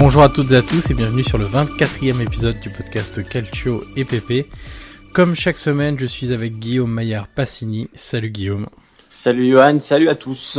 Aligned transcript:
Bonjour 0.00 0.22
à 0.22 0.30
toutes 0.30 0.50
et 0.52 0.56
à 0.56 0.62
tous 0.62 0.90
et 0.90 0.94
bienvenue 0.94 1.22
sur 1.22 1.36
le 1.36 1.44
24e 1.44 2.22
épisode 2.22 2.58
du 2.58 2.70
podcast 2.70 3.22
Calcio 3.22 3.80
et 3.96 4.06
Pépé. 4.06 4.46
Comme 5.12 5.34
chaque 5.34 5.58
semaine, 5.58 5.98
je 5.98 6.06
suis 6.06 6.32
avec 6.32 6.58
Guillaume 6.58 6.90
Maillard 6.90 7.28
Passini. 7.28 7.86
Salut 7.92 8.30
Guillaume. 8.30 8.66
Salut 9.10 9.50
Johan, 9.50 9.78
salut 9.78 10.08
à 10.08 10.14
tous. 10.14 10.58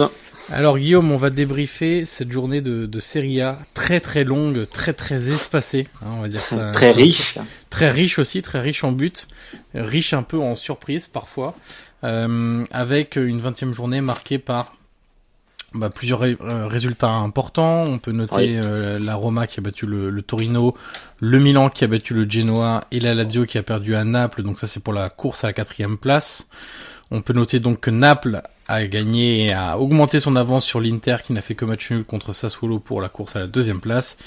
Alors 0.51 0.77
Guillaume, 0.77 1.11
on 1.11 1.17
va 1.17 1.31
débriefer 1.31 2.05
cette 2.05 2.31
journée 2.31 2.61
de, 2.61 2.85
de 2.85 2.99
Serie 2.99 3.41
A 3.41 3.57
très 3.73 3.99
très 3.99 4.23
longue, 4.23 4.67
très 4.69 4.93
très 4.93 5.31
espacée, 5.31 5.87
hein, 6.03 6.09
on 6.17 6.21
va 6.21 6.27
dire 6.27 6.41
ça. 6.41 6.69
Très 6.73 6.91
riche. 6.91 7.39
Très 7.71 7.89
riche 7.89 8.19
aussi, 8.19 8.43
très 8.43 8.61
riche 8.61 8.83
en 8.83 8.91
but, 8.91 9.27
riche 9.73 10.13
un 10.13 10.21
peu 10.21 10.37
en 10.37 10.53
surprise 10.53 11.07
parfois, 11.07 11.55
euh, 12.03 12.63
avec 12.69 13.15
une 13.15 13.41
20e 13.41 13.73
journée 13.73 14.01
marquée 14.01 14.37
par 14.37 14.75
bah, 15.73 15.89
plusieurs 15.89 16.19
ré- 16.19 16.37
euh, 16.41 16.67
résultats 16.67 17.11
importants. 17.11 17.83
On 17.87 17.97
peut 17.99 18.11
noter 18.11 18.35
Oui. 18.35 18.59
euh, 18.65 18.99
la 18.99 19.15
Roma 19.15 19.47
qui 19.47 19.59
a 19.59 19.63
battu 19.63 19.85
le, 19.85 20.09
le 20.09 20.21
Torino, 20.21 20.75
le 21.19 21.39
Milan 21.39 21.69
qui 21.69 21.83
a 21.83 21.87
battu 21.87 22.13
le 22.13 22.29
Genoa 22.29 22.83
et 22.91 22.99
la 22.99 23.13
Lazio 23.13 23.45
qui 23.45 23.57
a 23.57 23.63
perdu 23.63 23.95
à 23.95 24.03
Naples. 24.03 24.43
Donc 24.43 24.59
ça 24.59 24.67
c'est 24.67 24.83
pour 24.83 24.93
la 24.93 25.09
course 25.09 25.43
à 25.43 25.47
la 25.47 25.53
quatrième 25.53 25.97
place. 25.97 26.47
On 27.11 27.21
peut 27.21 27.33
noter 27.33 27.59
donc 27.59 27.79
que 27.81 27.91
Naples 27.91 28.41
a 28.71 28.87
gagné 28.87 29.45
et 29.45 29.53
a 29.53 29.77
augmenté 29.77 30.19
son 30.19 30.35
avance 30.35 30.65
sur 30.65 30.79
l'Inter 30.79 31.17
qui 31.23 31.33
n'a 31.33 31.41
fait 31.41 31.55
que 31.55 31.65
match 31.65 31.91
nul 31.91 32.03
contre 32.03 32.33
Sassuolo 32.33 32.79
pour 32.79 33.01
la 33.01 33.09
course 33.09 33.35
à 33.35 33.39
la 33.39 33.47
deuxième 33.47 33.81
place. 33.81 34.17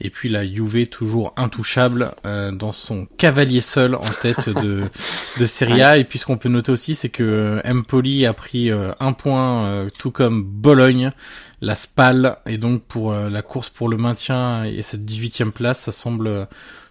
Et 0.00 0.10
puis 0.10 0.28
la 0.28 0.44
Juve 0.44 0.86
toujours 0.88 1.32
intouchable 1.36 2.10
euh, 2.26 2.50
dans 2.50 2.72
son 2.72 3.06
cavalier 3.16 3.60
seul 3.60 3.94
en 3.94 4.04
tête 4.20 4.48
de, 4.48 4.82
de 5.40 5.46
Serie 5.46 5.82
A. 5.82 5.96
Et 5.98 6.04
puis 6.04 6.18
ce 6.18 6.26
qu'on 6.26 6.36
peut 6.36 6.48
noter 6.48 6.72
aussi 6.72 6.94
c'est 6.94 7.08
que 7.08 7.60
Empoli 7.64 8.26
a 8.26 8.32
pris 8.32 8.70
euh, 8.70 8.90
un 9.00 9.12
point 9.12 9.66
euh, 9.66 9.88
tout 9.98 10.10
comme 10.10 10.42
Bologne, 10.42 11.12
la 11.60 11.74
Spal. 11.74 12.38
Et 12.46 12.58
donc 12.58 12.82
pour 12.82 13.12
euh, 13.12 13.30
la 13.30 13.42
course 13.42 13.70
pour 13.70 13.88
le 13.88 13.96
maintien 13.96 14.64
et 14.64 14.82
cette 14.82 15.04
18e 15.04 15.52
place 15.52 15.80
ça 15.80 15.92
semble... 15.92 16.26
euh, 16.26 16.44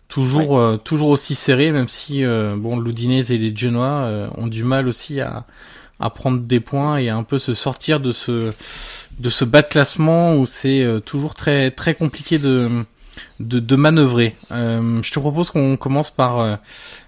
Toujours, 0.09 0.59
euh, 0.59 0.77
toujours 0.77 1.09
aussi 1.09 1.33
serré, 1.33 1.71
même 1.71 1.87
si 1.87 2.23
euh, 2.23 2.55
bon, 2.55 2.79
l'Udinese 2.79 3.31
et 3.31 3.39
les 3.39 3.55
Genoa 3.55 4.03
euh, 4.05 4.27
ont 4.37 4.45
du 4.45 4.63
mal 4.63 4.87
aussi 4.87 5.19
à, 5.21 5.47
à 5.99 6.09
prendre 6.09 6.39
des 6.39 6.59
points 6.59 6.97
et 6.97 7.09
à 7.09 7.15
un 7.15 7.23
peu 7.23 7.39
se 7.39 7.53
sortir 7.53 7.99
de 7.99 8.11
ce 8.11 8.51
de 9.19 9.29
ce 9.29 9.45
bas 9.45 9.61
de 9.61 9.67
classement 9.67 10.35
où 10.35 10.45
c'est 10.45 10.81
euh, 10.83 10.99
toujours 10.99 11.35
très 11.35 11.71
très 11.71 11.93
compliqué 11.95 12.39
de 12.39 12.69
de, 13.39 13.59
de 13.59 13.75
manœuvrer. 13.75 14.35
Euh, 14.51 15.01
je 15.03 15.11
te 15.11 15.19
propose 15.19 15.51
qu'on 15.51 15.77
commence 15.77 16.09
par 16.09 16.39
euh, 16.39 16.55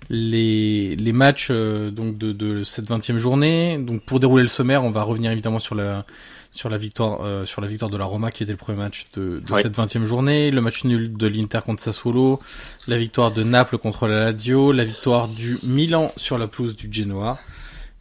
les 0.10 0.96
les 0.96 1.14
matchs 1.14 1.48
euh, 1.52 1.90
donc 1.92 2.18
de, 2.18 2.32
de 2.32 2.64
cette 2.64 2.90
20e 2.90 3.18
journée. 3.18 3.78
Donc 3.80 4.04
pour 4.04 4.20
dérouler 4.20 4.44
le 4.44 4.50
sommaire, 4.50 4.84
on 4.84 4.92
va 4.92 5.04
revenir 5.04 5.32
évidemment 5.32 5.60
sur 5.60 5.76
la 5.76 6.06
sur 6.52 6.70
la 6.70 6.78
victoire 6.78 7.20
euh, 7.26 7.44
sur 7.46 7.60
la 7.62 7.68
victoire 7.68 7.90
de 7.92 7.98
la 7.98 8.06
Roma 8.06 8.32
qui 8.32 8.44
était 8.44 8.52
le 8.54 8.58
premier 8.58 8.78
match 8.78 9.08
de, 9.16 9.40
de 9.46 9.54
Oui. 9.54 9.62
cette 9.64 9.76
20e 9.78 10.06
journée, 10.06 10.52
le 10.52 10.62
match 10.62 10.84
nul 10.84 11.12
de 11.18 11.28
l'Inter 11.28 11.60
contre 11.66 11.82
Sassuolo, 11.82 12.40
la 12.88 12.98
victoire 12.98 13.32
de 13.32 13.44
Naples 13.44 13.78
contre 13.78 14.08
la 14.08 14.32
Lazio, 14.32 14.72
la 14.72 14.86
victoire 14.86 15.28
du 15.28 15.58
Milan 15.64 16.12
sur 16.18 16.38
la 16.38 16.48
pelouse 16.48 16.76
du 16.76 16.88
Genoa. 16.92 17.38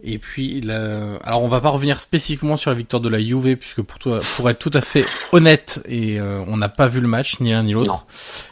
Et 0.07 0.19
puis, 0.19 0.61
la... 0.61 1.17
alors 1.25 1.43
on 1.43 1.49
va 1.49 1.61
pas 1.61 1.71
revenir 1.71 1.99
spécifiquement 1.99 2.57
sur 2.57 2.71
la 2.71 2.77
victoire 2.77 3.01
de 3.01 3.09
la 3.09 3.21
Juve, 3.21 3.57
puisque 3.57 3.83
pour, 3.83 3.99
toi, 3.99 4.21
pour 4.37 4.51
être 4.51 4.59
tout 4.59 4.71
à 4.75 4.83
fait 4.83 5.07
honnête, 5.33 5.83
et 5.89 6.21
euh, 6.21 6.45
on 6.47 6.59
n'a 6.59 6.69
pas 6.69 6.87
vu 6.87 7.01
le 7.01 7.09
match, 7.09 7.41
ni 7.41 7.53
l'un 7.53 7.63
ni 7.63 7.73
l'autre. 7.73 8.07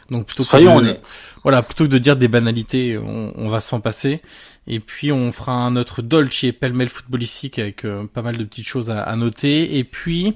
Donc 0.09 0.25
plutôt 0.25 0.43
que 0.43 0.57
de, 0.57 0.67
honnêtes. 0.67 1.17
voilà, 1.43 1.61
plutôt 1.61 1.85
que 1.85 1.89
de 1.89 1.99
dire 1.99 2.17
des 2.17 2.27
banalités, 2.27 2.97
on, 2.97 3.33
on 3.35 3.49
va 3.49 3.59
s'en 3.59 3.81
passer. 3.81 4.21
Et 4.65 4.79
puis 4.79 5.11
on 5.11 5.31
fera 5.31 5.51
un 5.51 5.75
autre 5.75 6.01
Dolce 6.01 6.43
et 6.43 6.53
pêle-mêle 6.53 6.89
footballistique 6.89 7.59
avec 7.59 7.85
euh, 7.85 8.05
pas 8.05 8.21
mal 8.21 8.37
de 8.37 8.43
petites 8.43 8.67
choses 8.67 8.89
à, 8.89 9.03
à 9.03 9.15
noter. 9.15 9.77
Et 9.77 9.83
puis 9.83 10.33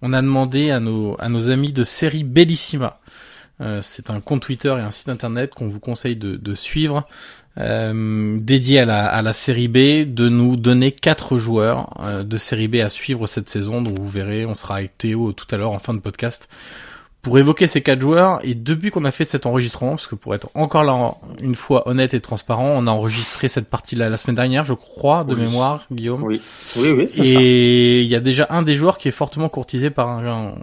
on 0.00 0.12
a 0.12 0.22
demandé 0.22 0.70
à 0.70 0.78
nos 0.78 1.16
à 1.18 1.28
nos 1.28 1.48
amis 1.48 1.72
de 1.72 1.82
série 1.82 2.22
Bellissima. 2.22 3.00
Euh, 3.60 3.80
c'est 3.80 4.10
un 4.10 4.20
compte 4.20 4.42
Twitter 4.42 4.74
et 4.76 4.80
un 4.80 4.90
site 4.90 5.08
internet 5.08 5.54
qu'on 5.54 5.68
vous 5.68 5.78
conseille 5.78 6.16
de, 6.16 6.36
de 6.36 6.54
suivre, 6.54 7.06
euh, 7.58 8.38
dédié 8.40 8.80
à 8.80 8.84
la, 8.84 9.06
à 9.06 9.22
la 9.22 9.32
série 9.32 9.68
B, 9.68 10.10
de 10.12 10.28
nous 10.28 10.56
donner 10.56 10.92
quatre 10.92 11.36
joueurs 11.38 11.90
euh, 12.02 12.22
de 12.22 12.36
série 12.36 12.68
B 12.68 12.76
à 12.76 12.88
suivre 12.88 13.26
cette 13.26 13.48
saison. 13.48 13.82
Donc 13.82 13.98
vous 13.98 14.08
verrez, 14.08 14.46
on 14.46 14.54
sera 14.54 14.76
avec 14.76 14.96
Théo 14.98 15.32
tout 15.32 15.46
à 15.54 15.58
l'heure 15.58 15.72
en 15.72 15.78
fin 15.78 15.94
de 15.94 16.00
podcast 16.00 16.48
pour 17.20 17.38
évoquer 17.38 17.68
ces 17.68 17.82
quatre 17.82 18.00
joueurs. 18.00 18.40
Et 18.42 18.54
depuis 18.56 18.90
qu'on 18.90 19.04
a 19.04 19.12
fait 19.12 19.24
cet 19.24 19.46
enregistrement, 19.46 19.90
parce 19.90 20.08
que 20.08 20.16
pour 20.16 20.34
être 20.34 20.48
encore 20.54 20.82
là 20.82 21.14
une 21.40 21.54
fois 21.54 21.86
honnête 21.88 22.14
et 22.14 22.20
transparent, 22.20 22.66
on 22.74 22.86
a 22.88 22.90
enregistré 22.90 23.46
cette 23.46 23.68
partie-là 23.70 24.08
la 24.08 24.16
semaine 24.16 24.34
dernière, 24.34 24.64
je 24.64 24.74
crois, 24.74 25.22
de 25.22 25.34
Oui. 25.34 25.42
mémoire, 25.42 25.86
Guillaume. 25.92 26.24
Oui, 26.24 26.40
oui, 26.78 26.90
oui, 26.90 27.04
c'est. 27.08 27.20
Et 27.20 28.00
il 28.00 28.08
y 28.08 28.16
a 28.16 28.20
déjà 28.20 28.48
un 28.50 28.62
des 28.62 28.74
joueurs 28.74 28.98
qui 28.98 29.06
est 29.06 29.12
fortement 29.12 29.48
courtisé 29.48 29.90
par 29.90 30.08
un, 30.08 30.54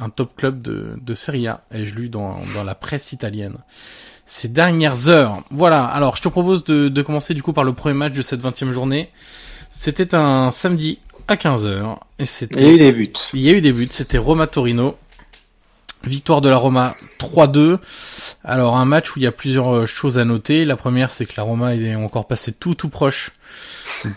un 0.00 0.08
top 0.08 0.34
club 0.36 0.62
de, 0.62 0.94
de 0.98 1.14
Serie 1.14 1.48
A, 1.48 1.64
ai-je 1.70 1.94
lu 1.96 2.08
dans, 2.08 2.36
dans 2.54 2.64
la 2.64 2.74
presse 2.74 3.12
italienne. 3.12 3.56
Ces 4.26 4.48
dernières 4.48 5.08
heures. 5.08 5.42
Voilà, 5.50 5.84
alors 5.84 6.16
je 6.16 6.22
te 6.22 6.28
propose 6.28 6.64
de, 6.64 6.88
de 6.88 7.02
commencer 7.02 7.32
du 7.32 7.42
coup 7.42 7.52
par 7.52 7.64
le 7.64 7.72
premier 7.72 7.94
match 7.94 8.12
de 8.14 8.22
cette 8.22 8.42
20e 8.42 8.72
journée. 8.72 9.10
C'était 9.70 10.14
un 10.14 10.50
samedi 10.50 10.98
à 11.28 11.36
15h. 11.36 11.96
Et 12.18 12.24
c'était... 12.24 12.60
Il 12.60 12.66
y 12.66 12.70
a 12.70 12.72
eu 12.72 12.78
des 12.78 12.92
buts. 12.92 13.12
Il 13.34 13.40
y 13.40 13.50
a 13.50 13.52
eu 13.52 13.60
des 13.60 13.72
buts, 13.72 13.88
c'était 13.90 14.18
Roma-Torino. 14.18 14.96
Victoire 16.06 16.40
de 16.40 16.48
la 16.48 16.56
Roma 16.56 16.94
3-2. 17.18 17.78
Alors 18.44 18.76
un 18.76 18.84
match 18.84 19.16
où 19.16 19.18
il 19.18 19.24
y 19.24 19.26
a 19.26 19.32
plusieurs 19.32 19.74
euh, 19.74 19.86
choses 19.86 20.18
à 20.18 20.24
noter. 20.24 20.64
La 20.64 20.76
première, 20.76 21.10
c'est 21.10 21.26
que 21.26 21.34
la 21.36 21.42
Roma 21.42 21.74
est 21.74 21.96
encore 21.96 22.28
passé 22.28 22.52
tout 22.52 22.76
tout 22.76 22.88
proche 22.88 23.32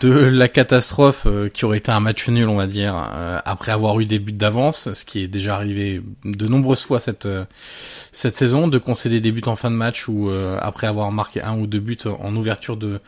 de 0.00 0.10
la 0.10 0.48
catastrophe 0.48 1.26
euh, 1.26 1.48
qui 1.48 1.64
aurait 1.64 1.78
été 1.78 1.90
un 1.90 1.98
match 1.98 2.28
nul, 2.28 2.48
on 2.48 2.56
va 2.56 2.68
dire, 2.68 2.94
euh, 3.12 3.38
après 3.44 3.72
avoir 3.72 3.98
eu 3.98 4.04
des 4.06 4.20
buts 4.20 4.32
d'avance, 4.32 4.92
ce 4.92 5.04
qui 5.04 5.20
est 5.20 5.28
déjà 5.28 5.56
arrivé 5.56 6.00
de 6.24 6.46
nombreuses 6.46 6.84
fois 6.84 7.00
cette 7.00 7.28
cette 8.12 8.36
saison, 8.36 8.68
de 8.68 8.78
concéder 8.78 9.20
des 9.20 9.32
buts 9.32 9.42
en 9.46 9.56
fin 9.56 9.70
de 9.70 9.76
match 9.76 10.06
ou 10.06 10.30
après 10.60 10.86
avoir 10.86 11.10
marqué 11.10 11.42
un 11.42 11.58
ou 11.58 11.66
deux 11.66 11.80
buts 11.80 11.98
en 12.06 12.36
ouverture 12.36 12.76
de 12.76 13.00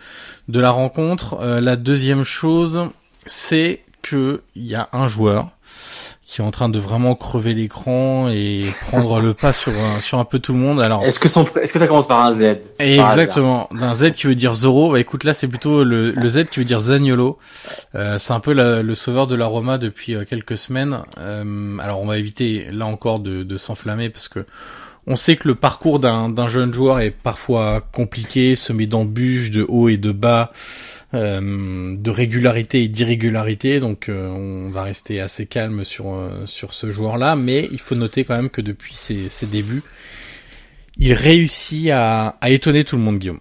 de 0.48 0.60
la 0.60 0.70
rencontre. 0.70 1.38
la 1.40 1.76
deuxième 1.76 2.24
chose, 2.24 2.88
c'est 3.26 3.82
que 4.02 4.42
il 4.56 4.66
y 4.66 4.74
a 4.74 4.88
un 4.92 5.06
joueur 5.06 5.50
qui 6.32 6.40
est 6.40 6.44
en 6.44 6.50
train 6.50 6.70
de 6.70 6.78
vraiment 6.78 7.14
crever 7.14 7.52
l'écran 7.52 8.30
et 8.30 8.64
prendre 8.86 9.20
le 9.20 9.34
pas 9.34 9.52
sur 9.52 9.70
un, 9.70 10.00
sur 10.00 10.18
un 10.18 10.24
peu 10.24 10.38
tout 10.38 10.54
le 10.54 10.58
monde. 10.58 10.80
Alors 10.80 11.04
est-ce 11.04 11.20
que 11.20 11.28
son, 11.28 11.44
est-ce 11.60 11.74
que 11.74 11.78
ça 11.78 11.86
commence 11.86 12.08
par 12.08 12.24
un 12.24 12.32
Z? 12.32 12.56
Exactement, 12.78 13.68
d'un 13.70 13.94
Z 13.94 14.12
qui 14.12 14.28
veut 14.28 14.34
dire 14.34 14.54
Zoro. 14.54 14.92
Bah 14.92 14.98
écoute 14.98 15.24
là 15.24 15.34
c'est 15.34 15.46
plutôt 15.46 15.84
le, 15.84 16.12
le 16.12 16.28
Z 16.30 16.46
qui 16.46 16.60
veut 16.60 16.64
dire 16.64 16.80
Zagnolo. 16.80 17.36
Euh, 17.94 18.16
c'est 18.16 18.32
un 18.32 18.40
peu 18.40 18.54
le 18.54 18.94
sauveur 18.94 19.26
de 19.26 19.34
la 19.34 19.44
Roma 19.44 19.76
depuis 19.76 20.14
euh, 20.14 20.24
quelques 20.24 20.56
semaines. 20.56 21.00
Euh, 21.18 21.76
alors 21.80 22.00
on 22.00 22.06
va 22.06 22.16
éviter 22.16 22.66
là 22.72 22.86
encore 22.86 23.18
de, 23.20 23.42
de 23.42 23.56
s'enflammer 23.58 24.08
parce 24.08 24.28
que 24.28 24.46
on 25.06 25.16
sait 25.16 25.36
que 25.36 25.48
le 25.48 25.54
parcours 25.54 25.98
d'un 25.98 26.48
jeune 26.48 26.72
joueur 26.72 27.00
est 27.00 27.10
parfois 27.10 27.80
compliqué, 27.80 28.54
semé 28.56 28.86
d'embûches 28.86 29.50
de 29.50 29.64
haut 29.68 29.88
et 29.88 29.96
de 29.96 30.12
bas. 30.12 30.52
Euh, 31.14 31.94
de 31.94 32.10
régularité 32.10 32.84
et 32.84 32.88
d'irrégularité. 32.88 33.80
Donc 33.80 34.08
euh, 34.08 34.30
on 34.30 34.70
va 34.70 34.84
rester 34.84 35.20
assez 35.20 35.44
calme 35.44 35.84
sur 35.84 36.14
euh, 36.14 36.46
sur 36.46 36.72
ce 36.72 36.90
joueur-là, 36.90 37.36
mais 37.36 37.68
il 37.70 37.80
faut 37.80 37.94
noter 37.94 38.24
quand 38.24 38.34
même 38.34 38.48
que 38.48 38.62
depuis 38.62 38.94
ses, 38.94 39.28
débuts, 39.46 39.82
il 40.96 41.12
réussit 41.12 41.90
à, 41.90 42.36
étonner 42.46 42.84
tout 42.84 42.96
le 42.96 43.02
monde, 43.02 43.18
Guillaume. 43.18 43.40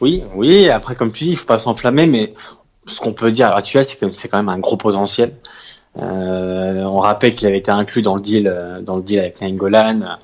Oui, 0.00 0.22
oui. 0.36 0.68
Après, 0.68 0.94
comme 0.94 1.10
tu 1.10 1.24
dis, 1.24 1.30
il 1.30 1.36
faut 1.36 1.46
pas 1.46 1.58
s'enflammer, 1.58 2.06
mais 2.06 2.32
ce 2.86 3.00
qu'on 3.00 3.12
peut 3.12 3.32
dire 3.32 3.48
à 3.48 3.60
l'heure 3.60 3.84
c'est 3.84 3.98
que 3.98 4.12
c'est 4.12 4.28
quand 4.28 4.38
même 4.38 4.48
un 4.48 4.60
gros 4.60 4.76
potentiel. 4.76 5.34
on 5.96 7.00
rappelle 7.00 7.34
qu'il 7.34 7.48
avait 7.48 7.58
été 7.58 7.72
inclus 7.72 8.02
dans 8.02 8.14
le 8.14 8.22
deal, 8.22 8.82
dans 8.82 8.98
le 8.98 9.02
deal 9.02 9.18
avec 9.18 9.40
Nainggolan 9.40 10.18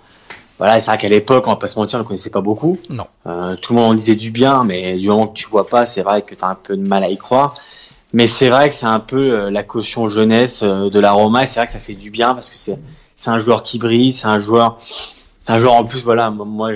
voilà, 0.60 0.78
c'est 0.78 0.90
vrai 0.90 0.98
qu'à 0.98 1.08
l'époque, 1.08 1.46
on 1.46 1.50
va 1.52 1.56
pas 1.56 1.68
se 1.68 1.78
mentir, 1.78 1.98
on 1.98 2.02
ne 2.02 2.06
connaissait 2.06 2.28
pas 2.28 2.42
beaucoup. 2.42 2.78
Non. 2.90 3.06
Euh, 3.26 3.56
tout 3.56 3.72
le 3.72 3.80
monde 3.80 3.92
en 3.92 3.94
disait 3.94 4.14
du 4.14 4.30
bien, 4.30 4.62
mais 4.62 4.98
du 4.98 5.08
moment 5.08 5.26
que 5.26 5.32
tu 5.32 5.48
vois 5.48 5.66
pas, 5.66 5.86
c'est 5.86 6.02
vrai 6.02 6.20
que 6.20 6.34
tu 6.34 6.44
as 6.44 6.48
un 6.48 6.54
peu 6.54 6.76
de 6.76 6.86
mal 6.86 7.02
à 7.02 7.08
y 7.08 7.16
croire. 7.16 7.54
Mais 8.12 8.26
c'est 8.26 8.50
vrai 8.50 8.68
que 8.68 8.74
c'est 8.74 8.84
un 8.84 9.00
peu 9.00 9.32
euh, 9.32 9.50
la 9.50 9.62
caution 9.62 10.10
jeunesse 10.10 10.60
euh, 10.62 10.90
de 10.90 11.00
la 11.00 11.12
Roma, 11.12 11.44
et 11.44 11.46
c'est 11.46 11.60
vrai 11.60 11.66
que 11.66 11.72
ça 11.72 11.78
fait 11.78 11.94
du 11.94 12.10
bien 12.10 12.34
parce 12.34 12.50
que 12.50 12.58
c'est 12.58 12.78
c'est 13.16 13.30
un 13.30 13.38
joueur 13.38 13.62
qui 13.62 13.78
brille, 13.78 14.12
c'est 14.12 14.26
un 14.26 14.38
joueur 14.38 14.76
c'est 15.40 15.54
un 15.54 15.60
joueur 15.60 15.76
en 15.76 15.84
plus 15.84 16.02
voilà 16.02 16.28
moi 16.30 16.72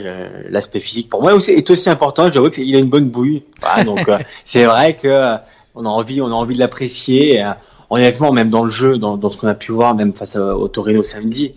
l'aspect 0.49 0.81
physique 0.81 1.11
pour 1.11 1.21
moi 1.21 1.35
aussi 1.35 1.51
est 1.51 1.69
aussi 1.69 1.91
important 1.91 2.31
je 2.33 2.39
vois 2.39 2.49
qu'il 2.49 2.75
a 2.75 2.79
une 2.79 2.89
bonne 2.89 3.11
bouille 3.11 3.43
voilà, 3.61 3.85
donc 3.85 4.11
c'est 4.47 4.65
vrai 4.65 4.97
que 4.97 5.37
on 5.75 5.85
a 5.85 5.89
envie 5.89 6.23
on 6.23 6.29
a 6.29 6.35
envie 6.35 6.55
de 6.55 6.61
l'apprécier 6.61 7.45
honnêtement 7.91 8.33
même 8.33 8.49
dans 8.49 8.65
le 8.65 8.71
jeu 8.71 8.97
dans, 8.97 9.19
dans 9.19 9.29
ce 9.29 9.39
qu'on 9.39 9.49
a 9.49 9.55
pu 9.55 9.73
voir 9.73 9.95
même 9.95 10.15
face 10.15 10.37
au 10.37 10.69
Torino 10.69 11.03
samedi 11.03 11.55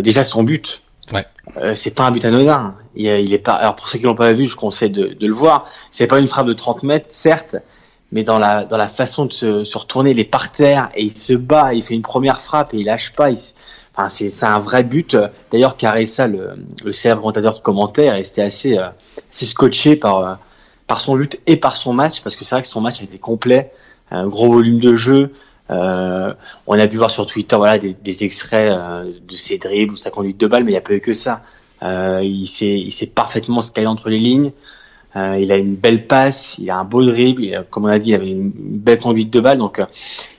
déjà 0.00 0.22
son 0.22 0.44
but 0.44 0.83
Ouais. 1.12 1.26
Euh, 1.58 1.74
c'est 1.74 1.94
pas 1.94 2.04
un 2.04 2.10
but 2.10 2.24
anodin. 2.24 2.74
Il, 2.94 3.06
il 3.06 3.32
est 3.32 3.38
pas. 3.38 3.54
Alors 3.54 3.76
pour 3.76 3.88
ceux 3.88 3.98
qui 3.98 4.04
l'ont 4.04 4.14
pas 4.14 4.32
vu, 4.32 4.46
je 4.46 4.56
conseille 4.56 4.90
de, 4.90 5.08
de 5.08 5.26
le 5.26 5.34
voir. 5.34 5.66
C'est 5.90 6.06
pas 6.06 6.18
une 6.18 6.28
frappe 6.28 6.46
de 6.46 6.52
30 6.52 6.82
mètres, 6.82 7.06
certes, 7.08 7.56
mais 8.12 8.22
dans 8.24 8.38
la 8.38 8.64
dans 8.64 8.76
la 8.76 8.88
façon 8.88 9.26
de 9.26 9.32
se, 9.32 9.64
se 9.64 9.78
retourner, 9.78 10.14
les 10.14 10.24
par 10.24 10.52
terre 10.52 10.90
et 10.94 11.02
il 11.02 11.16
se 11.16 11.34
bat. 11.34 11.74
Il 11.74 11.82
fait 11.82 11.94
une 11.94 12.02
première 12.02 12.40
frappe 12.40 12.74
et 12.74 12.78
il 12.78 12.86
lâche 12.86 13.12
pas. 13.12 13.28
enfin, 13.96 14.08
c'est 14.08 14.30
c'est 14.30 14.46
un 14.46 14.58
vrai 14.58 14.84
but. 14.84 15.16
D'ailleurs, 15.50 15.76
Caressa, 15.76 16.26
le 16.26 16.54
le 16.82 16.92
célèbre 16.92 17.20
commentateur 17.20 17.54
qui 17.54 17.62
commentait, 17.62 18.10
restait 18.10 18.42
assez 18.42 18.78
euh, 18.78 18.88
assez 19.30 19.46
scotché 19.46 19.96
par 19.96 20.18
euh, 20.18 20.34
par 20.86 21.00
son 21.00 21.16
lutte 21.16 21.40
et 21.46 21.56
par 21.56 21.76
son 21.76 21.92
match 21.92 22.20
parce 22.22 22.36
que 22.36 22.44
c'est 22.44 22.54
vrai 22.54 22.62
que 22.62 22.68
son 22.68 22.80
match 22.80 23.02
été 23.02 23.18
complet, 23.18 23.72
un 24.10 24.26
gros 24.26 24.50
volume 24.50 24.80
de 24.80 24.94
jeu. 24.94 25.32
Euh, 25.70 26.34
on 26.66 26.78
a 26.78 26.86
pu 26.86 26.98
voir 26.98 27.10
sur 27.10 27.26
Twitter 27.26 27.56
voilà 27.56 27.78
des, 27.78 27.94
des 27.94 28.24
extraits 28.24 28.70
euh, 28.70 29.10
de 29.26 29.34
ses 29.34 29.56
dribbles 29.56 29.94
ou 29.94 29.96
sa 29.96 30.10
conduite 30.10 30.38
de 30.38 30.46
balle, 30.46 30.64
mais 30.64 30.72
il 30.72 30.74
n'y 30.74 30.78
a 30.78 30.82
pas 30.82 30.92
eu 30.92 31.00
que 31.00 31.12
ça. 31.12 31.42
Euh, 31.82 32.20
il 32.22 32.46
s'est 32.46 32.78
il 32.78 33.10
parfaitement 33.10 33.62
scalé 33.62 33.86
entre 33.86 34.10
les 34.10 34.18
lignes. 34.18 34.52
Euh, 35.16 35.38
il 35.40 35.52
a 35.52 35.56
une 35.56 35.76
belle 35.76 36.06
passe, 36.06 36.58
il 36.58 36.70
a 36.70 36.76
un 36.76 36.84
beau 36.84 37.04
dribble, 37.04 37.64
comme 37.70 37.84
on 37.84 37.88
a 37.88 37.98
dit, 37.98 38.10
il 38.10 38.14
avait 38.14 38.30
une 38.30 38.50
belle 38.54 38.98
conduite 38.98 39.30
de 39.30 39.40
balle. 39.40 39.58
Donc 39.58 39.80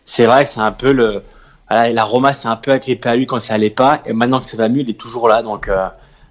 c'est 0.04 0.25
vrai 0.25 0.44
que 0.44 0.50
c'est 0.50 0.60
un 0.60 0.72
peu 0.72 0.92
le 0.92 1.24
voilà, 1.69 1.92
la 1.92 2.04
Roma 2.04 2.33
s'est 2.33 2.48
un 2.48 2.57
peu 2.57 2.71
agrippée 2.71 3.10
à 3.10 3.16
lui 3.16 3.25
quand 3.25 3.39
ça 3.39 3.56
allait 3.56 3.71
pas, 3.71 4.01
et 4.06 4.13
maintenant 4.13 4.39
que 4.39 4.45
ça 4.45 4.57
va 4.57 4.69
mieux, 4.69 4.81
il 4.81 4.89
est 4.89 5.00
toujours 5.00 5.28
là. 5.28 5.42
Donc 5.42 5.69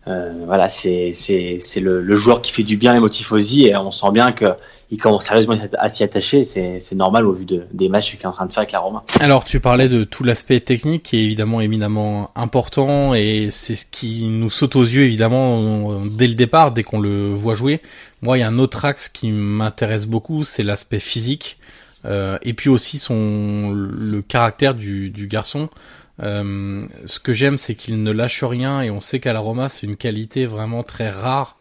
voilà, 0.06 0.68
c'est 0.68 1.10
c'est 1.12 1.56
c'est 1.58 1.80
le, 1.80 2.02
le, 2.02 2.16
joueur 2.16 2.42
qui 2.42 2.52
fait 2.52 2.62
du 2.62 2.76
bien 2.76 2.92
les 2.92 3.00
motifosi 3.00 3.64
et 3.66 3.76
on 3.76 3.90
sent 3.90 4.12
bien 4.12 4.32
que 4.32 4.54
il 4.94 4.98
commence 4.98 5.26
sérieusement 5.26 5.56
à 5.76 5.88
s'y 5.88 6.04
attacher. 6.04 6.44
C'est, 6.44 6.94
normal 6.94 7.26
au 7.26 7.32
vu 7.32 7.44
de, 7.44 7.64
des 7.72 7.88
matchs 7.88 8.12
qu'il 8.12 8.20
est 8.20 8.26
en 8.26 8.32
train 8.32 8.46
de 8.46 8.52
faire 8.52 8.60
avec 8.60 8.70
la 8.70 8.78
Roma. 8.78 9.02
Alors 9.18 9.44
tu 9.44 9.58
parlais 9.58 9.88
de 9.88 10.04
tout 10.04 10.22
l'aspect 10.22 10.60
technique 10.60 11.02
qui 11.02 11.16
est 11.16 11.24
évidemment 11.24 11.60
éminemment 11.60 12.30
important 12.36 13.14
et 13.14 13.48
c'est 13.50 13.74
ce 13.74 13.84
qui 13.84 14.28
nous 14.28 14.50
saute 14.50 14.76
aux 14.76 14.84
yeux 14.84 15.02
évidemment 15.02 16.00
dès 16.04 16.28
le 16.28 16.36
départ, 16.36 16.70
dès 16.70 16.84
qu'on 16.84 17.00
le 17.00 17.34
voit 17.34 17.54
jouer. 17.54 17.80
Moi, 18.22 18.38
il 18.38 18.40
y 18.40 18.44
a 18.44 18.48
un 18.48 18.60
autre 18.60 18.84
axe 18.84 19.08
qui 19.08 19.32
m'intéresse 19.32 20.06
beaucoup, 20.06 20.44
c'est 20.44 20.62
l'aspect 20.62 21.00
physique 21.00 21.58
euh, 22.04 22.38
et 22.42 22.54
puis 22.54 22.70
aussi 22.70 22.98
son 22.98 23.72
le 23.72 24.22
caractère 24.22 24.74
du, 24.74 25.10
du 25.10 25.26
garçon. 25.26 25.68
Euh, 26.22 26.86
ce 27.06 27.18
que 27.18 27.32
j'aime, 27.32 27.58
c'est 27.58 27.74
qu'il 27.74 28.00
ne 28.00 28.12
lâche 28.12 28.44
rien 28.44 28.80
et 28.80 28.90
on 28.92 29.00
sait 29.00 29.18
qu'à 29.18 29.32
la 29.32 29.40
Roma, 29.40 29.68
c'est 29.68 29.88
une 29.88 29.96
qualité 29.96 30.46
vraiment 30.46 30.84
très 30.84 31.10
rare 31.10 31.58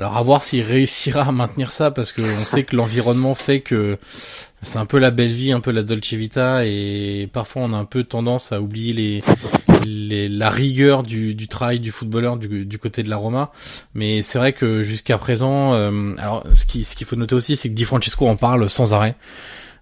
alors 0.00 0.16
à 0.16 0.22
voir 0.22 0.42
s'il 0.42 0.62
réussira 0.62 1.28
à 1.28 1.32
maintenir 1.32 1.70
ça 1.70 1.90
parce 1.90 2.12
que 2.12 2.22
on 2.22 2.44
sait 2.46 2.64
que 2.64 2.74
l'environnement 2.74 3.34
fait 3.34 3.60
que 3.60 3.98
c'est 4.62 4.78
un 4.78 4.86
peu 4.86 4.98
la 4.98 5.10
belle 5.10 5.30
vie, 5.30 5.52
un 5.52 5.60
peu 5.60 5.72
la 5.72 5.82
Dolce 5.82 6.14
Vita 6.14 6.64
et 6.64 7.28
parfois 7.30 7.62
on 7.62 7.74
a 7.74 7.76
un 7.76 7.84
peu 7.84 8.02
tendance 8.04 8.50
à 8.50 8.62
oublier 8.62 8.94
les, 8.94 9.22
les 9.84 10.30
la 10.30 10.48
rigueur 10.48 11.02
du, 11.02 11.34
du 11.34 11.48
travail 11.48 11.80
du 11.80 11.90
footballeur 11.90 12.38
du, 12.38 12.64
du 12.64 12.78
côté 12.78 13.02
de 13.02 13.10
la 13.10 13.18
Roma. 13.18 13.52
Mais 13.92 14.22
c'est 14.22 14.38
vrai 14.38 14.54
que 14.54 14.82
jusqu'à 14.82 15.18
présent, 15.18 15.74
euh, 15.74 16.14
alors 16.16 16.44
ce 16.54 16.64
qui 16.64 16.84
ce 16.84 16.96
qu'il 16.96 17.06
faut 17.06 17.16
noter 17.16 17.34
aussi, 17.34 17.56
c'est 17.56 17.68
que 17.68 17.74
Di 17.74 17.84
Francesco 17.84 18.26
en 18.26 18.36
parle 18.36 18.70
sans 18.70 18.94
arrêt. 18.94 19.16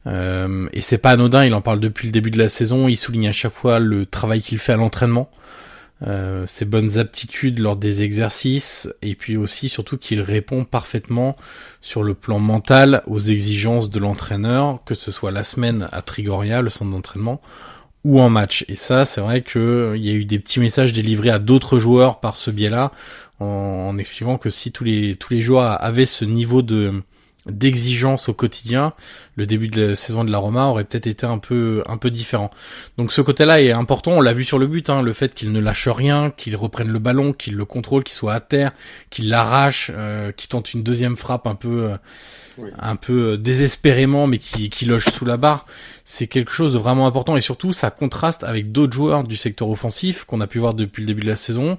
Euh, 0.08 0.68
et 0.72 0.80
c'est 0.80 0.98
pas 0.98 1.10
anodin, 1.10 1.44
il 1.44 1.54
en 1.54 1.60
parle 1.60 1.78
depuis 1.78 2.08
le 2.08 2.12
début 2.12 2.32
de 2.32 2.38
la 2.38 2.48
saison, 2.48 2.88
il 2.88 2.96
souligne 2.96 3.28
à 3.28 3.32
chaque 3.32 3.52
fois 3.52 3.78
le 3.78 4.04
travail 4.04 4.40
qu'il 4.40 4.58
fait 4.58 4.72
à 4.72 4.76
l'entraînement 4.76 5.30
euh, 6.06 6.46
ses 6.46 6.64
bonnes 6.64 6.98
aptitudes 6.98 7.58
lors 7.58 7.74
des 7.74 8.02
exercices 8.02 8.88
et 9.02 9.16
puis 9.16 9.36
aussi 9.36 9.68
surtout 9.68 9.98
qu'il 9.98 10.20
répond 10.20 10.64
parfaitement 10.64 11.36
sur 11.80 12.04
le 12.04 12.14
plan 12.14 12.38
mental 12.38 13.02
aux 13.06 13.18
exigences 13.18 13.90
de 13.90 13.98
l'entraîneur, 13.98 14.78
que 14.84 14.94
ce 14.94 15.10
soit 15.10 15.32
la 15.32 15.42
semaine 15.42 15.88
à 15.90 16.02
Trigoria, 16.02 16.62
le 16.62 16.70
centre 16.70 16.92
d'entraînement, 16.92 17.40
ou 18.04 18.20
en 18.20 18.30
match. 18.30 18.64
Et 18.68 18.76
ça, 18.76 19.04
c'est 19.04 19.20
vrai 19.20 19.42
qu'il 19.42 19.96
y 19.96 20.10
a 20.10 20.14
eu 20.14 20.24
des 20.24 20.38
petits 20.38 20.60
messages 20.60 20.92
délivrés 20.92 21.30
à 21.30 21.40
d'autres 21.40 21.80
joueurs 21.80 22.20
par 22.20 22.36
ce 22.36 22.52
biais-là, 22.52 22.92
en, 23.40 23.44
en, 23.44 23.98
expliquant 23.98 24.38
que 24.38 24.50
si 24.50 24.70
tous 24.70 24.84
les 24.84 25.16
tous 25.16 25.32
les 25.34 25.42
joueurs 25.42 25.82
avaient 25.82 26.06
ce 26.06 26.24
niveau 26.24 26.62
de 26.62 27.02
d'exigence 27.46 28.28
au 28.28 28.34
quotidien, 28.34 28.92
le 29.36 29.46
début 29.46 29.68
de 29.68 29.88
la 29.88 29.94
saison 29.96 30.24
de 30.24 30.30
la 30.30 30.38
Roma 30.38 30.66
aurait 30.66 30.84
peut-être 30.84 31.06
été 31.06 31.26
un 31.26 31.38
peu 31.38 31.82
un 31.86 31.96
peu 31.96 32.10
différent. 32.10 32.50
Donc 32.98 33.12
ce 33.12 33.20
côté-là 33.20 33.62
est 33.62 33.70
important. 33.70 34.12
On 34.12 34.20
l'a 34.20 34.32
vu 34.32 34.44
sur 34.44 34.58
le 34.58 34.66
but, 34.66 34.90
hein, 34.90 35.02
le 35.02 35.12
fait 35.12 35.34
qu'il 35.34 35.52
ne 35.52 35.60
lâche 35.60 35.88
rien, 35.88 36.30
qu'il 36.30 36.56
reprenne 36.56 36.88
le 36.88 36.98
ballon, 36.98 37.32
qu'il 37.32 37.54
le 37.54 37.64
contrôle, 37.64 38.04
qu'il 38.04 38.14
soit 38.14 38.34
à 38.34 38.40
terre, 38.40 38.72
qu'il 39.10 39.28
l'arrache, 39.28 39.90
euh, 39.94 40.32
qu'il 40.32 40.48
tente 40.48 40.74
une 40.74 40.82
deuxième 40.82 41.16
frappe 41.16 41.46
un 41.46 41.54
peu 41.54 41.90
euh, 41.92 41.96
un 42.78 42.96
peu 42.96 43.32
euh, 43.32 43.36
désespérément, 43.36 44.26
mais 44.26 44.38
qui, 44.38 44.68
qui 44.68 44.84
loge 44.84 45.06
sous 45.06 45.24
la 45.24 45.36
barre. 45.36 45.66
C'est 46.04 46.26
quelque 46.26 46.52
chose 46.52 46.72
de 46.72 46.78
vraiment 46.78 47.06
important 47.06 47.36
et 47.36 47.40
surtout 47.40 47.72
ça 47.72 47.90
contraste 47.90 48.44
avec 48.44 48.72
d'autres 48.72 48.92
joueurs 48.92 49.24
du 49.24 49.36
secteur 49.36 49.70
offensif 49.70 50.24
qu'on 50.24 50.40
a 50.40 50.46
pu 50.46 50.58
voir 50.58 50.74
depuis 50.74 51.02
le 51.02 51.06
début 51.06 51.22
de 51.22 51.28
la 51.28 51.36
saison. 51.36 51.76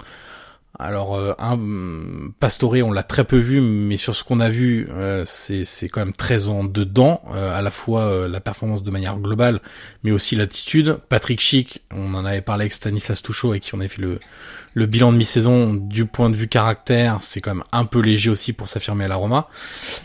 Alors, 0.78 1.16
euh, 1.16 1.34
un, 1.40 2.30
Pastore, 2.40 2.76
on 2.84 2.92
l'a 2.92 3.04
très 3.04 3.24
peu 3.24 3.38
vu, 3.38 3.60
mais 3.60 3.98
sur 3.98 4.16
ce 4.16 4.24
qu'on 4.24 4.40
a 4.40 4.50
vu, 4.50 4.88
euh, 4.92 5.24
c'est 5.26 5.90
quand 5.90 6.00
même 6.00 6.14
très 6.14 6.50
en 6.50 6.64
dedans, 6.64 7.22
euh, 7.34 7.58
à 7.58 7.62
la 7.62 7.72
fois 7.72 8.04
euh, 8.04 8.28
la 8.28 8.40
performance 8.40 8.84
de 8.84 8.92
manière 8.92 9.18
globale, 9.18 9.62
mais 10.04 10.12
aussi 10.12 10.36
l'attitude. 10.36 11.00
Patrick 11.10 11.42
Schick, 11.42 11.84
on 11.92 12.14
en 12.14 12.24
avait 12.24 12.42
parlé 12.42 12.64
avec 12.64 12.74
Stanislas 12.74 13.22
Touchot, 13.22 13.50
avec 13.50 13.64
qui 13.64 13.74
on 13.74 13.80
avait 13.80 13.88
fait 13.88 14.02
le, 14.02 14.20
le 14.80 14.86
bilan 14.86 15.12
de 15.12 15.18
mi-saison 15.18 15.74
du 15.74 16.06
point 16.06 16.30
de 16.30 16.36
vue 16.36 16.48
caractère, 16.48 17.18
c'est 17.20 17.42
quand 17.42 17.54
même 17.54 17.64
un 17.72 17.86
peu 17.86 18.00
léger 18.00 18.30
aussi 18.30 18.54
pour 18.54 18.68
s'affirmer 18.68 19.06
à 19.06 19.08
la 19.08 19.16
Roma. 19.16 19.48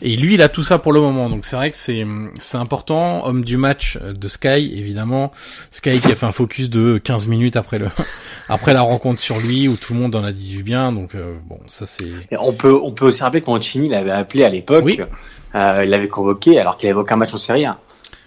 Et 0.03 0.17
lui, 0.17 0.35
il 0.35 0.43
a 0.43 0.49
tout 0.49 0.63
ça 0.63 0.79
pour 0.79 0.93
le 0.93 1.01
moment, 1.01 1.31
donc 1.31 1.45
c'est 1.45 1.57
vrai 1.57 1.71
que 1.71 1.77
c'est 1.77 2.05
c'est 2.41 2.59
important. 2.59 3.25
Homme 3.27 3.45
du 3.45 3.57
match 3.57 3.99
de 3.99 4.29
Sky, 4.29 4.75
évidemment. 4.77 5.33
Sky 5.71 6.01
qui 6.01 6.13
a 6.13 6.17
fait 6.17 6.27
un 6.27 6.33
focus 6.33 6.69
de 6.69 6.99
15 6.99 7.29
minutes 7.29 7.57
après 7.57 7.79
le 7.79 7.89
après 8.49 8.75
la 8.75 8.83
rencontre 8.83 9.21
sur 9.21 9.39
lui, 9.39 9.69
où 9.69 9.77
tout 9.77 9.95
le 9.95 10.01
monde 10.01 10.15
en 10.17 10.25
a 10.25 10.33
dit 10.33 10.49
du 10.49 10.63
bien. 10.63 10.93
Donc 10.93 11.15
euh, 11.15 11.37
bon, 11.47 11.59
ça 11.69 11.87
c'est. 11.87 12.11
On 12.39 12.53
peut 12.53 12.79
on 12.83 12.93
peut 12.93 13.07
aussi 13.07 13.23
rappeler 13.23 13.43
que 13.43 13.51
Mancini 13.51 13.89
l'avait 13.89 14.11
appelé 14.11 14.45
à 14.45 14.49
l'époque. 14.49 14.85
Oui. 14.85 15.01
Euh, 15.55 15.83
il 15.85 15.91
l'avait 15.91 16.09
convoqué 16.09 16.59
alors 16.59 16.77
qu'il 16.77 16.89
avait 16.89 16.99
aucun 16.99 17.17
match 17.17 17.33
en 17.33 17.39
Serie 17.39 17.65
A. 17.65 17.79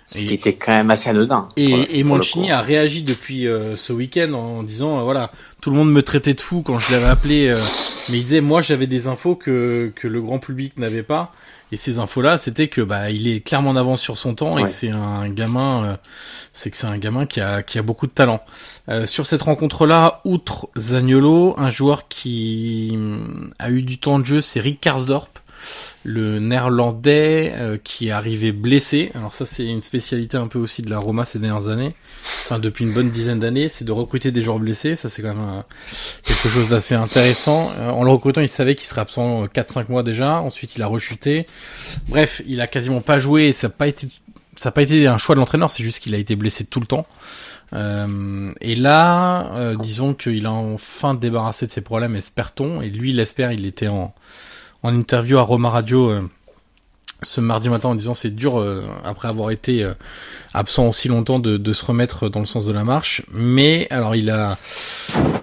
Ce 0.07 0.19
qui 0.19 0.33
était 0.33 0.53
quand 0.53 0.75
même 0.75 0.89
assez 0.89 1.09
anodin. 1.09 1.49
Et, 1.57 1.99
et 1.99 2.03
Mancini 2.03 2.49
a 2.49 2.61
réagi 2.61 3.03
depuis 3.03 3.45
euh, 3.45 3.75
ce 3.75 3.91
week-end 3.91 4.31
en 4.33 4.63
disant 4.63 4.99
euh, 4.99 5.03
voilà 5.03 5.31
tout 5.59 5.69
le 5.69 5.75
monde 5.75 5.91
me 5.91 6.01
traitait 6.01 6.33
de 6.33 6.39
fou 6.39 6.61
quand 6.61 6.77
je 6.77 6.93
l'avais 6.93 7.07
appelé, 7.07 7.49
euh, 7.49 7.59
mais 8.09 8.17
il 8.19 8.23
disait 8.23 8.41
moi 8.41 8.61
j'avais 8.61 8.87
des 8.87 9.07
infos 9.07 9.35
que 9.35 9.91
que 9.95 10.07
le 10.07 10.21
grand 10.21 10.39
public 10.39 10.77
n'avait 10.77 11.03
pas. 11.03 11.33
Et 11.71 11.75
ces 11.75 11.99
infos-là, 11.99 12.37
c'était 12.37 12.69
que 12.69 12.79
bah 12.81 13.09
il 13.09 13.27
est 13.27 13.41
clairement 13.41 13.71
en 13.71 13.75
avance 13.75 14.01
sur 14.01 14.17
son 14.17 14.35
temps 14.35 14.57
et 14.57 14.63
que 14.63 14.69
c'est 14.69 14.89
un 14.89 15.27
gamin, 15.29 15.83
euh, 15.83 15.95
c'est 16.53 16.71
que 16.71 16.77
c'est 16.77 16.87
un 16.87 16.97
gamin 16.97 17.25
qui 17.25 17.41
a 17.41 17.61
qui 17.61 17.77
a 17.77 17.81
beaucoup 17.81 18.07
de 18.07 18.11
talent. 18.11 18.41
Euh, 18.87 19.05
sur 19.05 19.25
cette 19.25 19.41
rencontre-là, 19.41 20.21
outre 20.23 20.69
Zaniolo, 20.77 21.55
un 21.57 21.69
joueur 21.69 22.07
qui 22.07 22.91
hum, 22.93 23.51
a 23.59 23.69
eu 23.69 23.83
du 23.83 23.99
temps 23.99 24.19
de 24.19 24.25
jeu, 24.25 24.41
c'est 24.41 24.61
Rick 24.61 24.79
Karsdorp, 24.79 25.39
le 26.07 26.39
néerlandais 26.39 27.51
euh, 27.55 27.77
qui 27.83 28.07
est 28.07 28.11
arrivé 28.11 28.53
blessé. 28.53 29.11
Alors 29.13 29.33
ça, 29.33 29.45
c'est 29.45 29.65
une 29.65 29.81
spécialité 29.81 30.37
un 30.37 30.47
peu 30.47 30.57
aussi 30.57 30.81
de 30.81 30.89
la 30.89 30.99
Roma 30.99 31.25
ces 31.25 31.37
dernières 31.37 31.67
années. 31.67 31.91
Enfin, 32.45 32.59
depuis 32.59 32.85
une 32.85 32.93
bonne 32.93 33.11
dizaine 33.11 33.39
d'années, 33.39 33.67
c'est 33.67 33.83
de 33.83 33.91
recruter 33.91 34.31
des 34.31 34.41
joueurs 34.41 34.59
blessés. 34.59 34.95
Ça, 34.95 35.09
c'est 35.09 35.21
quand 35.21 35.35
même 35.35 35.59
euh, 35.59 35.61
quelque 36.23 36.47
chose 36.47 36.69
d'assez 36.69 36.95
intéressant. 36.95 37.71
Euh, 37.77 37.89
en 37.89 38.05
le 38.05 38.11
recrutant, 38.11 38.39
il 38.39 38.47
savait 38.47 38.75
qu'il 38.75 38.87
serait 38.87 39.01
absent 39.01 39.43
euh, 39.43 39.47
4-5 39.47 39.91
mois 39.91 40.01
déjà. 40.01 40.39
Ensuite, 40.39 40.77
il 40.77 40.81
a 40.81 40.87
rechuté. 40.87 41.45
Bref, 42.07 42.41
il 42.47 42.61
a 42.61 42.67
quasiment 42.67 43.01
pas 43.01 43.19
joué. 43.19 43.47
et 43.47 43.53
Ça 43.53 43.67
n'a 43.67 44.71
pas 44.71 44.81
été 44.81 45.07
un 45.07 45.17
choix 45.17 45.35
de 45.35 45.41
l'entraîneur, 45.41 45.69
c'est 45.69 45.83
juste 45.83 46.01
qu'il 46.01 46.15
a 46.15 46.17
été 46.17 46.37
blessé 46.37 46.63
tout 46.63 46.79
le 46.79 46.85
temps. 46.87 47.05
Euh, 47.73 48.51
et 48.61 48.75
là, 48.75 49.51
euh, 49.57 49.75
disons 49.75 50.13
qu'il 50.13 50.45
a 50.45 50.51
enfin 50.51 51.13
débarrassé 51.13 51.67
de 51.67 51.71
ses 51.71 51.81
problèmes, 51.81 52.15
espère-t-on. 52.15 52.81
Et 52.81 52.89
lui, 52.89 53.11
l'espère, 53.11 53.51
il 53.51 53.65
était 53.65 53.87
en, 53.87 54.13
en 54.87 54.95
interview 54.95 55.37
à 55.37 55.41
Roma 55.41 55.69
Radio 55.69 56.09
euh, 56.09 56.21
ce 57.21 57.41
mardi 57.41 57.67
matin 57.67 57.89
en 57.89 57.95
disant 57.95 58.13
c'est 58.13 58.33
dur, 58.33 58.57
euh, 58.59 58.85
après 59.03 59.27
avoir 59.27 59.51
été 59.51 59.83
euh, 59.83 59.91
absent 60.53 60.87
aussi 60.87 61.09
longtemps, 61.09 61.39
de, 61.39 61.57
de 61.57 61.73
se 61.73 61.83
remettre 61.83 62.29
dans 62.29 62.39
le 62.39 62.45
sens 62.45 62.65
de 62.65 62.71
la 62.71 62.85
marche. 62.85 63.23
Mais 63.33 63.87
alors, 63.89 64.15
il 64.15 64.29
a, 64.29 64.57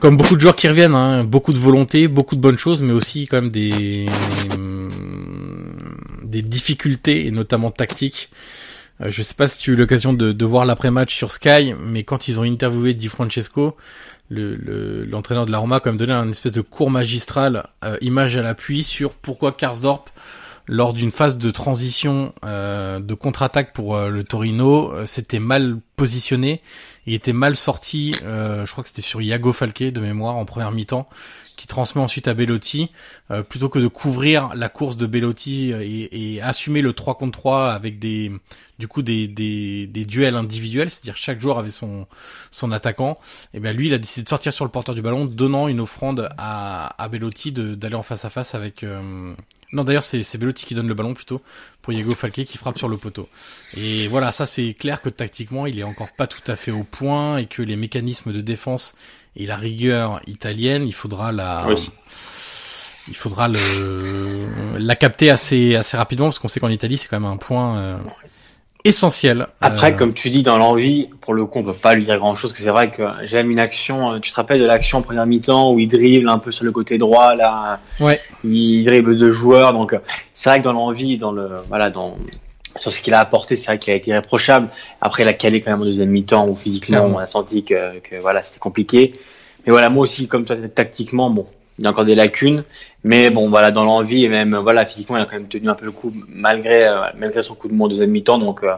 comme 0.00 0.16
beaucoup 0.16 0.36
de 0.36 0.40
joueurs 0.40 0.56
qui 0.56 0.66
reviennent, 0.66 0.94
hein, 0.94 1.24
beaucoup 1.24 1.52
de 1.52 1.58
volonté, 1.58 2.08
beaucoup 2.08 2.36
de 2.36 2.40
bonnes 2.40 2.56
choses, 2.56 2.82
mais 2.82 2.92
aussi 2.94 3.26
quand 3.26 3.42
même 3.42 3.50
des, 3.50 4.06
des 6.22 6.42
difficultés, 6.42 7.26
et 7.26 7.30
notamment 7.30 7.70
tactiques. 7.70 8.30
Euh, 9.00 9.10
je 9.10 9.22
sais 9.22 9.34
pas 9.34 9.48
si 9.48 9.58
tu 9.58 9.70
as 9.70 9.74
eu 9.74 9.76
l'occasion 9.76 10.12
de, 10.12 10.32
de 10.32 10.44
voir 10.44 10.64
l'après-match 10.66 11.14
sur 11.14 11.30
Sky, 11.32 11.74
mais 11.78 12.04
quand 12.04 12.28
ils 12.28 12.38
ont 12.38 12.44
interviewé 12.44 12.94
Di 12.94 13.08
Francesco, 13.08 13.76
le, 14.30 14.54
le- 14.56 15.04
l'entraîneur 15.04 15.46
de 15.46 15.52
la 15.52 15.58
Roma 15.58 15.80
quand 15.80 15.90
même 15.90 15.96
donné 15.98 16.12
un 16.12 16.30
espèce 16.30 16.52
de 16.52 16.60
cours 16.60 16.90
magistral, 16.90 17.66
euh, 17.84 17.96
image 18.00 18.36
à 18.36 18.42
l'appui, 18.42 18.84
sur 18.84 19.10
pourquoi 19.12 19.52
Karsdorp, 19.52 20.06
lors 20.66 20.94
d'une 20.94 21.10
phase 21.10 21.36
de 21.36 21.50
transition 21.50 22.32
euh, 22.44 22.98
de 22.98 23.12
contre-attaque 23.14 23.74
pour 23.74 23.96
euh, 23.96 24.08
le 24.08 24.24
Torino, 24.24 24.92
euh, 24.92 25.04
s'était 25.06 25.38
mal 25.40 25.76
positionné, 25.96 26.62
il 27.06 27.12
était 27.14 27.34
mal 27.34 27.54
sorti, 27.54 28.16
euh, 28.22 28.64
je 28.64 28.72
crois 28.72 28.82
que 28.82 28.88
c'était 28.88 29.02
sur 29.02 29.20
Iago 29.20 29.52
Falquet 29.52 29.90
de 29.90 30.00
mémoire 30.00 30.36
en 30.36 30.46
première 30.46 30.70
mi-temps, 30.70 31.06
qui 31.56 31.66
transmet 31.66 32.00
ensuite 32.02 32.28
à 32.28 32.34
Bellotti, 32.34 32.90
euh, 33.30 33.42
plutôt 33.42 33.68
que 33.68 33.78
de 33.78 33.88
couvrir 33.88 34.50
la 34.54 34.68
course 34.68 34.96
de 34.96 35.06
Bellotti 35.06 35.73
et, 35.73 36.34
et 36.34 36.42
assumer 36.42 36.82
le 36.82 36.92
3 36.92 37.16
contre 37.16 37.38
3 37.38 37.73
avec 37.73 37.99
des 37.99 38.32
du 38.78 38.88
coup 38.88 39.02
des, 39.02 39.28
des, 39.28 39.87
des 39.87 40.04
duels 40.04 40.34
individuels, 40.34 40.90
c'est-à-dire 40.90 41.16
chaque 41.16 41.40
joueur 41.40 41.58
avait 41.58 41.70
son 41.70 42.06
son 42.50 42.73
attaquant, 42.73 43.18
et 43.52 43.61
bien 43.61 43.73
lui 43.73 43.87
il 43.87 43.94
a 43.94 43.99
décidé 43.99 44.25
de 44.25 44.28
sortir 44.28 44.52
sur 44.52 44.64
le 44.64 44.70
porteur 44.70 44.94
du 44.94 45.02
ballon, 45.02 45.26
donnant 45.26 45.68
une 45.68 45.80
offrande 45.80 46.28
à, 46.38 47.00
à 47.02 47.08
Bellotti 47.08 47.52
d'aller 47.52 47.94
en 47.94 48.02
face 48.02 48.25
à 48.25 48.30
face 48.30 48.54
avec 48.54 48.82
euh, 48.82 49.34
non 49.75 49.85
d'ailleurs 49.85 50.04
c'est 50.04 50.23
c'est 50.23 50.38
Bellotti 50.38 50.64
qui 50.64 50.75
donne 50.75 50.88
le 50.88 50.95
ballon 50.95 51.12
plutôt 51.12 51.43
pour 51.83 51.93
Diego 51.93 52.11
Falquet 52.14 52.45
qui 52.45 52.57
frappe 52.57 52.78
sur 52.78 52.88
le 52.88 52.97
poteau. 52.97 53.28
Et 53.76 54.09
voilà, 54.09 54.33
ça 54.33 54.47
c'est 54.47 54.73
clair 54.75 55.02
que 55.02 55.11
tactiquement 55.11 55.66
il 55.66 55.78
est 55.78 55.83
encore 55.85 56.12
pas 56.16 56.26
tout 56.26 56.40
à 56.47 56.57
fait 56.57 56.71
au 56.71 56.85
point 56.85 57.37
et 57.38 57.47
que 57.47 57.61
les 57.61 57.76
mécanismes 57.76 58.33
de 58.33 58.40
défense 58.40 58.95
et 59.37 59.47
la 59.47 59.57
rigueur 59.57 60.21
italienne, 60.26 60.87
il 60.87 60.95
faudra 60.95 61.33
la 61.33 61.66
Oui. 61.69 61.90
il 63.09 63.16
faudra 63.16 63.49
le 63.49 64.49
la 64.78 64.95
capter 64.97 65.28
assez 65.31 65.75
assez 65.76 65.97
rapidement 65.97 66.26
parce 66.26 66.38
qu'on 66.38 66.49
sait 66.49 66.61
qu'en 66.61 66.69
Italie 66.71 66.97
c'est 66.97 67.09
quand 67.09 67.21
même 67.21 67.31
un 67.31 67.37
point 67.37 67.76
euh, 67.78 67.99
essentiel. 68.85 69.47
Après, 69.61 69.93
Euh, 69.93 69.97
comme 69.97 70.12
tu 70.12 70.29
dis, 70.31 70.43
dans 70.43 70.59
l'envie, 70.59 71.09
pour 71.23 71.33
le 71.35 71.47
coup, 71.47 71.59
on 71.61 71.64
peut 71.64 71.73
pas 71.73 71.95
lui 71.95 72.05
dire 72.05 72.19
grand 72.19 72.37
chose, 72.37 72.53
que 72.53 72.61
c'est 72.62 72.71
vrai 72.71 72.91
que 72.91 73.03
j'aime 73.25 73.50
une 73.50 73.59
action, 73.59 74.12
euh, 74.12 74.19
tu 74.21 74.31
te 74.31 74.37
rappelles 74.37 74.61
de 74.61 74.67
l'action 74.67 74.99
en 74.99 75.03
première 75.03 75.26
mi-temps 75.26 75.73
où 75.73 75.79
il 75.79 75.88
dribble 75.88 76.29
un 76.29 76.38
peu 76.38 76.53
sur 76.53 76.64
le 76.64 76.73
côté 76.73 76.99
droit, 76.99 77.35
là, 77.35 77.81
Ouais. 78.00 78.21
il 78.45 78.85
dribble 78.85 79.19
deux 79.19 79.33
joueurs, 79.33 79.73
donc 79.73 79.95
euh, 79.95 79.99
c'est 80.35 80.50
vrai 80.50 80.59
que 80.59 80.64
dans 80.64 80.73
l'envie, 80.75 81.17
dans 81.17 81.33
le, 81.33 81.49
voilà, 81.69 81.88
dans, 81.91 82.17
sur 82.79 82.93
ce 82.93 83.00
qu'il 83.00 83.14
a 83.14 83.21
apporté, 83.21 83.57
c'est 83.57 83.67
vrai 83.67 83.79
qu'il 83.79 83.93
a 83.93 83.97
été 83.97 84.11
irréprochable. 84.11 84.69
Après, 85.00 85.23
il 85.23 85.29
a 85.29 85.33
calé 85.33 85.61
quand 85.61 85.71
même 85.71 85.81
en 85.81 85.85
deuxième 85.87 86.11
mi-temps 86.11 86.47
où 86.47 86.55
physiquement, 86.57 87.05
on 87.05 87.19
a 87.19 87.26
senti 87.26 87.64
que, 87.64 87.99
que 88.00 88.17
voilà, 88.21 88.43
c'était 88.43 88.61
compliqué. 88.61 89.14
Mais 89.67 89.71
voilà, 89.71 89.88
moi 89.88 90.03
aussi, 90.03 90.29
comme 90.29 90.45
toi, 90.45 90.57
tactiquement, 90.75 91.31
bon, 91.31 91.47
il 91.78 91.85
y 91.85 91.87
a 91.87 91.90
encore 91.90 92.04
des 92.04 92.14
lacunes. 92.14 92.64
Mais 93.02 93.31
bon, 93.31 93.50
voilà, 93.50 93.71
dans 93.71 93.85
l'envie 93.85 94.25
et 94.25 94.28
même, 94.28 94.57
voilà, 94.57 94.87
physiquement, 94.87 95.16
il 95.16 95.23
a 95.23 95.26
quand 95.26 95.37
même 95.37 95.49
tenu 95.49 95.69
un 95.69 95.75
peu 95.75 95.85
le 95.85 95.93
coup 95.93 96.12
malgré, 96.28 96.87
euh, 96.88 97.02
malgré 97.19 97.43
son 97.43 97.54
coup 97.54 97.69
de 97.69 97.75
mou 97.75 97.85
en 97.85 97.88
deuxième 97.88 98.11
mi-temps. 98.11 98.38
Donc, 98.38 98.62
euh, 98.62 98.73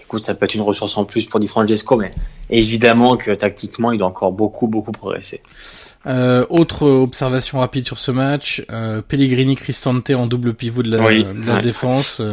écoute, 0.00 0.22
ça 0.22 0.34
peut 0.34 0.44
être 0.44 0.54
une 0.54 0.62
ressource 0.62 0.96
en 0.96 1.04
plus 1.04 1.26
pour 1.26 1.40
Di 1.40 1.48
Francesco, 1.48 1.96
mais 1.96 2.12
évidemment 2.50 3.16
que 3.16 3.32
tactiquement, 3.32 3.92
il 3.92 3.98
doit 3.98 4.08
encore 4.08 4.32
beaucoup, 4.32 4.66
beaucoup 4.68 4.92
progresser. 4.92 5.40
Euh, 6.06 6.44
autre 6.48 6.86
observation 6.86 7.60
rapide 7.60 7.86
sur 7.86 7.98
ce 7.98 8.10
match, 8.10 8.64
euh, 8.72 9.02
Pellegrini 9.02 9.54
Cristante 9.54 10.10
en 10.10 10.26
double 10.26 10.54
pivot 10.54 10.82
de 10.82 10.96
la, 10.96 11.02
Oui, 11.04 11.24
de 11.24 11.46
la 11.46 11.54
ouais. 11.54 11.60
défense, 11.60 12.20
euh, 12.20 12.32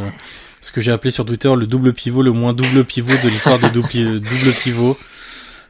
ce 0.59 0.71
que 0.71 0.81
j'ai 0.81 0.91
appelé 0.91 1.11
sur 1.11 1.25
Twitter 1.25 1.53
le 1.55 1.67
double 1.67 1.93
pivot, 1.93 2.23
le 2.23 2.31
moins 2.31 2.53
double 2.53 2.83
pivot 2.83 3.13
de 3.23 3.29
l'histoire 3.29 3.59
de 3.59 3.67
double, 3.69 4.19
double 4.19 4.53
pivot. 4.61 4.97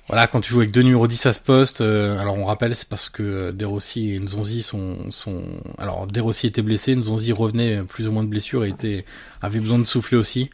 Voilà, 0.10 0.26
quand 0.26 0.42
tu 0.42 0.50
joues 0.52 0.62
avec 0.62 0.72
deux 0.72 0.82
numéros 0.82 1.08
10 1.08 1.28
à 1.28 1.34
ce 1.34 1.40
poste, 1.40 1.82
euh, 1.82 2.18
alors 2.18 2.36
on 2.36 2.46
rappelle, 2.46 2.76
c'est 2.76 2.90
parce 2.90 3.10
que 3.10 3.22
euh, 3.22 3.52
De 3.52 3.64
Rossi 3.64 4.16
et 4.16 4.20
Nzonzi 4.20 4.64
sont, 4.64 4.98
sont, 5.12 5.44
alors 5.78 6.08
De 6.08 6.20
Rossi 6.20 6.48
était 6.48 6.64
blessé, 6.64 6.96
Nzonzi 6.96 7.32
revenait 7.32 7.84
plus 7.84 8.08
ou 8.08 8.12
moins 8.12 8.24
de 8.24 8.28
blessure 8.28 8.66
et 8.66 8.70
était, 8.70 9.06
avait 9.42 9.60
besoin 9.60 9.78
de 9.78 9.84
souffler 9.84 10.18
aussi. 10.18 10.50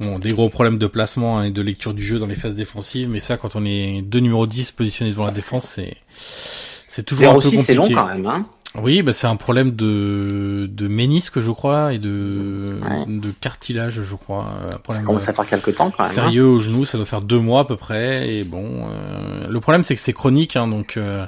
Bon, 0.00 0.18
des 0.18 0.32
gros 0.32 0.48
problèmes 0.48 0.78
de 0.78 0.88
placement 0.88 1.38
hein, 1.38 1.44
et 1.44 1.50
de 1.52 1.62
lecture 1.62 1.94
du 1.94 2.02
jeu 2.02 2.18
dans 2.18 2.26
les 2.26 2.34
phases 2.34 2.56
défensives, 2.56 3.08
mais 3.08 3.20
ça, 3.20 3.36
quand 3.36 3.54
on 3.54 3.64
est 3.64 4.02
deux 4.02 4.18
numéros 4.20 4.48
10 4.48 4.72
positionnés 4.72 5.10
devant 5.10 5.26
la 5.26 5.30
défense, 5.30 5.66
c'est, 5.66 5.96
c'est 6.88 7.04
toujours 7.04 7.28
un 7.28 7.34
peu 7.34 7.42
compliqué. 7.42 7.62
c'est 7.62 7.74
long 7.74 7.88
quand 7.88 8.06
même, 8.06 8.26
hein. 8.26 8.46
Oui, 8.76 9.02
bah 9.02 9.12
c'est 9.12 9.26
un 9.26 9.34
problème 9.34 9.72
de 9.72 10.68
de 10.70 10.86
ménisque, 10.86 11.40
je 11.40 11.50
crois, 11.50 11.92
et 11.92 11.98
de 11.98 12.78
Ouais. 12.88 13.04
de 13.08 13.30
cartilage, 13.32 14.02
je 14.02 14.14
crois. 14.14 14.46
Un 14.88 14.92
Ça 14.94 15.00
commence 15.00 15.28
à 15.28 15.32
faire 15.34 15.44
quelques 15.46 15.74
temps 15.74 15.90
quand 15.90 16.04
même. 16.04 16.10
hein. 16.12 16.14
sérieux 16.14 16.44
au 16.46 16.60
genou, 16.60 16.84
ça 16.84 16.96
doit 16.96 17.04
faire 17.06 17.20
deux 17.20 17.40
mois 17.40 17.62
à 17.62 17.64
peu 17.64 17.76
près. 17.76 18.32
Et 18.32 18.44
bon, 18.44 18.86
euh, 18.88 19.48
le 19.48 19.60
problème 19.60 19.82
c'est 19.82 19.94
que 19.96 20.00
c'est 20.00 20.12
chronique, 20.12 20.54
hein, 20.54 20.68
donc 20.68 20.96
euh, 20.96 21.26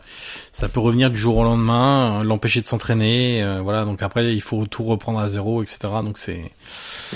ça 0.53 0.69
peut 0.69 0.79
revenir 0.79 1.11
du 1.11 1.17
jour 1.19 1.37
au 1.39 1.43
lendemain, 1.43 2.21
euh, 2.21 2.23
l'empêcher 2.23 2.61
de 2.61 2.67
s'entraîner, 2.67 3.43
euh, 3.43 3.61
voilà. 3.61 3.85
Donc 3.85 4.03
après, 4.03 4.33
il 4.33 4.41
faut 4.41 4.65
tout 4.67 4.85
reprendre 4.85 5.19
à 5.19 5.29
zéro, 5.29 5.63
etc. 5.65 5.79
Donc 6.05 6.19
c'est 6.19 6.43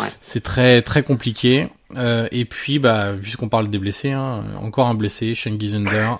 Ouais. 0.01 0.09
c'est 0.21 0.43
très 0.43 0.83
très 0.83 1.05
compliqué. 1.05 1.69
Euh, 1.97 2.27
et 2.33 2.45
puis, 2.47 2.81
bah, 2.81 3.13
vu 3.13 3.37
qu'on 3.37 3.49
parle 3.49 3.69
des 3.69 3.79
blessés, 3.79 4.11
hein, 4.11 4.43
encore 4.61 4.89
un 4.89 4.95
blessé, 4.95 5.37
Shane 5.37 5.59
Gizunder. 5.59 6.19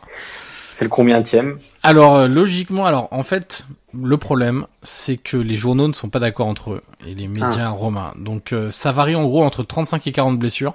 C'est 0.77 0.85
le 0.85 0.91
combienième 0.91 1.59
Alors 1.83 2.17
euh, 2.17 2.29
logiquement, 2.29 2.85
alors 2.85 3.09
en 3.11 3.23
fait, 3.23 3.65
le 3.99 4.19
problème, 4.19 4.67
c'est 4.83 5.17
que 5.17 5.39
les 5.39 5.57
journaux 5.57 5.89
ne 5.89 5.95
sont 5.95 6.11
pas 6.11 6.19
d'accord 6.19 6.49
entre 6.49 6.73
eux 6.73 6.83
et 7.07 7.15
les 7.15 7.29
médias 7.29 7.71
romains. 7.71 8.13
Donc 8.19 8.53
euh, 8.53 8.71
ça 8.71 8.93
varie 8.93 9.15
en 9.15 9.25
gros 9.25 9.43
entre 9.43 9.63
35 9.63 10.07
et 10.07 10.13
40 10.13 10.39
blessures 10.39 10.75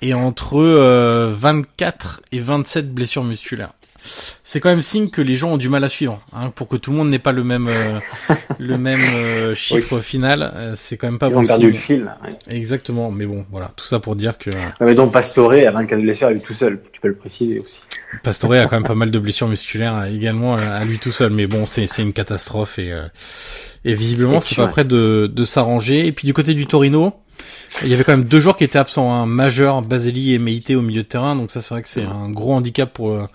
et 0.00 0.14
entre 0.14 0.56
euh, 0.56 1.34
24 1.36 2.22
et 2.32 2.40
27 2.40 2.94
blessures 2.94 3.24
musculaires. 3.24 3.74
C'est 4.04 4.60
quand 4.60 4.68
même 4.70 4.82
signe 4.82 5.08
que 5.10 5.22
les 5.22 5.36
gens 5.36 5.52
ont 5.52 5.56
du 5.56 5.68
mal 5.68 5.84
à 5.84 5.88
suivre, 5.88 6.20
hein, 6.32 6.50
pour 6.54 6.68
que 6.68 6.76
tout 6.76 6.90
le 6.90 6.96
monde 6.96 7.08
n'ait 7.10 7.18
pas 7.18 7.32
le 7.32 7.44
même 7.44 7.68
euh, 7.68 8.00
le 8.58 8.76
même 8.78 9.00
euh, 9.14 9.54
chiffre 9.54 10.00
final. 10.00 10.52
euh, 10.54 10.74
c'est 10.76 10.96
quand 10.96 11.06
même 11.06 11.18
pas 11.18 11.28
Ils 11.28 11.34
bon 11.34 11.42
ont 11.42 11.46
perdu 11.46 11.68
le 11.70 11.76
fil. 11.76 12.10
ouais. 12.24 12.36
Exactement, 12.56 13.10
mais 13.10 13.26
bon, 13.26 13.44
voilà, 13.50 13.70
tout 13.76 13.86
ça 13.86 14.00
pour 14.00 14.16
dire 14.16 14.38
que 14.38 14.50
Ouais, 14.50 14.56
Mais 14.80 14.94
donc 14.94 15.12
Pastore 15.12 15.52
à 15.52 15.70
24 15.70 16.00
blessures 16.00 16.28
à 16.28 16.30
lui 16.32 16.40
tout 16.40 16.54
seul, 16.54 16.80
tu 16.92 17.00
peux 17.00 17.08
le 17.08 17.14
préciser 17.14 17.58
aussi. 17.60 17.82
Pastore 18.22 18.52
a 18.54 18.66
quand 18.66 18.76
même 18.76 18.84
pas 18.84 18.94
mal 18.94 19.10
de 19.10 19.18
blessures 19.18 19.48
musculaires 19.48 19.96
euh, 19.96 20.04
également 20.06 20.54
euh, 20.54 20.80
à 20.80 20.84
lui 20.84 20.98
tout 20.98 21.12
seul, 21.12 21.30
mais 21.30 21.46
bon, 21.46 21.66
c'est 21.66 21.86
c'est 21.86 22.02
une 22.02 22.12
catastrophe 22.12 22.78
et 22.78 22.92
euh, 22.92 23.06
et 23.84 23.94
visiblement 23.94 24.40
c'est 24.40 24.54
pas 24.54 24.66
ouais. 24.66 24.70
près 24.70 24.84
de 24.84 25.30
de 25.32 25.44
s'arranger. 25.44 26.06
Et 26.06 26.12
puis 26.12 26.26
du 26.26 26.34
côté 26.34 26.54
du 26.54 26.66
Torino, 26.66 27.14
il 27.82 27.88
y 27.88 27.94
avait 27.94 28.04
quand 28.04 28.12
même 28.12 28.24
deux 28.26 28.40
joueurs 28.40 28.56
qui 28.56 28.64
étaient 28.64 28.78
absents, 28.78 29.12
hein, 29.12 29.26
majeur 29.26 29.82
Baseli 29.82 30.34
et 30.34 30.38
Meite 30.38 30.70
au 30.70 30.82
milieu 30.82 31.02
de 31.02 31.08
terrain, 31.08 31.34
donc 31.36 31.50
ça 31.50 31.62
c'est 31.62 31.74
vrai 31.74 31.82
que 31.82 31.88
c'est 31.88 32.04
un 32.04 32.28
gros 32.30 32.52
handicap 32.52 32.92
pour 32.92 33.26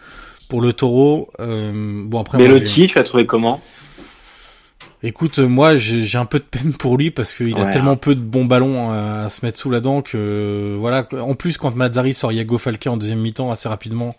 pour 0.49 0.61
le 0.61 0.73
Taureau. 0.73 1.29
Euh, 1.39 2.03
bon 2.05 2.19
après, 2.19 2.37
moi, 2.37 2.47
Bellotti, 2.47 2.87
tu 2.87 2.97
l'as 2.97 3.03
trouvé 3.03 3.25
comment 3.25 3.61
écoute, 5.03 5.39
euh, 5.39 5.47
moi 5.47 5.75
j'ai 5.75 6.17
un 6.17 6.25
peu 6.25 6.39
de 6.39 6.43
peine 6.43 6.73
pour 6.73 6.97
lui 6.97 7.11
parce 7.11 7.33
qu'il 7.33 7.59
a 7.59 7.71
tellement 7.71 7.95
peu 7.95 8.15
de 8.15 8.21
bons 8.21 8.45
ballons 8.45 8.91
euh, 8.91 9.25
à 9.25 9.29
se 9.29 9.45
mettre 9.45 9.59
sous 9.59 9.69
la 9.69 9.79
dent 9.79 10.01
que 10.01 10.17
euh, 10.17 10.75
voilà. 10.79 11.07
En 11.19 11.35
plus, 11.35 11.57
quand 11.57 11.75
Mazzari 11.75 12.13
sort 12.13 12.31
Iago 12.31 12.57
Falquet 12.57 12.89
en 12.89 12.97
deuxième 12.97 13.19
mi-temps 13.19 13.51
assez 13.51 13.69
rapidement. 13.69 14.15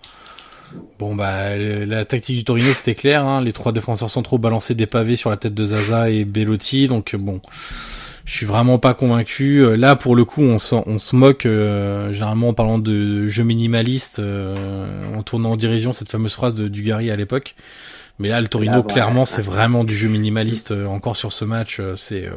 Bon 0.98 1.14
bah 1.14 1.56
la 1.56 2.04
tactique 2.04 2.36
du 2.36 2.44
Torino 2.44 2.74
c'était 2.74 2.94
clair, 2.94 3.24
hein, 3.24 3.40
les 3.40 3.54
trois 3.54 3.72
défenseurs 3.72 4.10
centraux 4.10 4.36
balançaient 4.36 4.74
des 4.74 4.86
pavés 4.86 5.16
sur 5.16 5.30
la 5.30 5.38
tête 5.38 5.54
de 5.54 5.64
Zaza 5.64 6.10
et 6.10 6.26
Bellotti, 6.26 6.88
donc 6.88 7.16
bon, 7.16 7.40
je 8.28 8.34
suis 8.34 8.46
vraiment 8.46 8.78
pas 8.78 8.92
convaincu. 8.92 9.60
Euh, 9.64 9.74
là, 9.74 9.96
pour 9.96 10.14
le 10.14 10.26
coup, 10.26 10.42
on, 10.42 10.58
on 10.86 10.98
se 10.98 11.16
moque 11.16 11.46
euh, 11.46 12.12
généralement 12.12 12.48
en 12.48 12.52
parlant 12.52 12.78
de 12.78 13.26
jeu 13.26 13.42
minimaliste, 13.42 14.20
en 14.20 15.22
tournant 15.22 15.52
en 15.52 15.56
dérision 15.56 15.94
cette 15.94 16.10
fameuse 16.10 16.34
phrase 16.34 16.54
de 16.54 16.68
Dugarry 16.68 17.10
à 17.10 17.16
l'époque. 17.16 17.54
Mais 18.18 18.28
là, 18.28 18.42
le 18.42 18.48
Torino, 18.48 18.82
clairement, 18.82 19.24
c'est 19.24 19.40
vraiment 19.40 19.82
du 19.82 19.96
jeu 19.96 20.08
minimaliste. 20.08 20.72
encore 20.72 21.16
sur 21.16 21.32
ce 21.32 21.46
match, 21.46 21.80
c'est 21.96 22.28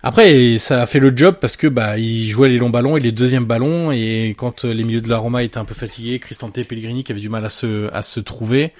après, 0.00 0.58
ça 0.58 0.82
a 0.82 0.86
fait 0.86 1.00
le 1.00 1.16
job 1.16 1.38
parce 1.40 1.56
que 1.56 1.66
bah 1.66 1.98
il 1.98 2.28
jouait 2.28 2.48
les 2.48 2.58
longs 2.58 2.70
ballons 2.70 2.96
et 2.96 3.00
les 3.00 3.10
deuxièmes 3.10 3.46
ballons 3.46 3.90
et 3.90 4.36
quand 4.38 4.62
les 4.62 4.84
milieux 4.84 5.00
de 5.00 5.08
la 5.08 5.18
Roma 5.18 5.42
étaient 5.42 5.58
un 5.58 5.64
peu 5.64 5.74
fatigués, 5.74 6.20
Cristante 6.20 6.56
et 6.56 6.62
Pellegrini 6.62 7.02
qui 7.02 7.10
avaient 7.10 7.20
du 7.20 7.28
mal 7.28 7.44
à 7.44 7.48
se 7.48 7.92
à 7.92 8.02
se 8.02 8.20
trouver 8.20 8.72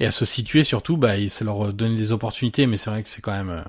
et 0.00 0.06
à 0.06 0.10
se 0.10 0.26
situer 0.26 0.64
surtout, 0.64 0.98
bah 0.98 1.12
ça 1.28 1.46
leur 1.46 1.72
donnait 1.72 1.96
des 1.96 2.12
opportunités. 2.12 2.66
Mais 2.66 2.76
c'est 2.76 2.90
vrai 2.90 3.02
que 3.02 3.08
c'est 3.08 3.22
quand 3.22 3.32
même. 3.32 3.64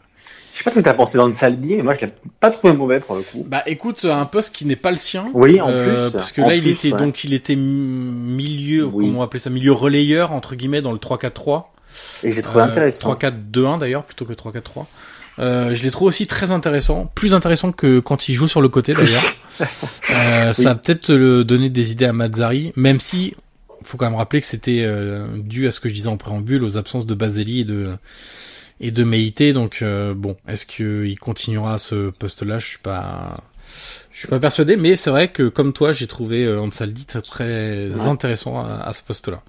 Je 0.57 0.63
sais 0.63 0.63
pas 0.63 0.71
ce 0.71 0.79
que 0.79 0.83
t'as 0.85 0.95
pensé 0.95 1.19
dans 1.19 1.27
le 1.27 1.33
Saldi, 1.33 1.75
mais 1.75 1.83
moi 1.83 1.93
je 1.93 2.07
l'ai 2.07 2.11
pas 2.39 2.49
trouvé 2.49 2.73
mauvais 2.73 2.99
pour 2.99 3.15
le 3.15 3.21
coup. 3.21 3.45
Bah 3.47 3.61
écoute, 3.67 4.05
un 4.05 4.25
poste 4.25 4.55
qui 4.55 4.65
n'est 4.65 4.75
pas 4.75 4.89
le 4.89 4.97
sien. 4.97 5.29
Oui, 5.35 5.61
en 5.61 5.69
euh, 5.69 6.07
plus. 6.07 6.13
Parce 6.13 6.31
que 6.31 6.41
là 6.41 6.55
il 6.55 6.67
était 6.67 6.89
donc 6.89 7.23
il 7.23 7.35
était 7.35 7.55
milieu, 7.55 8.89
comment 8.89 9.19
on 9.19 9.21
appelait 9.21 9.39
ça, 9.39 9.51
milieu 9.51 9.71
relayeur 9.71 10.31
entre 10.31 10.55
guillemets 10.55 10.81
dans 10.81 10.93
le 10.93 10.97
3-4-3. 10.97 11.65
Et 12.23 12.31
j'ai 12.31 12.41
trouvé 12.41 12.61
euh, 12.61 12.65
intéressant. 12.65 13.13
3-4-2-1 13.13 13.77
d'ailleurs 13.77 14.03
plutôt 14.03 14.25
que 14.25 14.33
3-4-3. 14.33 14.85
Euh, 15.37 15.75
je 15.75 15.83
les 15.83 15.91
trouve 15.91 16.07
aussi 16.07 16.25
très 16.25 16.49
intéressant, 16.49 17.11
plus 17.13 17.35
intéressant 17.35 17.71
que 17.71 17.99
quand 17.99 18.27
il 18.27 18.33
joue 18.33 18.47
sur 18.47 18.61
le 18.61 18.69
côté 18.69 18.95
d'ailleurs. 18.95 19.21
euh, 20.09 20.53
Ça 20.53 20.71
a 20.71 20.75
peut-être 20.75 21.13
donné 21.43 21.69
des 21.69 21.91
idées 21.91 22.05
à 22.05 22.13
Mazzari, 22.13 22.73
même 22.75 22.99
si 22.99 23.35
faut 23.83 23.97
quand 23.97 24.05
même 24.05 24.15
rappeler 24.15 24.41
que 24.41 24.47
c'était 24.47 24.83
euh, 24.83 25.25
dû 25.37 25.67
à 25.67 25.71
ce 25.71 25.79
que 25.79 25.89
je 25.89 25.93
disais 25.93 26.09
en 26.09 26.17
préambule, 26.17 26.63
aux 26.63 26.77
absences 26.77 27.05
de 27.05 27.15
Baseli 27.15 27.61
et 27.61 27.65
de 27.65 27.89
et 28.79 28.91
de 28.91 29.03
Meïté. 29.03 29.53
Donc 29.53 29.79
euh, 29.81 30.13
bon, 30.13 30.37
est-ce 30.47 30.65
qu'il 30.65 31.17
continuera 31.19 31.75
à 31.75 31.77
ce 31.77 32.09
poste-là? 32.09 32.59
Je 32.59 32.67
suis 32.67 32.79
pas, 32.79 33.41
je 34.11 34.19
suis 34.19 34.27
pas 34.27 34.39
persuadé, 34.39 34.77
mais 34.77 34.95
c'est 34.95 35.09
vrai 35.09 35.29
que 35.29 35.47
comme 35.49 35.73
toi, 35.73 35.91
j'ai 35.91 36.07
trouvé 36.07 36.43
euh, 36.45 36.61
Ansaldi 36.61 37.05
très, 37.05 37.21
très 37.21 37.91
intéressant 38.07 38.59
à, 38.59 38.83
à 38.83 38.93
ce 38.93 39.03
poste-là. 39.03 39.41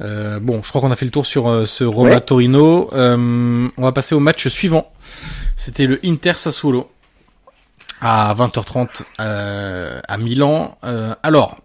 Euh, 0.00 0.38
bon, 0.40 0.62
je 0.62 0.68
crois 0.68 0.80
qu'on 0.80 0.90
a 0.90 0.96
fait 0.96 1.06
le 1.06 1.10
tour 1.10 1.24
sur 1.24 1.48
euh, 1.48 1.64
ce 1.64 1.84
Roma 1.84 2.20
Torino. 2.20 2.90
Euh, 2.92 3.68
on 3.76 3.82
va 3.82 3.92
passer 3.92 4.14
au 4.14 4.20
match 4.20 4.48
suivant. 4.48 4.92
C'était 5.56 5.86
le 5.86 5.98
Inter 6.04 6.34
Sassuolo 6.36 6.90
à 8.00 8.34
20h30 8.34 9.04
à 9.18 10.18
Milan. 10.18 10.76
alors, 11.22 11.58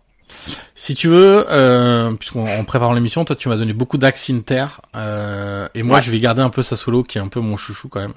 si 0.82 0.96
tu 0.96 1.08
veux, 1.10 1.46
puisqu'on 2.18 2.64
prépare 2.66 2.94
l'émission, 2.94 3.24
toi 3.24 3.36
tu 3.36 3.50
m'as 3.50 3.58
donné 3.58 3.74
beaucoup 3.74 3.98
d'axes 3.98 4.30
Inter, 4.30 4.66
et 5.76 5.84
moi 5.84 6.02
je 6.02 6.10
vais 6.12 6.20
garder 6.20 6.42
un 6.42 6.50
peu 6.50 6.64
Sassuolo 6.64 7.04
qui 7.04 7.18
est 7.18 7.22
un 7.22 7.28
peu 7.28 7.40
mon 7.40 7.56
chouchou 7.56 7.88
quand 7.88 8.02
même. 8.02 8.14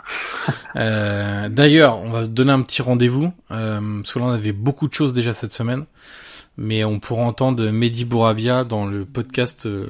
D'ailleurs, 1.50 1.98
on 1.98 2.10
va 2.10 2.26
donner 2.26 2.52
un 2.52 2.62
petit 2.62 2.80
rendez-vous 2.82 3.32
parce 3.48 4.12
que 4.12 4.18
là 4.18 4.24
on 4.24 4.30
avait 4.30 4.52
beaucoup 4.52 4.88
de 4.88 4.94
choses 4.94 5.12
déjà 5.12 5.32
cette 5.32 5.52
semaine 5.52 5.84
mais 6.56 6.84
on 6.84 7.00
pourra 7.00 7.22
entendre 7.22 7.64
Mehdi 7.64 8.04
Bourabia 8.04 8.64
dans 8.64 8.86
le 8.86 9.04
podcast 9.04 9.66
euh, 9.66 9.86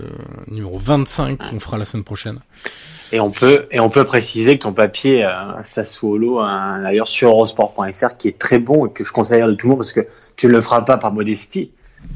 numéro 0.49 0.79
25 0.79 1.39
qu'on 1.51 1.61
fera 1.61 1.79
la 1.79 1.85
semaine 1.85 2.05
prochaine. 2.05 2.41
Et 3.13 3.21
on 3.21 3.31
peut 3.31 3.67
et 3.71 3.81
on 3.81 3.91
peut 3.91 4.05
préciser 4.05 4.59
que 4.59 4.63
ton 4.63 4.73
papier 4.73 5.25
euh, 5.25 5.63
Sassuolo 5.63 6.41
d'ailleurs 6.83 7.07
sur 7.07 7.31
eurosport.fr 7.31 8.17
qui 8.17 8.29
est 8.29 8.39
très 8.39 8.59
bon 8.59 8.87
et 8.87 8.93
que 8.93 9.05
je 9.05 9.13
conseille 9.13 9.43
de 9.43 9.53
tout 9.53 9.67
le 9.67 9.71
monde 9.71 9.79
parce 9.79 9.93
que 9.93 10.07
tu 10.37 10.47
ne 10.47 10.53
le 10.53 10.61
feras 10.61 10.81
pas 10.81 10.97
par 10.97 11.13
modestie, 11.13 11.71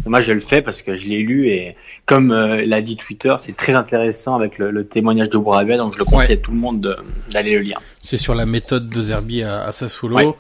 moi, 0.07 0.23
je 0.23 0.33
le 0.33 0.41
fais 0.41 0.63
parce 0.63 0.83
que 0.83 0.97
je 0.97 1.05
l'ai 1.05 1.19
lu 1.19 1.49
et 1.49 1.77
comme 2.07 2.31
euh, 2.31 2.65
l'a 2.65 2.81
dit 2.81 2.97
Twitter, 2.97 3.35
c'est 3.39 3.57
très 3.57 3.75
intéressant 3.75 4.35
avec 4.37 4.59
le, 4.59 4.87
témoignage 4.87 5.31
de 5.31 5.39
Bourabia, 5.39 5.77
donc 5.77 5.93
je 5.93 5.99
le 5.99 6.05
conseille 6.05 6.35
à 6.35 6.37
tout 6.37 6.51
le 6.51 6.57
monde 6.57 6.97
d'aller 7.31 7.55
le 7.55 7.61
lire. 7.61 7.81
C'est 8.03 8.17
sur 8.17 8.35
la 8.35 8.47
méthode 8.47 8.89
de 8.89 9.03
Zerbi 9.03 9.43
à, 9.43 9.65
à 9.65 9.73
Sassuolo. 9.73 10.37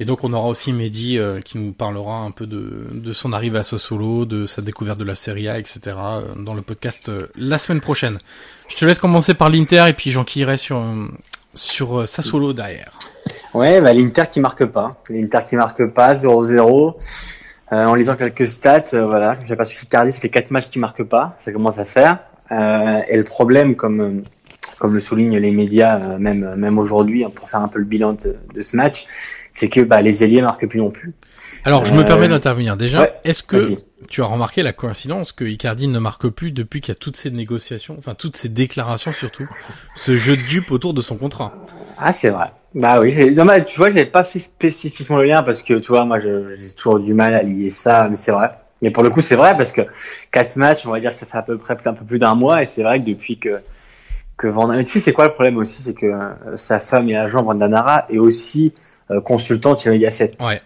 Et 0.00 0.04
donc, 0.04 0.24
on 0.24 0.32
aura 0.32 0.48
aussi 0.48 0.72
Mehdi 0.72 1.18
euh, 1.18 1.40
qui 1.40 1.58
nous 1.58 1.72
parlera 1.72 2.16
un 2.16 2.30
peu 2.30 2.46
de, 2.46 2.78
de 2.90 3.12
son 3.12 3.32
arrivée 3.32 3.58
à 3.58 3.62
Sassuolo, 3.62 4.24
de 4.24 4.46
sa 4.46 4.62
découverte 4.62 4.98
de 4.98 5.04
la 5.04 5.14
Serie 5.14 5.48
A, 5.48 5.58
etc. 5.58 5.80
Euh, 5.86 6.22
dans 6.36 6.54
le 6.54 6.62
podcast 6.62 7.10
la 7.36 7.58
semaine 7.58 7.80
prochaine. 7.80 8.18
Je 8.68 8.76
te 8.76 8.84
laisse 8.84 8.98
commencer 8.98 9.34
par 9.34 9.50
l'Inter 9.50 9.84
et 9.88 9.92
puis 9.92 10.10
j'enquillerai 10.10 10.56
sur, 10.56 10.82
sur 11.54 12.08
Sassuolo 12.08 12.52
derrière. 12.52 12.92
Ouais, 13.54 13.80
bah, 13.80 13.92
l'Inter 13.92 14.24
qui 14.32 14.40
marque 14.40 14.64
pas. 14.64 14.96
L'Inter 15.10 15.40
qui 15.46 15.56
marque 15.56 15.86
pas, 15.88 16.14
0-0. 16.14 16.94
Euh, 17.72 17.86
en 17.86 17.94
lisant 17.94 18.16
quelques 18.16 18.46
stats, 18.46 18.84
euh, 18.92 19.06
voilà, 19.06 19.34
j'ai 19.46 19.56
pas 19.56 19.64
suffi 19.64 19.86
Cardi, 19.86 20.12
ça 20.12 20.20
fait 20.20 20.28
quatre 20.28 20.50
matchs 20.50 20.68
qui 20.68 20.78
marquent 20.78 21.04
pas, 21.04 21.34
ça 21.38 21.52
commence 21.52 21.78
à 21.78 21.86
faire. 21.86 22.18
Euh, 22.50 23.00
et 23.08 23.16
le 23.16 23.24
problème, 23.24 23.76
comme 23.76 24.22
comme 24.78 24.94
le 24.94 25.00
soulignent 25.00 25.38
les 25.38 25.52
médias, 25.52 26.18
même 26.18 26.54
même 26.56 26.78
aujourd'hui, 26.78 27.24
hein, 27.24 27.30
pour 27.34 27.48
faire 27.48 27.60
un 27.60 27.68
peu 27.68 27.78
le 27.78 27.84
bilan 27.84 28.14
de, 28.14 28.60
ce 28.60 28.76
match, 28.76 29.06
c'est 29.52 29.68
que 29.68 29.80
bah, 29.80 30.02
les 30.02 30.22
ailiers 30.22 30.42
marquent 30.42 30.66
plus 30.66 30.80
non 30.80 30.90
plus. 30.90 31.14
Alors, 31.64 31.84
je 31.84 31.94
me 31.94 32.04
permets 32.04 32.28
d'intervenir. 32.28 32.76
Déjà, 32.76 33.10
est-ce 33.24 33.42
que 33.42 33.56
tu 34.08 34.22
as 34.22 34.26
remarqué 34.26 34.62
la 34.62 34.72
coïncidence 34.72 35.32
que 35.32 35.44
Icardi 35.44 35.88
ne 35.88 35.98
marque 35.98 36.28
plus 36.28 36.52
depuis 36.52 36.80
qu'il 36.80 36.92
y 36.92 36.96
a 36.96 36.98
toutes 36.98 37.16
ces 37.16 37.30
négociations, 37.30 37.96
enfin 37.98 38.14
toutes 38.14 38.36
ces 38.36 38.48
déclarations 38.48 39.12
surtout, 39.12 39.46
ce 39.94 40.16
jeu 40.16 40.36
de 40.36 40.42
dupe 40.42 40.70
autour 40.70 40.92
de 40.92 41.00
son 41.00 41.16
contrat? 41.16 41.52
Ah, 41.98 42.12
c'est 42.12 42.30
vrai. 42.30 42.52
Bah 42.74 43.00
oui, 43.00 43.32
dommage, 43.34 43.66
tu 43.66 43.76
vois, 43.78 43.88
j'avais 43.88 44.06
pas 44.06 44.24
fait 44.24 44.38
spécifiquement 44.38 45.18
le 45.18 45.24
lien 45.24 45.42
parce 45.42 45.62
que 45.62 45.74
tu 45.74 45.88
vois, 45.88 46.04
moi, 46.04 46.18
j'ai 46.20 46.72
toujours 46.74 46.98
du 46.98 47.14
mal 47.14 47.34
à 47.34 47.42
lier 47.42 47.70
ça, 47.70 48.06
mais 48.08 48.16
c'est 48.16 48.32
vrai. 48.32 48.50
Mais 48.80 48.90
pour 48.90 49.04
le 49.04 49.10
coup, 49.10 49.20
c'est 49.20 49.36
vrai 49.36 49.56
parce 49.56 49.70
que 49.72 49.82
quatre 50.30 50.56
matchs, 50.56 50.84
on 50.86 50.90
va 50.90 50.98
dire, 50.98 51.14
ça 51.14 51.26
fait 51.26 51.38
à 51.38 51.42
peu 51.42 51.56
près 51.58 51.76
un 51.84 51.94
peu 51.94 52.04
plus 52.04 52.18
d'un 52.18 52.34
mois, 52.34 52.62
et 52.62 52.64
c'est 52.64 52.82
vrai 52.82 53.00
que 53.00 53.06
depuis 53.06 53.38
que 53.38 53.60
que 54.36 54.48
Vandana, 54.48 54.82
tu 54.82 54.90
sais, 54.90 55.00
c'est 55.00 55.12
quoi 55.12 55.26
le 55.26 55.34
problème 55.34 55.58
aussi, 55.58 55.82
c'est 55.82 55.94
que 55.94 56.06
euh, 56.06 56.56
sa 56.56 56.80
femme 56.80 57.08
et 57.08 57.16
agent 57.16 57.42
Vandanara 57.42 58.06
est 58.08 58.18
aussi 58.18 58.74
euh, 59.10 59.20
consultante 59.20 59.80
chez 59.80 59.90
Mediaset. 59.90 60.32
Ouais. 60.40 60.60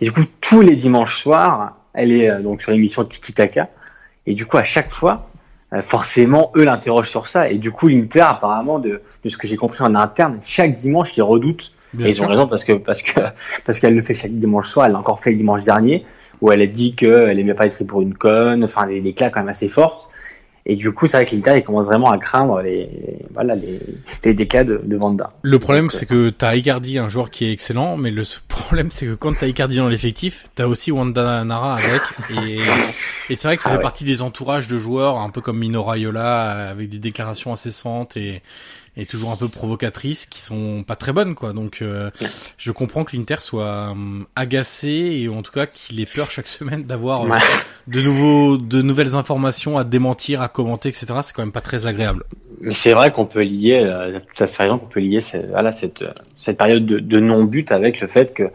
Et 0.00 0.04
du 0.04 0.12
coup, 0.12 0.24
tous 0.40 0.60
les 0.60 0.76
dimanches 0.76 1.20
soirs, 1.20 1.76
elle 1.94 2.12
est 2.12 2.30
euh, 2.30 2.40
donc 2.40 2.62
sur 2.62 2.72
l'émission 2.72 3.04
Tiki 3.04 3.32
Taka, 3.32 3.68
et 4.26 4.34
du 4.34 4.46
coup, 4.46 4.58
à 4.58 4.62
chaque 4.62 4.90
fois, 4.90 5.30
euh, 5.72 5.82
forcément, 5.82 6.52
eux 6.56 6.64
l'interrogent 6.64 7.10
sur 7.10 7.28
ça. 7.28 7.50
Et 7.50 7.56
du 7.56 7.70
coup, 7.70 7.88
l'Inter, 7.88 8.20
apparemment, 8.20 8.78
de, 8.78 9.02
de 9.24 9.28
ce 9.28 9.36
que 9.36 9.46
j'ai 9.46 9.56
compris 9.56 9.82
en 9.82 9.94
interne, 9.94 10.38
chaque 10.42 10.74
dimanche, 10.74 11.16
ils 11.16 11.22
redoutent. 11.22 11.72
et 11.98 12.08
ils 12.08 12.22
ont 12.22 12.26
raison 12.26 12.46
parce 12.46 12.64
que 12.64 12.74
parce 12.74 13.02
que 13.02 13.20
parce 13.64 13.80
qu'elle 13.80 13.94
le 13.94 14.02
fait 14.02 14.14
chaque 14.14 14.32
dimanche 14.32 14.68
soir. 14.68 14.86
Elle 14.86 14.92
l'a 14.92 14.98
encore 14.98 15.20
fait 15.20 15.30
le 15.30 15.36
dimanche 15.36 15.64
dernier, 15.64 16.04
où 16.40 16.52
elle 16.52 16.62
a 16.62 16.66
dit 16.66 16.94
qu'elle 16.94 17.38
aimait 17.38 17.54
pas 17.54 17.66
être 17.66 17.74
prise 17.74 17.86
pour 17.86 18.02
une 18.02 18.14
conne. 18.14 18.64
Enfin, 18.64 18.86
des, 18.86 19.00
des 19.00 19.14
quand 19.14 19.34
même 19.36 19.48
assez 19.48 19.68
fortes. 19.68 20.10
Et 20.70 20.76
du 20.76 20.92
coup, 20.92 21.06
c'est 21.06 21.16
vrai 21.16 21.24
que 21.24 21.34
il 21.34 21.62
commence 21.64 21.86
vraiment 21.86 22.10
à 22.10 22.18
craindre 22.18 22.60
les, 22.60 22.90
voilà, 23.32 23.54
les, 23.54 23.80
les 24.22 24.34
déclats 24.34 24.64
de, 24.64 24.78
de 24.84 24.96
Vanda. 24.98 25.32
Le 25.40 25.58
problème, 25.58 25.88
c'est 25.88 26.04
que 26.04 26.28
t'as 26.28 26.54
Icardi, 26.56 26.98
un 26.98 27.08
joueur 27.08 27.30
qui 27.30 27.46
est 27.46 27.52
excellent, 27.52 27.96
mais 27.96 28.10
le 28.10 28.22
problème, 28.48 28.90
c'est 28.90 29.06
que 29.06 29.14
quand 29.14 29.32
t'as 29.32 29.46
Icardi 29.46 29.78
dans 29.78 29.88
l'effectif, 29.88 30.48
t'as 30.54 30.66
aussi 30.66 30.92
Wanda 30.92 31.42
Nara 31.44 31.74
avec, 31.74 32.02
et, 32.30 32.58
et 33.30 33.36
c'est 33.36 33.48
vrai 33.48 33.56
que 33.56 33.62
ça 33.62 33.70
ah 33.72 33.76
fait 33.76 33.82
partie 33.82 34.04
des 34.04 34.20
entourages 34.20 34.68
de 34.68 34.76
joueurs, 34.76 35.16
un 35.16 35.30
peu 35.30 35.40
comme 35.40 35.58
Mino 35.58 35.82
Raiola, 35.82 36.68
avec 36.68 36.90
des 36.90 36.98
déclarations 36.98 37.50
incessantes 37.50 38.18
et, 38.18 38.42
et 38.98 39.06
toujours 39.06 39.30
un 39.30 39.36
peu 39.36 39.48
provocatrices 39.48 40.26
qui 40.26 40.40
sont 40.40 40.82
pas 40.82 40.96
très 40.96 41.12
bonnes 41.12 41.36
quoi. 41.36 41.52
Donc 41.52 41.78
euh, 41.80 42.10
je 42.58 42.72
comprends 42.72 43.04
que 43.04 43.16
l'Inter 43.16 43.36
soit 43.38 43.92
hum, 43.92 44.26
agacé 44.34 44.88
et 44.88 45.28
en 45.28 45.42
tout 45.42 45.52
cas 45.52 45.66
qu'il 45.66 46.00
ait 46.00 46.04
peur 46.12 46.30
chaque 46.30 46.48
semaine 46.58 46.82
d'avoir 46.82 47.22
euh, 47.22 47.38
de 47.86 48.02
nouveaux 48.02 48.58
de 48.58 48.82
nouvelles 48.82 49.14
informations 49.14 49.78
à 49.78 49.84
démentir, 49.84 50.42
à 50.42 50.48
commenter, 50.48 50.88
etc. 50.88 51.06
C'est 51.22 51.34
quand 51.34 51.42
même 51.42 51.52
pas 51.52 51.60
très 51.60 51.86
agréable. 51.86 52.24
Mais 52.60 52.74
c'est 52.74 52.92
vrai 52.92 53.12
qu'on 53.12 53.26
peut 53.26 53.42
lier, 53.42 53.80
euh, 53.84 54.18
tout 54.34 54.42
à 54.42 54.48
fait 54.48 54.64
raison, 54.64 54.78
qu'on 54.78 54.86
peut 54.86 54.98
lier 54.98 55.20
cette, 55.20 55.48
voilà, 55.48 55.70
cette, 55.70 56.04
cette 56.36 56.58
période 56.58 56.84
de, 56.84 56.98
de 56.98 57.20
non-but 57.20 57.70
avec 57.70 58.00
le 58.00 58.08
fait 58.08 58.34
que 58.34 58.50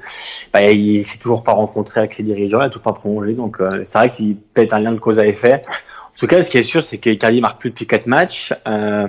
bah, 0.52 0.70
il 0.70 1.06
s'est 1.06 1.20
toujours 1.20 1.44
pas 1.44 1.54
rencontré 1.54 2.02
avec 2.02 2.12
ses 2.12 2.24
dirigeants, 2.24 2.60
il 2.60 2.66
a 2.66 2.70
toujours 2.70 2.84
pas 2.84 2.92
prolongé. 2.92 3.34
Donc 3.34 3.62
c'est 3.84 3.98
vrai 3.98 4.10
qu'il 4.10 4.36
peut 4.36 4.62
être 4.62 4.74
un 4.74 4.80
lien 4.80 4.92
de 4.92 5.00
cause 5.00 5.20
à 5.20 5.26
effet. 5.26 5.62
En 6.16 6.20
tout 6.20 6.28
cas, 6.28 6.44
ce 6.44 6.52
qui 6.52 6.60
est 6.60 6.64
sûr, 6.64 6.84
c'est 6.84 7.00
que 7.00 7.10
Icardi 7.10 7.42
marque 7.42 7.60
plus 7.60 7.72
depuis 7.72 7.88
quatre 7.88 8.06
matchs. 8.06 8.54
Euh, 8.68 9.08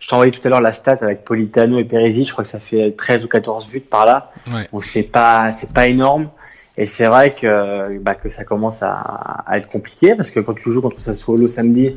je 0.00 0.08
t'ai 0.08 0.14
envoyé 0.14 0.32
tout 0.32 0.40
à 0.44 0.48
l'heure 0.48 0.62
la 0.62 0.72
stat 0.72 0.98
avec 1.02 1.24
Politano 1.24 1.78
et 1.78 1.84
Perisic. 1.84 2.26
Je 2.26 2.32
crois 2.32 2.42
que 2.42 2.50
ça 2.50 2.58
fait 2.58 2.94
13 2.96 3.24
ou 3.24 3.28
14 3.28 3.68
buts 3.68 3.80
par 3.80 4.06
là. 4.06 4.32
Ouais. 4.52 4.66
Donc 4.72 4.84
c'est 4.84 5.02
pas 5.02 5.52
c'est 5.52 5.72
pas 5.72 5.86
énorme. 5.86 6.30
Et 6.76 6.86
c'est 6.86 7.06
vrai 7.06 7.34
que 7.34 7.98
bah, 7.98 8.14
que 8.14 8.30
ça 8.30 8.44
commence 8.44 8.82
à, 8.82 8.94
à, 8.94 9.58
être 9.58 9.68
compliqué 9.68 10.14
parce 10.14 10.30
que 10.30 10.40
quand 10.40 10.54
tu 10.54 10.72
joues 10.72 10.80
contre 10.80 11.00
Sassuolo 11.00 11.46
samedi 11.46 11.96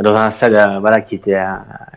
dans 0.00 0.14
un 0.14 0.28
stade 0.28 0.54
euh, 0.54 0.78
voilà 0.80 1.00
qui 1.00 1.14
était 1.14 1.36
euh, 1.36 1.54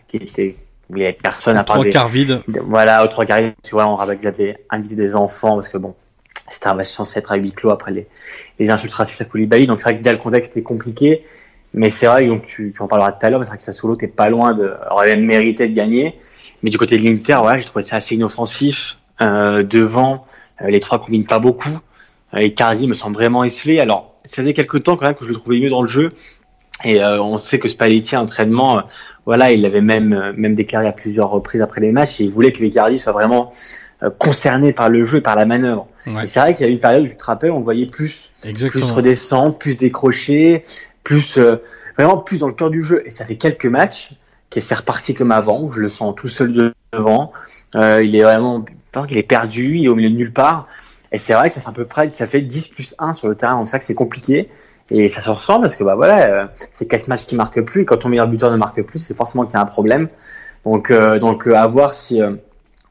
qui 0.07 0.17
était 0.17 0.55
où 0.89 0.95
il 0.95 1.01
y 1.01 1.05
avait 1.05 1.13
personne 1.13 1.57
à 1.57 1.63
part 1.65 1.77
trois 1.77 1.89
quarts 1.89 2.07
vide. 2.07 2.41
Voilà, 2.47 3.03
au 3.03 3.07
trois 3.07 3.25
quarts 3.25 3.41
vide. 3.41 3.53
Tu 3.61 3.71
vois, 3.71 3.87
on 3.87 3.95
rappelle 3.95 4.17
qu'ils 4.17 4.27
avaient 4.27 4.57
invité 4.69 4.95
des 4.95 5.15
enfants 5.17 5.55
parce 5.55 5.67
que 5.67 5.77
bon, 5.77 5.95
c'était 6.49 6.67
un 6.67 6.73
match 6.75 6.89
censé 6.89 7.19
être 7.19 7.31
à 7.33 7.35
huis 7.35 7.51
clos 7.51 7.71
après 7.71 7.91
les 7.91 8.07
les 8.59 8.69
insultes 8.69 8.93
racistes 8.93 9.21
à 9.21 9.25
Koulibaly. 9.25 9.67
Donc 9.67 9.79
c'est 9.79 9.85
vrai 9.85 9.97
que 9.97 10.03
déjà 10.03 10.13
le 10.13 10.19
contexte 10.19 10.51
était 10.51 10.63
compliqué. 10.63 11.25
Mais 11.73 11.89
c'est 11.89 12.07
vrai, 12.07 12.25
donc 12.25 12.45
tu, 12.45 12.73
tu 12.75 12.81
en 12.81 12.87
parleras 12.87 13.13
tout 13.13 13.25
à 13.25 13.29
l'heure, 13.29 13.39
mais 13.39 13.45
c'est 13.45 13.51
vrai 13.51 13.57
que 13.57 13.63
Sassuolo, 13.63 13.95
t'es 13.95 14.07
pas 14.07 14.29
loin 14.29 14.53
de, 14.53 14.73
aurait 14.89 15.15
même 15.15 15.25
mérité 15.25 15.69
de 15.69 15.73
gagner. 15.73 16.19
Mais 16.63 16.69
du 16.69 16.77
côté 16.77 16.97
de 16.97 17.03
l'Inter, 17.03 17.37
voilà, 17.41 17.59
j'ai 17.59 17.65
trouvé 17.65 17.85
ça 17.85 17.97
assez 17.97 18.15
inoffensif. 18.15 18.97
Euh, 19.21 19.63
devant, 19.63 20.25
euh, 20.61 20.67
les 20.69 20.79
trois 20.79 20.99
combinent 20.99 21.25
pas 21.25 21.39
beaucoup. 21.39 21.79
Euh, 22.33 22.39
et 22.39 22.53
Cardi 22.53 22.87
me 22.87 22.93
semble 22.93 23.15
vraiment 23.15 23.43
esselé. 23.43 23.79
Alors, 23.79 24.15
ça 24.25 24.41
faisait 24.41 24.53
quelques 24.53 24.83
temps 24.83 24.97
quand 24.97 25.05
même 25.05 25.15
que 25.15 25.25
je 25.25 25.29
le 25.29 25.35
trouvais 25.35 25.59
mieux 25.59 25.69
dans 25.69 25.81
le 25.81 25.87
jeu. 25.87 26.13
Et 26.83 27.01
euh, 27.01 27.21
on 27.21 27.37
sait 27.37 27.59
que 27.59 27.67
Spalletti, 27.67 28.15
entraînement, 28.15 28.79
euh, 28.79 28.81
voilà, 29.25 29.51
il 29.51 29.61
l'avait 29.61 29.81
même 29.81 30.33
même 30.35 30.55
déclaré 30.55 30.87
à 30.87 30.91
plusieurs 30.91 31.29
reprises 31.29 31.61
après 31.61 31.81
les 31.81 31.91
matchs. 31.91 32.21
Et 32.21 32.23
il 32.23 32.31
voulait 32.31 32.51
que 32.51 32.65
Cardi 32.67 32.97
soit 32.97 33.13
vraiment 33.13 33.51
concerné 34.17 34.73
par 34.73 34.89
le 34.89 35.03
jeu 35.03 35.19
et 35.19 35.21
par 35.21 35.35
la 35.35 35.45
manœuvre. 35.45 35.85
Ouais. 36.07 36.23
Et 36.23 36.27
c'est 36.27 36.39
vrai 36.39 36.55
qu'il 36.55 36.65
y 36.65 36.69
a 36.69 36.71
une 36.71 36.79
période 36.79 37.03
où 37.03 37.07
tu 37.07 37.15
te 37.15 37.23
rappelles, 37.23 37.51
on 37.51 37.59
le 37.59 37.63
voyait 37.63 37.85
plus, 37.85 38.31
Exactement. 38.43 38.83
plus 38.83 38.91
redescendre, 38.93 39.59
plus 39.59 39.77
décrocher, 39.77 40.63
plus 41.03 41.37
euh, 41.37 41.57
vraiment 41.97 42.17
plus 42.17 42.39
dans 42.39 42.47
le 42.47 42.53
cœur 42.53 42.69
du 42.69 42.81
jeu. 42.81 43.03
Et 43.05 43.09
ça 43.09 43.25
fait 43.25 43.35
quelques 43.37 43.65
matchs 43.65 44.11
qu'il 44.49 44.61
s'est 44.61 44.75
reparti 44.75 45.13
comme 45.13 45.31
avant. 45.31 45.61
où 45.61 45.71
Je 45.71 45.79
le 45.79 45.87
sens 45.89 46.13
tout 46.15 46.27
seul 46.27 46.53
de- 46.53 46.73
devant. 46.93 47.31
Euh, 47.75 48.03
il 48.03 48.15
est 48.15 48.23
vraiment, 48.23 48.65
enfin, 48.93 49.07
il 49.09 49.17
est 49.17 49.23
perdu, 49.23 49.77
il 49.77 49.85
est 49.85 49.89
au 49.89 49.95
milieu 49.95 50.09
de 50.09 50.15
nulle 50.15 50.33
part. 50.33 50.67
Et 51.13 51.17
c'est 51.17 51.33
vrai 51.33 51.49
que 51.49 51.53
ça 51.55 51.61
fait 51.61 51.69
à 51.69 51.73
peu 51.73 51.85
près, 51.85 52.11
ça 52.11 52.27
fait 52.27 52.41
10 52.41 52.67
plus 52.69 52.95
1 52.99 53.13
sur 53.13 53.27
le 53.27 53.35
terrain. 53.35 53.55
Donc 53.55 53.67
c'est 53.67 53.71
vrai 53.71 53.79
que 53.79 53.85
c'est 53.85 53.93
compliqué. 53.95 54.49
Et 54.89 55.07
ça 55.09 55.21
se 55.21 55.29
ressent 55.29 55.61
parce 55.61 55.75
que 55.77 55.83
bah 55.85 55.95
voilà, 55.95 56.21
euh, 56.29 56.45
c'est 56.73 56.85
quatre 56.85 57.07
matchs 57.07 57.25
qui 57.25 57.35
marquent 57.35 57.61
plus. 57.61 57.81
Et 57.81 57.85
quand 57.85 57.97
ton 57.97 58.09
meilleur 58.09 58.27
buteur 58.27 58.51
ne 58.51 58.57
marque 58.57 58.81
plus, 58.83 58.99
c'est 58.99 59.13
forcément 59.13 59.45
qu'il 59.45 59.53
y 59.53 59.57
a 59.57 59.61
un 59.61 59.65
problème. 59.65 60.07
Donc 60.65 60.91
euh, 60.91 61.17
donc 61.17 61.47
euh, 61.47 61.55
à 61.55 61.65
voir 61.67 61.93
si 61.93 62.21
euh, 62.21 62.33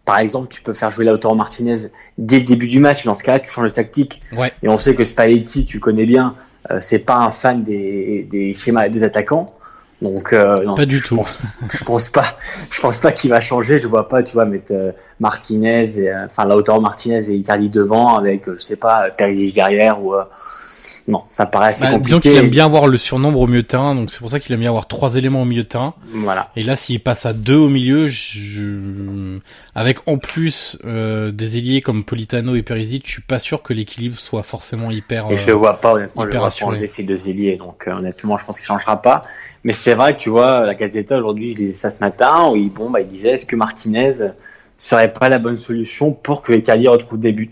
par 0.06 0.18
exemple, 0.18 0.48
tu 0.48 0.62
peux 0.62 0.72
faire 0.72 0.90
jouer 0.90 1.04
Lautaro 1.04 1.34
Martinez 1.34 1.76
dès 2.16 2.38
le 2.38 2.44
début 2.46 2.68
du 2.68 2.80
match. 2.80 3.04
Dans 3.04 3.12
ce 3.14 3.22
cas-là, 3.22 3.38
tu 3.40 3.50
changes 3.50 3.68
de 3.68 3.74
tactique. 3.74 4.22
Ouais. 4.36 4.50
Et 4.62 4.68
on 4.68 4.78
sait 4.78 4.94
que 4.94 5.04
Spalletti, 5.04 5.66
tu 5.66 5.78
connais 5.78 6.06
bien, 6.06 6.34
c'est 6.80 7.00
pas 7.00 7.16
un 7.16 7.30
fan 7.30 7.62
des, 7.64 8.26
des 8.30 8.54
schémas 8.54 8.88
des 8.88 9.02
attaquants. 9.04 9.54
Donc, 10.02 10.32
euh, 10.32 10.56
non, 10.64 10.74
Pas 10.76 10.86
du 10.86 10.98
je 10.98 11.04
tout. 11.04 11.16
Pense, 11.16 11.40
je 11.72 11.84
pense 11.84 12.08
pas, 12.08 12.24
je 12.70 12.80
pense 12.80 13.00
pas 13.00 13.12
qu'il 13.12 13.30
va 13.30 13.40
changer. 13.40 13.78
Je 13.78 13.86
vois 13.86 14.08
pas, 14.08 14.22
tu 14.22 14.32
vois, 14.32 14.46
mettre 14.46 14.72
euh, 14.72 14.92
Martinez, 15.18 15.98
et, 15.98 16.10
euh, 16.10 16.26
enfin 16.26 16.46
Lautaro 16.46 16.80
Martinez 16.80 17.28
et 17.30 17.34
Icardi 17.34 17.68
devant 17.68 18.16
avec, 18.16 18.48
euh, 18.48 18.56
je 18.58 18.62
sais 18.62 18.76
pas, 18.76 19.06
euh, 19.06 19.10
Perisic 19.16 19.54
derrière 19.54 20.02
ou. 20.02 20.14
Euh, 21.08 21.12
non, 21.12 21.24
ça 21.30 21.46
me 21.46 21.50
paraît 21.50 21.68
assez 21.68 21.82
Bah, 21.82 21.98
disons 21.98 22.16
compliqué. 22.16 22.34
qu'il 22.34 22.38
aime 22.44 22.50
bien 22.50 22.66
avoir 22.66 22.86
le 22.86 22.96
surnombre 22.96 23.40
au 23.40 23.46
milieu 23.46 23.62
de 23.62 23.66
terrain, 23.66 23.94
donc 23.94 24.10
c'est 24.10 24.18
pour 24.18 24.30
ça 24.30 24.40
qu'il 24.40 24.52
aime 24.54 24.60
bien 24.60 24.68
avoir 24.68 24.86
trois 24.88 25.16
éléments 25.16 25.42
au 25.42 25.44
milieu 25.44 25.62
de 25.62 25.68
terrain. 25.68 25.94
Voilà. 26.12 26.50
Et 26.56 26.62
là, 26.62 26.76
s'il 26.76 27.00
passe 27.00 27.26
à 27.26 27.32
deux 27.32 27.56
au 27.56 27.68
milieu, 27.68 28.06
je... 28.06 29.38
avec 29.74 29.98
en 30.06 30.18
plus 30.18 30.78
euh, 30.84 31.30
des 31.30 31.58
ailiers 31.58 31.80
comme 31.80 32.04
Politano 32.04 32.54
et 32.54 32.62
Perisic, 32.62 33.06
je 33.06 33.12
suis 33.12 33.22
pas 33.22 33.38
sûr 33.38 33.62
que 33.62 33.72
l'équilibre 33.72 34.18
soit 34.18 34.42
forcément 34.42 34.90
hyper. 34.90 35.26
Et 35.30 35.34
euh, 35.34 35.36
je 35.36 35.50
vois 35.52 35.80
pas, 35.80 35.94
honnêtement, 35.94 36.24
je 36.24 36.28
hyper 36.28 36.40
vois 36.40 36.86
ces 36.86 37.02
deux 37.02 37.28
ailiers. 37.28 37.56
Donc, 37.56 37.86
euh, 37.86 37.92
honnêtement, 37.92 38.36
je 38.36 38.44
pense 38.44 38.58
qu'il 38.58 38.66
changera 38.66 39.00
pas. 39.00 39.24
Mais 39.64 39.72
c'est 39.72 39.94
vrai 39.94 40.16
que 40.16 40.20
tu 40.20 40.30
vois, 40.30 40.64
la 40.66 40.74
Gazzetta 40.74 41.16
aujourd'hui, 41.16 41.50
je 41.50 41.56
disais 41.56 41.72
ça 41.72 41.90
ce 41.90 42.00
matin, 42.00 42.50
où 42.50 42.56
il, 42.56 42.70
bon, 42.70 42.90
bah, 42.90 43.00
il 43.00 43.06
disait, 43.06 43.30
est-ce 43.30 43.46
que 43.46 43.56
Martinez 43.56 44.10
serait 44.76 45.12
pas 45.12 45.28
la 45.28 45.38
bonne 45.38 45.58
solution 45.58 46.12
pour 46.12 46.40
que 46.42 46.52
Icardi 46.52 46.88
retrouve 46.88 47.18
des 47.18 47.32
buts? 47.32 47.50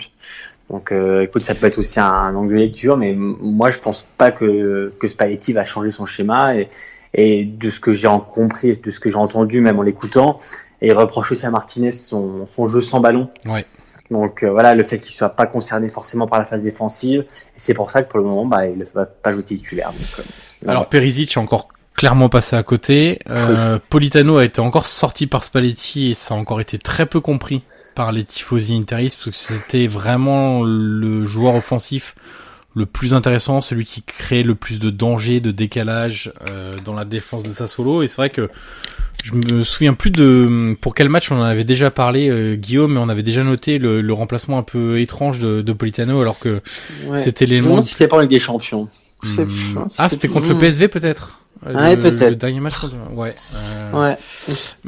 Donc, 0.70 0.92
euh, 0.92 1.22
écoute, 1.22 1.44
ça 1.44 1.54
peut 1.54 1.66
être 1.66 1.78
aussi 1.78 1.98
un, 1.98 2.06
un 2.06 2.34
angle 2.34 2.54
de 2.54 2.58
lecture, 2.58 2.96
mais 2.96 3.14
moi, 3.16 3.70
je 3.70 3.78
pense 3.78 4.04
pas 4.18 4.30
que, 4.30 4.92
que 4.98 5.08
Spalletti 5.08 5.52
va 5.52 5.64
changer 5.64 5.90
son 5.90 6.04
schéma 6.04 6.56
et, 6.56 6.68
et 7.14 7.44
de 7.44 7.70
ce 7.70 7.80
que 7.80 7.92
j'ai 7.92 8.08
en 8.08 8.20
compris, 8.20 8.76
de 8.76 8.90
ce 8.90 9.00
que 9.00 9.08
j'ai 9.08 9.16
entendu, 9.16 9.60
même 9.60 9.78
en 9.78 9.82
l'écoutant, 9.82 10.38
et 10.82 10.88
il 10.88 10.92
reproche 10.92 11.32
aussi 11.32 11.46
à 11.46 11.50
Martinez 11.50 11.90
son, 11.90 12.46
son 12.46 12.66
jeu 12.66 12.80
sans 12.80 13.00
ballon. 13.00 13.28
Ouais. 13.46 13.64
Donc 14.10 14.42
euh, 14.42 14.50
voilà, 14.50 14.74
le 14.74 14.84
fait 14.84 14.98
qu'il 14.98 15.14
soit 15.14 15.30
pas 15.30 15.46
concerné 15.46 15.88
forcément 15.88 16.26
par 16.26 16.38
la 16.38 16.44
phase 16.44 16.62
défensive, 16.62 17.20
et 17.20 17.56
c'est 17.56 17.74
pour 17.74 17.90
ça 17.90 18.02
que 18.02 18.10
pour 18.10 18.18
le 18.18 18.24
moment, 18.24 18.46
bah, 18.46 18.66
il 18.66 18.78
ne 18.78 18.84
va 18.94 19.06
pas 19.06 19.30
jouer 19.30 19.42
titulaire. 19.42 19.92
Donc, 19.92 20.18
euh, 20.18 20.70
Alors 20.70 20.88
Perisic 20.88 21.36
est 21.36 21.40
encore 21.40 21.68
clairement 21.94 22.28
passé 22.28 22.56
à 22.56 22.62
côté. 22.62 23.18
Euh, 23.28 23.78
Politano 23.90 24.38
a 24.38 24.44
été 24.44 24.60
encore 24.60 24.86
sorti 24.86 25.26
par 25.26 25.44
Spalletti 25.44 26.12
et 26.12 26.14
ça 26.14 26.34
a 26.34 26.36
encore 26.38 26.60
été 26.60 26.78
très 26.78 27.06
peu 27.06 27.20
compris 27.20 27.62
par 27.98 28.12
les 28.12 28.24
tifosi 28.24 28.76
interistes 28.76 29.18
parce 29.24 29.36
que 29.36 29.54
c'était 29.54 29.88
vraiment 29.88 30.62
le 30.62 31.24
joueur 31.24 31.56
offensif 31.56 32.14
le 32.76 32.86
plus 32.86 33.12
intéressant, 33.12 33.60
celui 33.60 33.84
qui 33.86 34.02
crée 34.02 34.44
le 34.44 34.54
plus 34.54 34.78
de 34.78 34.90
danger, 34.90 35.40
de 35.40 35.50
décalage 35.50 36.32
euh, 36.48 36.74
dans 36.84 36.94
la 36.94 37.04
défense 37.04 37.42
de 37.42 37.48
Sassuolo. 37.48 38.04
Et 38.04 38.06
c'est 38.06 38.18
vrai 38.18 38.30
que 38.30 38.50
je 39.24 39.32
me 39.34 39.64
souviens 39.64 39.94
plus 39.94 40.12
de 40.12 40.76
pour 40.80 40.94
quel 40.94 41.08
match 41.08 41.32
on 41.32 41.40
en 41.40 41.42
avait 41.42 41.64
déjà 41.64 41.90
parlé, 41.90 42.28
euh, 42.28 42.54
Guillaume, 42.54 42.92
mais 42.92 43.00
on 43.00 43.08
avait 43.08 43.24
déjà 43.24 43.42
noté 43.42 43.78
le, 43.78 44.00
le 44.00 44.12
remplacement 44.12 44.58
un 44.58 44.62
peu 44.62 45.00
étrange 45.00 45.40
de, 45.40 45.60
de 45.60 45.72
Politano 45.72 46.20
alors 46.20 46.38
que 46.38 46.60
ouais. 47.08 47.18
c'était 47.18 47.46
Je 47.46 47.50
me 47.50 47.56
l'élément 47.56 47.70
demande 47.70 47.84
si 47.84 47.94
c'était 47.94 48.06
pas 48.06 48.20
Ligue 48.20 48.30
des 48.30 48.38
Champions. 48.38 48.88
Je 49.24 49.28
sais 49.28 49.44
Hmm. 49.44 49.86
Ah, 49.98 50.08
c'était 50.08 50.28
contre 50.28 50.50
le. 50.50 50.54
PSV 50.54 50.86
peut-être? 50.86 51.40
Ouais, 51.66 51.96
le- 51.96 52.00
peut-être. 52.00 52.30
Le 52.30 52.36
dernier 52.36 52.60
match. 52.60 52.74
Ouais. 53.12 53.34
euh, 53.54 53.92
Ouais. 53.92 54.16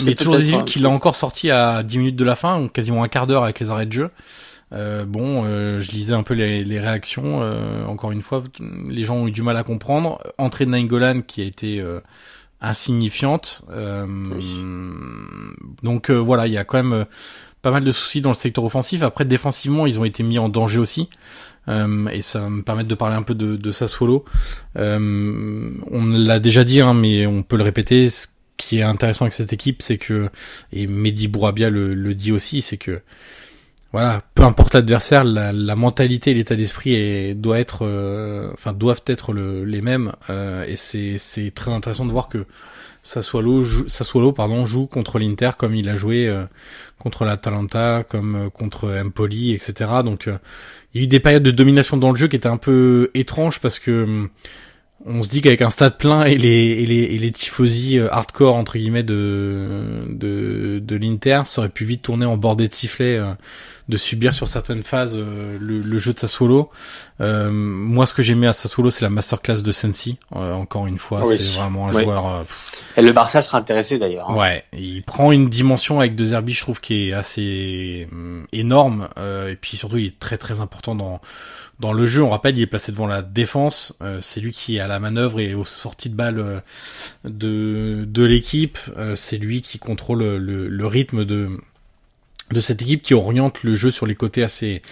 Mais 0.05 0.15
toujours 0.15 0.37
des 0.37 0.55
un- 0.55 0.63
qu'il 0.63 0.83
l'a 0.83 0.89
encore 0.91 1.17
sorti 1.17 1.51
à 1.51 1.83
10 1.83 1.99
minutes 1.99 2.17
de 2.17 2.25
la 2.25 2.35
fin, 2.37 2.59
donc 2.61 2.73
quasiment 2.73 3.03
un 3.03 3.09
quart 3.09 3.27
d'heure 3.27 3.43
avec 3.45 3.59
les 3.61 3.71
arrêts 3.71 3.87
de 3.87 3.93
jeu. 3.93 4.11
Euh, 4.73 5.05
bon, 5.05 5.43
euh, 5.47 5.81
je 5.81 5.91
lisais 5.91 6.15
un 6.15 6.23
peu 6.23 6.35
les, 6.35 6.63
les 6.65 6.79
réactions. 6.79 7.41
euh, 7.43 7.85
encore 7.87 8.13
une 8.13 8.23
fois, 8.23 8.43
les 8.89 9.03
gens 9.03 9.17
ont 9.17 9.27
eu 9.27 9.33
du 9.33 9.43
mal 9.43 9.57
à 9.57 9.65
comprendre. 9.65 10.21
Entrée 10.39 10.65
de 10.65 10.71
Nainggolan 10.71 11.21
qui 11.27 11.41
a 11.43 11.45
été 11.45 11.81
euh, 11.81 11.99
insignifiante. 12.61 13.63
Euh, 13.71 14.07
Donc 15.83 16.11
euh, 16.11 16.15
voilà, 16.19 16.47
il 16.47 16.53
y 16.53 16.59
a 16.59 16.65
quand 16.65 16.83
même 16.83 17.07
pas 17.63 17.71
mal 17.71 17.85
de 17.85 17.93
soucis 17.93 18.21
dans 18.21 18.31
le 18.31 18.35
secteur 18.35 18.65
offensif. 18.65 19.03
Après, 19.03 19.25
défensivement, 19.25 19.87
ils 19.87 19.99
ont 20.01 20.05
été 20.05 20.23
mis 20.23 20.39
en 20.39 20.49
danger 20.49 20.79
aussi. 20.79 21.09
Euh, 21.69 22.09
et 22.09 22.23
ça 22.23 22.41
va 22.41 22.49
me 22.51 22.63
permettre 22.63 22.89
de 22.89 22.95
parler 22.95 23.17
un 23.17 23.23
peu 23.23 23.35
de, 23.35 23.57
de 23.57 23.71
Sassuolo. 23.71 24.25
Euh, 24.77 25.71
on 25.91 26.07
l'a 26.07 26.41
déjà 26.41 26.65
dit, 26.65 26.81
hein, 26.81 26.95
mais 26.95 27.27
on 27.27 27.43
peut 27.43 27.57
le 27.57 27.65
répéter. 27.65 28.09
Ce 28.11 28.29
qui 28.57 28.79
est 28.79 28.83
intéressant 28.83 29.25
avec 29.25 29.35
cette 29.35 29.53
équipe, 29.53 29.83
c'est 29.83 29.99
que, 29.99 30.29
et 30.73 30.87
Mehdi 30.87 31.29
Bourabia 31.29 31.71
le, 31.71 31.95
le 31.95 32.15
dit 32.15 32.33
aussi, 32.33 32.61
c'est 32.61 32.77
que, 32.77 33.01
voilà, 33.93 34.23
peu 34.35 34.45
importe 34.45 34.75
l'adversaire, 34.75 35.25
la, 35.25 35.53
la 35.53 35.75
mentalité 35.77 36.31
et 36.31 36.35
l'état 36.35 36.55
d'esprit 36.57 37.35
doit 37.35 37.59
être, 37.59 37.81
euh, 37.87 38.51
enfin, 38.53 38.73
doivent 38.73 39.03
être 39.07 39.33
le- 39.33 39.65
les 39.65 39.81
mêmes. 39.81 40.13
euh, 40.31 40.65
et 40.69 40.77
c'est 40.77 41.51
très 41.55 41.73
intéressant 41.73 42.07
de 42.07 42.13
voir 42.13 42.29
que 42.29 42.47
Sassuolo, 43.03 43.63
joue, 43.63 43.89
Sassuolo 43.89 44.33
pardon, 44.33 44.65
joue 44.65 44.87
contre 44.87 45.19
l'Inter 45.19 45.53
comme 45.59 45.75
il 45.75 45.89
a 45.89 45.97
joué 45.97 46.29
euh, 46.29 46.45
contre 46.99 47.25
l'Atalanta, 47.25 48.05
comme 48.09 48.51
contre 48.53 48.91
Empoli, 49.05 49.53
etc. 49.55 49.91
Donc 50.05 50.29
il 50.93 51.01
y 51.01 51.03
a 51.03 51.05
eu 51.05 51.07
des 51.07 51.21
périodes 51.21 51.43
de 51.43 51.51
domination 51.51 51.97
dans 51.97 52.11
le 52.11 52.17
jeu 52.17 52.29
qui 52.29 52.37
étaient 52.37 52.49
un 52.49 52.57
peu 52.57 53.11
étranges 53.15 53.61
parce 53.61 53.79
que 53.79 54.05
hum, 54.05 54.29
on 55.07 55.23
se 55.23 55.31
dit 55.31 55.41
qu'avec 55.41 55.63
un 55.63 55.71
stade 55.71 55.97
plein 55.97 56.25
et 56.25 56.37
les 56.37 56.49
et 56.49 56.87
les 56.87 57.03
et 57.03 57.19
les 57.19 57.31
tifosi 57.31 57.99
euh, 57.99 58.13
hardcore 58.13 58.55
entre 58.55 58.77
guillemets 58.77 59.03
de 59.03 60.05
de 60.09 60.79
de 60.79 60.97
l'Inter, 60.97 61.43
ça 61.45 61.63
aurait 61.63 61.71
pu 61.71 61.85
vite 61.85 62.03
tourner 62.03 62.27
en 62.27 62.37
bordée 62.37 62.69
de 62.69 62.75
sifflets, 62.75 63.17
euh, 63.17 63.33
de 63.91 63.97
subir 63.99 64.33
sur 64.33 64.49
certaines 64.49 64.83
phases 64.83 65.17
euh, 65.19 65.59
le, 65.61 65.81
le 65.81 65.99
jeu 65.99 66.15
de 66.15 66.19
Sassuolo. 66.19 66.71
Euh, 67.21 67.51
moi, 67.51 68.07
ce 68.07 68.15
que 68.15 68.23
j'aimais 68.23 68.47
à 68.47 68.53
Sassuolo, 68.55 68.91
c'est 68.91 69.03
la 69.03 69.11
masterclass 69.11 69.63
de 69.63 69.73
Sensi. 69.73 70.17
Euh, 70.35 70.55
encore 70.55 70.87
une 70.87 70.97
fois, 70.99 71.21
Ah 71.23 71.27
oui. 71.27 71.37
c'est 71.39 71.59
vraiment 71.61 71.89
un 71.89 71.95
Oui. 71.95 72.05
joueur. 72.05 72.27
euh, 72.27 72.43
Et 72.97 73.03
le 73.03 73.13
Barça 73.13 73.41
sera 73.43 73.59
intéressé 73.59 73.99
d'ailleurs. 73.99 74.31
hein. 74.31 74.37
Ouais, 74.37 74.65
il 74.73 75.03
prend 75.03 75.33
une 75.33 75.49
dimension 75.51 76.01
avec 76.01 76.15
De 76.15 76.25
Zerbi, 76.25 76.53
je 76.55 76.63
trouve, 76.63 76.81
qui 76.81 77.09
est 77.09 77.13
assez 77.13 78.09
hum, 78.11 78.47
énorme. 78.53 79.09
euh, 79.19 79.51
et 79.51 79.57
puis 79.57 79.77
surtout, 79.77 79.99
il 79.99 80.07
est 80.07 80.19
très 80.19 80.39
très 80.39 80.61
important 80.61 80.95
dans 80.95 81.21
dans 81.81 81.93
le 81.95 82.07
jeu. 82.07 82.23
On 82.23 82.29
rappelle, 82.31 82.59
il 82.59 82.63
est 82.63 82.67
placé 82.67 82.93
devant 82.93 83.07
la 83.07 83.23
défense. 83.23 83.97
euh, 84.03 84.19
c'est 84.21 84.41
lui 84.41 84.53
qui 84.53 84.77
est 84.77 84.81
à 84.81 84.87
la 84.87 85.01
manœuvre 85.01 85.41
et 85.41 85.55
aux 85.55 85.65
sorties 85.65 86.11
de 86.11 86.15
balles 86.15 86.39
euh, 86.39 86.61
de 87.25 88.05
de 88.07 88.23
l'équipe. 88.25 88.79
Euh, 88.97 89.15
c'est 89.15 89.39
lui 89.39 89.63
qui 89.63 89.79
contrôle 89.79 90.23
le, 90.37 90.69
le 90.69 90.87
rythme 90.87 91.25
de 91.25 91.49
de 92.53 92.61
cette 92.61 92.83
équipe 92.83 93.03
qui 93.03 93.15
oriente 93.15 93.63
le 93.63 93.75
jeu 93.75 93.91
sur 93.91 94.07
les 94.07 94.15
côtés 94.15 94.43
assez 94.43 94.83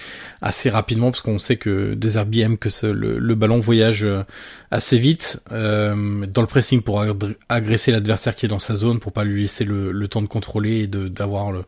assez 0.42 0.70
rapidement 0.70 1.10
parce 1.10 1.20
qu'on 1.20 1.38
sait 1.38 1.56
que 1.56 1.94
Deserbi 1.94 2.40
aime 2.40 2.58
que 2.58 2.68
le, 2.86 3.34
ballon 3.34 3.58
voyage 3.58 4.04
euh, 4.04 4.22
assez 4.70 4.98
vite. 4.98 5.42
Euh, 5.52 6.26
dans 6.26 6.40
le 6.40 6.46
pressing 6.46 6.82
pour 6.82 7.02
agr- 7.02 7.34
agresser 7.48 7.92
l'adversaire 7.92 8.34
qui 8.34 8.46
est 8.46 8.48
dans 8.48 8.58
sa 8.58 8.74
zone 8.74 9.00
pour 9.00 9.12
pas 9.12 9.24
lui 9.24 9.42
laisser 9.42 9.64
le, 9.64 10.08
temps 10.08 10.22
de 10.22 10.28
contrôler 10.28 10.82
et 10.82 10.86
d'avoir 10.86 11.52
le 11.52 11.64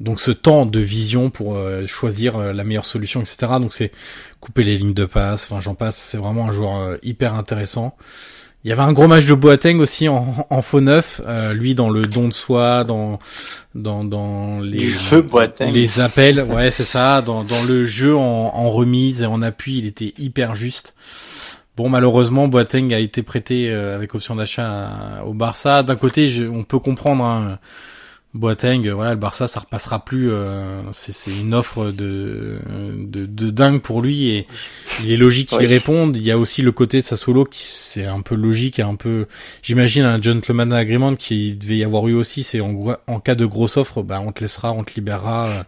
donc 0.00 0.20
ce 0.20 0.30
temps 0.32 0.66
de 0.66 0.80
vision 0.80 1.30
pour 1.30 1.54
euh, 1.54 1.86
choisir 1.86 2.38
la 2.38 2.64
meilleure 2.64 2.84
solution 2.84 3.20
etc 3.20 3.36
donc 3.60 3.72
c'est 3.72 3.92
couper 4.40 4.64
les 4.64 4.76
lignes 4.76 4.94
de 4.94 5.04
passe 5.04 5.44
enfin 5.44 5.60
j'en 5.60 5.74
passe. 5.74 5.96
C'est 5.96 6.18
vraiment 6.18 6.48
un 6.48 6.52
joueur 6.52 6.96
hyper 7.02 7.34
intéressant 7.34 7.96
il 8.64 8.68
y 8.68 8.72
avait 8.72 8.82
un 8.82 8.92
gros 8.92 9.08
match 9.08 9.26
de 9.26 9.34
Boateng 9.34 9.78
aussi 9.80 10.08
en, 10.08 10.46
en 10.48 10.62
faux 10.62 10.80
neuf, 10.80 11.20
euh, 11.26 11.52
lui 11.52 11.74
dans 11.74 11.90
le 11.90 12.06
don 12.06 12.28
de 12.28 12.32
soi, 12.32 12.84
dans 12.84 13.18
dans 13.74 14.04
dans 14.04 14.60
les 14.60 14.78
Du 14.78 14.90
feu 14.92 15.22
Boateng. 15.22 15.72
les 15.72 15.98
appels, 16.00 16.40
ouais 16.42 16.70
c'est 16.70 16.84
ça, 16.84 17.22
dans 17.22 17.42
dans 17.44 17.62
le 17.64 17.84
jeu 17.84 18.16
en, 18.16 18.20
en 18.54 18.70
remise 18.70 19.22
et 19.22 19.26
en 19.26 19.42
appui, 19.42 19.78
il 19.78 19.86
était 19.86 20.14
hyper 20.18 20.54
juste. 20.54 20.94
Bon 21.76 21.88
malheureusement 21.88 22.48
Boateng 22.48 22.92
a 22.92 22.98
été 22.98 23.22
prêté 23.22 23.70
euh, 23.70 23.96
avec 23.96 24.14
option 24.14 24.36
d'achat 24.36 24.90
au 25.26 25.32
Barça. 25.34 25.82
D'un 25.82 25.96
côté 25.96 26.28
je- 26.28 26.44
on 26.46 26.64
peut 26.64 26.78
comprendre 26.78 27.24
hein, 27.24 27.58
Boateng, 28.34 28.86
euh, 28.86 28.94
voilà 28.94 29.10
le 29.10 29.18
Barça 29.18 29.46
ça 29.46 29.60
repassera 29.60 30.04
plus, 30.06 30.30
euh, 30.30 30.80
c'est 30.92 31.30
une 31.38 31.52
offre 31.52 31.90
de, 31.90 32.58
de 32.96 33.26
de 33.26 33.50
dingue 33.50 33.82
pour 33.82 34.00
lui 34.00 34.30
et 34.30 34.46
il 35.02 35.12
est 35.12 35.18
logique 35.18 35.50
qu'il 35.50 35.58
Oui. 35.58 35.66
réponde. 35.66 36.16
Il 36.16 36.22
y 36.22 36.30
a 36.30 36.38
aussi 36.38 36.62
le 36.62 36.72
côté 36.72 37.00
de 37.00 37.04
Sassuolo 37.04 37.44
qui 37.44 37.64
c'est 37.66 38.06
un 38.06 38.22
peu 38.22 38.34
logique 38.34 38.78
et 38.78 38.82
un 38.82 38.94
peu, 38.94 39.26
j'imagine 39.62 40.04
un 40.04 40.20
gentleman 40.20 40.72
agreement 40.72 41.14
qui 41.14 41.56
devait 41.56 41.76
y 41.76 41.84
avoir 41.84 42.08
eu 42.08 42.14
aussi. 42.14 42.42
C'est 42.42 42.60
en, 42.60 43.20
cas 43.20 43.34
de 43.34 43.44
grosse 43.44 43.76
offre, 43.76 44.02
bah 44.02 44.22
on 44.24 44.32
te 44.32 44.40
laissera, 44.40 44.72
on 44.72 44.82
te 44.82 44.94
libérera, 44.94 45.46
euh, 45.48 45.62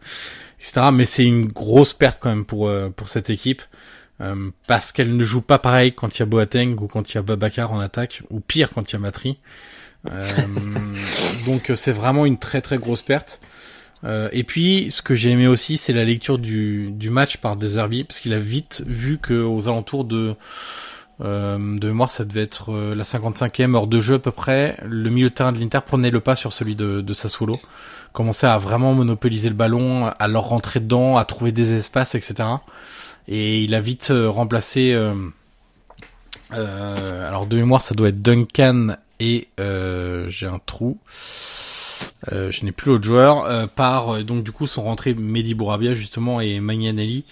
etc. 0.59 0.87
Mais 0.91 1.05
c'est 1.05 1.25
une 1.25 1.47
grosse 1.49 1.93
perte 1.93 2.17
quand 2.21 2.31
même 2.31 2.47
pour 2.47 2.69
euh, 2.69 2.89
pour 2.89 3.09
cette 3.09 3.29
équipe 3.29 3.61
euh, 4.23 4.51
parce 4.67 4.91
qu'elle 4.93 5.15
ne 5.17 5.25
joue 5.25 5.43
pas 5.43 5.59
pareil 5.59 5.93
quand 5.93 6.17
il 6.17 6.21
y 6.21 6.23
a 6.23 6.27
Boateng 6.27 6.77
ou 6.81 6.87
quand 6.87 7.13
il 7.13 7.17
y 7.17 7.19
a 7.19 7.23
Babacar 7.23 7.73
en 7.73 7.81
attaque 7.81 8.23
ou 8.31 8.41
pire 8.41 8.71
quand 8.71 8.91
il 8.91 8.95
y 8.95 8.97
a 8.97 9.01
Matri. 9.01 9.37
Euh, 10.11 10.29
donc 11.47 11.71
euh, 11.71 11.77
c'est 11.77 11.93
vraiment 11.93 12.27
une 12.27 12.39
très 12.39 12.61
très 12.61 12.79
grosse 12.79 13.03
perte. 13.03 13.41
Euh, 14.05 14.29
et 14.33 14.45
puis, 14.45 14.91
ce 14.91 15.03
que 15.03 15.15
j'ai 15.15 15.31
aimé 15.31 15.47
aussi, 15.47 15.77
c'est 15.77 15.93
la 15.93 16.05
lecture 16.05 16.39
du, 16.39 16.91
du 16.93 17.11
match 17.11 17.39
par 17.39 17.57
Deserbi, 17.57 18.05
parce 18.05 18.21
qu'il 18.21 18.35
a 18.35 18.39
vite 18.39 18.85
vu 18.87 19.19
que 19.19 19.43
aux 19.43 19.69
alentours 19.69 20.05
de 20.05 20.35
euh, 21.21 21.79
de 21.79 21.87
mémoire, 21.87 22.11
ça 22.11 22.25
devait 22.25 22.43
être 22.43 22.75
la 22.75 23.05
55e 23.05 23.77
heure 23.77 23.87
de 23.87 24.01
jeu 24.01 24.15
à 24.15 24.19
peu 24.19 24.33
près. 24.33 24.77
Le 24.85 25.11
milieu 25.11 25.31
de 25.31 25.35
terrain 25.35 25.53
de 25.53 25.59
l'Inter 25.59 25.79
prenait 25.87 26.11
le 26.11 26.21
pas 26.21 26.35
sur 26.35 26.53
celui 26.53 26.75
de, 26.75 27.01
de 27.01 27.15
Sassuolo, 27.15 27.59
commençait 28.13 28.49
à 28.49 28.59
vraiment 28.59 28.95
monopoliser 28.95 29.49
le 29.49 29.55
ballon, 29.55 30.07
à 30.07 30.29
leur 30.29 30.49
rentrer 30.49 30.81
dedans, 30.81 31.17
à 31.17 31.25
trouver 31.25 31.53
des 31.53 31.73
espaces, 31.73 32.15
etc. 32.15 32.49
Et 33.29 33.63
il 33.63 33.75
a 33.75 33.81
vite 33.81 34.11
euh, 34.11 34.29
remplacé. 34.29 34.93
Alors 36.51 37.47
de 37.47 37.57
mémoire, 37.57 37.81
ça 37.81 37.95
doit 37.95 38.11
être 38.11 38.23
Duncan 38.23 38.97
et 39.21 39.49
j'ai 39.57 40.47
un 40.47 40.61
trou. 40.65 40.99
Euh, 42.33 42.51
je 42.51 42.65
n'ai 42.65 42.73
plus 42.73 42.91
l'autre 42.91 43.05
joueur. 43.05 43.45
Euh, 43.45 43.67
par 43.67 44.23
donc 44.25 44.45
du 44.45 44.53
coup 44.53 44.67
sont 44.67 44.83
rentrés 44.83 45.15
Mehdi 45.15 45.55
Bourabia 45.55 45.95
justement 45.95 46.41
et 46.41 46.61
Magnanelli. 46.61 47.25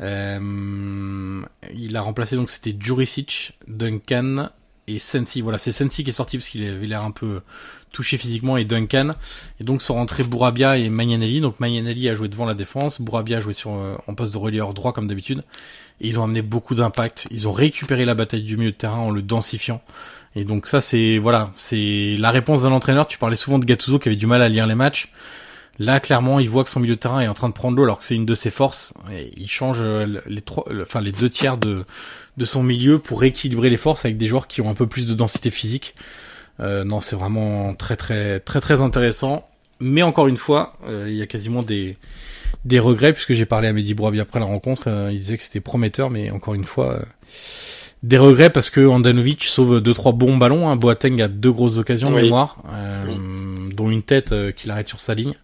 Euh, 0.00 1.42
il 1.74 1.96
a 1.96 2.00
remplacé 2.00 2.36
donc 2.36 2.50
c'était 2.50 2.74
Juricic, 2.78 3.58
Duncan 3.68 4.50
et 4.88 4.98
Sensi. 4.98 5.40
Voilà, 5.40 5.58
c'est 5.58 5.72
Sensi 5.72 6.02
qui 6.02 6.10
est 6.10 6.14
sorti 6.14 6.38
parce 6.38 6.48
qu'il 6.48 6.66
avait 6.66 6.86
l'air 6.86 7.04
un 7.04 7.12
peu 7.12 7.40
touché 7.92 8.18
physiquement 8.18 8.56
et 8.56 8.64
Duncan. 8.64 9.14
Et 9.60 9.64
donc 9.64 9.82
sont 9.82 9.94
rentrés 9.94 10.24
Bourabia 10.24 10.76
et 10.76 10.88
Magnanelli. 10.88 11.40
Donc 11.40 11.60
Magnanelli 11.60 12.08
a 12.08 12.14
joué 12.14 12.28
devant 12.28 12.46
la 12.46 12.54
défense, 12.54 13.00
Bourabia 13.00 13.38
a 13.38 13.40
joué 13.40 13.52
sur 13.52 13.70
en 13.70 14.14
poste 14.14 14.32
de 14.32 14.38
relieur 14.38 14.74
droit 14.74 14.92
comme 14.92 15.06
d'habitude. 15.06 15.42
Et 16.00 16.08
ils 16.08 16.18
ont 16.18 16.24
amené 16.24 16.42
beaucoup 16.42 16.74
d'impact. 16.74 17.28
Ils 17.30 17.46
ont 17.46 17.52
récupéré 17.52 18.04
la 18.04 18.14
bataille 18.14 18.42
du 18.42 18.56
milieu 18.56 18.72
de 18.72 18.76
terrain 18.76 18.98
en 18.98 19.10
le 19.10 19.22
densifiant. 19.22 19.82
Et 20.34 20.44
donc 20.44 20.66
ça 20.66 20.80
c'est 20.80 21.18
voilà, 21.18 21.50
c'est 21.56 22.16
la 22.18 22.30
réponse 22.30 22.62
d'un 22.62 22.72
entraîneur. 22.72 23.06
Tu 23.06 23.18
parlais 23.18 23.36
souvent 23.36 23.58
de 23.58 23.64
Gattuso 23.64 23.98
qui 23.98 24.08
avait 24.08 24.16
du 24.16 24.26
mal 24.26 24.42
à 24.42 24.48
lire 24.48 24.66
les 24.66 24.74
matchs. 24.74 25.12
Là 25.78 26.00
clairement, 26.00 26.38
il 26.38 26.48
voit 26.48 26.64
que 26.64 26.70
son 26.70 26.80
milieu 26.80 26.94
de 26.94 27.00
terrain 27.00 27.20
est 27.20 27.28
en 27.28 27.34
train 27.34 27.48
de 27.48 27.54
prendre 27.54 27.76
l'eau 27.76 27.84
alors 27.84 27.98
que 27.98 28.04
c'est 28.04 28.14
une 28.14 28.26
de 28.26 28.34
ses 28.34 28.50
forces. 28.50 28.94
Il 29.36 29.48
change 29.48 29.80
euh, 29.82 30.20
les 30.26 30.42
trois, 30.42 30.64
enfin 30.82 31.00
les 31.00 31.12
deux 31.12 31.28
tiers 31.28 31.56
de 31.56 31.84
de 32.36 32.44
son 32.44 32.62
milieu 32.62 32.98
pour 32.98 33.20
rééquilibrer 33.20 33.70
les 33.70 33.76
forces 33.76 34.04
avec 34.04 34.16
des 34.16 34.26
joueurs 34.26 34.48
qui 34.48 34.60
ont 34.60 34.70
un 34.70 34.74
peu 34.74 34.86
plus 34.86 35.06
de 35.06 35.14
densité 35.14 35.50
physique. 35.50 35.94
Euh, 36.60 36.84
non, 36.84 37.00
c'est 37.00 37.16
vraiment 37.16 37.74
très 37.74 37.96
très 37.96 38.40
très 38.40 38.60
très 38.60 38.80
intéressant. 38.82 39.48
Mais 39.80 40.02
encore 40.02 40.28
une 40.28 40.36
fois, 40.36 40.74
euh, 40.86 41.06
il 41.08 41.16
y 41.16 41.22
a 41.22 41.26
quasiment 41.26 41.62
des 41.62 41.96
des 42.64 42.78
regrets 42.78 43.12
puisque 43.12 43.32
j'ai 43.32 43.46
parlé 43.46 43.68
à 43.68 43.72
Mehdi 43.72 43.94
Brouabi 43.94 44.20
après 44.20 44.38
la 44.40 44.46
rencontre. 44.46 44.84
Euh, 44.86 45.10
il 45.12 45.18
disait 45.18 45.36
que 45.36 45.42
c'était 45.42 45.60
prometteur, 45.60 46.10
mais 46.10 46.30
encore 46.30 46.54
une 46.54 46.64
fois 46.64 47.00
des 48.02 48.18
regrets 48.18 48.50
parce 48.50 48.70
que 48.70 48.86
Andanovic 48.86 49.44
sauve 49.44 49.80
deux 49.80 49.94
trois 49.94 50.12
bons 50.12 50.36
ballons. 50.36 50.68
Hein. 50.68 50.76
Boateng 50.76 51.20
a 51.20 51.28
deux 51.28 51.52
grosses 51.52 51.78
occasions 51.78 52.10
de 52.10 52.16
mémoire, 52.16 52.56
euh, 52.72 53.16
dont 53.74 53.90
une 53.90 54.02
tête 54.02 54.32
euh, 54.32 54.52
qu'il 54.52 54.70
arrête 54.70 54.88
sur 54.88 55.00
sa 55.00 55.14
ligne. 55.14 55.34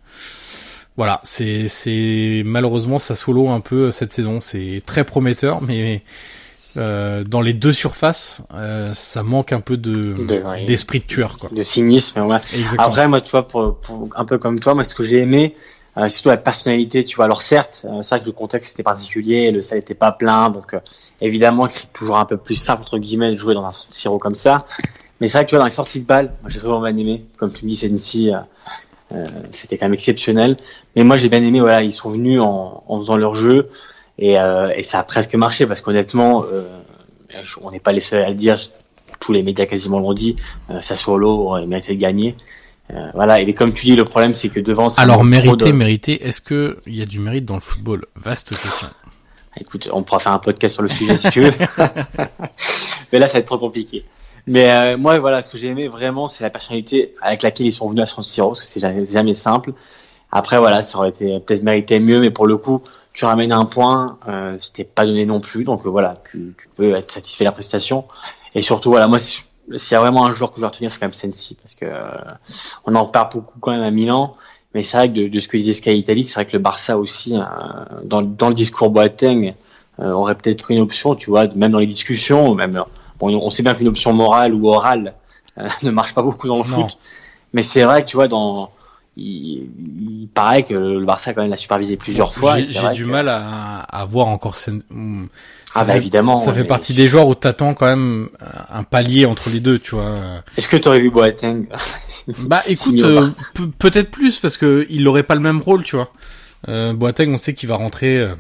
Voilà, 0.96 1.20
c'est 1.22 1.68
c'est 1.68 2.42
malheureusement 2.44 2.98
ça 2.98 3.14
solo 3.14 3.48
un 3.48 3.60
peu 3.60 3.92
cette 3.92 4.12
saison. 4.12 4.40
C'est 4.40 4.82
très 4.84 5.04
prometteur, 5.04 5.62
mais 5.62 6.02
euh, 6.76 7.24
dans 7.24 7.40
les 7.40 7.54
deux 7.54 7.72
surfaces, 7.72 8.42
euh, 8.54 8.92
ça 8.94 9.22
manque 9.22 9.52
un 9.52 9.60
peu 9.60 9.76
de 9.76 10.14
d'esprit 10.66 11.00
de 11.00 11.04
tueur, 11.04 11.38
quoi. 11.38 11.50
De 11.52 11.62
cynisme. 11.62 12.20
Ouais. 12.22 12.38
Après, 12.78 13.08
moi, 13.08 13.20
tu 13.20 13.30
vois, 13.30 13.46
pour, 13.46 13.78
pour, 13.78 14.08
un 14.14 14.24
peu 14.24 14.38
comme 14.38 14.60
toi, 14.60 14.74
moi, 14.74 14.84
ce 14.84 14.94
que 14.94 15.04
j'ai 15.04 15.18
aimé, 15.18 15.56
euh, 15.96 16.08
surtout 16.08 16.28
la 16.28 16.36
personnalité, 16.36 17.04
tu 17.04 17.16
vois. 17.16 17.24
Alors 17.24 17.42
certes, 17.42 17.84
euh, 17.84 18.02
c'est 18.02 18.14
vrai 18.14 18.20
que 18.20 18.26
le 18.26 18.32
contexte 18.32 18.74
était 18.74 18.82
particulier, 18.82 19.50
le 19.50 19.62
salle 19.62 19.78
était 19.78 19.94
pas 19.94 20.12
plein, 20.12 20.50
donc 20.50 20.76
Évidemment 21.20 21.66
que 21.66 21.72
c'est 21.72 21.92
toujours 21.92 22.18
un 22.18 22.24
peu 22.24 22.36
plus 22.36 22.54
simple 22.54 22.82
entre 22.82 22.98
guillemets 22.98 23.32
de 23.32 23.36
jouer 23.36 23.54
dans 23.54 23.64
un 23.64 23.70
sirop 23.70 24.18
comme 24.18 24.34
ça. 24.34 24.66
Mais 25.20 25.26
c'est 25.26 25.38
vrai 25.38 25.46
que 25.46 25.56
dans 25.56 25.64
les 25.64 25.70
sorties 25.70 26.00
de 26.00 26.06
balles, 26.06 26.32
moi 26.42 26.50
j'ai 26.50 26.60
vraiment 26.60 26.80
bien 26.80 26.96
aimé. 26.96 27.24
Comme 27.36 27.52
tu 27.52 27.64
me 27.64 27.70
dis, 27.70 27.76
Sensi, 27.76 28.32
euh, 28.32 28.38
euh, 29.12 29.26
c'était 29.50 29.78
quand 29.78 29.86
même 29.86 29.94
exceptionnel. 29.94 30.56
Mais 30.94 31.02
moi 31.02 31.16
j'ai 31.16 31.28
bien 31.28 31.42
aimé, 31.42 31.60
voilà, 31.60 31.82
ils 31.82 31.92
sont 31.92 32.10
venus 32.10 32.40
en, 32.40 32.84
en 32.86 33.00
faisant 33.00 33.16
leur 33.16 33.34
jeu 33.34 33.70
et, 34.18 34.38
euh, 34.38 34.72
et 34.76 34.82
ça 34.82 35.00
a 35.00 35.02
presque 35.02 35.34
marché 35.34 35.66
parce 35.66 35.80
qu'honnêtement, 35.80 36.44
euh, 36.44 36.68
on 37.62 37.70
n'est 37.70 37.80
pas 37.80 37.92
les 37.92 38.00
seuls 38.00 38.22
à 38.22 38.28
le 38.28 38.34
dire. 38.34 38.58
Tous 39.20 39.32
les 39.32 39.42
médias 39.42 39.66
quasiment 39.66 39.98
l'ont 39.98 40.14
dit. 40.14 40.36
Euh, 40.70 40.80
Sassuolo 40.80 41.30
aurait 41.30 41.66
mérité 41.66 41.94
de 41.94 42.00
gagner. 42.00 42.36
Euh, 42.90 43.10
voilà, 43.14 43.40
et 43.40 43.52
comme 43.54 43.74
tu 43.74 43.84
dis, 43.86 43.96
le 43.96 44.04
problème 44.04 44.34
c'est 44.34 44.48
que 44.48 44.60
devant. 44.60 44.88
Alors 44.96 45.24
mériter, 45.24 45.72
mériter, 45.72 46.24
est-ce 46.24 46.40
que 46.40 46.78
il 46.86 46.96
y 46.96 47.02
a 47.02 47.06
du 47.06 47.18
mérite 47.18 47.44
dans 47.44 47.56
le 47.56 47.60
football? 47.60 48.06
Vaste 48.14 48.50
question. 48.50 48.88
Écoute, 49.56 49.88
on 49.92 50.02
pourra 50.02 50.20
faire 50.20 50.32
un 50.32 50.38
podcast 50.38 50.74
sur 50.74 50.82
le 50.82 50.88
sujet 50.88 51.16
si 51.16 51.30
tu 51.30 51.40
veux. 51.42 51.52
Mais 53.12 53.18
là, 53.18 53.26
ça 53.26 53.34
va 53.34 53.38
être 53.40 53.46
trop 53.46 53.58
compliqué. 53.58 54.04
Mais 54.46 54.70
euh, 54.70 54.96
moi, 54.96 55.18
voilà, 55.18 55.42
ce 55.42 55.50
que 55.50 55.58
j'ai 55.58 55.68
aimé 55.68 55.88
vraiment, 55.88 56.28
c'est 56.28 56.44
la 56.44 56.50
personnalité 56.50 57.14
avec 57.20 57.42
laquelle 57.42 57.66
ils 57.66 57.72
sont 57.72 57.88
venus 57.90 58.02
à 58.02 58.06
San 58.06 58.24
Siro, 58.24 58.48
parce 58.48 58.60
que 58.60 58.66
c'est 58.66 58.80
jamais, 58.80 59.04
jamais, 59.04 59.34
simple. 59.34 59.72
Après, 60.32 60.58
voilà, 60.58 60.82
ça 60.82 60.98
aurait 60.98 61.10
été 61.10 61.38
peut-être 61.40 61.62
mérité 61.62 62.00
mieux, 62.00 62.20
mais 62.20 62.30
pour 62.30 62.46
le 62.46 62.56
coup, 62.56 62.82
tu 63.12 63.24
ramènes 63.24 63.52
un 63.52 63.64
point, 63.64 64.18
euh, 64.28 64.56
c'était 64.60 64.84
pas 64.84 65.04
donné 65.04 65.26
non 65.26 65.40
plus, 65.40 65.64
donc 65.64 65.84
euh, 65.84 65.90
voilà, 65.90 66.14
tu, 66.30 66.54
tu, 66.58 66.68
peux 66.76 66.94
être 66.94 67.10
satisfait 67.10 67.44
de 67.44 67.48
la 67.48 67.52
prestation. 67.52 68.04
Et 68.54 68.62
surtout, 68.62 68.90
voilà, 68.90 69.06
moi, 69.06 69.18
s'il 69.18 69.42
y 69.92 69.94
a 69.94 70.00
vraiment 70.00 70.24
un 70.24 70.32
joueur 70.32 70.50
que 70.50 70.56
je 70.56 70.60
dois 70.60 70.70
retenir, 70.70 70.90
c'est 70.90 70.98
quand 70.98 71.06
même 71.06 71.12
Sensi, 71.12 71.56
parce 71.56 71.74
que 71.74 71.84
euh, 71.84 72.08
on 72.86 72.94
en 72.94 73.06
parle 73.06 73.30
beaucoup 73.32 73.58
quand 73.60 73.72
même 73.72 73.82
à 73.82 73.90
Milan. 73.90 74.36
Mais 74.74 74.82
c'est 74.82 74.96
vrai 74.96 75.08
que 75.08 75.14
de, 75.14 75.28
de, 75.28 75.40
ce 75.40 75.48
que 75.48 75.56
disait 75.56 75.72
Sky 75.72 75.96
Italy, 75.96 76.24
c'est 76.24 76.34
vrai 76.34 76.46
que 76.46 76.52
le 76.52 76.58
Barça 76.62 76.98
aussi, 76.98 77.36
euh, 77.36 77.42
dans, 78.04 78.22
dans, 78.22 78.48
le 78.48 78.54
discours 78.54 78.90
Boateng, 78.90 79.54
euh, 80.00 80.12
aurait 80.12 80.34
peut-être 80.34 80.62
pris 80.62 80.74
une 80.74 80.80
option, 80.80 81.14
tu 81.14 81.30
vois, 81.30 81.46
même 81.54 81.72
dans 81.72 81.78
les 81.78 81.86
discussions, 81.86 82.54
même 82.54 82.84
bon, 83.18 83.34
on 83.34 83.50
sait 83.50 83.62
bien 83.62 83.74
qu'une 83.74 83.88
option 83.88 84.12
morale 84.12 84.54
ou 84.54 84.68
orale 84.68 85.14
euh, 85.58 85.66
ne 85.82 85.90
marche 85.90 86.14
pas 86.14 86.22
beaucoup 86.22 86.48
dans 86.48 86.58
le 86.58 86.64
foot. 86.64 86.98
Mais 87.52 87.62
c'est 87.62 87.84
vrai 87.84 88.02
que 88.04 88.08
tu 88.08 88.16
vois, 88.16 88.28
dans 88.28 88.70
il, 89.18 89.70
il, 90.22 90.28
paraît 90.32 90.62
que 90.62 90.74
le 90.74 91.04
Barça 91.04 91.34
quand 91.34 91.42
même 91.42 91.50
l'a 91.50 91.56
supervisé 91.56 91.96
plusieurs 91.96 92.32
fois. 92.32 92.60
J'ai 92.60 92.90
du 92.90 93.04
mal 93.04 93.28
à, 93.28 93.80
à 93.80 94.04
voir 94.04 94.28
encore. 94.28 94.54
Ça 94.54 94.72
ah 95.74 95.84
bah 95.84 95.96
évidemment. 95.96 96.36
Ça 96.36 96.52
fait 96.52 96.64
partie 96.64 96.94
des 96.94 97.08
joueurs 97.08 97.28
où 97.28 97.34
t'attends 97.34 97.74
quand 97.74 97.86
même 97.86 98.28
un 98.70 98.84
palier 98.84 99.26
entre 99.26 99.50
les 99.50 99.60
deux, 99.60 99.78
tu 99.78 99.94
vois. 99.94 100.14
Est-ce 100.56 100.68
que 100.68 100.76
tu 100.76 100.88
aurais 100.88 101.00
vu 101.00 101.10
Boateng 101.10 101.66
Bah 102.40 102.62
écoute, 102.66 103.00
euh, 103.00 103.26
peut-être 103.78 104.10
plus 104.10 104.38
parce 104.38 104.56
que 104.56 104.86
il 104.90 105.06
aurait 105.08 105.22
pas 105.22 105.34
le 105.34 105.40
même 105.40 105.60
rôle, 105.60 105.82
tu 105.82 105.96
vois. 105.96 106.10
Euh, 106.68 106.92
Boateng, 106.92 107.32
on 107.32 107.38
sait 107.38 107.54
qu'il 107.54 107.68
va 107.68 107.76
rentrer 107.76 108.18
euh, 108.18 108.34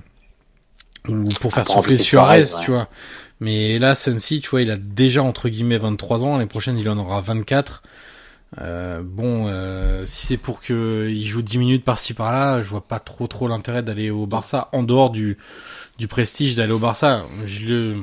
pour 1.40 1.52
faire 1.52 1.66
souffler 1.66 1.96
Suarez, 1.96 2.44
tu 2.62 2.70
vois. 2.70 2.88
Mais 3.40 3.78
là, 3.78 3.94
Sensi, 3.94 4.40
tu 4.40 4.50
vois, 4.50 4.62
il 4.62 4.70
a 4.70 4.76
déjà 4.76 5.22
entre 5.22 5.48
guillemets 5.48 5.78
23 5.78 6.24
ans. 6.24 6.36
L'année 6.36 6.48
prochaine, 6.48 6.78
il 6.78 6.88
en 6.88 6.98
aura 6.98 7.20
24. 7.20 7.82
Euh, 8.60 9.02
bon, 9.04 9.46
euh, 9.46 10.04
si 10.06 10.26
c'est 10.26 10.36
pour 10.38 10.62
que 10.62 11.06
il 11.10 11.26
joue 11.26 11.42
10 11.42 11.58
minutes 11.58 11.84
par-ci 11.84 12.14
par-là, 12.14 12.62
je 12.62 12.68
vois 12.68 12.80
pas 12.80 12.98
trop 12.98 13.26
trop 13.26 13.46
l'intérêt 13.46 13.82
d'aller 13.82 14.10
au 14.10 14.26
Barça 14.26 14.68
en 14.72 14.82
dehors 14.82 15.10
du 15.10 15.36
du 15.98 16.08
prestige 16.08 16.56
d'aller 16.56 16.72
au 16.72 16.78
Barça. 16.78 17.24
Je 17.44 17.66
le 17.66 17.96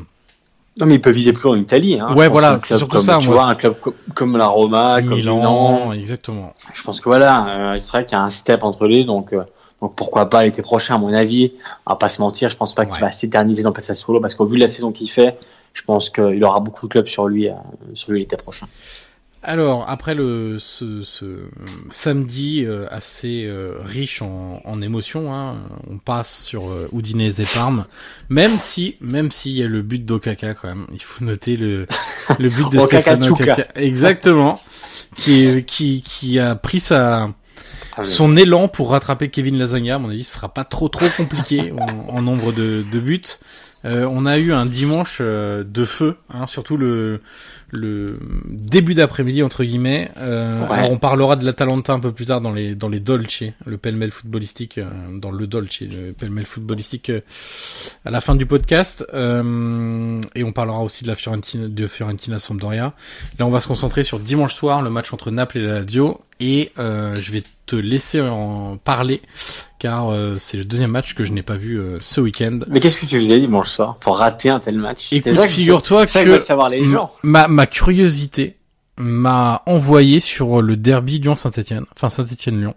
non 0.77 0.85
mais 0.85 0.95
il 0.95 1.01
peut 1.01 1.11
viser 1.11 1.31
plus 1.31 1.47
en 1.47 1.55
Italie. 1.55 1.99
Hein. 1.99 2.13
Ouais, 2.15 2.27
voilà, 2.27 2.59
c'est 2.61 2.77
surtout 2.77 2.99
ça. 2.99 3.19
Tu 3.21 3.27
vois, 3.27 3.45
un 3.45 3.55
club 3.55 3.75
comme 4.13 4.35
la 4.35 4.47
Roma, 4.47 5.01
comme 5.01 5.15
Milan, 5.15 5.93
exactement. 5.93 6.53
Je 6.73 6.83
pense 6.83 6.99
que 6.99 7.05
voilà, 7.05 7.73
euh, 7.73 7.79
c'est 7.79 7.89
vrai 7.89 8.05
qu'il 8.05 8.17
y 8.17 8.19
a 8.19 8.23
un 8.23 8.29
step 8.29 8.63
entre 8.63 8.85
les, 8.85 9.05
donc 9.05 9.31
euh, 9.31 9.43
donc 9.81 9.95
pourquoi 9.95 10.29
pas 10.29 10.43
l'été 10.43 10.61
prochain, 10.61 10.95
à 10.95 10.97
mon 10.97 11.13
avis. 11.13 11.53
Va 11.87 11.95
pas 11.95 12.09
se 12.09 12.21
mentir, 12.21 12.49
je 12.49 12.57
pense 12.57 12.75
pas 12.75 12.85
qu'il 12.85 12.99
va 12.99 13.11
s'éterniser 13.11 13.63
dans 13.63 13.73
le 13.75 13.95
solo 13.95 14.19
parce 14.19 14.35
qu'au 14.35 14.45
vu 14.45 14.57
de 14.57 14.61
la 14.61 14.67
saison 14.67 14.91
qu'il 14.91 15.09
fait, 15.09 15.37
je 15.73 15.81
pense 15.83 16.09
qu'il 16.09 16.43
aura 16.43 16.59
beaucoup 16.59 16.87
de 16.87 16.91
clubs 16.91 17.07
sur 17.07 17.27
lui, 17.27 17.47
euh, 17.47 17.53
sur 17.93 18.11
lui 18.11 18.19
l'été 18.19 18.35
prochain. 18.35 18.67
Alors 19.47 19.85
après 19.87 20.15
le 20.15 20.57
ce, 20.57 21.03
ce 21.03 21.43
samedi 21.91 22.65
euh, 22.65 22.87
assez 22.89 23.45
euh, 23.45 23.77
riche 23.83 24.23
en, 24.23 24.59
en 24.65 24.81
émotions, 24.81 25.35
hein, 25.35 25.57
on 25.87 25.99
passe 25.99 26.43
sur 26.43 26.67
euh, 26.71 26.89
Udinese 26.91 27.39
et 27.39 27.45
Parme, 27.53 27.85
même 28.29 28.57
si 28.57 28.97
même 29.01 29.29
s'il 29.29 29.51
y 29.51 29.61
a 29.61 29.67
le 29.67 29.83
but 29.83 30.03
d'Okaka 30.03 30.55
quand 30.55 30.67
même, 30.67 30.87
il 30.91 31.01
faut 31.01 31.23
noter 31.23 31.57
le 31.57 31.85
le 32.39 32.49
but 32.49 32.71
de 32.71 32.79
Stefano 32.87 33.33
Okaka, 33.33 33.67
exactement, 33.75 34.59
qui 35.15 35.63
qui 35.65 36.01
qui 36.01 36.39
a 36.39 36.55
pris 36.55 36.79
sa 36.79 37.29
ah 37.97 38.03
son 38.03 38.35
élan 38.35 38.67
pour 38.67 38.89
rattraper 38.89 39.29
Kevin 39.29 39.59
Lasagna. 39.59 39.95
À 39.95 39.99
mon 39.99 40.09
avis, 40.09 40.23
ce 40.23 40.33
sera 40.33 40.51
pas 40.51 40.63
trop 40.63 40.89
trop 40.89 41.05
compliqué 41.15 41.71
en, 42.09 42.15
en, 42.17 42.21
nombre 42.23 42.51
de, 42.51 42.83
de 42.91 42.99
buts. 42.99 43.21
Euh, 43.85 44.09
on 44.11 44.25
a 44.25 44.39
eu 44.39 44.53
un 44.53 44.65
dimanche 44.65 45.21
de 45.21 45.85
feu, 45.85 46.17
hein, 46.33 46.47
surtout 46.47 46.77
le 46.77 47.21
le 47.75 48.19
début 48.47 48.95
d'après-midi 48.95 49.43
entre 49.43 49.63
guillemets. 49.63 50.11
Euh, 50.17 50.65
on 50.89 50.97
parlera 50.97 51.35
de 51.35 51.45
l'Atalanta 51.45 51.93
un 51.93 51.99
peu 51.99 52.11
plus 52.11 52.25
tard 52.25 52.41
dans 52.41 52.51
les 52.51 52.75
dans 52.75 52.89
les 52.89 52.99
Dolce, 52.99 53.43
le 53.65 53.77
pêle-mêle 53.77 54.11
footballistique 54.11 54.77
euh, 54.77 54.85
dans 55.13 55.31
le 55.31 55.47
Dolce, 55.47 55.81
le 55.81 56.11
pêle-mêle 56.13 56.45
footballistique 56.45 57.09
euh, 57.09 57.21
à 58.05 58.11
la 58.11 58.21
fin 58.21 58.35
du 58.35 58.45
podcast. 58.45 59.05
Et 59.13 60.43
on 60.43 60.51
parlera 60.53 60.79
aussi 60.79 61.03
de 61.03 61.09
la 61.09 61.15
Fiorentina 61.15 61.67
de 61.67 61.87
Fiorentina 61.87 62.39
Sampdoria. 62.39 62.93
Là, 63.39 63.45
on 63.45 63.49
va 63.49 63.59
se 63.59 63.67
concentrer 63.67 64.03
sur 64.03 64.19
dimanche 64.19 64.55
soir, 64.55 64.81
le 64.81 64.89
match 64.89 65.13
entre 65.13 65.31
Naples 65.31 65.59
et 65.59 65.65
la 65.65 65.79
Lazio. 65.79 66.21
Et 66.39 66.71
je 66.77 67.31
vais 67.31 67.43
te 67.65 67.75
laisser 67.75 68.21
en 68.21 68.77
parler 68.77 69.21
car 69.79 70.09
euh, 70.11 70.35
c'est 70.35 70.57
le 70.57 70.65
deuxième 70.65 70.91
match 70.91 71.13
que 71.15 71.25
je 71.25 71.31
n'ai 71.31 71.43
pas 71.43 71.55
vu 71.55 71.79
euh, 71.79 71.97
ce 71.99 72.21
week-end. 72.21 72.59
Mais 72.67 72.79
qu'est-ce 72.79 72.97
que 72.99 73.05
tu 73.05 73.19
faisais 73.19 73.39
dimanche 73.39 73.69
soir 73.69 73.97
pour 73.97 74.17
rater 74.17 74.49
un 74.49 74.59
tel 74.59 74.77
match? 74.77 75.07
Écoute, 75.11 75.39
figure-toi 75.41 76.05
que, 76.05 76.39
savoir 76.39 76.69
les 76.69 76.83
gens. 76.83 77.11
Ma, 77.23 77.47
ma 77.47 77.65
curiosité 77.65 78.57
m'a 78.97 79.61
envoyé 79.65 80.19
sur 80.19 80.61
le 80.61 80.77
derby 80.77 81.19
Lyon-Saint-Etienne, 81.19 81.85
enfin 81.95 82.09
Saint-Etienne-Lyon. 82.09 82.75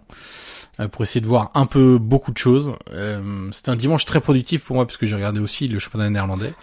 euh, 0.79 0.87
pour 0.87 1.03
essayer 1.03 1.21
de 1.21 1.27
voir 1.27 1.51
un 1.55 1.65
peu 1.65 1.97
beaucoup 1.97 2.31
de 2.31 2.37
choses. 2.37 2.73
Euh, 2.93 3.49
C'était 3.51 3.69
un 3.69 3.75
dimanche 3.75 4.05
très 4.05 4.19
productif 4.21 4.63
pour 4.65 4.75
moi 4.75 4.85
puisque 4.85 5.05
j'ai 5.05 5.15
regardé 5.15 5.39
aussi 5.39 5.67
le 5.67 5.79
championnat 5.79 6.09
néerlandais. 6.09 6.53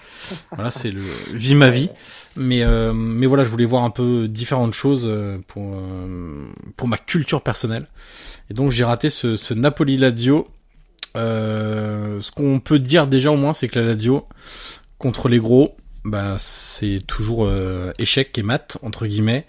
Voilà, 0.52 0.70
c'est 0.70 0.90
le 0.90 1.02
vie 1.32 1.54
ma 1.54 1.68
vie. 1.68 1.90
Mais 2.36 2.62
euh, 2.62 2.92
mais 2.92 3.26
voilà, 3.26 3.44
je 3.44 3.48
voulais 3.50 3.64
voir 3.64 3.84
un 3.84 3.90
peu 3.90 4.28
différentes 4.28 4.74
choses 4.74 5.06
euh, 5.06 5.38
pour 5.46 5.74
euh, 5.74 6.46
pour 6.76 6.86
ma 6.86 6.98
culture 6.98 7.42
personnelle. 7.42 7.86
Et 8.50 8.54
donc 8.54 8.70
j'ai 8.70 8.84
raté 8.84 9.10
ce, 9.10 9.36
ce 9.36 9.54
Napoli 9.54 9.96
Lazio. 9.96 10.46
Euh, 11.16 12.20
ce 12.20 12.30
qu'on 12.30 12.60
peut 12.60 12.78
dire 12.78 13.06
déjà 13.06 13.30
au 13.30 13.36
moins, 13.36 13.54
c'est 13.54 13.68
que 13.68 13.78
la 13.78 13.86
Lazio 13.86 14.26
contre 14.98 15.28
les 15.28 15.38
gros, 15.38 15.76
bah 16.04 16.34
c'est 16.36 17.00
toujours 17.06 17.46
euh, 17.46 17.92
échec 17.98 18.36
et 18.36 18.42
mat 18.42 18.78
entre 18.82 19.06
guillemets. 19.06 19.46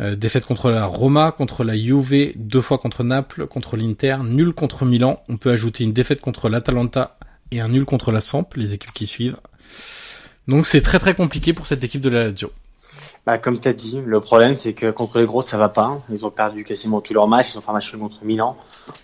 Euh, 0.00 0.16
défaite 0.16 0.46
contre 0.46 0.70
la 0.70 0.86
Roma, 0.86 1.32
contre 1.32 1.64
la 1.64 1.76
Juve, 1.76 2.32
deux 2.34 2.62
fois 2.62 2.78
contre 2.78 3.04
Naples, 3.04 3.46
contre 3.46 3.76
l'Inter, 3.76 4.16
nul 4.24 4.54
contre 4.54 4.86
Milan. 4.86 5.22
On 5.28 5.36
peut 5.36 5.50
ajouter 5.50 5.84
une 5.84 5.92
défaite 5.92 6.22
contre 6.22 6.48
l'Atalanta 6.48 7.18
et 7.50 7.60
un 7.60 7.68
nul 7.68 7.84
contre 7.84 8.10
la 8.10 8.22
Samp, 8.22 8.54
les 8.56 8.72
équipes 8.72 8.94
qui 8.94 9.06
suivent. 9.06 9.36
Donc 10.48 10.66
c'est 10.66 10.80
très 10.80 10.98
très 10.98 11.14
compliqué 11.14 11.52
pour 11.52 11.66
cette 11.66 11.82
équipe 11.84 12.00
de 12.00 12.08
la 12.10 12.24
Lazio. 12.24 12.50
Bah, 13.24 13.38
comme 13.38 13.60
tu 13.60 13.68
as 13.68 13.72
dit, 13.72 14.00
le 14.04 14.18
problème 14.20 14.54
c'est 14.56 14.72
que 14.72 14.90
contre 14.90 15.18
les 15.20 15.26
gros 15.26 15.42
ça 15.42 15.56
va 15.56 15.68
pas. 15.68 16.00
Ils 16.10 16.26
ont 16.26 16.30
perdu 16.30 16.64
quasiment 16.64 17.00
tous 17.00 17.14
leurs 17.14 17.28
matchs, 17.28 17.50
ils 17.54 17.58
ont 17.58 17.60
fait 17.60 17.70
un 17.70 17.74
match 17.74 17.94
contre 17.96 18.16
Milan. 18.22 18.56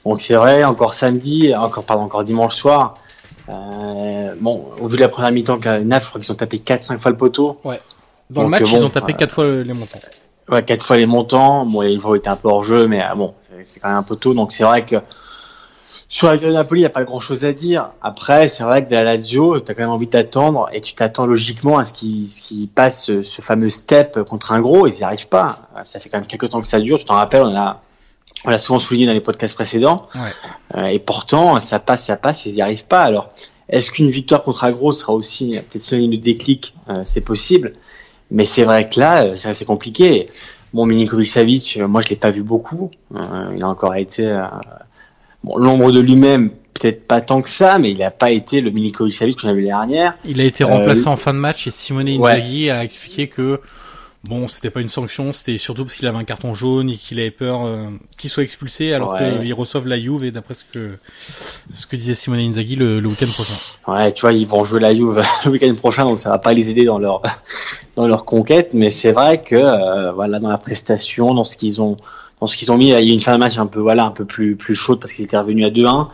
Donc 0.05 0.20
c'est 0.20 0.35
vrai, 0.35 0.64
encore 0.64 0.94
samedi, 0.94 1.55
encore 1.55 1.85
pardon, 1.85 2.03
encore 2.05 2.24
dimanche 2.24 2.55
soir. 2.57 2.98
Euh, 3.48 4.35
bon, 4.40 4.66
au 4.81 4.88
vu 4.88 4.96
de 4.96 5.01
la 5.03 5.09
première 5.09 5.31
mi-temps 5.33 5.59
que 5.59 5.81
Naples, 5.81 6.05
je 6.05 6.09
crois 6.11 6.20
qu'ils 6.20 6.33
ont 6.33 6.37
tapé 6.37 6.59
4-5 6.59 6.98
fois 6.98 7.11
le 7.11 7.16
poteau. 7.16 7.57
Ouais. 7.64 7.81
Dans 8.31 8.42
Donc, 8.42 8.44
le 8.44 8.51
match, 8.61 8.70
bon, 8.70 8.77
ils 8.79 8.85
ont 8.85 8.90
tapé 8.90 9.12
euh, 9.12 9.16
quatre 9.16 9.33
fois 9.35 9.44
les 9.48 9.72
montants. 9.72 10.01
Ouais, 10.51 10.62
quatre 10.64 10.85
fois 10.85 10.96
les 10.96 11.07
montants. 11.07 11.64
Bon, 11.64 11.83
ils 11.83 11.98
vont 12.01 12.14
été 12.14 12.29
un 12.29 12.37
peu 12.37 12.48
hors 12.48 12.64
jeu, 12.64 12.87
mais 12.87 13.01
ah, 13.01 13.14
bon, 13.14 13.35
c'est- 13.48 13.64
c'est 13.64 13.81
quand 13.81 13.88
même 13.88 13.98
un 13.98 14.03
peu 14.03 14.16
tôt. 14.16 14.35
Donc 14.35 14.53
c'est 14.53 14.64
vrai 14.64 14.85
que 14.85 14.96
sur 16.09 16.29
la 16.29 16.35
victoire 16.35 16.53
de 16.53 16.57
Napoli, 16.57 16.81
il 16.81 16.83
n'y 16.83 16.87
a 16.87 16.90
pas 16.90 17.05
grand 17.05 17.21
chose 17.21 17.44
à 17.44 17.53
dire. 17.53 17.90
Après, 18.01 18.49
c'est 18.49 18.62
vrai 18.62 18.85
que 18.85 18.90
de 18.90 18.94
la 18.94 19.05
Lazio, 19.05 19.61
tu 19.61 19.71
as 19.71 19.75
quand 19.75 19.83
même 19.83 19.90
envie 19.90 20.07
d'attendre 20.07 20.68
et 20.73 20.81
tu 20.81 20.94
t'attends 20.94 21.27
logiquement 21.27 21.77
à 21.77 21.85
ce 21.85 21.92
qu'ils 21.92 22.27
qu'ils 22.29 22.68
passent 22.68 23.05
ce, 23.05 23.23
ce 23.23 23.42
fameux 23.42 23.68
step 23.68 24.18
contre 24.25 24.53
un 24.53 24.61
gros. 24.61 24.87
Ils 24.87 24.94
n'y 24.94 25.03
arrivent 25.03 25.29
pas. 25.29 25.68
Ça 25.85 26.01
fait 26.01 26.09
quand 26.09 26.18
même 26.18 26.27
quelques 26.27 26.49
temps 26.49 26.61
que 26.61 26.66
ça 26.66 26.81
dure. 26.81 26.99
Tu 26.99 27.05
t'en 27.05 27.14
rappelles, 27.14 27.42
on 27.42 27.55
a, 27.55 27.83
on 28.47 28.51
l'a 28.51 28.59
souvent 28.59 28.79
souligné 28.79 29.07
dans 29.07 29.12
les 29.12 29.21
podcasts 29.21 29.55
précédents. 29.55 30.09
Ouais. 30.14 30.33
Euh, 30.77 30.87
et 30.87 30.99
pourtant, 30.99 31.61
ça 31.61 31.79
passe, 31.79 32.05
ça 32.05 32.16
passe, 32.16 32.47
ils 32.47 32.55
n'y 32.55 32.62
arrivent 32.62 32.87
pas. 32.87 33.03
Alors, 33.03 33.31
est-ce 33.68 33.90
qu'une 33.90 34.09
victoire 34.09 34.42
contre 34.42 34.64
Agro 34.64 34.92
sera 34.92 35.12
aussi 35.12 35.59
peut-être 35.68 35.83
synonyme 35.83 36.12
de 36.12 36.16
déclic? 36.16 36.75
Euh, 36.88 37.03
C'est 37.05 37.21
possible. 37.21 37.75
Mais 38.31 38.47
c'est 38.47 38.64
vrai 38.64 38.88
que 38.88 38.99
là, 38.99 39.25
euh, 39.25 39.37
c'est 39.37 39.49
assez 39.51 39.66
compliqué. 39.66 40.31
Bon, 40.73 40.85
Milinkovic 40.87 41.29
Savic, 41.29 41.77
euh, 41.79 41.87
moi 41.87 42.01
je 42.01 42.09
l'ai 42.09 42.16
pas 42.16 42.31
vu 42.31 42.42
beaucoup. 42.42 42.90
Euh, 43.14 43.53
il 43.57 43.62
a 43.62 43.68
encore 43.68 43.94
été 43.94 44.27
euh, 44.27 44.42
bon, 45.44 45.57
l'ombre 45.57 45.92
de 45.92 46.01
lui-même, 46.01 46.51
peut-être 46.74 47.07
pas 47.07 47.20
tant 47.20 47.42
que 47.42 47.48
ça, 47.51 47.79
mais 47.79 47.90
il 47.90 47.98
n'a 47.98 48.11
pas 48.11 48.31
été 48.31 48.61
le 48.61 48.70
Milinkovic 48.70 49.14
Savic 49.14 49.40
qu'on 49.40 49.48
avait 49.48 49.62
l'année 49.62 49.68
dernière. 49.68 50.16
Il 50.24 50.40
a 50.40 50.44
été 50.44 50.64
Euh, 50.64 50.68
remplacé 50.68 51.09
en 51.09 51.16
fin 51.16 51.35
de 51.35 51.38
match 51.38 51.66
et 51.66 51.70
Simone 51.70 52.07
Ouais. 52.18 52.31
Inzaghi 52.33 52.70
a 52.70 52.85
expliqué 52.85 53.27
que 53.29 53.61
bon, 54.24 54.46
c'était 54.48 54.70
pas 54.70 54.81
une 54.81 54.88
sanction, 54.88 55.33
c'était 55.33 55.59
surtout 55.59 55.85
parce 55.85 55.94
qu'il 55.96 56.07
avait 56.07 56.18
un 56.18 56.24
carton 56.24 56.53
jaune 56.55 56.90
et 56.90 56.96
qu'il 56.96 57.18
avait 57.20 57.31
peur 57.31 57.64
euh, 57.64 57.87
qu'il 58.16 58.29
soit 58.31 58.42
expulsé 58.42 58.92
alors 58.92 59.12
Ouais. 59.12 59.38
qu'ils 59.40 59.55
reçoivent 59.55 59.87
la 59.87 59.98
Juve 59.98 60.24
et 60.24 60.31
d'après 60.31 60.55
ce 60.55 60.64
que 60.72 60.98
ce 61.72 61.87
que 61.87 61.96
disait 61.96 62.14
Simone 62.14 62.40
Inzaghi 62.40 62.77
le, 62.77 63.01
le 63.01 63.09
week-end 63.09 63.27
prochain. 63.33 63.55
Ouais, 63.87 64.12
tu 64.12 64.20
vois, 64.22 64.33
ils 64.33 64.46
vont 64.46 64.64
jouer 64.64 64.81
la 64.81 64.94
Juve 64.94 65.22
le 65.44 65.51
week-end 65.51 65.74
prochain, 65.77 66.05
donc 66.05 66.20
ça 66.20 66.31
va 66.31 66.38
pas 66.38 66.53
les 66.53 66.70
aider 66.70 66.85
dans 66.85 66.98
leur 66.98 67.22
dans 67.96 68.07
leur 68.07 68.24
conquête. 68.24 68.74
Mais 68.74 68.90
c'est 68.90 69.12
vrai 69.12 69.42
que 69.42 69.57
euh, 69.57 70.12
voilà, 70.12 70.38
dans 70.40 70.51
la 70.51 70.59
prestation, 70.59 71.33
dans 71.35 71.44
ce 71.44 71.57
qu'ils 71.57 71.81
ont 71.81 71.96
dans 72.40 72.46
ce 72.46 72.57
qu'ils 72.57 72.70
ont 72.72 72.77
mis, 72.79 72.87
il 72.87 72.90
y 72.90 72.94
a 72.94 73.01
eu 73.03 73.09
une 73.09 73.20
fin 73.20 73.33
de 73.33 73.38
match 73.38 73.59
un 73.59 73.66
peu 73.66 73.81
voilà 73.81 74.05
un 74.05 74.11
peu 74.11 74.24
plus 74.24 74.57
plus 74.57 74.74
chaude 74.74 75.01
parce 75.01 75.12
qu'ils 75.12 75.24
étaient 75.24 75.38
revenus 75.38 75.66
à 75.66 75.70
2-1. 75.70 76.09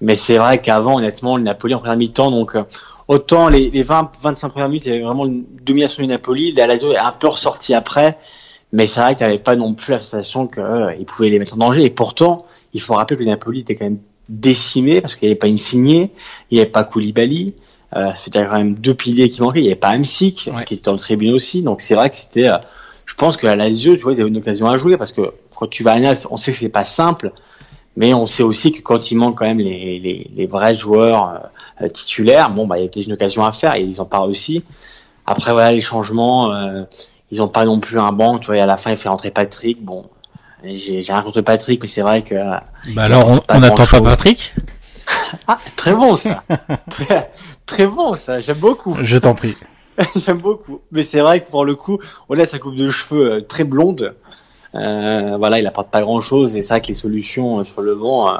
Mais 0.00 0.16
c'est 0.16 0.38
vrai 0.38 0.60
qu'avant, 0.60 0.96
honnêtement, 0.98 1.36
le 1.36 1.42
Napoli 1.44 1.74
en 1.74 1.78
première 1.78 1.96
mi-temps, 1.96 2.30
donc 2.30 2.56
euh, 2.56 2.62
autant 3.08 3.48
les, 3.48 3.70
les 3.70 3.82
20 3.82 4.10
25 4.22 4.48
premières 4.50 4.68
minutes, 4.68 4.86
il 4.86 4.92
y 4.92 4.94
avait 4.94 5.04
vraiment 5.04 5.26
une 5.26 5.44
domination 5.64 6.02
du 6.02 6.08
Napoli. 6.08 6.52
La 6.52 6.66
Lazio 6.66 6.92
est 6.92 6.96
un 6.98 7.12
peu 7.12 7.28
ressorti 7.28 7.74
après, 7.74 8.18
mais 8.72 8.86
c'est 8.86 9.00
vrai 9.00 9.14
qu'il 9.14 9.26
n'y 9.26 9.32
avait 9.32 9.42
pas 9.42 9.56
non 9.56 9.72
plus 9.74 9.92
la 9.92 9.98
sensation 9.98 10.46
qu'ils 10.48 11.06
pouvaient 11.06 11.30
les 11.30 11.38
mettre 11.38 11.54
en 11.54 11.58
danger. 11.58 11.84
Et 11.84 11.90
pourtant, 11.90 12.44
il 12.72 12.80
faut 12.80 12.94
rappeler 12.94 13.16
que 13.16 13.22
le 13.22 13.28
Napoli 13.30 13.60
était 13.60 13.76
quand 13.76 13.84
même 13.84 13.98
décimé 14.28 15.00
parce 15.00 15.14
qu'il 15.14 15.26
n'y 15.28 15.32
avait 15.32 15.38
pas 15.38 15.46
une 15.48 15.58
signée, 15.58 16.10
il 16.50 16.54
n'y 16.56 16.60
avait 16.60 16.70
pas 16.70 16.84
Koulibaly. 16.84 17.54
Euh, 17.96 18.10
c'était 18.16 18.44
quand 18.44 18.54
même 18.58 18.74
deux 18.74 18.94
piliers 18.94 19.30
qui 19.30 19.40
manquaient. 19.40 19.60
Il 19.60 19.64
n'y 19.64 19.68
avait 19.68 19.76
pas 19.76 19.90
Amsic 19.90 20.50
Ouais. 20.52 20.64
qui 20.64 20.74
était 20.74 20.82
dans 20.82 20.92
le 20.92 20.98
tribune 20.98 21.32
aussi. 21.32 21.62
Donc 21.62 21.80
c'est 21.80 21.94
vrai 21.94 22.10
que 22.10 22.16
c'était. 22.16 22.48
euh, 22.48 22.54
je 23.14 23.18
pense 23.20 23.36
que 23.36 23.46
à 23.46 23.54
Lazio, 23.54 23.94
tu 23.94 24.02
vois, 24.02 24.12
ils 24.12 24.20
avaient 24.20 24.28
une 24.28 24.38
occasion 24.38 24.66
à 24.66 24.76
jouer 24.76 24.96
parce 24.96 25.12
que 25.12 25.32
quand 25.54 25.68
tu 25.68 25.84
vas 25.84 25.92
à 25.92 26.00
Naples, 26.00 26.26
on 26.32 26.36
sait 26.36 26.50
que 26.50 26.58
c'est 26.58 26.68
pas 26.68 26.82
simple, 26.82 27.30
mais 27.96 28.12
on 28.12 28.26
sait 28.26 28.42
aussi 28.42 28.72
que 28.72 28.80
quand 28.82 29.12
il 29.12 29.18
manque 29.18 29.38
quand 29.38 29.44
même 29.44 29.60
les, 29.60 30.00
les, 30.00 30.28
les 30.34 30.46
vrais 30.46 30.74
joueurs 30.74 31.48
euh, 31.80 31.86
titulaires, 31.86 32.50
bon 32.50 32.66
bah 32.66 32.76
il 32.76 32.82
y 32.82 32.84
a 32.84 32.88
peut-être 32.88 33.06
une 33.06 33.12
occasion 33.12 33.44
à 33.44 33.52
faire 33.52 33.76
et 33.76 33.82
ils 33.82 34.02
ont 34.02 34.04
pas 34.04 34.18
réussi. 34.20 34.64
Après 35.26 35.52
voilà 35.52 35.70
les 35.70 35.80
changements, 35.80 36.52
euh, 36.52 36.82
ils 37.30 37.40
ont 37.40 37.46
pas 37.46 37.64
non 37.64 37.78
plus 37.78 38.00
un 38.00 38.10
banc. 38.10 38.40
Tu 38.40 38.46
vois, 38.46 38.56
et 38.56 38.60
à 38.60 38.66
la 38.66 38.76
fin 38.76 38.90
il 38.90 38.96
fait 38.96 39.08
rentrer 39.08 39.30
Patrick. 39.30 39.80
Bon, 39.80 40.06
j'ai 40.64 41.04
rien 41.06 41.22
contre 41.22 41.40
Patrick, 41.40 41.80
mais 41.82 41.88
c'est 41.88 42.02
vrai 42.02 42.22
que 42.22 42.34
euh, 42.34 42.56
Bah 42.96 43.04
alors 43.04 43.44
on 43.48 43.60
n'attend 43.60 43.86
pas. 43.86 44.00
Patrick? 44.00 44.56
Ah 45.46 45.60
très 45.76 45.92
bon 45.92 46.16
ça, 46.16 46.42
très, 46.90 47.30
très 47.64 47.86
bon 47.86 48.14
ça, 48.14 48.40
j'aime 48.40 48.58
beaucoup. 48.58 48.96
Je 49.02 49.18
t'en 49.18 49.36
prie. 49.36 49.54
J'aime 50.16 50.38
beaucoup. 50.38 50.80
Mais 50.90 51.02
c'est 51.02 51.20
vrai 51.20 51.42
que 51.44 51.50
pour 51.50 51.64
le 51.64 51.74
coup, 51.74 51.98
on 52.28 52.38
a 52.38 52.44
sa 52.46 52.58
coupe 52.58 52.76
de 52.76 52.90
cheveux 52.90 53.32
euh, 53.32 53.40
très 53.40 53.64
blonde. 53.64 54.14
Euh, 54.74 55.36
voilà, 55.38 55.60
il 55.60 55.66
apporte 55.68 55.90
pas 55.90 56.02
grand 56.02 56.20
chose 56.20 56.56
et 56.56 56.62
c'est 56.62 56.74
vrai 56.74 56.80
que 56.80 56.88
les 56.88 56.94
solutions 56.94 57.60
euh, 57.60 57.64
sur 57.64 57.80
le 57.80 57.94
banc, 57.94 58.28
euh, 58.28 58.38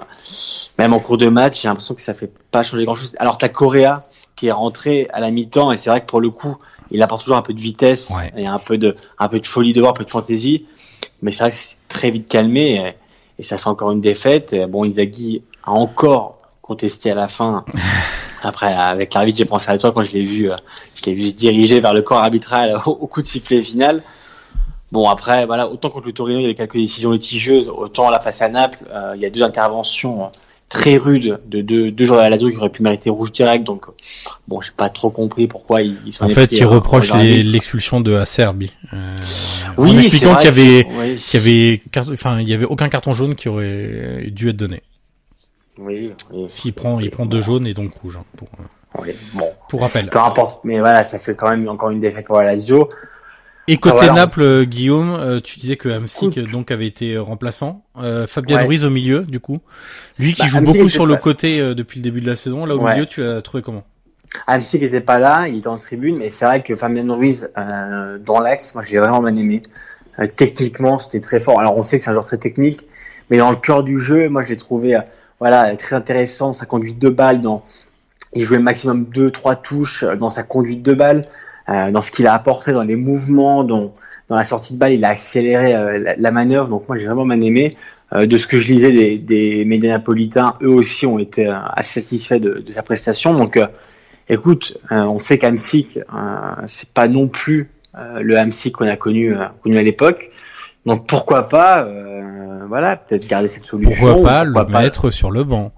même 0.79 0.93
en 0.93 0.99
cours 0.99 1.17
de 1.17 1.29
match, 1.29 1.62
j'ai 1.62 1.69
l'impression 1.69 1.95
que 1.95 2.01
ça 2.01 2.12
fait 2.12 2.33
pas 2.51 2.64
changer 2.64 2.85
grand 2.85 2.97
chose. 2.97 3.14
Alors 3.19 3.38
t'as 3.38 3.49
Correa 3.49 4.09
qui 4.35 4.49
est 4.49 4.53
rentré 4.53 5.09
à 5.12 5.21
la 5.21 5.31
mi-temps 5.31 5.71
et 5.71 5.77
c'est 5.77 5.90
vrai 5.90 6.01
que 6.01 6.07
pour 6.07 6.21
le 6.21 6.31
coup, 6.31 6.57
il 6.90 7.01
apporte 7.05 7.23
toujours 7.23 7.37
un 7.37 7.43
peu 7.43 7.55
de 7.55 7.61
vitesse 7.61 8.11
Ouais. 8.17 8.33
et 8.37 8.47
un 8.49 8.59
peu 8.59 8.79
de, 8.79 8.97
un 9.21 9.29
peu 9.29 9.38
de 9.38 9.47
folie 9.47 9.73
de 9.73 9.81
voir, 9.81 9.93
un 9.93 9.95
peu 9.95 10.05
de 10.05 10.11
fantaisie. 10.11 10.67
Mais 11.23 11.31
c'est 11.31 11.45
vrai 11.45 11.51
que 11.51 11.57
c'est 11.57 11.77
très 11.88 12.11
vite 12.11 12.29
calmé 12.29 12.75
et, 12.75 12.95
et 13.38 13.43
ça 13.45 13.57
fait 13.57 13.69
encore 13.69 13.93
une 13.93 14.01
défaite. 14.01 14.57
Bon, 14.69 14.85
Inzaghi 14.85 15.43
a 15.62 15.71
encore 15.71 16.38
contesté 16.62 17.12
à 17.12 17.14
la 17.14 17.29
fin. 17.29 17.64
Après, 18.45 18.73
avec 18.73 19.15
l'arbitre, 19.15 19.39
j'ai 19.39 19.45
pensé 19.45 19.71
à 19.71 19.79
toi 19.79 19.93
quand 19.93 20.05
je 20.05 20.13
l'ai 20.13 20.23
vu, 20.23 20.51
euh, 20.51 20.57
je 20.97 21.03
l'ai 21.07 21.15
vu 21.15 21.29
se 21.29 21.33
diriger 21.35 21.81
vers 21.81 21.95
le 21.95 22.03
corps 22.03 22.19
arbitral 22.19 22.77
au, 22.87 22.91
au 23.01 23.07
coup 23.07 23.23
de 23.23 23.27
sifflet 23.27 23.63
final. 23.63 24.03
Bon, 24.93 25.09
après, 25.09 25.45
voilà, 25.47 25.69
autant 25.69 25.91
contre 25.91 26.07
le 26.07 26.13
Torino, 26.13 26.39
il 26.39 26.43
y 26.43 26.45
avait 26.47 26.55
quelques 26.55 26.77
décisions 26.77 27.11
litigieuses, 27.13 27.69
autant 27.69 28.11
là, 28.11 28.21
face 28.21 28.43
à 28.43 28.49
Naples, 28.49 28.79
euh, 28.93 29.13
il 29.17 29.21
y 29.23 29.27
a 29.27 29.31
deux 29.31 29.43
interventions 29.43 30.25
euh, 30.25 30.29
très 30.69 30.97
rudes 30.97 31.41
de 31.49 31.63
deux, 31.63 31.91
deux 31.91 32.05
joueurs 32.05 32.21
de 32.21 32.25
la 32.25 32.31
Lazio 32.31 32.49
qui 32.51 32.57
auraient 32.59 32.69
pu 32.69 32.83
mériter 32.83 33.11
rouge 33.11 33.33
direct. 33.33 33.65
Donc, 33.65 33.89
euh, 33.89 33.93
bon, 34.47 34.61
j'ai 34.61 34.71
pas 34.77 34.89
trop 34.91 35.11
compris 35.11 35.49
pourquoi 35.49 35.83
ils, 35.83 35.97
ils 36.07 36.13
sont 36.13 36.25
En 36.25 36.29
fait, 36.29 36.53
il 36.53 36.65
reproche 36.65 37.13
les- 37.15 37.43
l'expulsion 37.43 38.01
de 38.01 38.15
Acerbi. 38.15 38.71
Euh, 38.93 39.17
Oui, 39.79 39.91
en 39.91 39.99
expliquant 39.99 40.37
qu'il 40.37 40.45
y 40.45 40.49
avait 40.53 40.87
oui. 40.97 41.17
qu'il 41.17 41.41
y 41.41 41.43
avait 41.43 41.83
enfin 42.13 42.39
il 42.41 42.49
y 42.49 42.55
avait 42.55 42.65
aucun 42.65 42.89
carton 42.89 43.15
jaune 43.15 43.35
qui 43.35 43.49
aurait 43.49 44.29
dû 44.31 44.49
être 44.51 44.57
donné. 44.57 44.83
Oui, 45.79 46.13
oui. 46.33 46.47
S'il 46.49 46.73
prend 46.73 47.01
il 47.01 47.11
prend 47.11 47.27
deux 47.27 47.41
jaunes 47.41 47.67
et 47.67 47.75
donc 47.75 47.93
rouge 48.03 48.17
hein, 48.17 48.25
pour 48.37 48.49
Oui, 49.03 49.11
bon. 49.33 49.51
pour 49.69 49.83
rappel. 49.83 50.09
Peu 50.09 50.21
importe, 50.21 50.65
mais 50.65 50.79
voilà, 50.79 51.03
ça 51.03 51.19
fait 51.19 51.35
quand 51.35 51.51
même 51.51 51.69
encore 51.69 51.91
une 51.91 51.99
défaite 52.01 52.27
pour 52.27 52.37
la 52.37 52.45
Lazio. 52.55 52.89
Et 53.67 53.79
côté 53.79 53.97
Ah, 54.01 54.07
voilà, 54.07 54.13
Naples, 54.27 54.43
euh, 54.43 54.65
Guillaume, 54.65 55.11
euh, 55.19 55.41
tu 55.41 55.59
disais 55.59 55.77
que 55.77 55.89
Hamsik 55.89 56.39
donc 56.51 56.71
avait 56.71 56.87
été 56.87 57.15
euh, 57.15 57.23
remplaçant, 57.23 57.83
euh, 57.99 58.27
Fabien 58.27 58.59
Ouais. 58.59 58.67
Ruiz 58.67 58.85
au 58.85 58.91
milieu 58.91 59.23
du 59.23 59.41
coup, 59.41 59.61
lui 60.19 60.35
qui 60.35 60.43
Bah, 60.43 60.49
joue 60.49 60.59
Hamsik 60.59 60.77
beaucoup 60.77 60.89
sur 60.91 61.07
le 61.07 61.15
pas- 61.15 61.21
côté 61.21 61.61
euh, 61.61 61.75
depuis 61.75 61.99
le 62.01 62.05
début 62.05 62.21
de 62.21 62.27
la 62.29 62.37
saison, 62.37 62.67
là 62.67 62.77
au 62.77 62.81
Ouais. 62.83 62.93
milieu 62.93 63.07
tu 63.07 63.23
l'as 63.23 63.41
trouvé 63.43 63.63
comment? 63.63 63.83
Amsi 64.47 64.79
qui 64.79 64.85
était 64.85 65.01
pas 65.01 65.19
là, 65.19 65.49
il 65.49 65.57
était 65.59 65.69
en 65.69 65.79
tribune, 65.79 66.19
mais 66.19 66.29
c'est 66.29 66.45
vrai 66.45 66.63
que 66.63 66.77
Fabien 66.77 67.11
Ruiz 67.15 67.51
euh, 67.57 68.19
dans 68.19 68.39
l'axe, 68.41 68.75
moi 68.75 68.85
j'ai 68.87 68.99
vraiment 68.99 69.23
bien 69.23 69.35
aimé. 69.35 69.63
Euh, 70.19 70.27
techniquement, 70.27 70.99
c'était 70.99 71.21
très 71.21 71.41
fort. 71.41 71.59
Alors 71.59 71.77
on 71.77 71.83
sait 71.83 71.99
que 71.99 72.05
c'est 72.05 72.11
un 72.11 72.15
joueur 72.15 72.27
très 72.27 72.39
technique, 72.39 72.87
mais 73.31 73.39
dans 73.39 73.51
le 73.51 73.57
cœur 73.57 73.83
du 73.83 73.99
jeu, 73.99 74.29
moi 74.29 74.43
je 74.43 74.51
l'ai 74.51 74.57
trouvé 74.57 74.95
euh, 74.97 75.01
voilà 75.45 75.77
très 75.77 75.95
intéressant. 75.95 76.55
Sa 76.55 76.65
conduite 76.65 76.99
de 76.99 77.11
balle, 77.11 77.43
il 78.35 78.43
jouait 78.43 78.59
maximum 78.59 79.05
deux 79.05 79.31
trois 79.31 79.57
touches 79.57 80.03
euh, 80.03 80.17
dans 80.17 80.31
sa 80.31 80.43
conduite 80.43 80.83
de 80.83 80.95
balle, 80.95 81.27
euh, 81.69 81.91
dans 81.91 82.01
ce 82.01 82.13
qu'il 82.13 82.27
a 82.27 82.33
apporté 82.33 82.73
dans 82.73 82.83
les 82.83 82.97
mouvements, 82.97 83.63
dans 83.63 83.92
la 84.31 84.45
sortie 84.45 84.73
de 84.73 84.79
balle, 84.79 84.95
il 84.95 85.05
a 85.05 85.11
accéléré 85.11 85.75
euh, 85.75 86.15
la, 86.17 86.31
manœuvre. 86.31 86.69
Donc 86.69 86.88
moi 86.88 86.97
j'ai 86.97 87.05
vraiment 87.05 87.27
bien 87.27 87.42
aimé. 87.42 87.77
De 88.15 88.37
ce 88.37 88.47
que 88.47 88.59
je 88.59 88.73
lisais 88.73 89.19
des, 89.19 89.65
médias 89.67 89.90
napolitains, 89.90 90.55
eux 90.63 90.69
aussi 90.69 91.05
ont 91.05 91.19
été 91.19 91.47
assez 91.77 92.01
satisfaits 92.01 92.38
de, 92.38 92.65
sa 92.71 92.83
prestation. 92.83 93.35
Donc 93.35 93.59
Écoute, 94.29 94.79
on 94.90 95.19
sait 95.19 95.37
qu'Amsic, 95.37 95.99
c'est 96.67 96.88
pas 96.90 97.09
non 97.09 97.27
plus 97.27 97.71
le 97.92 98.38
Amsic 98.38 98.77
qu'on 98.77 98.87
a 98.87 98.97
connu, 98.97 99.35
connu 99.63 99.79
à 99.79 99.83
l'époque. 99.83 100.31
Donc 100.87 101.09
pourquoi 101.09 101.49
pas, 101.49 101.88
voilà, 102.69 102.96
peut-être 102.96 103.27
garder 103.27 103.48
cette 103.48 103.65
solution. 103.65 103.90
Pourquoi 103.92 104.21
ou 104.21 104.25
pas 104.25 104.44
pourquoi 104.44 104.62
le 104.65 104.71
pas- 104.71 104.81
mettre 104.83 105.10
sur 105.10 105.31
le 105.31 105.44
banc, 105.44 105.73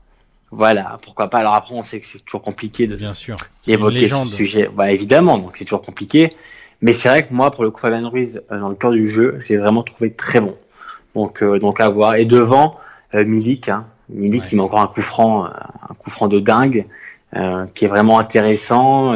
Voilà, 0.50 0.98
pourquoi 1.02 1.28
pas. 1.28 1.38
Alors 1.38 1.54
après, 1.54 1.74
on 1.74 1.82
sait 1.82 2.00
que 2.00 2.06
c'est 2.06 2.24
toujours 2.24 2.42
compliqué 2.42 2.86
de 2.86 2.96
bien 2.96 3.12
sûr. 3.14 3.36
Évoquer 3.66 4.08
ce 4.08 4.26
sujet. 4.28 4.70
Bah 4.74 4.90
évidemment, 4.92 5.38
donc 5.38 5.56
c'est 5.56 5.64
toujours 5.64 5.82
compliqué. 5.82 6.34
Mais 6.82 6.92
c'est 6.92 7.08
vrai 7.08 7.26
que 7.26 7.32
moi, 7.32 7.50
pour 7.50 7.64
le 7.64 7.70
coup, 7.70 7.80
Fabien 7.80 8.06
Ruiz, 8.08 8.42
euh, 8.52 8.60
dans 8.60 8.68
le 8.68 8.74
cœur 8.74 8.92
du 8.92 9.08
jeu, 9.08 9.38
j'ai 9.46 9.56
vraiment 9.56 9.82
trouvé 9.82 10.12
très 10.12 10.40
bon. 10.40 10.54
Donc, 11.14 11.42
euh, 11.42 11.58
donc 11.58 11.80
à 11.80 11.88
voir. 11.88 12.16
Et 12.16 12.26
devant, 12.26 12.76
euh, 13.14 13.24
Milik, 13.24 13.68
hein, 13.70 13.86
Milik 14.10 14.42
Ouais. 14.42 14.48
qui 14.50 14.56
met 14.56 14.62
encore 14.62 14.80
un 14.80 14.86
coup 14.86 15.00
franc, 15.02 15.46
un 15.46 15.94
coup 15.98 16.10
franc 16.10 16.28
de 16.28 16.38
dingue, 16.38 16.86
qui 17.74 17.84
est 17.84 17.88
vraiment 17.88 18.18
intéressant. 18.18 19.14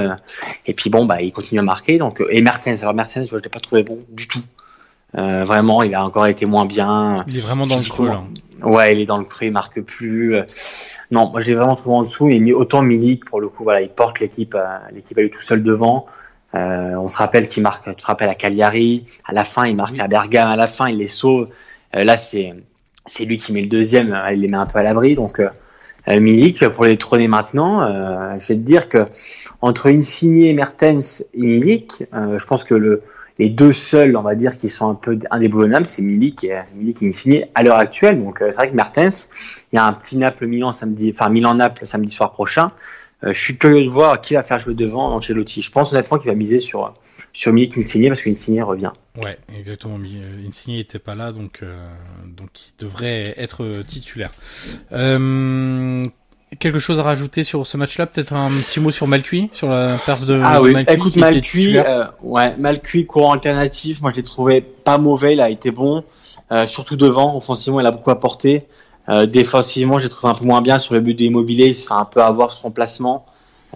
et 0.66 0.74
puis 0.74 0.90
bon, 0.90 1.04
bah 1.06 1.22
il 1.22 1.32
continue 1.32 1.60
à 1.60 1.62
marquer. 1.62 1.96
Donc 1.98 2.22
et 2.30 2.42
Mertens, 2.42 2.82
alors 2.82 2.92
Mertens, 2.94 3.26
je 3.30 3.36
l'ai 3.36 3.48
pas 3.48 3.60
trouvé 3.60 3.82
bon 3.82 3.98
du 4.10 4.26
tout. 4.28 4.40
Euh, 5.16 5.44
vraiment, 5.44 5.82
il 5.82 5.94
a 5.94 6.04
encore 6.04 6.26
été 6.26 6.46
moins 6.46 6.66
bien. 6.66 7.24
Il 7.28 7.36
est 7.38 7.40
vraiment 7.40 7.66
dans 7.66 7.76
le 7.76 7.88
creux 7.88 8.08
là. 8.08 8.22
Ouais, 8.62 8.94
il 8.94 9.00
est 9.00 9.06
dans 9.06 9.18
le 9.18 9.24
creux, 9.24 9.46
il 9.46 9.52
marque 9.52 9.80
plus. 9.80 10.36
Euh, 10.36 10.42
Non, 11.11 11.30
moi 11.30 11.40
je 11.40 11.46
l'ai 11.46 11.54
vraiment 11.54 11.74
trouvé 11.74 11.96
en 11.96 12.02
dessous. 12.02 12.28
Et 12.28 12.52
autant 12.52 12.82
Milik 12.82 13.24
pour 13.24 13.40
le 13.40 13.48
coup, 13.48 13.64
voilà, 13.64 13.80
il 13.80 13.88
porte 13.88 14.20
l'équipe, 14.20 14.54
euh, 14.54 14.62
l'équipe 14.92 15.18
à 15.18 15.22
lui 15.22 15.30
tout 15.30 15.40
seul 15.40 15.62
devant. 15.62 16.06
Euh, 16.54 16.94
on 16.96 17.08
se 17.08 17.16
rappelle 17.16 17.48
qu'il 17.48 17.62
marque, 17.62 17.84
tu 17.84 17.94
te 17.94 18.06
rappelles 18.06 18.28
à 18.28 18.34
Cagliari, 18.34 19.04
à 19.24 19.32
la 19.32 19.44
fin 19.44 19.66
il 19.66 19.74
marque 19.76 19.92
Oui. 19.94 20.00
à 20.00 20.08
Bergame, 20.08 20.48
à 20.48 20.56
la 20.56 20.66
fin 20.66 20.88
il 20.88 20.98
les 20.98 21.06
sauve. 21.08 21.48
Euh, 21.96 22.04
là 22.04 22.16
c'est 22.16 22.54
c'est 23.06 23.24
lui 23.24 23.38
qui 23.38 23.52
met 23.52 23.62
le 23.62 23.68
deuxième, 23.68 24.16
il 24.32 24.40
les 24.40 24.48
met 24.48 24.56
un 24.56 24.66
peu 24.66 24.78
à 24.78 24.82
l'abri. 24.82 25.14
Donc 25.16 25.40
Milik 26.06 26.68
pour 26.70 26.84
les 26.84 26.96
trôner 26.96 27.28
maintenant, 27.28 27.82
euh, 27.82 28.38
je 28.38 28.46
vais 28.48 28.54
te 28.54 28.61
dire 28.61 28.88
que 28.88 29.06
entre 29.61 29.88
Insigne, 29.90 30.54
Mertens 30.54 31.24
et 31.34 31.40
Milik, 31.42 32.04
euh, 32.14 32.38
je 32.38 32.44
pense 32.46 32.64
que 32.64 32.74
le 32.74 33.02
les 33.41 33.49
deux 33.49 33.72
seuls, 33.72 34.16
on 34.16 34.22
va 34.22 34.34
dire, 34.34 34.59
qui 34.59 34.68
sont 34.68 34.91
un 34.91 34.95
peu 34.95 35.18
indéboulonnables, 35.30 35.86
c'est 35.86 36.03
Milik 36.03 36.45
et 36.45 36.61
Milik 36.74 37.03
et 37.03 37.09
Insigne 37.09 37.47
à 37.55 37.62
l'heure 37.62 37.78
actuelle. 37.78 38.22
Donc 38.22 38.43
euh, 38.43 38.49
c'est 38.51 38.59
vrai 38.59 38.70
que 38.70 38.76
Mertens, 38.76 39.28
il 39.72 39.76
y 39.76 39.78
a 39.78 39.86
un 39.86 39.95
petit 39.95 40.18
Naples-Milan 40.18 40.72
samedi, 40.72 41.11
enfin 41.14 41.30
Milan-Naples 41.30 41.86
samedi 41.86 42.12
soir 42.12 42.32
prochain. 42.32 42.72
Euh, 43.24 43.32
je 43.32 43.41
suis 43.41 43.57
curieux 43.57 43.82
de 43.82 43.88
voir 43.88 44.20
qui 44.20 44.34
va 44.34 44.43
faire 44.43 44.59
jouer 44.59 44.74
devant 44.74 45.14
Ancelotti. 45.14 45.62
Je 45.62 45.70
pense 45.70 45.91
honnêtement 45.93 46.18
qu'il 46.18 46.30
va 46.30 46.36
miser 46.36 46.59
sur 46.59 46.95
sur 47.32 47.53
Milik 47.53 47.78
Insigne 47.78 48.09
parce 48.09 48.22
qu'Insigne 48.22 48.62
revient. 48.62 48.93
Ouais, 49.16 49.38
exactement. 49.57 49.99
euh, 49.99 50.47
Insigne 50.47 50.78
était 50.78 50.99
pas 50.99 51.14
là, 51.14 51.32
donc 51.32 51.61
euh, 51.62 51.91
donc 52.26 52.51
il 52.55 52.84
devrait 52.84 53.34
être 53.38 53.64
euh, 53.64 53.82
titulaire. 53.82 54.32
Euh, 54.93 56.01
quelque 56.59 56.78
chose 56.78 56.98
à 56.98 57.03
rajouter 57.03 57.44
sur 57.44 57.66
ce 57.66 57.76
match-là? 57.76 58.07
Peut-être 58.07 58.32
un 58.32 58.51
petit 58.51 58.80
mot 58.80 58.90
sur 58.90 59.07
Malcuit, 59.07 59.51
sur 59.53 59.68
la 59.68 59.96
perf 60.05 60.26
de 60.26 60.40
Ah 60.42 60.61
oui, 60.61 60.72
Malcuit, 60.72 60.94
écoute 60.94 61.16
Malcuit, 61.16 61.78
euh, 61.78 62.05
ouais, 62.22 62.57
Malcuit 62.59 63.07
courant 63.07 63.32
alternatif, 63.32 64.01
moi 64.01 64.11
je 64.11 64.16
l'ai 64.16 64.22
trouvé 64.22 64.61
pas 64.61 64.98
mauvais, 64.98 65.34
il 65.34 65.40
a 65.40 65.48
été 65.48 65.70
bon, 65.70 66.05
euh, 66.53 66.66
surtout 66.66 66.96
devant, 66.96 67.36
offensivement 67.36 67.80
il 67.80 67.86
a 67.86 67.90
beaucoup 67.92 68.11
apporté. 68.11 68.66
Euh, 69.09 69.26
défensivement, 69.26 69.98
j'ai 69.98 70.09
trouvé 70.09 70.30
un 70.30 70.34
peu 70.34 70.44
moins 70.44 70.61
bien 70.61 70.78
sur 70.78 70.94
le 70.94 71.01
but 71.01 71.14
de 71.14 71.24
Immobilier, 71.24 71.68
il 71.68 71.74
se 71.74 71.86
fait 71.86 71.94
un 71.94 72.05
peu 72.05 72.20
avoir 72.22 72.53
sur 72.53 72.62
son 72.62 72.70
placement. 72.70 73.26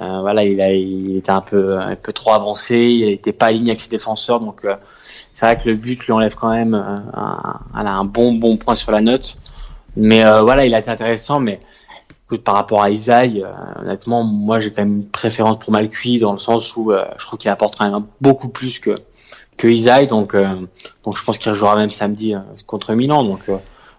Euh, 0.03 0.21
voilà, 0.21 0.43
il, 0.45 0.61
a, 0.61 0.73
il 0.73 1.17
était 1.17 1.31
un 1.31 1.41
peu, 1.41 1.79
un 1.79 1.95
peu 1.95 2.13
trop 2.13 2.33
avancé, 2.33 2.77
il 2.77 3.07
n'était 3.07 3.33
pas 3.33 3.47
aligné 3.47 3.71
avec 3.71 3.81
ses 3.81 3.91
défenseurs, 3.91 4.41
donc 4.41 4.65
euh, 4.65 4.75
c'est 5.03 5.47
vrai 5.47 5.57
que 5.57 5.69
le 5.69 5.77
but 5.77 6.05
lui 6.05 6.13
enlève 6.13 6.35
quand 6.35 6.51
même 6.51 6.75
euh, 6.75 6.99
un, 7.15 7.61
un, 7.75 7.87
un 7.87 8.05
bon 8.05 8.33
bon 8.35 8.57
point 8.57 8.75
sur 8.75 8.91
la 8.91 9.01
note. 9.01 9.37
Mais 9.97 10.25
euh, 10.25 10.43
voilà, 10.43 10.67
il 10.67 10.75
a 10.75 10.81
été 10.81 10.91
intéressant, 10.91 11.39
mais 11.39 11.61
écoute, 12.27 12.43
par 12.43 12.55
rapport 12.55 12.83
à 12.83 12.91
Isaïe, 12.91 13.45
euh, 13.45 13.83
honnêtement, 13.83 14.25
moi 14.25 14.59
j'ai 14.59 14.71
quand 14.71 14.83
même 14.83 14.97
une 14.97 15.09
préférence 15.09 15.59
pour 15.59 15.73
Malcuit 15.73 16.19
dans 16.19 16.33
le 16.33 16.39
sens 16.39 16.77
où 16.77 16.93
euh, 16.93 17.05
je 17.19 17.27
trouve 17.27 17.39
qu'il 17.39 17.51
apporte 17.51 17.77
quand 17.77 17.91
même 17.91 18.05
beaucoup 18.21 18.49
plus 18.49 18.79
que 18.79 18.97
que 19.57 19.69
Isaïe, 19.69 20.07
donc 20.07 20.35
euh, 20.35 20.57
donc 21.05 21.17
je 21.17 21.25
pense 21.25 21.39
qu'il 21.39 21.51
rejouera 21.51 21.77
même 21.77 21.91
samedi 21.91 22.35
euh, 22.35 22.41
contre 22.67 22.95
Milan. 22.95 23.25
Donc 23.25 23.41
euh, 23.49 23.57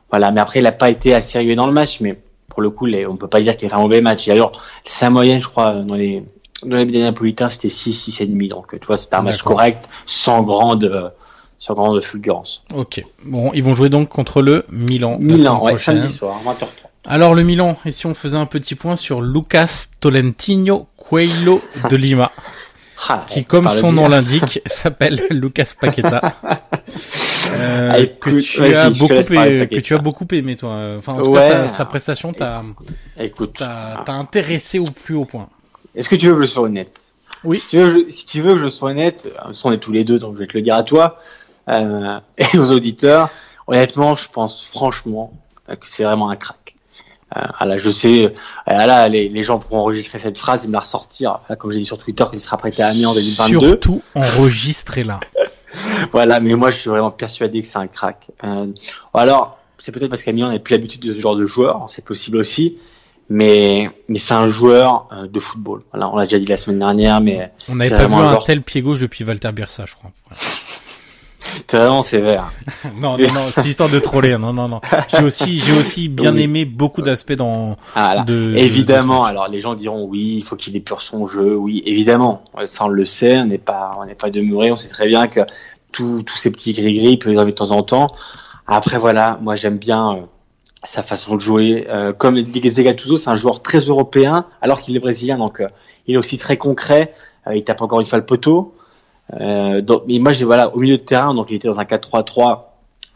voilà, 0.09 0.31
mais 0.31 0.41
après 0.41 0.59
il 0.59 0.65
a 0.65 0.71
pas 0.71 0.89
été 0.89 1.13
assez 1.13 1.37
régulier 1.37 1.55
dans 1.55 1.67
le 1.67 1.73
match, 1.73 2.01
mais 2.01 2.19
pour 2.49 2.61
le 2.61 2.69
coup, 2.69 2.85
les, 2.85 3.05
on 3.05 3.17
peut 3.17 3.27
pas 3.27 3.41
dire 3.41 3.57
qu'il 3.57 3.65
a 3.65 3.69
fait 3.69 3.75
un 3.75 3.81
mauvais 3.81 4.01
match. 4.01 4.27
Alors, 4.29 4.61
sa 4.85 5.09
moyenne, 5.09 5.41
je 5.41 5.47
crois, 5.47 5.71
dans 5.71 5.95
les 5.95 6.23
dans 6.63 6.77
les 6.77 7.01
napolitains, 7.01 7.49
c'était 7.49 7.69
6, 7.69 7.93
6 7.93 8.21
et 8.21 8.25
demi. 8.27 8.47
Donc 8.47 8.79
tu 8.79 8.85
vois, 8.85 8.97
c'était 8.97 9.15
un 9.15 9.21
match 9.21 9.41
correct, 9.41 9.89
sans 10.05 10.43
grande 10.43 11.11
sans 11.57 11.73
grande 11.73 12.01
fulgurance. 12.01 12.63
Ok. 12.73 13.03
Bon, 13.23 13.51
ils 13.53 13.63
vont 13.63 13.75
jouer 13.75 13.89
donc 13.89 14.09
contre 14.09 14.41
le 14.41 14.65
Milan. 14.69 15.17
la 15.19 15.25
Milan, 15.25 15.63
ouais, 15.63 15.71
prochaine. 15.71 15.97
samedi 15.97 16.13
soir, 16.13 16.39
20h30. 16.45 16.84
Alors 17.07 17.35
le 17.35 17.43
Milan, 17.43 17.77
et 17.85 17.91
si 17.91 18.05
on 18.07 18.13
faisait 18.15 18.37
un 18.37 18.45
petit 18.47 18.75
point 18.75 18.95
sur 18.95 19.21
Lucas 19.21 19.85
Tolentino 19.99 20.87
Coelho 20.97 21.61
de 21.89 21.95
Lima, 21.95 22.31
Ah, 23.07 23.23
qui 23.29 23.45
comme 23.45 23.69
son 23.69 23.91
nom 23.91 24.07
l'indique, 24.07 24.61
s'appelle 24.65 25.21
Lucas 25.29 25.73
Paqueta. 25.79 26.21
Euh, 27.57 27.91
Ah, 27.93 27.99
écoute, 27.99 28.33
que 28.33 28.39
tu 28.39 28.63
as 28.75 28.89
beaucoup 28.89 29.13
parler 29.33 29.67
que 29.67 29.79
tu 29.79 29.93
as 29.93 29.97
beaucoup 29.99 30.25
aimé 30.31 30.55
toi. 30.57 30.95
Enfin, 30.97 31.13
en 31.13 31.21
tout 31.21 31.29
Ouais. 31.29 31.39
cas, 31.39 31.67
sa, 31.67 31.67
sa 31.67 31.85
prestation 31.85 32.33
t'a 32.33 32.63
t'a 33.55 34.11
intéressé 34.13 34.79
au 34.79 34.85
plus 34.85 35.15
haut 35.15 35.25
point. 35.25 35.47
est-ce 35.95 36.09
que 36.09 36.15
tu 36.15 36.27
veux 36.27 36.33
que 36.35 36.41
je 36.41 36.47
sois 36.47 36.63
honnête? 36.63 36.99
Oui. 37.43 37.59
Si 37.61 37.67
tu, 37.67 37.77
veux, 37.77 37.87
que 38.03 38.09
je- 38.09 38.09
si 38.13 38.25
tu 38.25 38.41
veux 38.41 38.53
que 38.55 38.59
je 38.59 38.67
sois 38.67 38.89
honnête, 38.91 39.29
euh, 39.47 39.53
on 39.63 39.71
est 39.71 39.77
tous 39.77 39.91
les 39.93 40.03
deux, 40.03 40.17
donc 40.17 40.33
je 40.33 40.39
vais 40.39 40.47
te 40.47 40.57
le 40.57 40.63
dire 40.63 40.75
à 40.75 40.83
toi 40.83 41.19
euh, 41.69 42.19
et 42.39 42.57
aux 42.57 42.71
auditeurs. 42.71 43.29
Honnêtement, 43.67 44.15
je 44.15 44.27
pense 44.27 44.65
franchement 44.65 45.31
que 45.67 45.75
c'est 45.83 46.03
vraiment 46.03 46.29
un 46.29 46.35
crack. 46.35 46.64
Euh, 47.35 47.41
voilà, 47.59 47.77
je 47.77 47.89
sais, 47.89 48.23
euh, 48.25 48.31
là, 48.67 49.07
les, 49.09 49.29
les 49.29 49.41
gens 49.43 49.59
pourront 49.59 49.79
enregistrer 49.79 50.19
cette 50.19 50.37
phrase 50.37 50.65
et 50.65 50.67
me 50.67 50.73
la 50.73 50.79
ressortir. 50.81 51.39
Comme 51.59 51.71
j'ai 51.71 51.79
dit 51.79 51.85
sur 51.85 51.97
Twitter, 51.97 52.23
qu'il 52.29 52.39
sera 52.39 52.57
prêté 52.57 52.83
à 52.83 52.87
Amiens 52.87 53.09
en 53.09 53.13
2022. 53.13 53.59
Surtout 53.67 54.01
enregistré 54.13 55.03
là. 55.03 55.19
Voilà, 56.13 56.39
mais 56.39 56.53
moi, 56.55 56.71
je 56.71 56.77
suis 56.77 56.89
vraiment 56.89 57.11
persuadé 57.11 57.59
que 57.61 57.67
c'est 57.67 57.77
un 57.77 57.87
crack. 57.87 58.27
Euh, 58.45 58.67
alors, 59.13 59.57
c'est 59.77 59.91
peut-être 59.91 60.09
parce 60.09 60.23
qu'Amiens 60.23 60.49
n'a 60.51 60.59
plus 60.59 60.73
l'habitude 60.73 61.01
de 61.01 61.13
ce 61.13 61.19
genre 61.19 61.35
de 61.35 61.45
joueur, 61.45 61.85
c'est 61.89 62.05
possible 62.05 62.37
aussi. 62.37 62.77
Mais, 63.29 63.89
mais 64.07 64.17
c'est 64.19 64.35
un 64.35 64.47
joueur 64.47 65.09
euh, 65.11 65.27
de 65.27 65.39
football. 65.39 65.81
Voilà, 65.91 66.09
on 66.09 66.15
l'a 66.15 66.23
déjà 66.25 66.39
dit 66.39 66.45
la 66.45 66.55
semaine 66.57 66.79
dernière, 66.79 67.19
mais 67.21 67.51
On 67.67 67.75
n'avait 67.75 67.89
pas 67.89 68.05
vu 68.07 68.13
un 68.13 68.31
genre- 68.33 68.45
tel 68.45 68.61
pied 68.61 68.81
gauche 68.81 68.99
depuis 69.01 69.25
Walter 69.25 69.51
Birsa, 69.51 69.85
je 69.85 69.95
crois. 69.95 70.11
c'est 71.67 71.77
vraiment 71.77 72.01
sévère. 72.01 72.51
non, 72.99 73.17
non, 73.17 73.33
non, 73.33 73.41
c'est 73.51 73.67
histoire 73.67 73.89
de 73.89 73.99
troller. 73.99 74.37
Non, 74.37 74.53
non, 74.53 74.67
non. 74.67 74.81
J'ai 75.09 75.23
aussi, 75.23 75.59
j'ai 75.59 75.77
aussi 75.77 76.09
bien 76.09 76.33
Oui. 76.33 76.43
aimé 76.43 76.65
beaucoup 76.65 77.01
d'aspects 77.01 77.33
dans. 77.33 77.71
Ah, 77.95 78.15
là. 78.15 78.23
De- 78.23 78.53
évidemment, 78.57 79.23
de 79.23 79.27
alors 79.29 79.47
les 79.47 79.59
gens 79.59 79.75
diront 79.75 80.05
oui, 80.05 80.35
il 80.37 80.43
faut 80.43 80.55
qu'il 80.55 80.75
épure 80.75 81.01
son 81.01 81.27
jeu. 81.27 81.55
Oui, 81.55 81.81
évidemment, 81.85 82.43
ça 82.65 82.85
on 82.85 82.87
le 82.89 83.05
sait, 83.05 83.37
on 83.37 83.45
n'est 83.45 83.57
pas, 83.57 83.91
on 83.99 84.05
n'est 84.05 84.15
pas 84.15 84.29
demeuré, 84.29 84.71
on 84.71 84.77
sait 84.77 84.89
très 84.89 85.07
bien 85.07 85.27
que 85.27 85.41
tous 85.91 86.23
tous 86.23 86.37
ces 86.37 86.51
petits 86.51 86.73
gris-gris, 86.73 87.11
il 87.13 87.19
peut 87.19 87.29
les 87.29 87.37
enlever 87.37 87.51
de 87.51 87.57
temps 87.57 87.71
en 87.71 87.83
temps. 87.83 88.13
Après 88.67 88.97
voilà, 88.97 89.37
moi 89.41 89.55
j'aime 89.55 89.77
bien 89.77 90.11
euh, 90.13 90.21
sa 90.83 91.03
façon 91.03 91.35
de 91.35 91.41
jouer. 91.41 91.87
Euh, 91.89 92.13
comme 92.13 92.41
dit 92.41 92.61
Gattuso, 92.61 93.17
c'est 93.17 93.29
un 93.29 93.35
joueur 93.35 93.61
très 93.61 93.79
européen, 93.79 94.45
alors 94.61 94.81
qu'il 94.81 94.95
est 94.95 94.99
brésilien, 94.99 95.37
donc 95.37 95.61
euh, 95.61 95.67
il 96.07 96.15
est 96.15 96.17
aussi 96.17 96.37
très 96.37 96.57
concret. 96.57 97.13
Euh, 97.47 97.55
il 97.55 97.63
tape 97.63 97.81
encore 97.81 97.99
une 97.99 98.05
fois 98.05 98.17
le 98.19 98.25
poteau. 98.25 98.75
Euh, 99.33 99.81
donc, 99.81 100.03
mais 100.07 100.19
moi 100.19 100.31
j'ai 100.31 100.45
voilà 100.45 100.73
au 100.75 100.79
milieu 100.79 100.97
de 100.97 101.01
terrain, 101.01 101.33
donc 101.33 101.49
il 101.49 101.55
était 101.55 101.67
dans 101.67 101.79
un 101.79 101.83
4-3-3. 101.83 102.63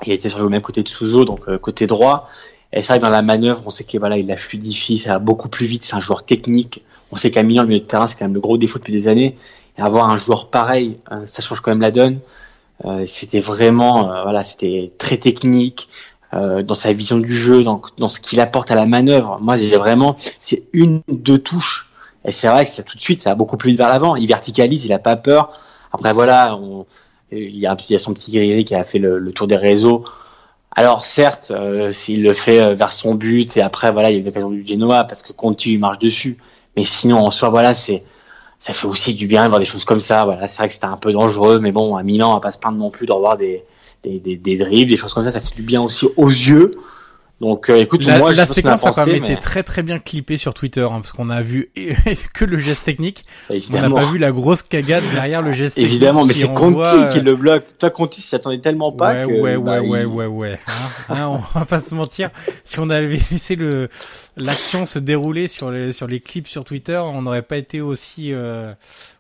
Il 0.06 0.14
était 0.14 0.30
sur 0.30 0.40
le 0.40 0.50
même 0.50 0.62
côté 0.62 0.82
de 0.84 0.88
Souzo, 0.88 1.26
donc 1.26 1.42
euh, 1.48 1.58
côté 1.58 1.88
droit. 1.88 2.30
Et 2.72 2.82
que 2.82 2.98
dans 3.00 3.10
la 3.10 3.22
manœuvre, 3.22 3.64
on 3.66 3.70
sait 3.72 3.84
qu'il 3.84 4.00
voilà, 4.00 4.18
il 4.18 4.28
la 4.28 4.38
fluidifie, 4.38 4.98
ça 4.98 5.14
va 5.14 5.20
beaucoup 5.20 5.50
plus 5.50 5.66
vite, 5.66 5.84
c'est 5.84 5.96
un 5.96 6.00
joueur 6.00 6.24
technique. 6.24 6.84
On 7.12 7.16
sait 7.16 7.32
qu'à 7.32 7.42
Milan, 7.42 7.64
le 7.64 7.70
milieu 7.70 7.80
de 7.80 7.86
terrain, 7.86 8.06
c'est 8.06 8.18
quand 8.18 8.26
même 8.26 8.36
le 8.36 8.40
gros 8.40 8.58
défaut 8.58 8.78
depuis 8.78 8.94
des 8.94 9.08
années. 9.08 9.36
Et 9.78 9.82
avoir 9.82 10.10
un 10.10 10.18
joueur 10.18 10.50
pareil, 10.50 11.00
euh, 11.12 11.26
ça 11.26 11.42
change 11.42 11.62
quand 11.62 11.72
même 11.72 11.82
la 11.82 11.92
donne. 11.92 12.20
Euh, 12.86 13.04
c'était 13.06 13.40
vraiment, 13.40 14.04
voilà, 14.24 14.44
c'était 14.44 14.92
très 14.98 15.18
technique 15.18 15.90
euh, 16.36 16.62
dans 16.62 16.76
sa 16.76 16.94
vision 16.94 17.18
du 17.18 17.36
jeu, 17.36 17.64
dans, 17.64 17.82
dans 17.98 18.10
ce 18.10 18.20
qu'il 18.20 18.40
apporte 18.40 18.70
à 18.70 18.76
la 18.76 18.86
manœuvre. 18.86 19.40
Moi, 19.42 19.56
j'ai 19.56 19.78
vraiment, 19.78 20.16
c'est 20.38 20.64
une, 20.74 21.02
deux 21.08 21.40
touches. 21.40 21.90
Et 22.24 22.32
c'est 22.32 22.48
vrai 22.48 22.66
que 22.66 22.70
ça 22.70 22.84
tout 22.84 22.98
de 22.98 23.02
suite, 23.02 23.22
ça 23.22 23.32
va 23.32 23.36
beaucoup 23.36 23.58
plus 23.58 23.72
vite 23.72 23.80
vers 23.80 23.90
l'avant. 23.90 24.16
Il 24.16 24.28
verticalise, 24.28 24.86
il 24.86 24.94
a 24.94 25.00
pas 25.00 25.16
peur. 25.16 25.60
Après, 25.92 26.14
voilà, 26.14 26.56
on, 26.56 26.86
il 27.32 27.58
y 27.58 27.68
a, 27.68 27.76
il 27.78 27.92
y 27.92 27.96
a 27.96 28.00
son 28.00 28.14
petit 28.14 28.32
guerrier 28.32 28.64
qui 28.64 28.76
a 28.76 28.84
fait 28.84 29.00
le, 29.00 29.18
le 29.18 29.32
tour 29.32 29.48
des 29.48 29.58
réseaux. 29.58 30.06
Alors 30.76 31.04
certes, 31.04 31.52
euh, 31.52 31.92
s'il 31.92 32.24
le 32.24 32.34
fait 32.34 32.62
euh, 32.62 32.74
vers 32.74 32.92
son 32.92 33.16
but 33.16 33.58
et 33.58 33.62
après 33.62 33.92
voilà, 33.92 34.12
il 34.12 34.20
y 34.20 34.22
a 34.22 34.24
l'occasion 34.24 34.50
du 34.52 34.66
Genoa 34.66 35.04
parce 35.04 35.24
que 35.24 35.34
Conti 35.34 35.78
marche 35.78 36.00
dessus. 36.00 36.38
Mais 36.78 36.84
sinon 36.84 37.26
en 37.26 37.32
soi 37.32 37.50
voilà, 37.50 37.74
c'est 37.74 38.04
ça 38.60 38.74
fait 38.74 38.88
aussi 38.88 39.14
du 39.14 39.26
bien 39.26 39.44
de 39.44 39.50
voir 39.50 39.60
des 39.60 39.66
choses 39.66 39.84
comme 39.84 40.00
ça. 40.00 40.26
Voilà, 40.26 40.48
c'est 40.48 40.58
vrai 40.60 40.68
que 40.68 40.74
c'était 40.74 40.86
un 40.86 40.98
peu 40.98 41.12
dangereux, 41.12 41.60
mais 41.60 41.72
bon 41.72 41.96
à 41.96 42.04
Milan 42.04 42.32
on 42.32 42.34
va 42.36 42.40
pas 42.40 42.52
se 42.52 42.60
plaindre 42.60 42.78
non 42.78 42.92
plus 42.92 43.08
de 43.08 43.12
revoir 43.12 43.36
des 43.36 43.64
des, 44.04 44.20
des, 44.20 44.38
des 44.38 44.58
dribbles, 44.58 44.92
des 44.92 44.98
choses 44.98 45.14
comme 45.14 45.24
ça, 45.24 45.32
ça 45.32 45.42
fait 45.42 45.56
du 45.56 45.64
bien 45.64 45.82
aussi 45.82 46.08
aux 46.16 46.30
yeux. 46.30 46.72
Donc 47.42 47.70
euh, 47.70 47.78
écoute, 47.78 48.06
La, 48.06 48.18
moi 48.18 48.34
la 48.34 48.46
séquence 48.46 48.86
a 48.86 48.90
a 48.90 48.92
quand 48.92 49.06
pensé, 49.06 49.14
même 49.14 49.24
été 49.24 49.38
très 49.38 49.64
très 49.64 49.82
bien 49.82 49.98
clippée 49.98 50.36
sur 50.36 50.54
Twitter, 50.54 50.82
hein, 50.82 51.00
parce 51.00 51.14
qu'on 51.14 51.30
a 51.30 51.42
vu 51.42 51.72
que 52.34 52.44
le 52.44 52.58
geste 52.58 52.84
technique. 52.84 53.24
On 53.50 53.54
n'a 53.54 53.58
évidemment, 53.58 53.96
pas 53.96 54.12
vu 54.12 54.18
la 54.18 54.32
grosse 54.32 54.62
cagade 54.62 55.04
derrière 55.14 55.42
le 55.42 55.54
geste 55.54 55.76
technique. 55.76 55.92
évidemment, 55.94 56.26
mais 56.26 56.34
c'est 56.34 56.54
Conti 56.54 56.80
euh, 56.84 57.14
qui 57.14 57.22
le 57.22 57.36
bloque. 57.36 57.64
Toi 57.78 57.92
Conti 57.92 58.22
s'y 58.22 58.36
attendait 58.36 58.60
tellement 58.60 58.92
pas 58.92 59.14
ouais, 59.14 59.28
que 59.28 59.42
ouais, 59.42 59.58
bah, 59.58 59.82
ouais, 59.82 60.04
ouais, 60.04 60.06
ouais, 60.06 60.26
ouais, 60.26 60.60
hein, 60.68 61.16
hein, 61.16 61.42
on 61.56 61.60
va 61.60 61.66
pas 61.66 61.80
se 61.80 61.96
mentir. 61.96 62.30
Si 62.66 62.80
on 62.80 62.90
avait 62.90 63.20
laissé 63.32 63.56
le 63.56 63.88
l'action 64.40 64.86
se 64.86 64.98
dérouler 65.00 65.48
sur 65.48 65.70
les 65.72 65.92
sur 65.92 66.08
les 66.08 66.20
clips 66.20 66.48
sur 66.48 66.64
Twitter, 66.64 66.98
on 66.98 67.22
n'aurait 67.22 67.42
pas 67.42 67.58
été 67.58 67.82
aussi 67.82 68.34
euh, 68.34 68.74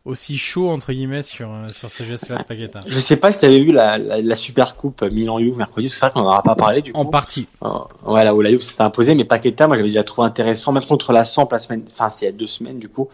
aussi 0.05 0.37
chaud 0.37 0.69
entre 0.69 0.91
guillemets 0.93 1.21
sur 1.23 1.51
euh, 1.51 1.67
sur 1.69 1.89
ce 1.89 2.03
geste-là 2.03 2.37
de 2.39 2.43
Paqueta. 2.43 2.79
Je 2.87 2.97
sais 2.99 3.17
pas 3.17 3.31
si 3.31 3.39
tu 3.39 3.45
avais 3.45 3.59
vu 3.59 3.71
la, 3.71 3.97
la, 3.97 4.21
la 4.21 4.35
super 4.35 4.75
coupe 4.75 5.01
Milan-Juve 5.03 5.57
mercredi, 5.57 5.89
c'est 5.89 5.99
vrai 5.99 6.11
qu'on 6.11 6.21
n'en 6.21 6.27
aura 6.29 6.43
pas 6.43 6.55
parlé 6.55 6.81
du 6.81 6.93
coup. 6.93 6.99
En 6.99 7.05
partie. 7.05 7.47
Euh, 7.63 7.69
voilà, 8.03 8.33
où 8.33 8.41
la 8.41 8.49
Juve 8.49 8.61
s'était 8.61 8.81
imposée, 8.81 9.13
mais 9.15 9.25
Paqueta, 9.25 9.67
moi 9.67 9.75
j'avais 9.75 9.89
déjà 9.89 10.03
trouvé 10.03 10.27
intéressant, 10.27 10.71
même 10.71 10.85
contre 10.85 11.13
la 11.13 11.23
Samp 11.23 11.47
la 11.51 11.59
semaine, 11.59 11.83
enfin 11.89 12.09
c'est 12.09 12.25
il 12.25 12.29
y 12.29 12.31
a 12.31 12.35
deux 12.35 12.47
semaines 12.47 12.79
du 12.79 12.89
coup, 12.89 13.09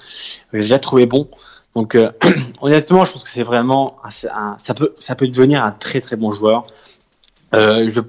j'ai 0.53 0.59
déjà 0.59 0.79
trouvé 0.79 1.05
bon. 1.05 1.27
Donc 1.75 1.95
euh, 1.95 2.11
honnêtement, 2.61 3.03
je 3.03 3.11
pense 3.11 3.23
que 3.23 3.29
c'est 3.29 3.43
vraiment, 3.43 3.97
un- 4.03 4.29
un- 4.33 4.55
ça 4.59 4.73
peut, 4.73 4.95
ça 4.99 5.15
peut 5.15 5.27
devenir 5.27 5.63
un 5.63 5.71
très 5.71 5.99
très 6.01 6.15
bon 6.15 6.31
joueur. 6.31 6.63
Euh, 7.53 7.89
je 7.89 7.99
vais 8.01 8.07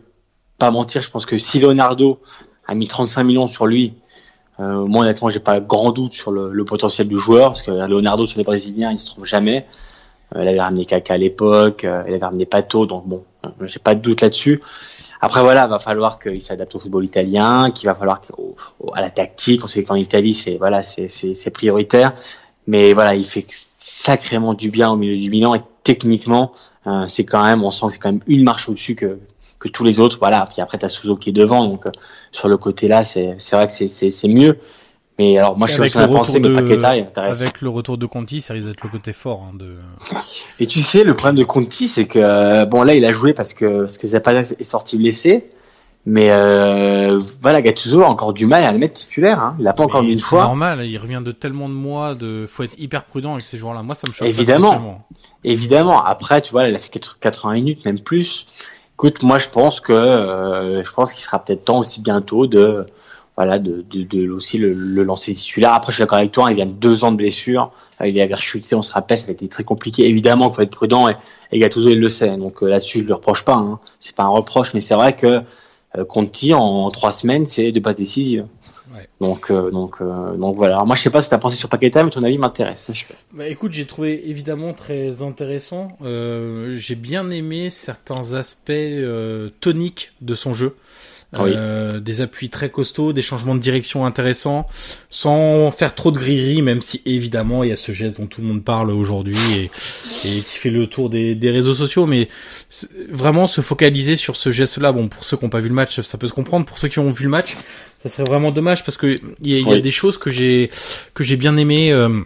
pas 0.59 0.71
mentir, 0.71 1.03
je 1.03 1.11
pense 1.11 1.27
que 1.27 1.37
si 1.37 1.59
Leonardo 1.61 2.21
a 2.67 2.75
mis 2.75 2.87
35 2.87 3.25
millions 3.25 3.49
sur 3.49 3.67
lui. 3.67 3.95
Euh, 4.59 4.87
moi, 4.87 5.05
honnêtement, 5.05 5.29
j'ai 5.29 5.41
pas 5.41 5.61
grand 5.61 5.93
doute 5.93 6.15
sur 6.15 6.31
le, 6.31 6.53
le, 6.53 6.65
potentiel 6.65 7.09
du 7.09 7.17
joueur, 7.17 7.49
parce 7.49 7.63
que 7.63 7.71
Leonardo 7.71 8.27
sur 8.27 8.39
les 8.39 8.45
Brésiliens, 8.45 8.91
il 8.91 8.99
se 8.99 9.07
trompe 9.07 9.27
jamais. 9.27 9.67
Euh, 10.35 10.43
il 10.43 10.49
avait 10.49 10.61
ramené 10.61 10.85
Kaka 10.87 11.15
à 11.15 11.17
l'époque, 11.19 11.85
euh, 11.85 12.03
il 12.07 12.15
avait 12.15 12.25
ramené 12.25 12.47
Pato, 12.47 12.87
donc 12.87 13.07
bon, 13.07 13.23
euh, 13.45 13.67
j'ai 13.67 13.79
pas 13.79 13.95
de 13.95 14.01
doute 14.01 14.23
là-dessus. 14.23 14.61
Après 15.21 15.43
voilà, 15.43 15.67
va 15.67 15.79
falloir 15.79 16.19
qu'il 16.19 16.41
s'adapte 16.41 16.75
au 16.75 16.79
football 16.79 17.05
italien, 17.05 17.71
qu'il 17.71 17.87
va 17.87 17.95
falloir 17.95 18.21
à 18.95 19.01
la 19.01 19.11
tactique. 19.11 19.65
On 19.65 19.69
sait 19.69 19.85
qu'en 19.85 19.95
Italie, 19.95 20.35
c'est 20.35 20.57
voilà, 20.57 20.83
c'est 20.83 21.51
prioritaire. 21.53 22.13
Mais 22.67 22.93
voilà, 22.93 23.15
il 23.15 23.25
fait 23.25 23.47
sacrément 23.81 24.53
du 24.53 24.71
bien 24.71 24.91
au 24.91 24.97
milieu 24.97 25.17
du 25.17 25.31
bilan 25.31 25.55
et 25.55 25.63
techniquement, 25.85 26.53
euh, 26.87 27.07
c'est 27.09 27.25
quand 27.25 27.45
même, 27.45 27.63
on 27.65 27.71
sent 27.71 27.87
que 27.87 27.93
c'est 27.93 27.99
quand 27.99 28.13
même 28.13 28.23
une 28.27 28.43
marche 28.43 28.69
au-dessus 28.69 28.95
que 28.97 29.19
que 29.59 29.69
tous 29.69 29.85
les 29.85 30.01
autres. 30.01 30.19
Voilà. 30.19 30.47
Puis 30.51 30.63
après, 30.63 30.79
t'as 30.79 30.89
Suzo 30.89 31.17
qui 31.17 31.31
est 31.31 31.33
devant, 31.33 31.67
donc 31.67 31.87
sur 32.33 32.49
le 32.49 32.57
côté 32.57 32.89
là, 32.89 33.03
c'est 33.03 33.37
vrai 33.53 33.67
que 33.67 33.73
c'est 33.73 34.29
mieux. 34.29 34.59
Mais 35.19 35.39
alors, 35.39 35.57
moi, 35.57 35.67
je 35.67 35.83
suis 35.83 35.99
en 35.99 36.09
pensé, 36.09 36.39
mais 36.41 36.55
Paqueta 36.55 36.97
est 36.97 37.01
intéressant. 37.01 37.43
Avec 37.43 37.63
le 37.63 37.71
retour 37.71 37.97
de 37.97 38.05
Conti, 38.05 38.43
ça 38.43 38.53
risque 38.53 38.67
d'être 38.67 38.83
le 38.83 38.91
côté 38.91 39.15
fort. 39.15 39.47
Hein, 39.49 39.57
de... 39.57 39.77
Et 40.61 40.67
tu 40.67 40.81
sais, 40.81 41.05
le 41.05 41.15
problème 41.15 41.37
de 41.37 41.45
Conti, 41.45 41.89
c'est 41.89 42.07
que, 42.07 42.65
bon, 42.67 42.83
là, 42.83 42.95
il 42.95 43.05
a 43.05 43.13
joué 43.13 43.33
parce 43.33 43.55
que, 43.55 43.83
parce 43.83 43.97
que 43.97 44.07
Zapata 44.07 44.41
est 44.41 44.65
sorti 44.65 44.99
blessé. 44.99 45.51
Mais 46.09 46.31
euh, 46.31 47.21
voilà, 47.43 47.61
Gattuso 47.61 48.03
a 48.03 48.07
encore 48.07 48.33
du 48.33 48.47
mal 48.47 48.63
à 48.63 48.71
le 48.71 48.79
mettre 48.79 48.95
titulaire. 48.95 49.41
Hein. 49.41 49.57
Il 49.59 49.65
n'a 49.65 49.73
pas 49.73 49.83
encore 49.83 50.05
mis 50.05 50.13
une 50.13 50.19
fois. 50.19 50.43
C'est 50.43 50.47
normal, 50.47 50.87
il 50.87 50.97
revient 50.99 51.21
de 51.25 51.33
tellement 51.33 51.69
de 51.69 51.75
mois. 51.75 52.15
De, 52.15 52.47
faut 52.49 52.63
être 52.63 52.79
hyper 52.79 53.05
prudent 53.05 53.33
avec 53.35 53.45
ces 53.45 53.59
joueurs-là. 53.59 53.83
Moi, 53.83 53.97
ça 53.97 54.07
me 54.09 54.15
choque. 54.15 54.29
Évidemment, 54.29 55.05
évidemment. 55.43 56.05
Après, 56.05 56.41
tu 56.43 56.53
vois, 56.53 56.69
il 56.69 56.77
a 56.77 56.79
fait 56.79 56.97
80 57.21 57.55
minutes, 57.55 57.85
même 57.85 57.99
plus. 57.99 58.47
Écoute, 58.97 59.23
moi, 59.23 59.39
je 59.39 59.49
pense 59.49 59.81
que 59.81 59.93
euh, 59.93 60.83
je 60.83 60.91
pense 60.93 61.13
qu'il 61.13 61.23
sera 61.23 61.39
peut-être 61.39 61.65
temps 61.65 61.81
aussi 61.81 62.01
bientôt 62.01 62.47
de 62.47 62.87
voilà, 63.37 63.59
de, 63.59 63.85
de, 63.91 64.31
aussi 64.31 64.57
le, 64.57 64.73
le, 64.73 65.03
lancer 65.05 65.35
titulaire. 65.35 65.75
Après, 65.75 65.93
je 65.93 65.97
suis 65.97 66.03
d'accord 66.03 66.17
avec 66.19 66.33
toi, 66.33 66.51
il 66.51 66.57
vient 66.57 66.65
de 66.65 66.73
deux 66.73 67.05
ans 67.05 67.13
de 67.13 67.19
blessure. 67.19 67.71
Euh, 68.01 68.09
il 68.09 68.19
à 68.21 68.37
chuté, 68.37 68.75
on 68.75 68.81
se 68.81 68.93
rappelle, 68.93 69.19
ça 69.19 69.29
a 69.29 69.33
été 69.33 69.49
très 69.49 69.65
compliqué. 69.65 70.09
Évidemment 70.09 70.49
qu'il 70.49 70.57
faut 70.57 70.63
être 70.63 70.71
prudent 70.71 71.09
et, 71.09 71.17
et 71.53 71.59
Gattuso, 71.59 71.91
il 71.91 72.01
le 72.01 72.09
sait. 72.09 72.35
Donc 72.39 72.63
euh, 72.63 72.69
là-dessus, 72.69 73.01
je 73.01 73.05
le 73.05 73.15
reproche 73.15 73.45
pas. 73.45 73.57
Hein. 73.57 73.79
C'est 74.01 74.17
pas 74.17 74.25
un 74.25 74.29
reproche, 74.29 74.73
mais 74.73 74.81
c'est 74.81 74.95
vrai 74.95 75.15
que 75.15 75.43
euh, 75.99 76.05
Conti, 76.07 76.55
en, 76.55 76.89
trois 76.89 77.13
semaines, 77.13 77.45
c'est 77.45 77.73
de 77.73 77.81
base 77.81 77.97
décisive. 77.97 78.47
Ouais. 78.95 79.09
Donc, 79.21 79.51
euh, 79.51 79.71
donc, 79.71 80.03
donc 80.03 80.57
voilà. 80.57 80.77
Alors 80.77 80.87
moi, 80.87 80.97
je 80.97 81.03
sais 81.03 81.11
pas 81.11 81.21
si 81.21 81.29
tu 81.29 81.35
as 81.35 81.39
pensé 81.39 81.57
sur 81.57 81.69
Paqueta, 81.69 82.05
mais 82.05 82.11
ton 82.11 82.23
avis 82.23 82.39
m'intéresse. 82.39 82.91
Bah, 83.33 83.49
écoute, 83.49 83.73
j'ai 83.73 83.87
trouvé 83.87 84.29
évidemment 84.29 84.75
très 84.75 85.23
intéressant. 85.23 85.89
j'ai 86.03 86.95
bien 86.95 87.31
aimé 87.31 87.71
certains 87.71 88.35
aspects 88.35 88.73
toniques 89.61 90.13
de 90.21 90.35
son 90.35 90.55
jeu. 90.55 90.77
Ah 91.33 91.43
euh, 91.43 91.99
des 91.99 92.21
appuis 92.21 92.49
très 92.51 92.71
costauds, 92.71 93.13
des 93.13 93.21
changements 93.21 93.57
de 93.57 93.61
direction 93.61 94.07
intéressants, 94.07 94.67
sans 95.11 95.73
faire 95.73 95.95
trop 95.95 96.13
de 96.13 96.19
grilleries, 96.19 96.63
même 96.63 96.81
si 96.81 97.03
évidemment 97.05 97.65
il 97.65 97.71
y 97.71 97.73
a 97.73 97.77
ce 97.77 97.91
geste 97.91 98.19
dont 98.19 98.27
tout 98.27 98.41
le 98.41 98.47
monde 98.47 98.63
parle 98.63 98.91
aujourd'hui 98.91 99.37
et, 99.55 99.71
et, 100.25 100.41
qui 100.43 100.57
fait 100.57 100.71
le 100.71 100.87
tour 100.87 101.11
des, 101.11 101.35
des 101.35 101.51
réseaux 101.51 101.75
sociaux, 101.75 102.07
mais 102.07 102.29
vraiment 103.11 103.49
se 103.49 103.61
focaliser 103.61 104.15
sur 104.15 104.37
ce 104.37 104.53
geste-là. 104.53 104.93
Bon, 104.93 105.09
pour 105.09 105.25
ceux 105.25 105.37
qui 105.37 105.45
n'ont 105.45 105.51
pas 105.51 105.61
vu 105.61 105.69
le 105.69 105.75
match, 105.75 106.01
ça 106.01 106.17
peut 106.17 106.29
se 106.29 106.33
comprendre. 106.33 106.65
Pour 106.65 106.79
ceux 106.79 106.89
qui 106.89 107.01
ont 107.01 107.11
vu 107.11 107.25
le 107.25 107.31
match, 107.31 107.57
ça 107.99 108.09
serait 108.09 108.25
vraiment 108.25 108.53
dommage 108.53 108.85
parce 108.85 108.97
que 108.97 109.09
il 109.41 109.53
y, 109.53 109.57
a, 109.57 109.75
y 109.75 109.79
a 109.79 109.81
des 109.81 109.91
choses 109.91 110.19
que 110.19 110.31
j'ai 110.31 110.71
que 111.15 111.25
j'ai 111.25 111.37
bien 111.37 111.57
aimé. 111.57 111.93
Euh, 111.93 112.21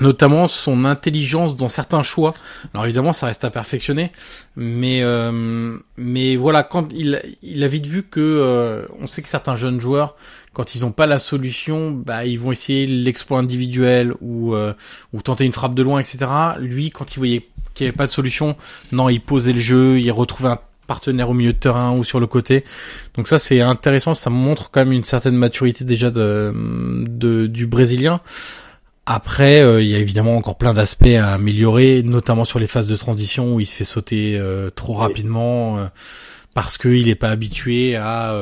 notamment 0.00 0.48
son 0.48 0.84
intelligence 0.84 1.56
dans 1.56 1.68
certains 1.68 2.02
choix. 2.02 2.34
Alors 2.74 2.84
évidemment, 2.84 3.12
ça 3.12 3.26
reste 3.26 3.44
à 3.44 3.50
perfectionner, 3.50 4.10
mais 4.56 5.02
euh, 5.02 5.76
mais 5.96 6.36
voilà, 6.36 6.62
quand 6.62 6.88
il 6.92 7.20
il 7.42 7.62
a 7.64 7.68
vite 7.68 7.86
vu 7.86 8.02
que 8.02 8.20
euh, 8.20 8.86
on 9.00 9.06
sait 9.06 9.22
que 9.22 9.28
certains 9.28 9.56
jeunes 9.56 9.80
joueurs, 9.80 10.16
quand 10.52 10.74
ils 10.74 10.84
ont 10.84 10.92
pas 10.92 11.06
la 11.06 11.18
solution, 11.18 11.90
bah 11.90 12.24
ils 12.24 12.38
vont 12.38 12.52
essayer 12.52 12.86
l'exploit 12.86 13.38
individuel 13.38 14.14
ou 14.20 14.54
euh, 14.54 14.74
ou 15.12 15.22
tenter 15.22 15.44
une 15.44 15.52
frappe 15.52 15.74
de 15.74 15.82
loin, 15.82 16.00
etc. 16.00 16.26
Lui, 16.58 16.90
quand 16.90 17.14
il 17.14 17.18
voyait 17.18 17.48
qu'il 17.74 17.84
n'y 17.84 17.88
avait 17.88 17.96
pas 17.96 18.06
de 18.06 18.12
solution, 18.12 18.56
non, 18.92 19.08
il 19.08 19.20
posait 19.20 19.52
le 19.52 19.60
jeu, 19.60 20.00
il 20.00 20.10
retrouvait 20.10 20.50
un 20.50 20.58
partenaire 20.86 21.28
au 21.28 21.34
milieu 21.34 21.52
de 21.52 21.58
terrain 21.58 21.92
ou 21.92 22.02
sur 22.02 22.18
le 22.18 22.26
côté. 22.26 22.64
Donc 23.14 23.28
ça 23.28 23.38
c'est 23.38 23.60
intéressant, 23.60 24.14
ça 24.14 24.30
montre 24.30 24.70
quand 24.70 24.80
même 24.80 24.92
une 24.92 25.04
certaine 25.04 25.36
maturité 25.36 25.84
déjà 25.84 26.10
de, 26.10 26.52
de 27.06 27.46
du 27.46 27.66
brésilien. 27.66 28.20
Après, 29.10 29.62
euh, 29.62 29.82
il 29.82 29.88
y 29.88 29.94
a 29.94 29.98
évidemment 29.98 30.36
encore 30.36 30.58
plein 30.58 30.74
d'aspects 30.74 31.06
à 31.06 31.32
améliorer, 31.32 32.02
notamment 32.02 32.44
sur 32.44 32.58
les 32.58 32.66
phases 32.66 32.86
de 32.86 32.94
transition 32.94 33.54
où 33.54 33.60
il 33.60 33.64
se 33.64 33.74
fait 33.74 33.84
sauter 33.84 34.36
euh, 34.36 34.68
trop 34.68 34.92
rapidement 34.92 35.78
euh, 35.78 35.86
parce 36.52 36.76
qu'il 36.76 37.06
n'est 37.06 37.14
pas 37.14 37.30
habitué 37.30 37.96
à, 37.96 38.34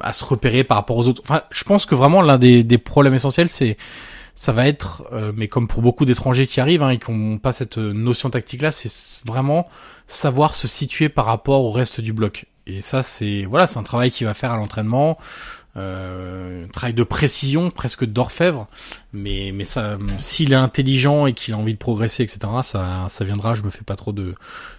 à 0.00 0.12
se 0.12 0.24
repérer 0.24 0.64
par 0.64 0.78
rapport 0.78 0.96
aux 0.96 1.06
autres. 1.06 1.22
Enfin, 1.24 1.42
je 1.52 1.62
pense 1.62 1.86
que 1.86 1.94
vraiment 1.94 2.22
l'un 2.22 2.38
des, 2.38 2.64
des 2.64 2.78
problèmes 2.78 3.14
essentiels, 3.14 3.48
c'est 3.48 3.76
ça 4.34 4.50
va 4.50 4.66
être, 4.66 5.02
mais 5.36 5.48
comme 5.48 5.68
pour 5.68 5.82
beaucoup 5.82 6.06
d'étrangers 6.06 6.46
qui 6.46 6.60
arrivent 6.60 6.82
hein, 6.82 6.88
et 6.88 6.98
qui 6.98 7.12
n'ont 7.12 7.36
pas 7.36 7.52
cette 7.52 7.76
notion 7.76 8.30
tactique-là, 8.30 8.70
c'est 8.70 8.90
vraiment 9.26 9.68
savoir 10.06 10.54
se 10.54 10.66
situer 10.66 11.10
par 11.10 11.26
rapport 11.26 11.62
au 11.62 11.70
reste 11.70 12.00
du 12.00 12.14
bloc. 12.14 12.46
Et 12.66 12.80
ça, 12.82 13.02
c'est 13.02 13.44
voilà, 13.44 13.66
c'est 13.66 13.78
un 13.78 13.82
travail 13.82 14.10
qui 14.10 14.24
va 14.24 14.32
faire 14.32 14.52
à 14.52 14.56
l'entraînement 14.56 15.18
euh, 15.76 16.66
travail 16.72 16.94
de 16.94 17.02
précision, 17.02 17.70
presque 17.70 18.04
d'orfèvre. 18.04 18.66
Mais 19.12 19.52
mais 19.54 19.64
ça, 19.64 19.98
s'il 20.18 20.52
est 20.52 20.56
intelligent 20.56 21.26
et 21.26 21.32
qu'il 21.32 21.54
a 21.54 21.56
envie 21.56 21.74
de 21.74 21.78
progresser, 21.78 22.22
etc., 22.22 22.40
ça 22.62 23.06
ça 23.08 23.24
viendra. 23.24 23.54
Je 23.54 23.62
me 23.62 23.70
fais 23.70 23.84
pas 23.84 23.96
trop 23.96 24.12
de 24.12 24.34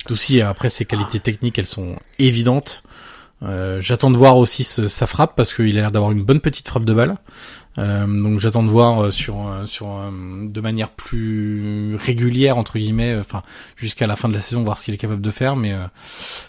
soucis. 0.08 0.42
Après, 0.42 0.70
ses 0.70 0.86
qualités 0.86 1.20
techniques, 1.20 1.58
elles 1.60 1.68
sont 1.68 1.96
évidentes. 2.20 2.84
Euh, 3.44 3.82
j'attends 3.82 4.12
de 4.12 4.18
voir 4.18 4.38
aussi 4.38 4.64
sa 4.64 5.08
frappe 5.08 5.36
parce 5.36 5.54
qu'il 5.56 5.78
a 5.78 5.82
l'air 5.82 5.92
d'avoir 5.92 6.12
une 6.12 6.24
bonne 6.24 6.42
petite 6.42 6.68
frappe 6.68 6.86
de 6.86 6.94
balle. 6.94 7.18
Euh, 7.78 8.06
donc 8.06 8.40
j'attends 8.40 8.64
de 8.64 8.70
voir 8.70 9.02
euh, 9.02 9.12
sur 9.12 9.48
euh, 9.48 9.66
sur 9.66 9.88
de 10.44 10.62
manière 10.62 10.90
plus 10.90 11.96
régulière 11.96 12.58
entre 12.58 12.78
guillemets, 12.78 13.16
enfin 13.18 13.44
jusqu'à 13.78 14.08
la 14.08 14.18
fin 14.18 14.28
de 14.28 14.34
la 14.34 14.42
saison 14.42 14.64
voir 14.64 14.78
ce 14.78 14.84
qu'il 14.84 14.94
est 14.94 14.98
capable 14.98 15.22
de 15.22 15.32
faire. 15.32 15.56
Mais 15.56 15.74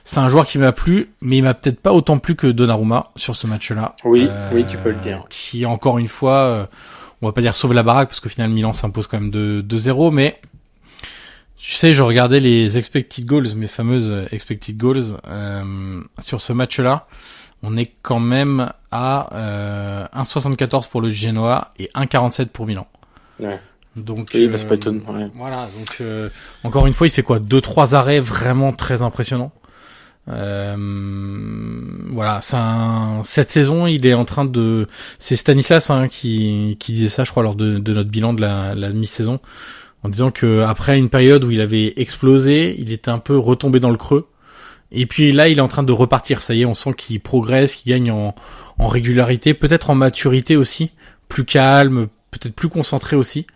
c'est 0.05 0.18
un 0.18 0.29
joueur 0.29 0.47
qui 0.47 0.59
m'a 0.59 0.73
plu, 0.73 1.11
mais 1.20 1.39
il 1.39 1.43
m'a 1.43 1.55
peut-être 1.55 1.81
pas 1.81 1.93
autant 1.93 2.18
plu 2.18 2.35
que 2.35 2.47
Donnarumma 2.47 3.11
sur 3.16 3.37
ce 3.37 3.47
match-là. 3.47 3.95
Oui, 4.05 4.29
oui, 4.53 4.64
tu 4.66 4.77
peux 4.79 4.91
le 4.91 4.97
dire. 4.97 5.25
Qui 5.29 5.64
encore 5.66 5.99
une 5.99 6.09
fois, 6.09 6.68
on 7.20 7.27
va 7.27 7.33
pas 7.33 7.41
dire 7.41 7.55
sauve 7.55 7.73
la 7.73 7.83
baraque 7.83 8.09
parce 8.09 8.20
qu'au 8.20 8.29
final 8.29 8.51
Milan 8.51 8.73
s'impose 8.73 9.07
quand 9.07 9.20
même 9.20 9.31
de 9.31 9.64
2-0, 9.66 10.12
mais 10.12 10.41
tu 11.57 11.75
sais, 11.75 11.93
je 11.93 12.03
regardais 12.03 12.41
les 12.41 12.77
expected 12.77 13.25
goals, 13.25 13.55
mes 13.55 13.68
fameuses 13.68 14.27
expected 14.33 14.77
goals 14.77 15.16
sur 16.20 16.41
ce 16.41 16.53
match-là 16.53 17.07
on 17.63 17.77
est 17.77 17.93
quand 18.03 18.21
même 18.21 18.71
à 18.91 19.35
euh, 19.35 20.07
1,74 20.15 20.89
pour 20.89 21.01
le 21.01 21.11
Genoa 21.11 21.73
et 21.79 21.91
1,47 21.95 22.47
pour 22.47 22.67
Milan. 22.67 22.87
Ouais. 23.41 23.61
Donc 23.97 24.31
oui, 24.35 24.49
bah, 24.49 24.59
pas 24.67 24.75
étonnant, 24.75 25.03
ouais. 25.13 25.31
voilà, 25.35 25.69
donc 25.79 26.01
euh, 26.01 26.31
encore 26.65 26.87
une 26.87 26.95
fois, 26.95 27.07
il 27.07 27.11
fait 27.11 27.23
quoi? 27.23 27.39
Deux 27.39 27.61
trois 27.61 27.95
arrêts 27.95 28.21
vraiment 28.21 28.73
très 28.73 29.03
impressionnants. 29.03 29.53
Euh, 30.29 30.77
voilà, 32.11 32.41
c'est 32.41 32.57
cette 33.25 33.51
saison, 33.51 33.87
il 33.87 34.07
est 34.07 34.15
en 34.15 34.25
train 34.25 34.47
de, 34.47 34.87
c'est 35.19 35.37
Stanislas 35.37 35.91
hein, 35.91 36.09
qui, 36.09 36.77
qui 36.81 36.93
disait 36.93 37.09
ça, 37.09 37.25
je 37.25 37.31
crois, 37.33 37.43
lors 37.43 37.55
de, 37.55 37.79
de 37.79 37.93
notre 37.93 38.09
bilan 38.09 38.33
de 38.33 38.41
la, 38.41 38.75
la 38.75 38.91
mi-saison, 38.91 39.41
en 40.05 40.09
disant 40.09 40.31
que 40.31 40.63
après 40.63 40.97
une 40.97 41.11
période 41.11 41.45
où 41.45 41.51
il 41.51 41.61
avait 41.61 41.93
explosé, 41.97 42.75
il 42.79 42.93
était 42.93 43.11
un 43.11 43.19
peu 43.19 43.37
retombé 43.37 43.79
dans 43.79 43.91
le 43.91 43.99
creux. 43.99 44.27
Et 44.93 45.07
puis 45.07 45.32
là, 45.32 45.49
il 45.49 45.59
est 45.59 45.62
en 45.62 45.68
train 45.68 45.82
de 45.82 45.93
repartir. 45.93 46.43
Ça 46.43 46.55
y 46.55 46.62
est, 46.62 46.66
on 46.66 46.74
sent 46.74 46.93
qu'il 46.95 47.18
progresse, 47.20 47.74
qu'il 47.74 47.93
gagne 47.93 48.11
en, 48.11 48.34
en 48.78 48.88
régularité, 48.88 49.55
peut-être 49.55 49.90
en 49.90 49.95
maturité 49.95 50.57
aussi, 50.57 50.93
plus 51.28 51.45
calme, 51.45 52.09
peut-être 52.30 52.55
plus 52.55 52.68
concentré 52.68 53.16
aussi. 53.16 53.47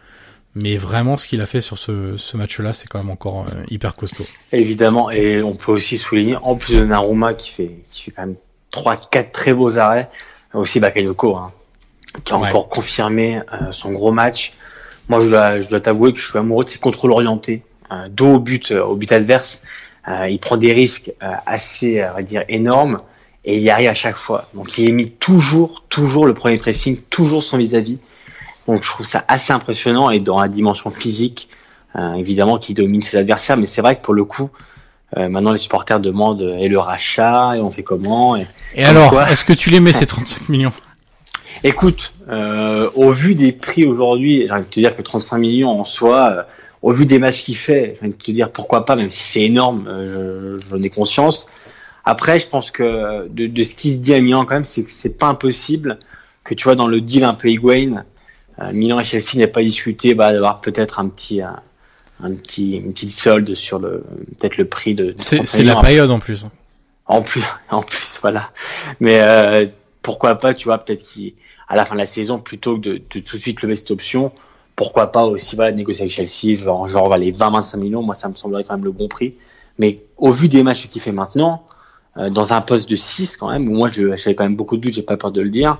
Mais 0.54 0.78
vraiment, 0.78 1.18
ce 1.18 1.28
qu'il 1.28 1.42
a 1.42 1.46
fait 1.46 1.60
sur 1.60 1.76
ce, 1.76 2.16
ce 2.16 2.36
match-là, 2.38 2.72
c'est 2.72 2.88
quand 2.88 2.98
même 2.98 3.10
encore 3.10 3.44
euh, 3.50 3.62
hyper 3.68 3.92
costaud. 3.92 4.24
Évidemment, 4.52 5.10
et 5.10 5.42
on 5.42 5.54
peut 5.54 5.72
aussi 5.72 5.98
souligner, 5.98 6.36
en 6.36 6.56
plus 6.56 6.76
de 6.76 6.84
Naruma 6.86 7.34
qui 7.34 7.50
fait, 7.50 7.72
qui 7.90 8.04
fait 8.04 8.10
quand 8.12 8.22
même 8.22 8.36
trois, 8.70 8.96
quatre 8.96 9.32
très 9.32 9.52
beaux 9.52 9.76
arrêts, 9.76 10.08
aussi 10.54 10.80
Bakayoko, 10.80 11.36
hein, 11.36 11.52
qui 12.24 12.32
a 12.32 12.36
encore 12.36 12.70
confirmé 12.70 13.40
euh, 13.52 13.70
son 13.72 13.92
gros 13.92 14.12
match. 14.12 14.54
Moi, 15.10 15.20
je 15.20 15.28
dois, 15.28 15.60
je 15.60 15.68
dois 15.68 15.80
t'avouer 15.80 16.14
que 16.14 16.18
je 16.18 16.30
suis 16.30 16.38
amoureux 16.38 16.64
de 16.64 16.70
ses 16.70 16.78
contrôles 16.78 17.12
orientés, 17.12 17.62
euh, 17.92 18.08
dos 18.08 18.36
au 18.36 18.38
but, 18.38 18.70
au 18.70 18.96
but 18.96 19.12
adverse. 19.12 19.60
Euh, 20.08 20.28
il 20.28 20.38
prend 20.38 20.56
des 20.56 20.72
risques 20.72 21.12
euh, 21.22 21.32
assez, 21.46 22.04
on 22.04 22.14
va 22.14 22.22
dire, 22.22 22.44
énormes 22.48 23.00
et 23.46 23.56
il 23.56 23.62
y 23.62 23.70
arrive 23.70 23.88
à 23.88 23.94
chaque 23.94 24.16
fois. 24.16 24.48
Donc 24.54 24.76
il 24.76 24.88
émet 24.88 25.06
toujours, 25.06 25.84
toujours 25.88 26.26
le 26.26 26.34
premier 26.34 26.58
pressing, 26.58 26.98
toujours 27.10 27.42
son 27.42 27.56
vis-à-vis. 27.56 27.98
Donc 28.66 28.82
je 28.82 28.90
trouve 28.90 29.06
ça 29.06 29.24
assez 29.28 29.52
impressionnant 29.52 30.10
et 30.10 30.18
dans 30.18 30.40
la 30.40 30.48
dimension 30.48 30.90
physique, 30.90 31.48
euh, 31.94 32.14
évidemment, 32.14 32.58
qui 32.58 32.74
domine 32.74 33.00
ses 33.00 33.16
adversaires. 33.16 33.56
Mais 33.56 33.66
c'est 33.66 33.80
vrai 33.80 33.96
que 33.96 34.02
pour 34.02 34.14
le 34.14 34.24
coup, 34.24 34.50
euh, 35.16 35.28
maintenant 35.28 35.52
les 35.52 35.58
supporters 35.58 36.00
demandent 36.00 36.56
et 36.58 36.68
le 36.68 36.78
rachat 36.78 37.56
et 37.56 37.60
on 37.60 37.70
fait 37.70 37.84
comment. 37.84 38.36
Et, 38.36 38.46
et 38.74 38.84
alors, 38.84 39.20
est-ce 39.22 39.44
que 39.44 39.52
tu 39.52 39.70
les 39.70 39.78
mets 39.78 39.92
ces 39.92 40.06
35 40.06 40.48
millions? 40.48 40.72
Écoute, 41.62 42.12
euh, 42.28 42.90
au 42.94 43.12
vu 43.12 43.34
des 43.34 43.52
prix 43.52 43.86
aujourd'hui, 43.86 44.44
j'ai 44.46 44.52
envie 44.52 44.64
de 44.64 44.68
te 44.68 44.80
dire 44.80 44.96
que 44.96 45.02
35 45.02 45.38
millions 45.38 45.80
en 45.80 45.84
soi, 45.84 46.46
au 46.82 46.92
vu 46.92 47.06
des 47.06 47.18
matchs 47.18 47.44
qu'il 47.44 47.56
fait, 47.56 47.98
je 48.00 48.06
vais 48.06 48.12
te 48.12 48.30
dire 48.30 48.50
pourquoi 48.52 48.84
pas, 48.84 48.96
même 48.96 49.10
si 49.10 49.24
c'est 49.24 49.42
énorme, 49.42 49.86
euh, 49.88 50.58
je, 50.58 50.66
j'en 50.66 50.82
ai 50.82 50.90
conscience. 50.90 51.48
Après, 52.04 52.38
je 52.38 52.46
pense 52.46 52.70
que 52.70 53.26
de, 53.28 53.46
de 53.46 53.62
ce 53.62 53.74
qui 53.74 53.92
se 53.92 53.98
dit 53.98 54.14
à 54.14 54.20
Milan 54.20 54.44
quand 54.44 54.54
même, 54.54 54.64
c'est 54.64 54.84
que 54.84 54.90
c'est 54.90 55.18
pas 55.18 55.26
impossible 55.26 55.98
que 56.44 56.54
tu 56.54 56.64
vois 56.64 56.76
dans 56.76 56.86
le 56.86 57.00
deal 57.00 57.24
un 57.24 57.34
peu 57.34 57.48
Higuain, 57.48 58.04
euh, 58.60 58.72
Milan 58.72 59.00
et 59.00 59.04
Chelsea 59.04 59.36
n'aient 59.36 59.46
pas 59.46 59.62
discuté 59.62 60.14
bah, 60.14 60.32
d'avoir 60.32 60.60
peut-être 60.60 61.00
un 61.00 61.08
petit 61.08 61.42
un, 61.42 61.60
un 62.22 62.32
petit 62.32 62.76
une 62.76 62.92
petite 62.92 63.10
solde 63.10 63.54
sur 63.54 63.78
le 63.78 64.04
peut-être 64.38 64.56
le 64.56 64.66
prix 64.66 64.94
de. 64.94 65.12
de 65.12 65.14
C'est 65.18 65.36
30 65.36 65.46
c'est 65.46 65.64
la 65.64 65.76
période 65.76 66.10
en 66.10 66.18
plus. 66.18 66.46
En 67.06 67.22
plus, 67.22 67.42
en 67.70 67.82
plus, 67.82 68.18
voilà. 68.22 68.50
Mais 69.00 69.20
euh, 69.20 69.66
pourquoi 70.02 70.36
pas, 70.36 70.54
tu 70.54 70.64
vois, 70.64 70.78
peut-être 70.78 71.02
qu'à 71.02 71.76
la 71.76 71.84
fin 71.84 71.94
de 71.94 72.00
la 72.00 72.06
saison, 72.06 72.38
plutôt 72.38 72.76
que 72.76 72.80
de, 72.80 72.92
de 72.92 72.98
tout 72.98 73.36
de 73.36 73.40
suite 73.42 73.62
lever 73.62 73.76
cette 73.76 73.90
option, 73.90 74.32
pourquoi 74.76 75.10
pas 75.10 75.24
aussi 75.24 75.56
voilà, 75.56 75.72
négocier 75.72 76.02
avec 76.02 76.12
Chelsea, 76.12 76.54
genre, 76.56 76.86
genre 76.86 77.16
les 77.16 77.32
20-25 77.32 77.78
millions, 77.78 78.02
moi 78.02 78.14
ça 78.14 78.28
me 78.28 78.34
semblerait 78.34 78.64
quand 78.64 78.74
même 78.74 78.84
le 78.84 78.92
bon 78.92 79.08
prix. 79.08 79.34
Mais 79.78 80.04
au 80.16 80.30
vu 80.30 80.48
des 80.48 80.62
matchs 80.62 80.88
qu'il 80.88 81.00
fait 81.00 81.12
maintenant, 81.12 81.64
euh, 82.18 82.30
dans 82.30 82.52
un 82.52 82.60
poste 82.60 82.88
de 82.88 82.96
6 82.96 83.36
quand 83.38 83.50
même, 83.50 83.68
où 83.68 83.72
moi 83.72 83.88
j'avais 83.90 84.34
quand 84.34 84.44
même 84.44 84.56
beaucoup 84.56 84.76
de 84.76 84.82
doutes, 84.82 84.94
j'ai 84.94 85.02
pas 85.02 85.16
peur 85.16 85.32
de 85.32 85.40
le 85.40 85.50
dire, 85.50 85.78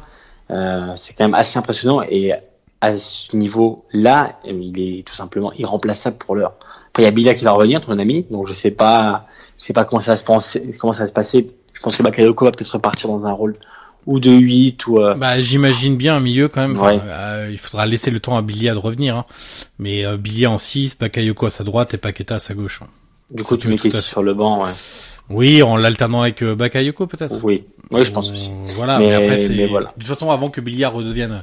euh, 0.51 0.93
c'est 0.97 1.15
quand 1.15 1.25
même 1.25 1.35
assez 1.35 1.59
impressionnant 1.59 2.03
et 2.03 2.33
à 2.81 2.97
ce 2.97 3.37
niveau-là, 3.37 4.39
il 4.45 4.79
est 4.79 5.07
tout 5.07 5.15
simplement 5.15 5.53
irremplaçable 5.55 6.17
pour 6.19 6.35
l'heure. 6.35 6.55
Après, 6.89 7.03
il 7.03 7.07
y 7.07 7.09
a 7.09 7.11
Bila 7.11 7.35
qui 7.35 7.45
va 7.45 7.53
revenir, 7.53 7.85
ton 7.85 7.99
ami, 7.99 8.27
donc 8.31 8.47
je 8.47 8.53
sais 8.53 8.71
pas, 8.71 9.27
je 9.59 9.65
sais 9.65 9.73
pas 9.73 9.85
comment 9.85 10.01
ça 10.01 10.13
va 10.13 10.17
se 10.17 10.25
penser, 10.25 10.75
comment 10.79 10.93
ça 10.93 11.05
va 11.05 11.09
se 11.09 11.13
passer. 11.13 11.51
Je 11.73 11.81
pense 11.81 11.97
que 11.97 12.03
Bakayoko 12.03 12.45
va 12.45 12.51
peut-être 12.53 12.71
repartir 12.71 13.09
dans 13.09 13.27
un 13.27 13.33
rôle 13.33 13.55
ou 14.07 14.21
de 14.21 14.31
8 14.31 14.87
ou 14.87 14.99
euh, 15.01 15.15
Bah, 15.15 15.41
j'imagine 15.41 15.97
bien 15.97 16.17
un 16.17 16.21
milieu 16.21 16.49
quand 16.49 16.61
même. 16.67 16.79
Ouais. 16.79 16.99
euh, 17.05 17.49
il 17.51 17.59
faudra 17.59 17.87
laisser 17.87 18.11
le 18.11 18.21
temps 18.21 18.37
à 18.37 18.43
Billy 18.43 18.67
de 18.69 18.73
revenir. 18.77 19.17
Hein. 19.17 19.25
Mais 19.79 20.05
euh, 20.07 20.17
Billy 20.17 20.47
en 20.47 20.59
6, 20.59 20.99
Bakayoko 20.99 21.47
à 21.47 21.51
sa 21.51 21.65
droite 21.65 21.95
et 21.95 21.99
Paqueta 21.99 22.37
à 22.37 22.39
sa 22.39 22.55
gauche. 22.55 22.81
hein. 22.83 22.89
du 23.31 23.43
coup 23.43 23.57
tu 23.57 23.69
mets 23.69 23.77
sur 23.91 24.23
le 24.23 24.33
banc. 24.35 24.65
Ouais. 24.65 24.71
Oui, 25.29 25.61
en 25.63 25.77
l'alternant 25.77 26.23
avec 26.23 26.43
euh, 26.43 26.55
Bakayoko 26.55 27.09
peut-être. 27.09 27.35
Oui, 27.43 27.65
oui, 27.91 28.05
je 28.05 28.13
pense 28.13 28.31
aussi. 28.31 28.51
Voilà, 28.77 28.99
Mais- 29.01 29.09
mais, 29.09 29.15
après 29.15 29.39
c'est 29.39 29.67
voilà. 29.67 29.89
de 29.89 29.93
toute 29.95 30.05
façon 30.09 30.31
avant 30.31 30.51
que 30.51 30.61
Billiard 30.61 30.93
redevienne 30.93 31.43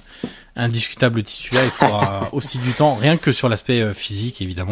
indiscutable 0.55 1.23
titulaire, 1.23 1.63
il 1.65 1.71
faudra 1.71 2.29
aussi 2.33 2.57
du 2.59 2.71
temps, 2.71 2.95
rien 2.95 3.17
que 3.17 3.31
sur 3.31 3.49
l'aspect 3.49 3.93
physique 3.93 4.41
évidemment. 4.41 4.71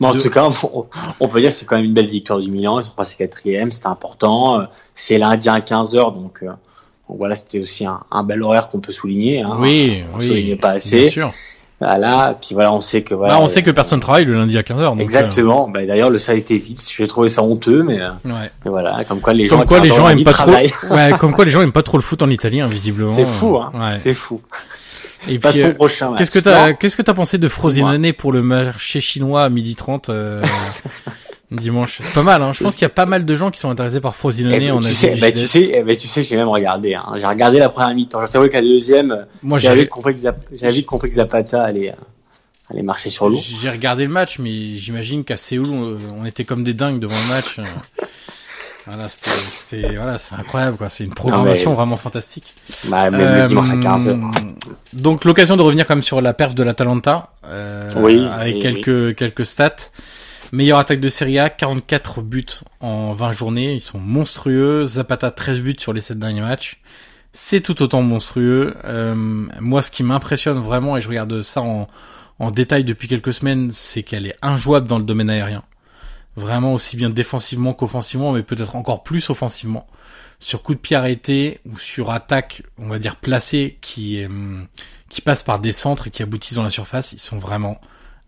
Mais 0.00 0.08
en 0.08 0.14
De- 0.14 0.20
tout 0.20 0.30
cas, 0.30 0.48
on, 0.74 0.86
on 1.20 1.28
peut 1.28 1.40
dire 1.40 1.50
que 1.50 1.54
c'est 1.54 1.64
quand 1.66 1.76
même 1.76 1.84
une 1.86 1.94
belle 1.94 2.08
victoire 2.10 2.38
du 2.40 2.50
Milan. 2.50 2.80
Ils 2.80 2.84
sont 2.84 2.92
passés 2.92 3.16
quatrième, 3.16 3.70
c'était 3.70 3.86
important. 3.86 4.66
C'est 4.94 5.18
lundi 5.18 5.48
à 5.48 5.60
15 5.60 5.94
h 5.94 6.14
donc, 6.14 6.40
euh, 6.42 6.50
donc 7.08 7.18
voilà, 7.18 7.36
c'était 7.36 7.60
aussi 7.60 7.86
un, 7.86 8.00
un 8.10 8.24
bel 8.24 8.42
horaire 8.42 8.68
qu'on 8.68 8.80
peut 8.80 8.92
souligner. 8.92 9.40
Hein. 9.40 9.52
oui, 9.58 10.02
on 10.14 10.18
oui, 10.18 10.28
soulignait 10.28 10.56
pas 10.56 10.68
bien 10.68 10.76
assez. 10.76 11.10
sûr. 11.10 11.32
Voilà, 11.78 12.38
puis 12.40 12.54
voilà, 12.54 12.72
on 12.72 12.80
sait 12.80 13.02
que 13.02 13.14
voilà. 13.14 13.34
Bah, 13.34 13.40
on 13.42 13.46
sait 13.46 13.62
que 13.62 13.70
personne 13.70 14.00
travaille 14.00 14.24
le 14.24 14.34
lundi 14.34 14.56
à 14.56 14.62
15h. 14.62 14.98
Exactement. 14.98 15.68
Bah, 15.68 15.84
d'ailleurs, 15.84 16.08
le 16.08 16.18
a 16.30 16.34
été 16.34 16.56
vite. 16.56 16.82
J'ai 16.96 17.06
trouvé 17.06 17.28
ça 17.28 17.42
honteux, 17.42 17.82
mais, 17.82 18.00
euh, 18.00 18.08
ouais. 18.24 18.50
mais 18.64 18.70
voilà, 18.70 19.04
comme 19.04 19.20
quoi 19.20 19.34
les 19.34 19.46
gens. 19.46 19.58
Comme 19.58 19.66
quoi 19.66 19.78
à 19.78 19.80
les 19.80 19.90
15 19.90 19.96
gens 19.98 20.08
aiment 20.08 20.24
pas 20.24 20.32
trop. 20.32 20.50
Ouais, 20.50 21.12
comme 21.20 21.34
quoi 21.34 21.44
les 21.44 21.50
gens 21.50 21.60
aiment 21.60 21.72
pas 21.72 21.82
trop 21.82 21.98
le 21.98 22.02
foot 22.02 22.22
en 22.22 22.30
Italie, 22.30 22.62
hein, 22.62 22.68
visiblement. 22.68 23.10
C'est 23.10 23.26
fou, 23.26 23.58
hein. 23.58 23.72
Ouais. 23.74 23.98
C'est 23.98 24.14
fou. 24.14 24.40
Et 25.24 25.32
puis, 25.32 25.38
Passons 25.38 25.58
euh, 25.66 25.70
au 25.70 25.74
prochain. 25.74 26.14
Qu'est-ce 26.16 26.30
que 26.30 26.38
t'as, 26.38 26.72
qu'est-ce 26.72 26.96
que 26.96 27.02
t'as 27.02 27.14
pensé 27.14 27.36
de 27.36 27.48
Frosinone 27.48 28.12
pour 28.14 28.32
le 28.32 28.42
marché 28.42 29.02
chinois 29.02 29.44
à 29.44 29.48
midi 29.50 29.74
30 29.74 30.08
euh, 30.08 30.42
dimanche 31.50 31.98
C'est 32.02 32.12
pas 32.12 32.22
mal, 32.22 32.42
hein. 32.42 32.52
Je 32.52 32.62
pense 32.64 32.74
qu'il 32.74 32.82
y 32.82 32.86
a 32.86 32.90
pas 32.90 33.06
mal 33.06 33.24
de 33.24 33.34
gens 33.34 33.50
qui 33.50 33.60
sont 33.60 33.70
intéressés 33.70 34.00
par 34.00 34.16
Frosinone 34.16 34.54
eh, 34.60 34.70
en 34.70 34.80
tu 34.80 34.86
Asie 34.88 34.96
sais, 34.96 35.10
du 35.14 35.20
bah, 35.20 35.30
tu 35.32 35.46
sais, 35.46 35.70
eh, 35.74 35.82
bah, 35.82 35.94
tu 35.96 36.08
sais, 36.08 36.24
j'ai 36.24 36.36
même 36.36 36.48
regardé. 36.48 36.94
Hein. 36.94 37.04
J'ai 37.20 37.26
regardé 37.26 37.58
la 37.58 37.68
première 37.68 37.94
mi-temps. 37.94 38.24
Je 38.26 38.30
t'avoue 38.30 38.48
qu'à 38.48 38.60
la 38.60 38.66
deuxième, 38.68 39.26
Moi, 39.42 39.58
j'avais 39.58 39.86
compris 39.86 40.12
que 40.14 40.20
Zap- 40.20 40.44
j'avais 40.52 40.72
vite 40.72 40.86
compris 40.86 41.08
que 41.08 41.14
Zapata 41.16 41.62
allait, 41.64 41.90
euh, 41.90 41.94
allait 42.70 42.82
marcher 42.82 43.10
sur 43.10 43.28
l'eau. 43.28 43.38
j'ai 43.40 43.70
regardé 43.70 44.04
le 44.06 44.12
match, 44.12 44.38
mais 44.38 44.76
j'imagine 44.76 45.22
qu'à 45.24 45.36
Séoul, 45.36 45.66
on, 45.70 45.96
on 46.20 46.24
était 46.24 46.44
comme 46.44 46.64
des 46.64 46.74
dingues 46.74 46.98
devant 46.98 47.14
le 47.28 47.28
match. 47.34 47.58
euh. 47.58 47.64
Voilà, 48.88 49.08
c'était, 49.08 49.96
voilà, 49.96 50.16
c'est 50.16 50.36
incroyable, 50.36 50.76
quoi. 50.76 50.88
C'est 50.88 51.02
une 51.02 51.12
programmation 51.14 51.70
mais- 51.70 51.76
vraiment 51.76 51.96
fantastique. 51.96 52.54
Bah, 52.88 53.10
même 53.10 53.20
Euh, 53.20 53.42
le 53.42 53.48
dimanche 53.48 53.70
à 53.70 53.74
15h. 53.74 54.16
Donc 54.92 55.24
l'occasion 55.24 55.56
de 55.56 55.62
revenir 55.62 55.88
quand 55.88 55.96
même 55.96 56.02
sur 56.02 56.20
la 56.20 56.32
perf 56.34 56.54
de 56.54 56.62
l'Atalanta, 56.62 57.30
euh, 57.48 57.90
Oui, 57.96 58.24
avec 58.32 58.54
oui, 58.56 58.60
quelques 58.62 59.16
quelques 59.16 59.44
stats. 59.44 59.74
Meilleure 60.56 60.78
attaque 60.78 61.00
de 61.00 61.10
Serie 61.10 61.38
A, 61.38 61.50
44 61.50 62.22
buts 62.22 62.46
en 62.80 63.12
20 63.12 63.32
journées, 63.32 63.74
ils 63.74 63.82
sont 63.82 63.98
monstrueux. 63.98 64.86
Zapata 64.86 65.30
13 65.30 65.60
buts 65.60 65.76
sur 65.78 65.92
les 65.92 66.00
7 66.00 66.18
derniers 66.18 66.40
matchs. 66.40 66.80
C'est 67.34 67.60
tout 67.60 67.82
autant 67.82 68.00
monstrueux. 68.00 68.74
Euh, 68.86 69.14
moi, 69.14 69.82
ce 69.82 69.90
qui 69.90 70.02
m'impressionne 70.02 70.58
vraiment, 70.58 70.96
et 70.96 71.02
je 71.02 71.10
regarde 71.10 71.42
ça 71.42 71.60
en, 71.60 72.50
détail 72.52 72.84
depuis 72.84 73.06
quelques 73.06 73.34
semaines, 73.34 73.70
c'est 73.70 74.02
qu'elle 74.02 74.24
est 74.24 74.36
injouable 74.40 74.88
dans 74.88 74.96
le 74.96 75.04
domaine 75.04 75.28
aérien. 75.28 75.62
Vraiment 76.36 76.72
aussi 76.72 76.96
bien 76.96 77.10
défensivement 77.10 77.74
qu'offensivement, 77.74 78.32
mais 78.32 78.42
peut-être 78.42 78.76
encore 78.76 79.02
plus 79.02 79.28
offensivement. 79.28 79.86
Sur 80.40 80.62
coup 80.62 80.72
de 80.72 80.80
pied 80.80 80.96
arrêté 80.96 81.60
ou 81.66 81.78
sur 81.78 82.10
attaque, 82.10 82.62
on 82.78 82.88
va 82.88 82.98
dire 82.98 83.16
placée, 83.16 83.76
qui, 83.82 84.24
euh, 84.24 84.62
qui 85.10 85.20
passe 85.20 85.42
par 85.42 85.60
des 85.60 85.72
centres 85.72 86.06
et 86.06 86.10
qui 86.10 86.22
aboutissent 86.22 86.56
dans 86.56 86.62
la 86.62 86.70
surface, 86.70 87.12
ils 87.12 87.20
sont 87.20 87.36
vraiment 87.36 87.78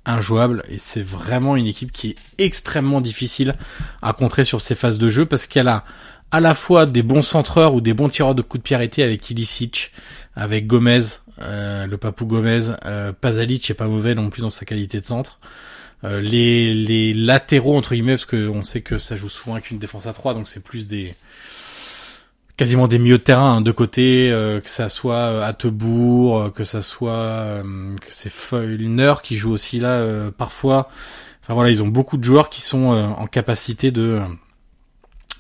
injouables 0.09 0.65
et 0.69 0.79
c'est 0.79 1.03
vraiment 1.03 1.57
une 1.57 1.67
équipe 1.67 1.93
qui 1.93 2.11
est 2.11 2.17
extrêmement 2.45 3.01
difficile 3.01 3.55
à 4.03 4.13
contrer 4.13 4.45
sur 4.45 4.61
ces 4.61 4.75
phases 4.75 4.99
de 4.99 5.09
jeu 5.09 5.27
parce 5.27 5.47
qu'elle 5.47 5.69
a 5.69 5.85
à 6.31 6.41
la 6.41 6.55
fois 6.55 6.87
des 6.87 7.03
bons 7.03 7.23
centreurs 7.23 7.75
ou 7.75 7.81
des 7.81 7.95
bons 7.95 8.09
tireurs 8.09 8.35
de 8.35 8.43
coups 8.43 8.63
de 8.63 8.75
pied 8.75 9.03
avec 9.05 9.31
Ilicic, 9.31 9.93
avec 10.37 10.67
Gomez, 10.67 11.01
euh, 11.41 11.87
le 11.87 11.97
papou 11.97 12.27
Gomez, 12.27 12.73
euh, 12.85 13.13
Pazalic 13.13 13.71
est 13.71 13.75
pas 13.75 13.87
mauvais 13.87 14.15
non 14.15 14.31
plus 14.31 14.43
dans 14.43 14.51
sa 14.51 14.65
qualité 14.65 15.01
de 15.01 15.07
centre. 15.07 15.39
Euh, 16.05 16.21
les, 16.21 16.75
les 16.75 17.13
latéraux 17.13 17.77
entre 17.77 17.95
guillemets 17.95 18.13
parce 18.13 18.27
que 18.27 18.49
on 18.49 18.63
sait 18.63 18.83
que 18.83 18.99
ça 18.99 19.17
joue 19.17 19.29
souvent 19.29 19.55
avec 19.55 19.73
une 19.73 19.81
défense 19.81 20.07
à 20.07 20.13
3 20.13 20.33
donc 20.35 20.47
c'est 20.47 20.63
plus 20.63 20.87
des 20.87 21.17
quasiment 22.59 22.89
des 22.89 22.99
milieux 22.99 23.19
de 23.19 23.23
terrain 23.23 23.57
hein, 23.57 23.61
de 23.63 23.71
côté 23.71 24.31
euh, 24.31 24.61
que 24.61 24.69
ça 24.69 24.91
soit 24.91 25.15
euh, 25.15 25.43
Attebourg 25.45 26.39
euh, 26.39 26.51
que 26.51 26.65
ça 26.65 26.83
soit 26.83 27.13
euh, 27.13 27.63
que 28.01 28.09
c'est 28.11 28.31
Feulner 28.31 29.15
qui 29.23 29.39
joue 29.39 29.53
aussi 29.53 29.79
là 29.79 30.31
parfois 30.37 30.89
enfin 31.43 31.55
voilà 31.55 31.71
ils 31.71 31.83
ont 31.83 31.89
beaucoup 31.89 32.19
de 32.19 32.25
joueurs 32.25 32.51
qui 32.51 32.61
sont 32.61 32.89
en 32.89 33.27
capacité 33.27 33.91
de 33.91 34.21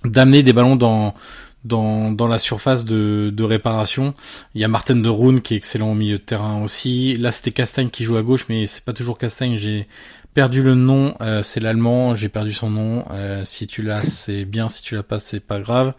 d'amener 0.04 0.44
des 0.44 0.52
ballons 0.52 0.76
dans 0.76 1.14
dans, 1.64 2.12
dans 2.12 2.28
la 2.28 2.38
surface 2.38 2.84
de, 2.84 3.30
de 3.34 3.44
réparation. 3.44 4.14
Il 4.54 4.60
y 4.60 4.64
a 4.64 4.68
Martin 4.68 4.96
de 4.96 5.08
Roon 5.08 5.40
qui 5.40 5.54
est 5.54 5.56
excellent 5.56 5.90
au 5.90 5.94
milieu 5.94 6.18
de 6.18 6.22
terrain 6.22 6.62
aussi. 6.62 7.16
Là, 7.16 7.32
c'était 7.32 7.50
Castagne 7.50 7.90
qui 7.90 8.04
joue 8.04 8.16
à 8.16 8.22
gauche, 8.22 8.46
mais 8.48 8.66
c'est 8.66 8.84
pas 8.84 8.92
toujours 8.92 9.18
Castagne. 9.18 9.56
J'ai 9.56 9.88
perdu 10.38 10.62
le 10.62 10.76
nom. 10.76 11.14
Euh, 11.20 11.42
c'est 11.42 11.58
l'allemand. 11.58 12.14
J'ai 12.14 12.28
perdu 12.28 12.52
son 12.52 12.70
nom. 12.70 13.04
Euh, 13.10 13.42
si 13.44 13.66
tu 13.66 13.82
l'as, 13.82 13.98
c'est 13.98 14.44
bien. 14.44 14.68
Si 14.68 14.84
tu 14.84 14.94
l'as 14.94 15.02
pas, 15.02 15.18
c'est 15.18 15.40
pas 15.40 15.58
grave. 15.58 15.94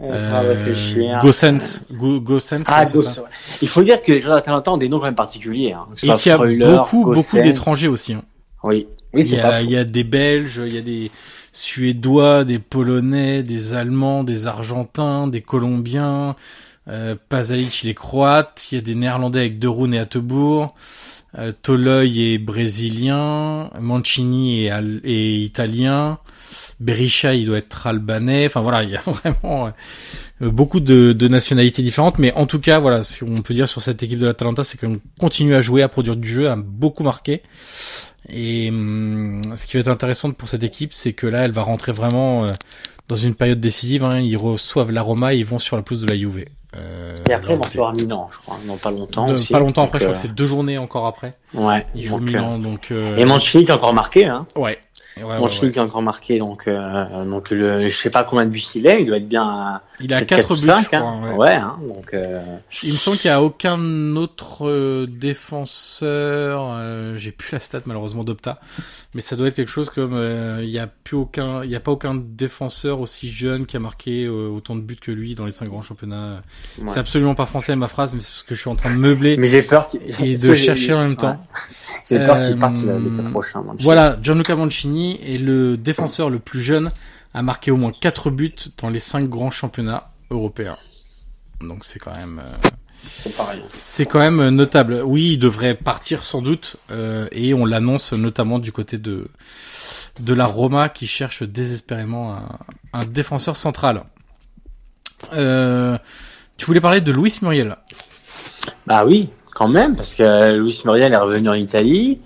On 0.00 0.10
va 0.10 0.40
réfléchir. 0.40 1.20
Gossens. 1.22 1.82
Go, 1.92 2.20
Gossens, 2.20 2.64
Ah, 2.66 2.88
ça. 2.88 3.22
Il 3.62 3.68
faut 3.68 3.84
dire 3.84 4.02
que 4.02 4.10
les 4.10 4.20
joueurs 4.20 4.34
d'Atalanta 4.34 4.72
ont 4.72 4.78
des 4.78 4.88
noms 4.88 4.98
quand 4.98 5.04
même 5.04 5.14
particuliers. 5.14 5.74
Hein. 5.74 5.86
Et 6.02 6.08
qu'il 6.08 6.08
y 6.08 6.30
a 6.32 6.36
Freuler, 6.36 6.66
beaucoup, 6.66 7.14
d'étrangers 7.40 7.86
aussi. 7.86 8.14
hein. 8.14 8.22
Oui, 8.64 8.88
c'est 9.12 9.36
y, 9.36 9.40
pas 9.40 9.60
il 9.62 9.70
y 9.70 9.76
a 9.76 9.84
des 9.84 10.02
Belges, 10.02 10.60
il 10.66 10.74
y 10.74 10.78
a 10.78 10.82
des 10.82 11.12
Suédois, 11.52 12.42
des 12.44 12.58
Polonais, 12.58 13.44
des 13.44 13.74
Allemands, 13.74 14.24
des 14.24 14.48
Argentins, 14.48 15.28
des 15.28 15.40
Colombiens. 15.40 16.34
Euh, 16.88 17.14
Pazalic, 17.28 17.84
il 17.84 17.90
est 17.90 17.94
croate. 17.94 18.66
Il 18.72 18.74
y 18.74 18.78
a 18.78 18.82
des 18.82 18.96
Néerlandais 18.96 19.38
avec 19.38 19.60
De 19.60 19.68
Roon 19.68 19.92
et 19.92 20.00
Attebourg. 20.00 20.74
Euh, 21.38 21.52
Toloi 21.62 22.04
est 22.04 22.38
brésilien. 22.38 23.70
Mancini 23.80 24.66
est, 24.66 24.70
al- 24.70 25.00
est 25.04 25.34
italien. 25.40 26.18
Berisha, 26.80 27.34
il 27.34 27.46
doit 27.46 27.58
être 27.58 27.86
albanais. 27.86 28.46
Enfin 28.46 28.60
voilà, 28.60 28.82
il 28.82 28.90
y 28.90 28.96
a 28.96 29.00
vraiment 29.06 29.66
euh, 30.42 30.50
beaucoup 30.50 30.80
de, 30.80 31.12
de 31.12 31.28
nationalités 31.28 31.82
différentes. 31.82 32.18
Mais 32.18 32.32
en 32.34 32.46
tout 32.46 32.60
cas, 32.60 32.78
voilà, 32.78 33.02
ce 33.04 33.24
qu'on 33.24 33.42
peut 33.42 33.54
dire 33.54 33.68
sur 33.68 33.82
cette 33.82 34.02
équipe 34.02 34.18
de 34.18 34.26
l'Atalanta, 34.26 34.64
c'est 34.64 34.78
qu'on 34.78 34.96
continue 35.18 35.54
à 35.54 35.60
jouer, 35.60 35.82
à 35.82 35.88
produire 35.88 36.16
du 36.16 36.28
jeu, 36.28 36.50
à 36.50 36.56
beaucoup 36.56 37.02
marquer. 37.02 37.42
Et 38.28 38.68
hum, 38.70 39.42
ce 39.56 39.66
qui 39.66 39.76
va 39.76 39.80
être 39.80 39.88
intéressant 39.88 40.30
pour 40.32 40.48
cette 40.48 40.62
équipe, 40.62 40.92
c'est 40.92 41.12
que 41.12 41.26
là, 41.26 41.44
elle 41.44 41.52
va 41.52 41.62
rentrer 41.62 41.92
vraiment 41.92 42.46
euh, 42.46 42.52
dans 43.08 43.16
une 43.16 43.34
période 43.34 43.60
décisive. 43.60 44.04
Hein. 44.04 44.20
Ils 44.24 44.36
reçoivent 44.36 44.90
la 44.90 45.02
Roma 45.02 45.34
et 45.34 45.38
ils 45.38 45.44
vont 45.44 45.58
sur 45.58 45.76
la 45.76 45.82
pelouse 45.82 46.02
de 46.02 46.08
la 46.08 46.16
Juve. 46.18 46.44
Euh, 46.76 47.14
Et 47.28 47.32
après, 47.32 47.52
ils 47.52 47.56
vont 47.56 47.62
recevoir 47.62 47.92
Milan, 47.94 48.28
je 48.32 48.38
crois, 48.38 48.58
non 48.66 48.76
pas 48.76 48.90
longtemps. 48.90 49.28
de- 49.28 49.34
aussi. 49.34 49.52
pas 49.52 49.60
longtemps 49.60 49.84
après, 49.84 50.00
je 50.00 50.04
crois 50.06 50.14
que 50.14 50.18
euh, 50.18 50.22
c'est 50.22 50.34
deux 50.34 50.46
journées 50.46 50.76
encore 50.78 51.06
après. 51.06 51.36
Ouais. 51.54 51.86
Ils 51.94 52.02
jouent 52.02 52.16
donc, 52.18 52.22
Milan, 52.22 52.58
donc. 52.58 52.88
euh, 52.90 53.12
Euh, 53.14 53.16
Et 53.16 53.24
Mancini 53.24 53.64
qui 53.64 53.70
a 53.70 53.76
encore 53.76 53.94
marqué, 53.94 54.24
hein. 54.26 54.46
Ouais. 54.56 54.78
Ouais, 55.18 55.22
ouais, 55.22 55.38
Mancini 55.38 55.66
ouais. 55.66 55.72
qui 55.72 55.78
a 55.78 55.84
encore 55.84 56.02
marqué, 56.02 56.40
donc, 56.40 56.66
euh, 56.66 57.24
donc 57.24 57.50
le, 57.50 57.88
je 57.88 57.96
sais 57.96 58.10
pas 58.10 58.24
combien 58.24 58.44
de 58.46 58.50
buts 58.50 58.64
il 58.74 58.88
est, 58.88 59.02
il 59.02 59.06
doit 59.06 59.18
être 59.18 59.28
bien 59.28 59.44
à 59.48 59.82
Il 60.00 60.12
a 60.12 60.16
peut-être 60.16 60.28
4 60.30 60.48
quatre 60.48 60.54
buts, 60.56 60.82
je 60.82 60.86
crois, 60.88 60.98
hein. 61.08 61.36
ouais. 61.36 61.54
Hein, 61.54 61.76
donc, 61.86 62.12
euh, 62.14 62.42
Il 62.82 62.90
me 62.94 62.98
semble 62.98 63.18
qu'il 63.18 63.28
y 63.28 63.32
a 63.32 63.40
aucun 63.40 64.16
autre 64.16 64.66
euh, 64.68 65.06
défenseur. 65.08 66.66
euh, 66.72 67.16
J'ai 67.16 67.30
plus 67.30 67.52
la 67.52 67.60
stat 67.60 67.80
malheureusement 67.86 68.24
d'Opta, 68.24 68.58
mais 69.14 69.20
ça 69.20 69.36
doit 69.36 69.48
être 69.48 69.54
quelque 69.54 69.70
chose 69.70 69.90
comme 69.90 70.14
euh, 70.14 70.60
il 70.62 70.70
y 70.70 70.78
a 70.78 70.86
plus 70.86 71.16
aucun, 71.16 71.62
il 71.62 71.70
y 71.70 71.76
a 71.76 71.80
pas 71.80 71.92
aucun 71.92 72.14
défenseur 72.14 73.00
aussi 73.00 73.30
jeune 73.30 73.66
qui 73.66 73.76
a 73.76 73.80
marqué 73.80 74.24
euh, 74.24 74.48
autant 74.48 74.74
de 74.74 74.80
buts 74.80 74.96
que 74.96 75.12
lui 75.12 75.34
dans 75.34 75.46
les 75.46 75.52
cinq 75.52 75.68
grands 75.68 75.82
championnats. 75.82 76.42
Ouais. 76.78 76.88
C'est 76.88 76.98
absolument 76.98 77.34
pas 77.34 77.46
français 77.46 77.76
ma 77.76 77.88
phrase, 77.88 78.14
mais 78.14 78.20
c'est 78.20 78.30
parce 78.30 78.42
que 78.42 78.54
je 78.54 78.60
suis 78.60 78.70
en 78.70 78.76
train 78.76 78.94
de 78.94 79.00
meubler 79.00 79.36
mais 79.36 79.46
j'ai 79.46 79.62
peur 79.62 79.86
qu'il... 79.86 80.00
et 80.02 80.36
de 80.38 80.54
chercher 80.54 80.92
en 80.92 81.02
même 81.02 81.10
ouais. 81.10 81.16
temps. 81.16 81.40
J'ai 82.08 82.18
peur 82.18 82.36
Euh, 82.36 82.48
qu'il 82.48 82.58
parte 82.58 82.76
l'été 82.76 83.22
prochain. 83.30 83.62
Mancini. 83.62 83.82
Voilà, 83.82 84.18
Gianluca 84.20 84.56
Mancini 84.56 85.20
est 85.24 85.38
le 85.38 85.76
défenseur 85.78 86.28
le 86.28 86.38
plus 86.38 86.60
jeune 86.60 86.90
a 87.32 87.42
marqué 87.42 87.70
au 87.70 87.76
moins 87.76 87.92
4 87.92 88.30
buts 88.30 88.54
dans 88.78 88.90
les 88.90 89.00
5 89.00 89.28
grands 89.28 89.50
championnats 89.50 90.10
européens. 90.30 90.76
Donc 91.68 91.84
c'est 91.84 91.98
quand 91.98 92.16
même... 92.16 92.40
Euh, 92.44 93.50
c'est 93.72 94.06
quand 94.06 94.18
même 94.18 94.48
notable. 94.48 95.02
Oui, 95.04 95.32
il 95.32 95.38
devrait 95.38 95.74
partir 95.74 96.24
sans 96.24 96.40
doute, 96.40 96.76
euh, 96.90 97.28
et 97.32 97.52
on 97.52 97.66
l'annonce 97.66 98.14
notamment 98.14 98.58
du 98.58 98.72
côté 98.72 98.96
de 98.96 99.28
de 100.20 100.32
la 100.32 100.46
Roma 100.46 100.88
qui 100.88 101.06
cherche 101.06 101.42
désespérément 101.42 102.34
un, 102.34 102.48
un 102.92 103.04
défenseur 103.04 103.56
central. 103.56 104.04
Euh, 105.32 105.98
tu 106.56 106.66
voulais 106.66 106.80
parler 106.80 107.00
de 107.00 107.12
Luis 107.12 107.38
Muriel 107.42 107.76
Bah 108.86 109.04
oui, 109.04 109.30
quand 109.54 109.68
même, 109.68 109.96
parce 109.96 110.14
que 110.14 110.52
Luis 110.52 110.82
Muriel 110.84 111.12
est 111.12 111.16
revenu 111.16 111.48
en 111.48 111.54
Italie. 111.54 112.20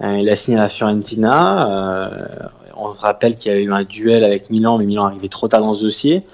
Euh, 0.00 0.18
il 0.20 0.28
a 0.28 0.36
signé 0.36 0.58
à 0.58 0.62
la 0.62 0.68
Fiorentina. 0.68 1.68
Euh, 1.68 2.26
on 2.76 2.94
se 2.94 3.00
rappelle 3.00 3.36
qu'il 3.36 3.52
y 3.52 3.54
a 3.54 3.58
eu 3.58 3.72
un 3.72 3.84
duel 3.84 4.24
avec 4.24 4.50
Milan, 4.50 4.78
mais 4.78 4.86
Milan 4.86 5.04
arrivait 5.04 5.28
trop 5.28 5.48
tard 5.48 5.60
dans 5.60 5.74
ce 5.74 5.82
dossier. 5.82 6.24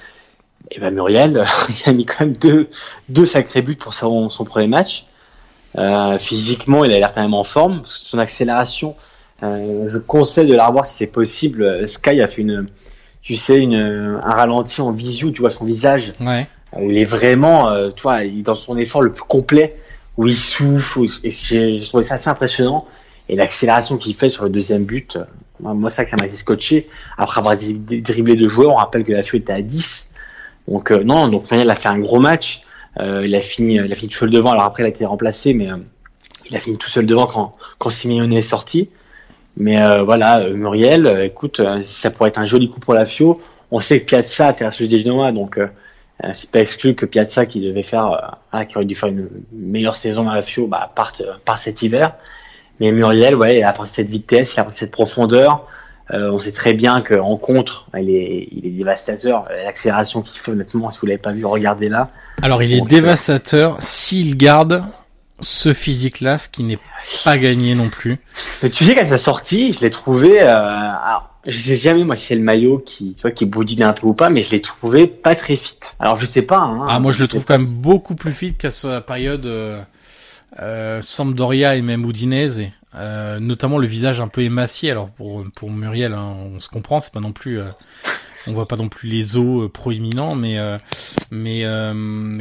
Et 0.72 0.78
ben 0.78 0.94
Muriel, 0.94 1.44
il 1.68 1.90
a 1.90 1.92
mis 1.92 2.06
quand 2.06 2.20
même 2.20 2.36
deux, 2.36 2.68
deux 3.08 3.26
sacrés 3.26 3.62
buts 3.62 3.76
pour 3.76 3.94
son, 3.94 4.30
son 4.30 4.44
premier 4.44 4.68
match. 4.68 5.06
Euh, 5.78 6.18
physiquement, 6.18 6.84
il 6.84 6.92
a 6.92 6.98
l'air 6.98 7.14
quand 7.14 7.22
même 7.22 7.34
en 7.34 7.44
forme. 7.44 7.82
Son 7.84 8.18
accélération, 8.18 8.96
euh, 9.42 9.86
je 9.86 9.98
conseille 9.98 10.48
de 10.48 10.54
la 10.54 10.66
revoir 10.66 10.86
si 10.86 10.96
c'est 10.96 11.06
possible. 11.06 11.86
Sky 11.88 12.20
a 12.20 12.28
fait 12.28 12.42
une, 12.42 12.68
tu 13.22 13.36
sais, 13.36 13.58
une, 13.58 13.74
un 13.74 14.32
ralenti 14.32 14.80
en 14.80 14.92
visu, 14.92 15.32
tu 15.32 15.40
vois 15.40 15.50
son 15.50 15.64
visage. 15.64 16.12
Ouais. 16.20 16.48
il 16.80 16.98
est 16.98 17.04
vraiment, 17.04 17.68
euh, 17.68 17.90
tu 17.94 18.02
vois, 18.02 18.24
il 18.24 18.40
est 18.40 18.42
dans 18.42 18.54
son 18.54 18.76
effort 18.78 19.02
le 19.02 19.12
plus 19.12 19.24
complet, 19.24 19.76
où 20.16 20.26
il 20.26 20.36
souffle. 20.36 21.06
Et 21.22 21.30
j'ai 21.30 21.80
trouvé 21.80 22.02
ça 22.02 22.14
assez 22.14 22.30
impressionnant. 22.30 22.86
Et 23.28 23.36
l'accélération 23.36 23.96
qu'il 23.96 24.14
fait 24.16 24.28
sur 24.28 24.44
le 24.44 24.50
deuxième 24.50 24.84
but, 24.84 25.16
euh, 25.16 25.24
moi, 25.60 25.90
ça, 25.90 26.06
ça 26.06 26.16
m'a 26.16 26.28
scotché. 26.28 26.88
Après 27.16 27.38
avoir 27.38 27.56
dribblé 27.56 28.34
deux 28.34 28.48
joueurs, 28.48 28.72
on 28.72 28.76
rappelle 28.76 29.04
que 29.04 29.12
la 29.12 29.22
FIO 29.22 29.38
était 29.38 29.52
à 29.52 29.62
10. 29.62 30.09
Donc, 30.70 30.92
euh, 30.92 31.02
non, 31.02 31.28
donc 31.28 31.44
il 31.50 31.68
a 31.68 31.74
fait 31.74 31.88
un 31.88 31.98
gros 31.98 32.20
match. 32.20 32.62
Euh, 32.98 33.26
il 33.26 33.34
a 33.34 33.40
fini, 33.40 33.74
il 33.74 33.92
a 33.92 33.94
fini 33.94 34.08
tout 34.08 34.18
seul 34.18 34.30
devant. 34.30 34.52
Alors 34.52 34.64
après, 34.64 34.84
il 34.84 34.86
a 34.86 34.88
été 34.88 35.04
remplacé, 35.04 35.52
mais 35.52 35.70
euh, 35.70 35.76
il 36.48 36.56
a 36.56 36.60
fini 36.60 36.78
tout 36.78 36.88
seul 36.88 37.06
devant 37.06 37.26
quand, 37.26 37.52
quand 37.78 37.90
Simeone 37.90 38.32
est 38.32 38.42
sorti. 38.42 38.90
Mais 39.56 39.78
voilà, 40.04 40.48
Muriel, 40.48 41.22
écoute, 41.24 41.60
ça 41.82 42.10
pourrait 42.10 42.28
être 42.28 42.38
un 42.38 42.46
joli 42.46 42.70
coup 42.70 42.78
pour 42.78 42.94
la 42.94 43.04
FIO. 43.04 43.40
On 43.72 43.80
sait 43.80 44.00
que 44.00 44.06
Piazza 44.06 44.46
a 44.46 44.50
été 44.52 44.86
des 44.86 45.00
Genoa, 45.00 45.32
donc 45.32 45.58
c'est 46.32 46.50
pas 46.50 46.60
exclu 46.60 46.94
que 46.94 47.04
Piazza, 47.04 47.46
qui 47.46 47.60
devait 47.60 47.82
faire, 47.82 48.38
ah, 48.52 48.64
qui 48.64 48.76
aurait 48.76 48.86
dû 48.86 48.94
faire 48.94 49.08
une 49.08 49.28
meilleure 49.52 49.96
saison 49.96 50.30
à 50.30 50.36
la 50.36 50.42
FIO, 50.42 50.68
bah, 50.68 50.90
parte, 50.94 51.22
part 51.44 51.58
cet 51.58 51.82
hiver. 51.82 52.14
Mais 52.78 52.92
Muriel, 52.92 53.34
ouais, 53.34 53.58
il 53.58 53.62
a 53.64 53.70
apporté 53.70 53.90
cette 53.92 54.08
vitesse, 54.08 54.54
il 54.54 54.60
a 54.60 54.62
apporté 54.62 54.78
cette 54.78 54.92
profondeur. 54.92 55.66
Euh, 56.12 56.30
on 56.32 56.38
sait 56.38 56.52
très 56.52 56.72
bien 56.72 57.02
qu'en 57.02 57.36
contre, 57.36 57.86
il 57.96 58.10
est, 58.10 58.48
il 58.52 58.66
est 58.66 58.70
dévastateur. 58.70 59.46
L'accélération 59.64 60.22
qu'il 60.22 60.40
fait, 60.40 60.50
honnêtement, 60.50 60.90
si 60.90 60.98
vous 61.00 61.06
l'avez 61.06 61.18
pas 61.18 61.32
vu, 61.32 61.44
regardez 61.44 61.88
là. 61.88 62.10
Alors, 62.42 62.62
il 62.62 62.72
est 62.72 62.80
dévastateur 62.80 63.76
s'il 63.80 64.36
garde 64.36 64.84
ce 65.40 65.72
physique-là, 65.72 66.38
ce 66.38 66.48
qui 66.48 66.64
n'est 66.64 66.78
pas 67.24 67.38
gagné 67.38 67.74
non 67.74 67.88
plus. 67.88 68.18
Mais 68.62 68.70
tu 68.70 68.84
sais 68.84 68.94
qu'à 68.94 69.06
sa 69.06 69.18
sortie, 69.18 69.72
je 69.72 69.80
l'ai 69.80 69.90
trouvé. 69.90 70.42
Euh, 70.42 70.46
alors, 70.46 71.30
je 71.46 71.58
sais 71.58 71.76
jamais 71.76 72.04
moi 72.04 72.16
si 72.16 72.26
c'est 72.26 72.34
le 72.34 72.42
maillot 72.42 72.82
qui, 72.84 73.14
tu 73.14 73.22
vois, 73.22 73.30
qui 73.30 73.46
boudine 73.46 73.84
un 73.84 73.92
peu 73.92 74.06
ou 74.06 74.12
pas, 74.12 74.28
mais 74.28 74.42
je 74.42 74.50
l'ai 74.50 74.60
trouvé 74.60 75.06
pas 75.06 75.34
très 75.34 75.56
fit. 75.56 75.78
Alors 75.98 76.16
je 76.16 76.26
sais 76.26 76.42
pas. 76.42 76.58
Hein, 76.58 76.84
ah, 76.86 77.00
moi 77.00 77.12
je, 77.12 77.22
le 77.22 77.28
trouve 77.28 77.46
quand 77.46 77.56
même 77.56 77.66
beaucoup 77.66 78.14
plus 78.14 78.32
fit 78.32 78.54
qu'à 78.54 78.70
sa 78.70 79.00
période. 79.00 79.46
Euh 79.46 79.80
euh, 80.58 81.00
Sampdoria 81.02 81.76
et 81.76 81.82
même 81.82 82.04
Udinese, 82.04 82.62
euh, 82.96 83.38
notamment 83.38 83.78
le 83.78 83.86
visage 83.86 84.20
un 84.20 84.28
peu 84.28 84.42
émacié. 84.42 84.90
Alors 84.90 85.10
pour 85.10 85.44
pour 85.54 85.70
Muriel, 85.70 86.12
hein, 86.12 86.34
on 86.54 86.60
se 86.60 86.68
comprend, 86.68 87.00
c'est 87.00 87.12
pas 87.12 87.20
non 87.20 87.32
plus, 87.32 87.60
euh, 87.60 87.68
on 88.46 88.52
voit 88.52 88.66
pas 88.66 88.76
non 88.76 88.88
plus 88.88 89.08
les 89.08 89.36
os 89.36 89.64
euh, 89.64 89.68
proéminents, 89.68 90.34
mais 90.34 90.58
mais 91.30 91.62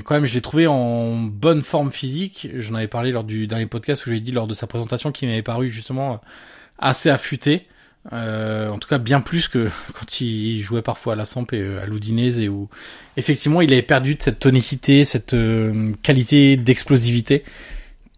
quand 0.04 0.16
même, 0.16 0.26
je 0.26 0.34
l'ai 0.34 0.42
trouvé 0.42 0.68
en 0.68 1.16
bonne 1.18 1.62
forme 1.62 1.92
physique. 1.92 2.48
J'en 2.56 2.76
avais 2.76 2.88
parlé 2.88 3.12
lors 3.12 3.24
du 3.24 3.48
dernier 3.48 3.68
podcast 3.68 4.06
où 4.06 4.10
j'ai 4.10 4.20
dit 4.20 4.32
lors 4.32 4.48
de 4.48 4.54
sa 4.54 4.68
présentation 4.68 5.12
qu'il 5.12 5.28
m'avait 5.30 5.44
paru 5.44 5.70
justement 5.70 6.22
assez 6.80 7.10
affûté. 7.10 7.68
Euh, 8.14 8.70
en 8.70 8.80
tout 8.80 8.88
cas 8.88 8.98
bien 8.98 9.20
plus 9.20 9.50
que 9.50 9.70
quand 9.94 10.22
il 10.22 10.62
jouait 10.62 10.82
parfois 10.82 11.14
à 11.14 11.16
la 11.18 11.26
Samp 11.26 11.48
et 11.52 11.78
à 11.78 11.86
l'Udinese 11.86 12.40
où 12.48 12.70
effectivement 13.18 13.60
il 13.60 13.74
avait 13.74 13.82
perdu 13.82 14.16
de 14.16 14.24
cette 14.24 14.40
tonicité, 14.40 15.04
cette 15.04 15.36
qualité 16.02 16.56
d'explosivité 16.56 17.44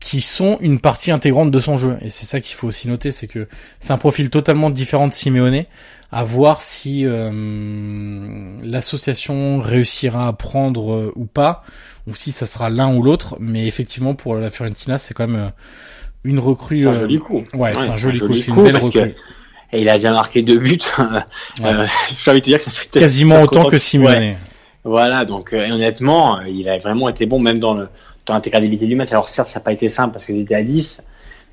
qui 0.02 0.20
sont 0.22 0.58
une 0.62 0.80
partie 0.80 1.12
intégrante 1.12 1.52
de 1.52 1.60
son 1.60 1.78
jeu. 1.78 1.98
Et 2.02 2.10
c'est 2.10 2.26
ça 2.26 2.42
qu'il 2.42 2.56
faut 2.56 2.68
aussi 2.68 2.90
noter, 2.90 3.12
c'est 3.12 3.28
que 3.28 3.48
c'est 3.80 3.94
un 3.94 3.98
profil 3.98 4.30
totalement 4.30 4.70
différent 4.70 5.08
de 5.08 5.14
Simeone. 5.14 5.64
À 6.12 6.26
voir 6.26 6.60
si 6.60 7.06
euh, 7.06 7.32
l'association 8.64 9.60
réussira 9.60 10.28
à 10.28 10.34
prendre 10.34 10.92
euh, 10.92 11.14
ou 11.16 11.26
pas, 11.26 11.64
ou 12.06 12.16
si 12.16 12.34
ça 12.34 12.46
sera 12.46 12.70
l'un 12.70 12.94
ou 12.94 13.02
l'autre. 13.02 13.38
Mais 13.40 13.66
effectivement, 13.66 14.14
pour 14.14 14.36
la 14.36 14.50
Fiorentina, 14.50 14.98
c'est 14.98 15.14
quand 15.14 15.28
même 15.28 15.40
euh, 15.40 15.50
une 16.26 16.40
recrue. 16.40 16.82
C'est 16.82 16.88
un 16.88 16.94
joli 16.94 17.20
coup. 17.20 17.46
Ouais, 17.54 17.72
c'est 17.72 17.88
un, 17.88 17.92
joli 17.94 18.20
coup. 18.20 18.36
C'est 18.36 18.48
une 18.48 18.62
belle 18.62 18.78
recrue. 18.78 19.16
Et 19.72 19.82
il 19.82 19.88
a 19.88 19.96
déjà 19.96 20.12
marqué 20.12 20.42
deux 20.42 20.58
buts. 20.58 20.80
euh, 21.64 21.88
J'ai 22.22 22.32
envie 22.32 22.42
de 22.42 22.46
te 22.46 22.50
dire 22.50 22.58
que 22.58 22.64
ça 22.64 22.72
fait 22.72 22.90
quasiment 22.90 23.40
autant 23.40 23.70
que 23.70 23.78
Simeone. 23.78 24.36
Voilà, 24.84 25.26
donc 25.26 25.54
honnêtement, 25.54 26.42
il 26.42 26.68
a 26.68 26.80
vraiment 26.80 27.08
été 27.08 27.28
bon, 27.28 27.40
même 27.40 27.60
dans 27.60 27.76
le 27.76 27.88
dans 28.32 28.36
l'intégralité 28.36 28.88
du 28.88 28.96
match. 28.96 29.12
Alors 29.12 29.30
certes, 29.30 29.50
ça 29.50 29.60
n'a 29.60 29.64
pas 29.64 29.74
été 29.74 29.90
simple 29.90 30.14
parce 30.14 30.26
qu'ils 30.26 30.40
étaient 30.40 30.56
à 30.56 30.64
10, 30.64 31.06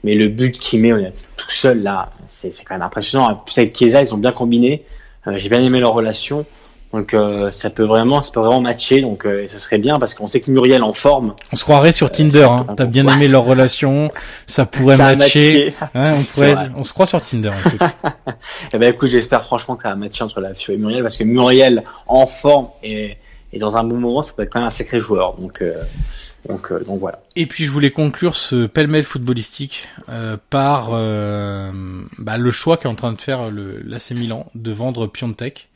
mais 0.04 0.14
le 0.14 0.28
but 0.28 0.58
qu'il 0.58 0.80
met 0.80 1.12
tout 1.36 1.50
seul 1.50 1.82
là, 1.82 2.10
c'est 2.28 2.52
quand 2.64 2.74
même 2.74 2.82
impressionnant. 2.82 3.28
En 3.28 3.34
plus 3.34 3.58
avec 3.58 3.76
Chiesa, 3.76 4.00
ils 4.00 4.14
ont 4.14 4.18
bien 4.18 4.32
combiné. 4.32 4.84
Euh, 5.26 5.34
j'ai 5.38 5.48
bien 5.48 5.60
aimé 5.60 5.80
leur 5.80 5.92
relation. 5.92 6.46
Donc 6.92 7.12
euh, 7.12 7.50
ça 7.50 7.68
peut 7.68 7.84
vraiment, 7.84 8.20
ça 8.20 8.30
peut 8.32 8.40
vraiment 8.40 8.60
matcher. 8.60 9.00
Donc 9.00 9.26
euh, 9.26 9.46
ce 9.48 9.58
serait 9.58 9.78
bien 9.78 9.98
parce 9.98 10.14
qu'on 10.14 10.28
sait 10.28 10.40
que 10.40 10.52
Muriel 10.52 10.84
en 10.84 10.92
forme. 10.92 11.34
On 11.52 11.56
se 11.56 11.64
croirait 11.64 11.90
sur 11.90 12.12
Tinder. 12.12 12.44
Hein. 12.44 12.64
T'as 12.76 12.86
bien 12.86 13.06
aimé 13.08 13.26
leur 13.26 13.44
relation, 13.44 14.12
ça 14.46 14.64
pourrait 14.64 14.96
matcher. 14.96 15.74
on 15.94 16.22
pourrait, 16.32 16.56
on 16.76 16.84
se 16.84 16.92
croit 16.92 17.06
sur 17.06 17.20
Tinder. 17.20 17.50
eh 18.72 18.78
ben 18.78 18.94
écoute, 18.94 19.10
j'espère 19.10 19.44
franchement 19.44 19.74
que 19.74 19.82
ça 19.82 19.90
va 19.90 19.96
matcher 19.96 20.22
entre 20.22 20.40
la 20.40 20.52
et 20.52 20.76
Muriel 20.76 21.02
parce 21.02 21.16
que 21.16 21.24
Muriel 21.24 21.82
en 22.06 22.28
forme 22.28 22.68
et, 22.84 23.18
et 23.52 23.58
dans 23.58 23.76
un 23.76 23.82
bon 23.82 23.98
moment, 23.98 24.22
ça 24.22 24.32
peut 24.34 24.44
être 24.44 24.52
quand 24.52 24.60
même 24.60 24.68
un 24.68 24.70
sacré 24.70 25.00
joueur. 25.00 25.34
Donc 25.34 25.62
donc, 26.48 26.72
euh, 26.72 26.82
donc 26.82 26.98
voilà. 26.98 27.20
Et 27.36 27.46
puis 27.46 27.64
je 27.64 27.70
voulais 27.70 27.90
conclure 27.90 28.34
ce 28.34 28.66
pêle-mêle 28.66 29.04
footballistique 29.04 29.86
euh, 30.08 30.36
par 30.50 30.90
euh, 30.92 31.70
bah, 32.18 32.38
le 32.38 32.50
choix 32.50 32.76
qu'est 32.76 32.88
en 32.88 32.94
train 32.94 33.12
de 33.12 33.20
faire 33.20 33.50
l'AC 33.50 34.12
Milan 34.12 34.50
de 34.54 34.72
vendre 34.72 35.06
Piontek. 35.06 35.68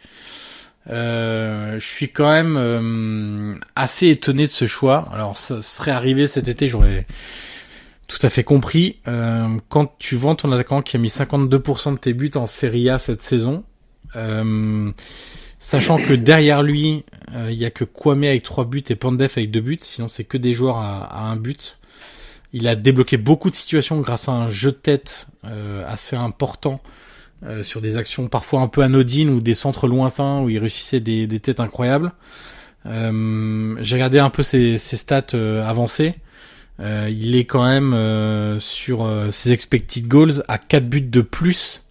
je 0.88 1.78
suis 1.78 2.08
quand 2.08 2.30
même 2.30 3.60
assez 3.76 4.08
étonné 4.08 4.46
de 4.46 4.52
ce 4.52 4.66
choix. 4.66 5.08
Alors 5.12 5.36
ça 5.36 5.62
serait 5.62 5.92
arrivé 5.92 6.26
cet 6.26 6.48
été, 6.48 6.68
j'aurais 6.68 7.06
tout 8.08 8.24
à 8.26 8.30
fait 8.30 8.44
compris. 8.44 8.98
quand 9.68 9.94
tu 9.98 10.16
vends 10.16 10.34
ton 10.34 10.50
attaquant 10.52 10.82
qui 10.82 10.96
a 10.96 10.98
mis 10.98 11.08
52% 11.08 11.94
de 11.94 11.98
tes 11.98 12.14
buts 12.14 12.30
en 12.34 12.46
Serie 12.46 12.90
A 12.90 12.98
cette 12.98 13.22
saison, 13.22 13.64
Sachant 15.62 15.96
que 15.96 16.12
derrière 16.12 16.64
lui, 16.64 17.04
euh, 17.11 17.11
il 17.34 17.54
y 17.54 17.64
a 17.64 17.70
que 17.70 17.84
Kwame 17.84 18.24
avec 18.24 18.42
trois 18.42 18.64
buts 18.64 18.84
et 18.88 18.94
Pandef 18.94 19.38
avec 19.38 19.50
deux 19.50 19.60
buts. 19.60 19.78
Sinon, 19.80 20.08
c'est 20.08 20.24
que 20.24 20.36
des 20.36 20.54
joueurs 20.54 20.76
à, 20.76 21.30
un 21.30 21.36
but. 21.36 21.78
Il 22.52 22.68
a 22.68 22.76
débloqué 22.76 23.16
beaucoup 23.16 23.48
de 23.48 23.54
situations 23.54 24.00
grâce 24.00 24.28
à 24.28 24.32
un 24.32 24.48
jeu 24.48 24.72
de 24.72 24.76
tête 24.76 25.26
euh, 25.44 25.84
assez 25.88 26.16
important 26.16 26.82
euh, 27.44 27.62
sur 27.62 27.80
des 27.80 27.96
actions 27.96 28.28
parfois 28.28 28.60
un 28.60 28.68
peu 28.68 28.82
anodines 28.82 29.30
ou 29.30 29.40
des 29.40 29.54
centres 29.54 29.88
lointains 29.88 30.40
où 30.40 30.50
il 30.50 30.58
réussissait 30.58 31.00
des, 31.00 31.26
des 31.26 31.40
têtes 31.40 31.60
incroyables. 31.60 32.12
J'ai 32.84 33.94
regardé 33.94 34.18
un 34.18 34.30
peu 34.30 34.42
ses, 34.42 34.76
ses 34.76 34.96
stats 34.96 35.36
avancées. 35.64 36.16
il 36.80 37.36
est 37.36 37.44
quand 37.44 37.64
même 37.64 38.58
sur 38.58 39.08
ses 39.30 39.52
expected 39.52 40.08
goals 40.08 40.42
à 40.48 40.58
4 40.58 40.88
buts 40.88 41.00
de 41.00 41.20
plus 41.20 41.84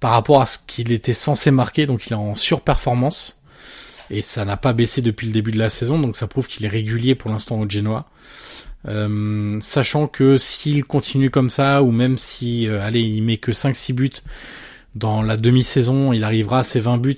par 0.00 0.12
rapport 0.12 0.40
à 0.40 0.46
ce 0.46 0.58
qu'il 0.66 0.92
était 0.92 1.12
censé 1.12 1.50
marquer, 1.50 1.86
donc 1.86 2.06
il 2.06 2.12
est 2.12 2.16
en 2.16 2.34
surperformance. 2.34 3.35
Et 4.10 4.22
ça 4.22 4.44
n'a 4.44 4.56
pas 4.56 4.72
baissé 4.72 5.02
depuis 5.02 5.26
le 5.26 5.32
début 5.32 5.50
de 5.50 5.58
la 5.58 5.70
saison, 5.70 5.98
donc 5.98 6.16
ça 6.16 6.26
prouve 6.26 6.46
qu'il 6.46 6.64
est 6.64 6.68
régulier 6.68 7.14
pour 7.14 7.30
l'instant 7.30 7.58
au 7.58 7.68
Genoa. 7.68 8.08
Euh, 8.86 9.58
sachant 9.60 10.06
que 10.06 10.36
s'il 10.36 10.84
continue 10.84 11.30
comme 11.30 11.50
ça, 11.50 11.82
ou 11.82 11.90
même 11.90 12.16
si, 12.16 12.68
euh, 12.68 12.82
allez, 12.82 13.00
il 13.00 13.22
met 13.22 13.36
que 13.36 13.52
5-6 13.52 13.92
buts 13.92 14.10
dans 14.94 15.22
la 15.22 15.36
demi-saison, 15.36 16.12
il 16.12 16.22
arrivera 16.22 16.60
à 16.60 16.62
ses 16.62 16.80
20 16.80 16.98
buts, 16.98 17.16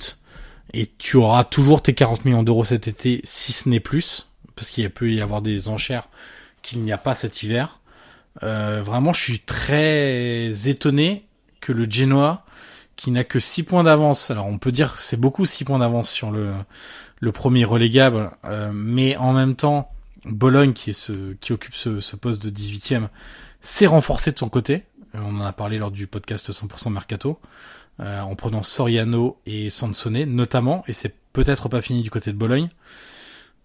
et 0.73 0.87
tu 0.99 1.17
auras 1.17 1.45
toujours 1.45 1.83
tes 1.83 1.95
40 1.95 2.25
millions 2.25 2.43
d'euros 2.43 2.65
cet 2.65 2.89
été, 2.89 3.21
si 3.25 3.53
ce 3.53 3.69
n'est 3.69 3.81
plus, 3.81 4.29
parce 4.57 4.71
qu'il 4.71 4.89
peut 4.91 5.13
y 5.13 5.21
avoir 5.21 5.43
des 5.43 5.69
enchères 5.69 6.09
qu'il 6.63 6.81
n'y 6.81 6.93
a 6.93 6.99
pas 6.99 7.15
cet 7.15 7.43
hiver. 7.43 7.81
Euh, 8.43 8.83
vraiment, 8.85 9.13
je 9.13 9.23
suis 9.23 9.41
très 9.41 10.69
étonné 10.69 11.27
que 11.61 11.73
le 11.73 11.91
Genoa 11.91 12.45
qui 12.99 13.13
n'a 13.13 13.23
que 13.25 13.39
6 13.39 13.63
points 13.63 13.85
d'avance. 13.85 14.31
Alors 14.31 14.47
on 14.47 14.59
peut 14.59 14.73
dire 14.73 14.97
que 14.97 15.03
c'est 15.03 15.17
beaucoup 15.17 15.47
6 15.47 15.65
points 15.65 15.79
d'avance 15.79 16.11
sur 16.11 16.31
le, 16.33 16.53
premier 17.33 17.65
relégable, 17.65 18.33
euh, 18.45 18.71
mais 18.75 19.17
en 19.17 19.33
même 19.33 19.55
temps, 19.55 19.91
Bologne, 20.25 20.73
qui, 20.73 20.91
occupe 21.51 21.75
ce, 21.75 22.17
poste 22.17 22.45
de 22.45 22.51
18e, 22.51 23.09
s'est 23.63 23.87
renforcé 23.87 24.33
de 24.33 24.39
son 24.39 24.49
côté. 24.49 24.85
Euh, 25.15 25.21
on 25.25 25.41
en 25.41 25.45
a 25.45 25.53
parlé 25.53 25.79
lors 25.79 25.93
du 25.93 26.09
podcast 26.09 26.51
100% 26.51 26.93
Mercato. 26.93 27.39
euh, 28.01 28.21
en 28.21 28.35
prenant 28.35 28.63
Soriano 28.63 29.39
et 29.47 29.71
Sansone 29.71 30.25
notamment, 30.25 30.85
et 30.89 30.93
c'est 30.93 31.15
peut-être 31.33 31.69
pas 31.69 31.81
fini 31.81 32.03
du 32.03 32.11
côté 32.11 32.33
de 32.33 32.37
Bologne. 32.37 32.69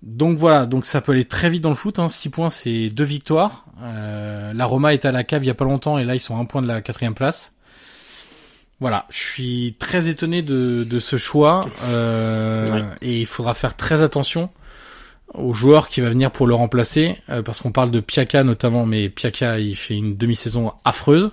Donc 0.03 0.37
voilà, 0.37 0.65
donc 0.67 0.85
ça 0.85 1.01
peut 1.01 1.13
aller 1.13 1.25
très 1.25 1.49
vite 1.49 1.61
dans 1.61 1.69
le 1.69 1.75
foot. 1.75 1.97
Hein. 1.97 2.09
6 2.09 2.29
points, 2.29 2.49
c'est 2.49 2.89
deux 2.89 3.03
victoires. 3.03 3.65
Euh, 3.81 4.53
la 4.53 4.65
Roma 4.65 4.93
est 4.93 5.05
à 5.05 5.11
la 5.11 5.23
cave 5.23 5.43
il 5.43 5.47
y 5.47 5.49
a 5.49 5.55
pas 5.55 5.65
longtemps 5.65 5.97
et 5.97 6.03
là 6.03 6.13
ils 6.13 6.19
sont 6.19 6.37
à 6.37 6.39
un 6.39 6.45
point 6.45 6.61
de 6.61 6.67
la 6.67 6.81
quatrième 6.81 7.15
place. 7.15 7.53
Voilà, 8.83 9.05
je 9.09 9.17
suis 9.17 9.75
très 9.79 10.09
étonné 10.09 10.41
de, 10.41 10.83
de 10.83 10.99
ce 10.99 11.15
choix 11.15 11.65
euh, 11.85 12.81
et 13.01 13.21
il 13.21 13.25
faudra 13.25 13.53
faire 13.53 13.77
très 13.77 14.01
attention 14.01 14.49
au 15.33 15.53
joueur 15.53 15.87
qui 15.87 16.01
va 16.01 16.09
venir 16.09 16.31
pour 16.31 16.47
le 16.47 16.53
remplacer 16.53 17.15
euh, 17.29 17.41
parce 17.41 17.61
qu'on 17.61 17.71
parle 17.71 17.91
de 17.91 18.01
Piaka 18.01 18.43
notamment, 18.43 18.85
mais 18.85 19.07
Piaka 19.07 19.57
il 19.59 19.77
fait 19.77 19.93
une 19.93 20.17
demi-saison 20.17 20.73
affreuse. 20.83 21.31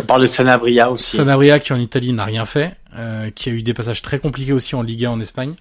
On 0.00 0.02
parle 0.02 0.22
de 0.22 0.26
Sanabria 0.26 0.90
aussi. 0.90 1.16
Sanabria 1.16 1.60
qui 1.60 1.72
en 1.72 1.78
Italie 1.78 2.12
n'a 2.12 2.24
rien 2.24 2.44
fait, 2.44 2.74
euh, 2.98 3.30
qui 3.30 3.50
a 3.50 3.52
eu 3.52 3.62
des 3.62 3.72
passages 3.72 4.02
très 4.02 4.18
compliqués 4.18 4.52
aussi 4.52 4.74
en 4.74 4.82
Liga 4.82 5.12
en 5.12 5.20
Espagne. 5.20 5.52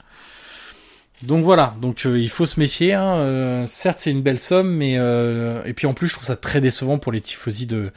Donc 1.21 1.43
voilà, 1.43 1.75
donc 1.79 2.07
euh, 2.07 2.17
il 2.17 2.29
faut 2.29 2.47
se 2.47 2.59
méfier. 2.59 2.95
Hein. 2.95 3.17
Euh, 3.17 3.67
certes, 3.67 3.99
c'est 3.99 4.09
une 4.09 4.23
belle 4.23 4.39
somme, 4.39 4.71
mais 4.71 4.95
euh, 4.97 5.61
et 5.65 5.73
puis 5.73 5.85
en 5.85 5.93
plus, 5.93 6.07
je 6.07 6.15
trouve 6.15 6.25
ça 6.25 6.37
très 6.37 6.59
décevant 6.59 6.97
pour 6.97 7.11
les 7.11 7.21
tifosi 7.21 7.67
de 7.67 7.91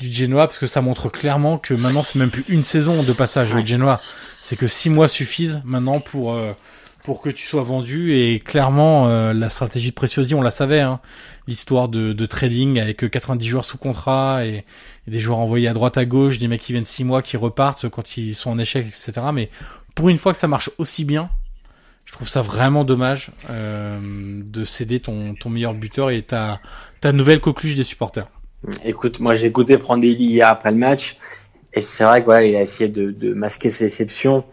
du 0.00 0.10
Genoa 0.10 0.46
parce 0.46 0.58
que 0.58 0.66
ça 0.66 0.80
montre 0.80 1.08
clairement 1.08 1.58
que 1.58 1.74
maintenant 1.74 2.02
c'est 2.02 2.18
même 2.18 2.30
plus 2.30 2.44
une 2.48 2.62
saison 2.62 3.02
de 3.02 3.12
passage 3.12 3.54
au 3.54 3.64
Genoa, 3.64 4.00
c'est 4.40 4.56
que 4.56 4.66
six 4.66 4.90
mois 4.90 5.06
suffisent 5.06 5.62
maintenant 5.64 6.00
pour 6.00 6.36
pour 7.04 7.22
que 7.22 7.30
tu 7.30 7.46
sois 7.46 7.62
vendu 7.62 8.14
et 8.14 8.40
clairement 8.40 9.08
la 9.32 9.48
stratégie 9.48 9.90
de 9.90 9.94
Preciosi, 9.94 10.34
on 10.34 10.42
la 10.42 10.50
savait, 10.50 10.80
hein. 10.80 11.00
l'histoire 11.46 11.88
de, 11.88 12.12
de, 12.12 12.26
trading 12.26 12.78
avec 12.78 13.08
90 13.08 13.46
joueurs 13.46 13.64
sous 13.64 13.78
contrat 13.78 14.44
et, 14.44 14.64
et, 15.06 15.10
des 15.10 15.20
joueurs 15.20 15.38
envoyés 15.38 15.68
à 15.68 15.72
droite 15.72 15.96
à 15.96 16.04
gauche, 16.04 16.38
des 16.38 16.48
mecs 16.48 16.60
qui 16.60 16.72
viennent 16.72 16.84
six 16.84 17.04
mois 17.04 17.22
qui 17.22 17.36
repartent 17.36 17.88
quand 17.88 18.16
ils 18.16 18.34
sont 18.34 18.50
en 18.50 18.58
échec, 18.58 18.86
etc. 18.86 19.12
Mais 19.32 19.50
pour 19.94 20.08
une 20.08 20.18
fois 20.18 20.32
que 20.32 20.38
ça 20.38 20.48
marche 20.48 20.70
aussi 20.78 21.04
bien, 21.04 21.30
je 22.10 22.12
trouve 22.12 22.28
ça 22.28 22.42
vraiment 22.42 22.84
dommage 22.84 23.30
euh, 23.50 24.40
de 24.42 24.64
céder 24.64 25.00
ton, 25.00 25.34
ton 25.34 25.48
meilleur 25.48 25.74
buteur 25.74 26.10
et 26.10 26.22
ta, 26.22 26.60
ta 27.00 27.12
nouvelle 27.12 27.40
coqueluche 27.40 27.76
des 27.76 27.84
supporters. 27.84 28.26
Écoute, 28.84 29.20
moi 29.20 29.34
j'ai 29.34 29.46
écouté 29.46 29.78
Prandelli 29.78 30.24
hier 30.24 30.48
après 30.48 30.70
le 30.70 30.76
match 30.76 31.16
et 31.72 31.80
c'est 31.80 32.04
vrai 32.04 32.20
que 32.20 32.26
voilà, 32.26 32.42
il 32.42 32.54
a 32.56 32.60
essayé 32.60 32.90
de, 32.90 33.10
de 33.10 33.32
masquer 33.32 33.70
ses 33.70 33.84
déceptions, 33.84 34.44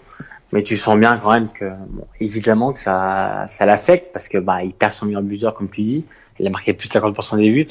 mais 0.51 0.63
tu 0.63 0.77
sens 0.77 0.97
bien 0.97 1.17
quand 1.17 1.33
même 1.33 1.49
que 1.49 1.65
bon, 1.89 2.07
évidemment 2.19 2.71
que 2.71 2.79
ça 2.79 3.45
ça 3.47 3.65
l'affecte 3.65 4.13
parce 4.13 4.29
que 4.29 4.37
bah 4.37 4.63
il 4.63 4.73
perd 4.73 4.93
son 4.93 5.07
meilleur 5.07 5.21
buteur 5.21 5.53
comme 5.53 5.69
tu 5.69 5.81
dis, 5.81 6.05
il 6.39 6.47
a 6.47 6.49
marqué 6.49 6.73
plus 6.73 6.87
de 6.87 6.93
50% 6.93 7.37
des 7.37 7.49
buts 7.49 7.67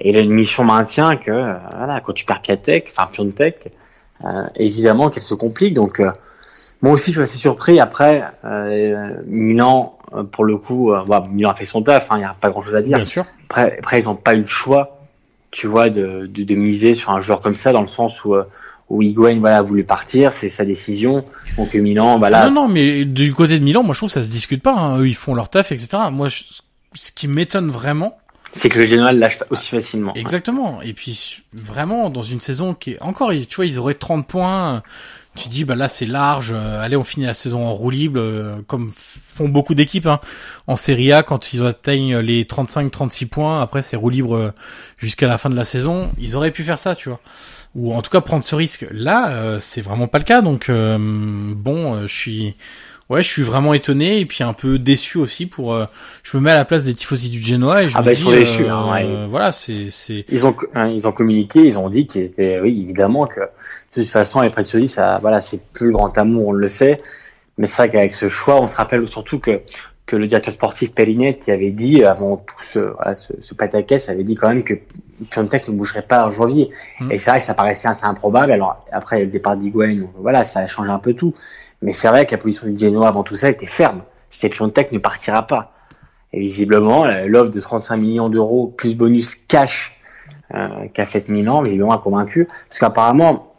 et 0.00 0.10
il 0.10 0.16
a 0.16 0.20
une 0.20 0.32
mission 0.32 0.64
maintien 0.64 1.16
que 1.16 1.30
voilà 1.30 2.00
quand 2.04 2.12
tu 2.12 2.26
perds 2.26 2.42
Piatek, 2.42 2.92
enfin 2.94 3.08
Piontek, 3.10 3.72
euh, 4.24 4.46
évidemment 4.56 5.08
qu'elle 5.08 5.22
se 5.22 5.34
complique 5.34 5.72
donc 5.72 6.00
euh, 6.00 6.10
moi 6.82 6.92
aussi, 6.92 7.12
je 7.12 7.16
suis 7.16 7.22
assez 7.22 7.38
surpris. 7.38 7.78
Après, 7.78 8.24
euh, 8.44 9.14
Milan, 9.26 9.98
euh, 10.14 10.22
pour 10.24 10.44
le 10.44 10.56
coup, 10.56 10.92
euh, 10.92 11.04
bah, 11.06 11.26
Milan 11.30 11.50
a 11.50 11.54
fait 11.54 11.66
son 11.66 11.82
taf. 11.82 12.08
Il 12.10 12.14
hein, 12.14 12.18
n'y 12.18 12.24
a 12.24 12.36
pas 12.40 12.50
grand-chose 12.50 12.74
à 12.74 12.82
dire. 12.82 12.96
Bien 12.96 13.06
sûr. 13.06 13.26
Après, 13.44 13.78
après 13.78 14.00
ils 14.00 14.06
n'ont 14.06 14.14
pas 14.14 14.34
eu 14.34 14.40
le 14.40 14.46
choix, 14.46 14.99
tu 15.50 15.66
vois, 15.66 15.90
de, 15.90 16.26
de, 16.26 16.44
de, 16.44 16.54
miser 16.54 16.94
sur 16.94 17.10
un 17.10 17.20
joueur 17.20 17.40
comme 17.40 17.54
ça, 17.54 17.72
dans 17.72 17.80
le 17.80 17.86
sens 17.86 18.24
où, 18.24 18.34
euh, 18.34 18.44
où 18.88 19.02
Higuain 19.02 19.38
voilà, 19.40 19.58
a 19.58 19.62
voulu 19.62 19.84
partir, 19.84 20.32
c'est 20.32 20.48
sa 20.48 20.64
décision. 20.64 21.24
Donc 21.56 21.74
Milan, 21.74 22.18
voilà. 22.18 22.48
Non, 22.48 22.62
non, 22.62 22.68
mais 22.68 23.04
du 23.04 23.34
côté 23.34 23.58
de 23.58 23.64
Milan, 23.64 23.82
moi, 23.82 23.94
je 23.94 24.00
trouve 24.00 24.08
que 24.08 24.14
ça 24.14 24.22
se 24.22 24.30
discute 24.30 24.62
pas. 24.62 24.74
Hein. 24.74 24.98
Eux, 24.98 25.08
ils 25.08 25.14
font 25.14 25.34
leur 25.34 25.48
taf, 25.48 25.72
etc. 25.72 25.98
Moi, 26.12 26.28
je, 26.28 26.44
ce 26.94 27.12
qui 27.12 27.28
m'étonne 27.28 27.70
vraiment, 27.70 28.16
c'est 28.52 28.68
que 28.68 28.78
le 28.78 28.86
Genoa 28.86 29.12
lâche 29.12 29.38
aussi 29.50 29.70
facilement. 29.70 30.12
Exactement. 30.14 30.82
Et 30.82 30.92
puis 30.92 31.44
vraiment 31.52 32.10
dans 32.10 32.22
une 32.22 32.40
saison 32.40 32.74
qui 32.74 32.92
est 32.92 33.02
encore, 33.02 33.30
tu 33.30 33.56
vois, 33.56 33.66
ils 33.66 33.78
auraient 33.78 33.94
30 33.94 34.26
points 34.26 34.82
tu 35.36 35.48
dis 35.48 35.64
bah 35.64 35.76
là 35.76 35.88
c'est 35.88 36.06
large, 36.06 36.52
euh, 36.52 36.82
allez 36.82 36.96
on 36.96 37.04
finit 37.04 37.26
la 37.26 37.34
saison 37.34 37.66
en 37.66 37.72
roue 37.72 37.90
libre 37.90 38.18
euh, 38.20 38.62
comme 38.66 38.92
font 38.96 39.48
beaucoup 39.48 39.74
d'équipes 39.74 40.06
hein. 40.06 40.20
en 40.66 40.74
Serie 40.74 41.12
A 41.12 41.22
quand 41.22 41.52
ils 41.52 41.64
atteignent 41.64 42.18
les 42.18 42.44
35-36 42.44 43.28
points, 43.28 43.62
après 43.62 43.82
c'est 43.82 43.96
roue 43.96 44.10
libre 44.10 44.36
euh, 44.36 44.52
jusqu'à 44.98 45.28
la 45.28 45.38
fin 45.38 45.48
de 45.48 45.56
la 45.56 45.64
saison, 45.64 46.10
ils 46.18 46.34
auraient 46.34 46.50
pu 46.50 46.64
faire 46.64 46.78
ça, 46.78 46.96
tu 46.96 47.08
vois. 47.08 47.20
Ou 47.76 47.94
en 47.94 48.02
tout 48.02 48.10
cas 48.10 48.20
prendre 48.20 48.42
ce 48.42 48.56
risque. 48.56 48.84
Là, 48.90 49.60
c'est 49.60 49.80
vraiment 49.80 50.08
pas 50.08 50.18
le 50.18 50.24
cas, 50.24 50.42
donc 50.42 50.68
bon, 50.68 52.04
je 52.04 52.12
suis 52.12 52.56
ouais, 53.10 53.22
je 53.22 53.28
suis 53.28 53.42
vraiment 53.42 53.74
étonné 53.74 54.20
et 54.20 54.24
puis 54.26 54.42
un 54.42 54.54
peu 54.54 54.78
déçu 54.78 55.18
aussi 55.18 55.44
pour. 55.46 55.74
Euh, 55.74 55.84
je 56.22 56.36
me 56.38 56.42
mets 56.42 56.52
à 56.52 56.56
la 56.56 56.64
place 56.64 56.84
des 56.84 56.94
tifosi 56.94 57.28
du 57.28 57.42
Genoa 57.42 57.82
et 57.82 57.90
je 57.90 57.96
ah 57.96 58.00
me 58.00 58.06
bah, 58.06 58.14
dis, 58.14 58.20
ils 58.20 58.24
sont 58.24 58.30
déçus. 58.30 58.64
euh, 58.64 58.70
hein, 58.72 58.92
ouais. 58.92 59.26
Voilà, 59.28 59.52
c'est 59.52 59.90
c'est. 59.90 60.24
Ils 60.30 60.46
ont 60.46 60.56
hein, 60.74 60.88
ils 60.88 61.06
ont 61.06 61.12
communiqué, 61.12 61.60
ils 61.60 61.78
ont 61.78 61.88
dit 61.90 62.06
qu'il 62.06 62.22
était 62.22 62.58
oui 62.60 62.80
évidemment 62.84 63.26
que 63.26 63.40
de 63.40 63.46
toute 63.92 64.06
façon 64.06 64.40
les 64.40 64.50
Preziosi 64.50 64.88
ça 64.88 65.18
voilà 65.20 65.40
c'est 65.40 65.60
plus 65.72 65.88
le 65.88 65.92
grand 65.92 66.16
amour 66.16 66.48
on 66.48 66.52
le 66.52 66.68
sait, 66.68 67.00
mais 67.58 67.66
c'est 67.66 67.82
vrai 67.82 67.90
qu'avec 67.90 68.14
ce 68.14 68.28
choix 68.28 68.60
on 68.60 68.66
se 68.66 68.76
rappelle 68.76 69.06
surtout 69.08 69.38
que 69.38 69.60
que 70.06 70.16
le 70.16 70.26
directeur 70.26 70.52
sportif 70.54 70.92
Pellinetti 70.92 71.52
avait 71.52 71.70
dit 71.70 72.02
avant 72.02 72.36
tout 72.36 72.56
ce 72.60 72.78
voilà, 72.80 73.14
ce, 73.14 73.32
ce 73.40 73.54
pataquès 73.54 74.08
avait 74.08 74.24
dit 74.24 74.34
quand 74.34 74.48
même 74.48 74.64
que 74.64 74.74
Piontek 75.30 75.68
ne 75.68 75.74
bougerait 75.74 76.02
pas 76.02 76.26
en 76.26 76.30
janvier 76.30 76.70
Mm. 77.00 77.12
et 77.12 77.18
c'est 77.18 77.30
vrai 77.30 77.38
que 77.38 77.44
ça 77.44 77.54
paraissait 77.54 77.86
assez 77.88 78.04
improbable 78.06 78.50
alors 78.50 78.84
après 78.90 79.20
le 79.20 79.26
départ 79.26 79.56
d'Higuain 79.56 80.06
voilà 80.18 80.42
ça 80.44 80.60
a 80.60 80.66
changé 80.66 80.90
un 80.90 80.98
peu 80.98 81.14
tout 81.14 81.32
mais 81.82 81.92
c'est 81.92 82.08
vrai 82.08 82.26
que 82.26 82.32
la 82.32 82.38
position 82.38 82.66
du 82.68 82.78
Genoa 82.78 83.08
avant 83.08 83.22
tout 83.22 83.36
ça 83.36 83.48
était 83.50 83.66
ferme. 83.66 84.02
C'était 84.28 84.54
Piontek 84.54 84.92
ne 84.92 84.98
partira 84.98 85.46
pas. 85.46 85.72
Et 86.32 86.40
visiblement, 86.40 87.06
l'offre 87.26 87.50
de 87.50 87.60
35 87.60 87.96
millions 87.96 88.28
d'euros 88.28 88.68
plus 88.68 88.94
bonus 88.94 89.34
cash 89.34 90.00
euh, 90.54 90.86
qu'a 90.92 91.04
fait 91.04 91.28
Milan, 91.28 91.62
visiblement 91.62 91.92
a 91.92 91.98
convaincu. 91.98 92.46
Parce 92.68 92.78
qu'apparemment, 92.78 93.54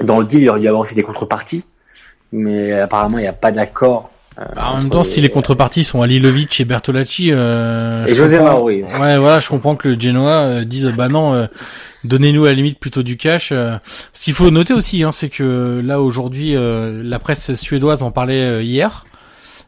dans 0.00 0.20
le 0.20 0.26
deal, 0.26 0.40
il 0.40 0.44
y 0.44 0.48
aurait 0.48 0.60
dû 0.60 0.68
avoir 0.68 0.82
aussi 0.82 0.94
des 0.94 1.02
contreparties. 1.02 1.64
Mais 2.32 2.72
apparemment, 2.72 3.18
il 3.18 3.22
n'y 3.22 3.28
a 3.28 3.34
pas 3.34 3.52
d'accord. 3.52 4.10
Euh, 4.38 4.44
Bah, 4.54 4.70
en 4.72 4.78
même 4.78 4.90
temps, 4.90 5.02
si 5.04 5.20
les 5.20 5.28
contreparties 5.28 5.84
sont 5.84 6.02
Alilovic 6.02 6.60
et 6.60 6.64
Bertolacci, 6.64 7.30
euh, 7.32 8.04
Et 8.06 8.14
José 8.14 8.38
comprends-. 8.38 8.64
Ouais, 8.64 9.18
voilà, 9.18 9.40
je 9.40 9.48
comprends 9.48 9.76
que 9.76 9.88
le 9.88 9.98
Genoa 10.00 10.44
euh, 10.44 10.64
dise 10.64 10.86
bah 10.96 11.08
non, 11.08 11.34
euh, 11.34 11.46
donnez-nous 12.04 12.44
à 12.44 12.48
la 12.48 12.54
limite 12.54 12.78
plutôt 12.80 13.02
du 13.02 13.16
cash. 13.16 13.50
euh. 13.52 13.76
Ce 14.12 14.22
qu'il 14.24 14.34
faut 14.34 14.50
noter 14.50 14.74
aussi, 14.74 15.02
hein, 15.04 15.12
c'est 15.12 15.28
que 15.28 15.80
là 15.84 16.00
aujourd'hui, 16.00 16.56
euh, 16.56 17.02
la 17.04 17.18
presse 17.18 17.54
suédoise 17.54 18.02
en 18.02 18.10
parlait 18.10 18.64
hier. 18.64 19.06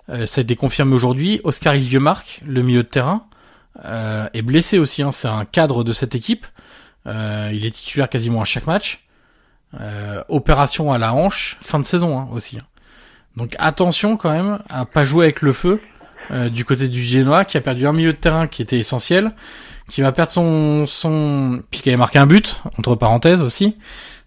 Euh, 0.08 0.26
ça 0.26 0.40
a 0.40 0.42
été 0.42 0.54
confirmé 0.56 0.94
aujourd'hui. 0.94 1.40
Oscar 1.44 1.74
Iliemark, 1.74 2.40
le 2.46 2.62
milieu 2.62 2.82
de 2.82 2.88
terrain, 2.88 3.24
euh, 3.84 4.26
est 4.34 4.42
blessé 4.42 4.78
aussi. 4.78 5.02
Hein, 5.02 5.10
c'est 5.12 5.28
un 5.28 5.44
cadre 5.44 5.84
de 5.84 5.92
cette 5.92 6.14
équipe. 6.14 6.46
Euh, 7.06 7.50
il 7.52 7.64
est 7.66 7.70
titulaire 7.70 8.08
quasiment 8.08 8.42
à 8.42 8.44
chaque 8.44 8.66
match. 8.66 9.04
Euh, 9.80 10.22
opération 10.28 10.92
à 10.92 10.98
la 10.98 11.12
hanche, 11.14 11.56
fin 11.60 11.78
de 11.78 11.84
saison 11.84 12.18
hein, 12.18 12.28
aussi. 12.32 12.58
hein. 12.58 12.62
Donc 13.36 13.54
attention 13.58 14.16
quand 14.16 14.30
même 14.30 14.58
à 14.70 14.84
pas 14.84 15.04
jouer 15.04 15.26
avec 15.26 15.42
le 15.42 15.52
feu 15.52 15.80
euh, 16.30 16.48
du 16.48 16.64
côté 16.64 16.88
du 16.88 17.02
Genoa 17.02 17.44
qui 17.44 17.56
a 17.56 17.60
perdu 17.60 17.86
un 17.86 17.92
milieu 17.92 18.12
de 18.12 18.16
terrain 18.18 18.46
qui 18.46 18.62
était 18.62 18.78
essentiel, 18.78 19.32
qui 19.88 20.00
va 20.00 20.12
perdre 20.12 20.32
son 20.32 20.86
son 20.86 21.60
puis 21.70 21.80
qui 21.80 21.90
avait 21.90 21.96
marqué 21.98 22.18
un 22.18 22.26
but 22.26 22.60
entre 22.78 22.94
parenthèses 22.94 23.42
aussi. 23.42 23.76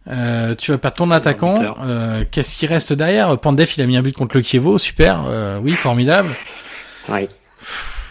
Euh, 0.10 0.56
tu 0.56 0.72
vas 0.72 0.78
perdre 0.78 0.98
ton 0.98 1.12
attaquant. 1.12 1.76
Euh, 1.84 2.24
Qu'est-ce 2.32 2.58
qui 2.58 2.66
reste 2.68 2.94
derrière? 2.94 3.38
Pandef 3.40 3.78
il 3.78 3.84
a 3.84 3.88
mis 3.88 3.98
un 3.98 4.02
but 4.02 4.16
contre 4.16 4.38
le 4.38 4.42
Kievo, 4.44 4.78
super, 4.78 5.24
euh, 5.28 5.60
oui 5.62 5.72
formidable. 5.74 6.30
Oui, 7.10 7.28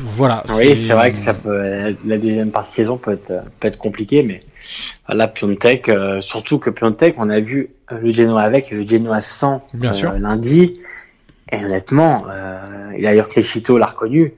Voilà. 0.01 0.45
oui 0.57 0.77
c'est 0.77 0.93
vrai 0.93 1.13
que 1.13 1.21
ça 1.21 1.35
peut, 1.35 1.97
la 2.05 2.19
deuxième 2.19 2.51
partie 2.51 2.71
de 2.73 2.77
saison 2.77 2.99
peut 2.99 3.13
être, 3.13 3.33
peut 3.59 3.69
être 3.69 3.79
compliquée, 3.79 4.23
mais 4.23 4.41
là, 5.09 5.29
Piontek, 5.29 5.89
euh, 5.89 6.21
surtout 6.21 6.59
que 6.59 6.71
Piontek, 6.71 7.15
on 7.19 7.31
a 7.31 7.41
vu 7.41 7.71
euh, 7.93 7.99
le 8.01 8.11
Genoa 8.11 8.43
avec 8.43 8.73
et 8.73 8.75
le 8.75 8.87
Genoa 8.87 9.21
sans 9.21 9.67
Bien 9.75 9.91
euh, 9.91 9.93
sûr. 9.93 10.13
lundi. 10.13 10.81
Et 11.51 11.65
honnêtement, 11.65 12.27
et 12.95 13.01
d'ailleurs 13.01 13.27
Crescito 13.27 13.79
l'a 13.79 13.87
reconnu, 13.87 14.35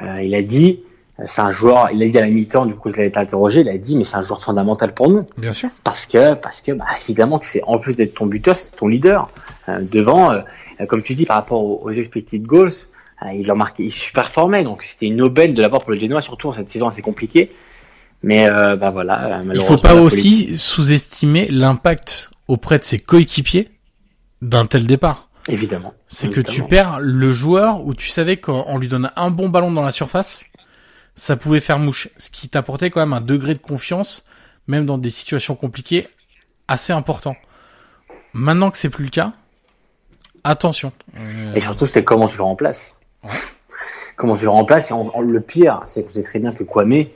il 0.00 0.34
a 0.34 0.42
dit, 0.42 0.80
c'est 1.26 1.42
un 1.42 1.50
joueur, 1.50 1.90
il 1.92 2.02
a 2.02 2.08
dit 2.08 2.16
à 2.16 2.22
la 2.22 2.28
mi-temps, 2.28 2.64
du 2.64 2.74
coup 2.74 2.88
a 2.88 3.02
été 3.02 3.18
interrogé, 3.18 3.60
il 3.60 3.68
a 3.68 3.76
dit, 3.76 3.98
mais 3.98 4.04
c'est 4.04 4.16
un 4.16 4.22
joueur 4.22 4.42
fondamental 4.42 4.94
pour 4.94 5.10
nous. 5.10 5.26
Bien 5.36 5.52
sûr. 5.52 5.68
Parce 5.84 6.06
que, 6.06 6.32
parce 6.32 6.62
que, 6.62 6.72
bah, 6.72 6.86
évidemment 7.02 7.38
que 7.38 7.44
c'est, 7.44 7.62
en 7.64 7.78
plus 7.78 7.98
d'être 7.98 8.14
ton 8.14 8.24
buteur, 8.24 8.56
c'est 8.56 8.74
ton 8.74 8.88
leader. 8.88 9.28
Euh, 9.68 9.80
devant, 9.82 10.32
euh, 10.32 10.40
comme 10.88 11.02
tu 11.02 11.14
dis, 11.14 11.26
par 11.26 11.36
rapport 11.36 11.62
aux, 11.62 11.82
aux 11.84 11.90
expected 11.90 12.42
goals, 12.46 12.70
euh, 13.22 13.32
il 13.32 13.50
a 13.50 13.54
marqué, 13.54 13.84
il 13.84 14.12
performait, 14.12 14.64
donc 14.64 14.82
c'était 14.82 15.06
une 15.06 15.22
aubaine 15.22 15.54
de 15.54 15.62
la 15.62 15.68
part 15.68 15.80
pour 15.80 15.92
le 15.92 15.98
Genoa, 15.98 16.20
surtout 16.20 16.48
en 16.48 16.52
cette 16.52 16.68
saison 16.68 16.88
assez 16.88 17.02
compliquée. 17.02 17.52
Mais, 18.24 18.50
euh, 18.50 18.74
bah 18.74 18.88
voilà, 18.88 19.40
euh, 19.40 19.52
Il 19.54 19.60
faut 19.60 19.76
pas 19.76 19.94
aussi 19.94 20.56
sous-estimer 20.56 21.46
l'impact 21.50 22.30
auprès 22.48 22.78
de 22.78 22.84
ses 22.84 22.98
coéquipiers 22.98 23.68
d'un 24.40 24.64
tel 24.64 24.86
départ. 24.86 25.28
Évidemment. 25.48 25.92
C'est 26.08 26.30
que 26.30 26.40
tu 26.40 26.62
perds 26.62 27.00
le 27.00 27.32
joueur 27.32 27.84
où 27.84 27.92
tu 27.92 28.08
savais 28.08 28.38
qu'en 28.38 28.78
lui 28.78 28.88
donnant 28.88 29.10
un 29.16 29.30
bon 29.30 29.50
ballon 29.50 29.70
dans 29.70 29.82
la 29.82 29.90
surface, 29.90 30.46
ça 31.16 31.36
pouvait 31.36 31.60
faire 31.60 31.78
mouche. 31.78 32.08
Ce 32.16 32.30
qui 32.30 32.48
t'apportait 32.48 32.88
quand 32.88 33.00
même 33.00 33.12
un 33.12 33.20
degré 33.20 33.52
de 33.52 33.58
confiance, 33.58 34.24
même 34.68 34.86
dans 34.86 34.96
des 34.96 35.10
situations 35.10 35.54
compliquées, 35.54 36.08
assez 36.66 36.94
important. 36.94 37.36
Maintenant 38.32 38.70
que 38.70 38.78
c'est 38.78 38.88
plus 38.88 39.04
le 39.04 39.10
cas, 39.10 39.34
attention. 40.44 40.92
Et 41.54 41.60
surtout, 41.60 41.86
c'est 41.86 42.04
comment 42.04 42.26
tu 42.26 42.38
le 42.38 42.44
remplaces. 42.44 42.96
Comment 44.16 44.36
tu 44.36 44.44
le 44.44 44.50
remplaces. 44.50 44.92
Et 44.92 44.94
le 44.94 45.40
pire, 45.40 45.82
c'est 45.86 46.06
que 46.06 46.12
c'est 46.12 46.22
très 46.22 46.38
bien 46.38 46.52
que 46.52 46.62
Kwame, 46.62 47.06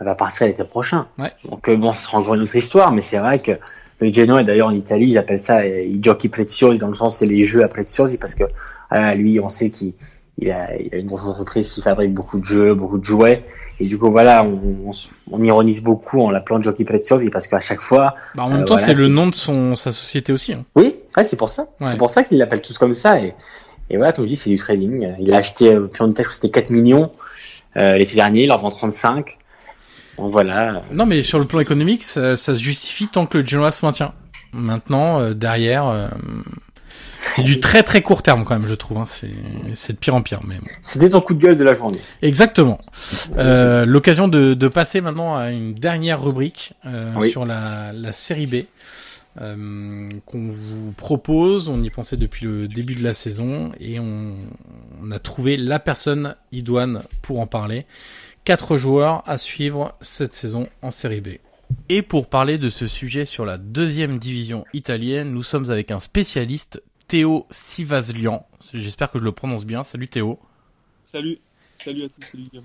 elle 0.00 0.06
va 0.06 0.14
partir 0.14 0.46
l'été 0.46 0.64
prochain. 0.64 1.06
Ouais. 1.18 1.32
Donc 1.48 1.68
euh, 1.68 1.76
bon, 1.76 1.92
ce 1.92 2.02
sera 2.02 2.18
encore 2.18 2.34
une 2.34 2.42
autre 2.42 2.56
histoire, 2.56 2.92
mais 2.92 3.00
c'est 3.00 3.18
vrai 3.18 3.38
que 3.38 3.52
le 4.00 4.12
Genoa, 4.12 4.44
d'ailleurs 4.44 4.68
en 4.68 4.72
Italie, 4.74 5.06
ils 5.08 5.18
appellent 5.18 5.38
ça 5.40 5.58
euh, 5.60 5.82
i 5.82 5.98
giochi 6.02 6.28
preziosi, 6.28 6.78
dans 6.78 6.88
le 6.88 6.94
sens 6.94 7.18
c'est 7.18 7.26
les 7.26 7.42
jeux 7.44 7.64
à 7.64 7.68
preziosi, 7.68 8.16
parce 8.16 8.34
que 8.34 8.44
euh, 8.92 9.14
lui, 9.14 9.40
on 9.40 9.48
sait 9.48 9.70
qu'il 9.70 9.92
il 10.40 10.52
a, 10.52 10.76
il 10.76 10.94
a 10.94 10.98
une 10.98 11.08
grosse 11.08 11.24
entreprise 11.24 11.68
qui 11.68 11.82
fabrique 11.82 12.14
beaucoup 12.14 12.38
de 12.38 12.44
jeux, 12.44 12.72
beaucoup 12.72 12.98
de 12.98 13.04
jouets, 13.04 13.44
et 13.80 13.86
du 13.86 13.98
coup 13.98 14.08
voilà, 14.08 14.44
on, 14.44 14.60
on, 14.86 14.90
on 15.32 15.40
ironise 15.42 15.82
beaucoup 15.82 16.20
en 16.22 16.30
l'appelant 16.30 16.62
giochi 16.62 16.84
preziosi, 16.84 17.28
parce 17.28 17.48
qu'à 17.48 17.58
chaque 17.58 17.80
fois, 17.80 18.14
Bah, 18.36 18.44
en 18.44 18.48
même 18.50 18.60
Euh, 18.60 18.64
temps, 18.64 18.76
voilà, 18.76 18.94
c'est 18.94 19.00
le 19.02 19.08
nom 19.08 19.26
de 19.26 19.34
son 19.34 19.74
sa 19.74 19.90
société 19.90 20.32
aussi. 20.32 20.52
hein. 20.52 20.64
oui, 20.76 20.94
ouais, 21.16 21.24
c'est 21.24 21.34
pour 21.34 21.48
ça, 21.48 21.66
Ouais. 21.80 21.88
c'est 21.90 21.96
pour 21.96 22.10
ça 22.10 22.22
qu'ils 22.22 22.38
l'appellent 22.38 22.62
tous 22.62 22.78
comme 22.78 22.92
ça, 22.94 23.20
et, 23.20 23.34
et 23.90 23.96
voilà, 23.96 24.12
comme 24.12 24.26
je 24.26 24.28
dis, 24.28 24.36
c'est 24.36 24.50
du 24.50 24.58
trading. 24.58 25.12
Il 25.18 25.34
a 25.34 25.38
acheté, 25.38 25.72
euh, 25.74 25.88
je 25.90 25.96
crois 25.98 26.08
que 26.12 26.32
c'était 26.32 26.50
4 26.50 26.70
millions 26.70 27.10
euh, 27.76 27.96
l'été 27.96 28.14
dernier, 28.14 28.44
il 28.44 28.52
en 28.52 28.58
vend 28.58 28.70
35. 28.70 29.38
Voilà. 30.18 30.82
Non, 30.92 31.06
mais 31.06 31.22
sur 31.22 31.38
le 31.38 31.44
plan 31.46 31.60
économique, 31.60 32.02
ça, 32.04 32.36
ça 32.36 32.54
se 32.54 32.60
justifie 32.60 33.08
tant 33.08 33.26
que 33.26 33.38
le 33.38 33.46
Genoa 33.46 33.70
se 33.72 33.84
maintient. 33.84 34.12
Maintenant, 34.52 35.20
euh, 35.20 35.34
derrière, 35.34 35.86
euh, 35.86 36.08
c'est 37.30 37.42
du 37.42 37.60
très 37.60 37.82
très 37.82 38.00
court 38.02 38.22
terme 38.22 38.44
quand 38.44 38.58
même, 38.58 38.66
je 38.68 38.74
trouve. 38.74 38.98
Hein. 38.98 39.04
C'est 39.74 39.92
de 39.92 39.98
pire 39.98 40.14
en 40.14 40.22
pire, 40.22 40.40
mais 40.48 40.54
bon. 40.54 40.66
C'était 40.80 41.10
ton 41.10 41.20
coup 41.20 41.34
de 41.34 41.40
gueule 41.40 41.56
de 41.56 41.64
la 41.64 41.74
journée. 41.74 42.00
Exactement. 42.22 42.80
Euh, 43.36 43.84
L'occasion 43.84 44.28
de, 44.28 44.54
de 44.54 44.68
passer 44.68 45.00
maintenant 45.00 45.36
à 45.36 45.50
une 45.50 45.74
dernière 45.74 46.22
rubrique 46.22 46.72
euh, 46.86 47.12
Oui. 47.16 47.30
sur 47.30 47.44
la, 47.44 47.92
la 47.92 48.12
série 48.12 48.46
B 48.46 48.54
euh, 49.40 50.08
qu'on 50.26 50.48
vous 50.50 50.92
propose. 50.96 51.68
On 51.68 51.82
y 51.82 51.90
pensait 51.90 52.16
depuis 52.16 52.46
le 52.46 52.66
début 52.68 52.94
de 52.94 53.04
la 53.04 53.14
saison 53.14 53.72
et 53.78 54.00
on, 54.00 54.32
on 55.02 55.10
a 55.10 55.18
trouvé 55.18 55.56
la 55.56 55.78
personne 55.78 56.34
idoine 56.52 57.02
pour 57.22 57.40
en 57.40 57.46
parler. 57.46 57.84
Quatre 58.48 58.78
joueurs 58.78 59.22
à 59.26 59.36
suivre 59.36 59.94
cette 60.00 60.32
saison 60.32 60.70
en 60.80 60.90
série 60.90 61.20
B. 61.20 61.28
Et 61.90 62.00
pour 62.00 62.30
parler 62.30 62.56
de 62.56 62.70
ce 62.70 62.86
sujet 62.86 63.26
sur 63.26 63.44
la 63.44 63.58
deuxième 63.58 64.18
division 64.18 64.64
italienne, 64.72 65.32
nous 65.32 65.42
sommes 65.42 65.70
avec 65.70 65.90
un 65.90 66.00
spécialiste, 66.00 66.82
Théo 67.08 67.46
Sivaslian. 67.50 68.46
J'espère 68.72 69.10
que 69.10 69.18
je 69.18 69.24
le 69.24 69.32
prononce 69.32 69.66
bien. 69.66 69.84
Salut 69.84 70.08
Théo. 70.08 70.38
Salut, 71.04 71.40
salut 71.76 72.04
à 72.04 72.08
tous, 72.08 72.22
salut 72.22 72.44
Guillaume. 72.44 72.64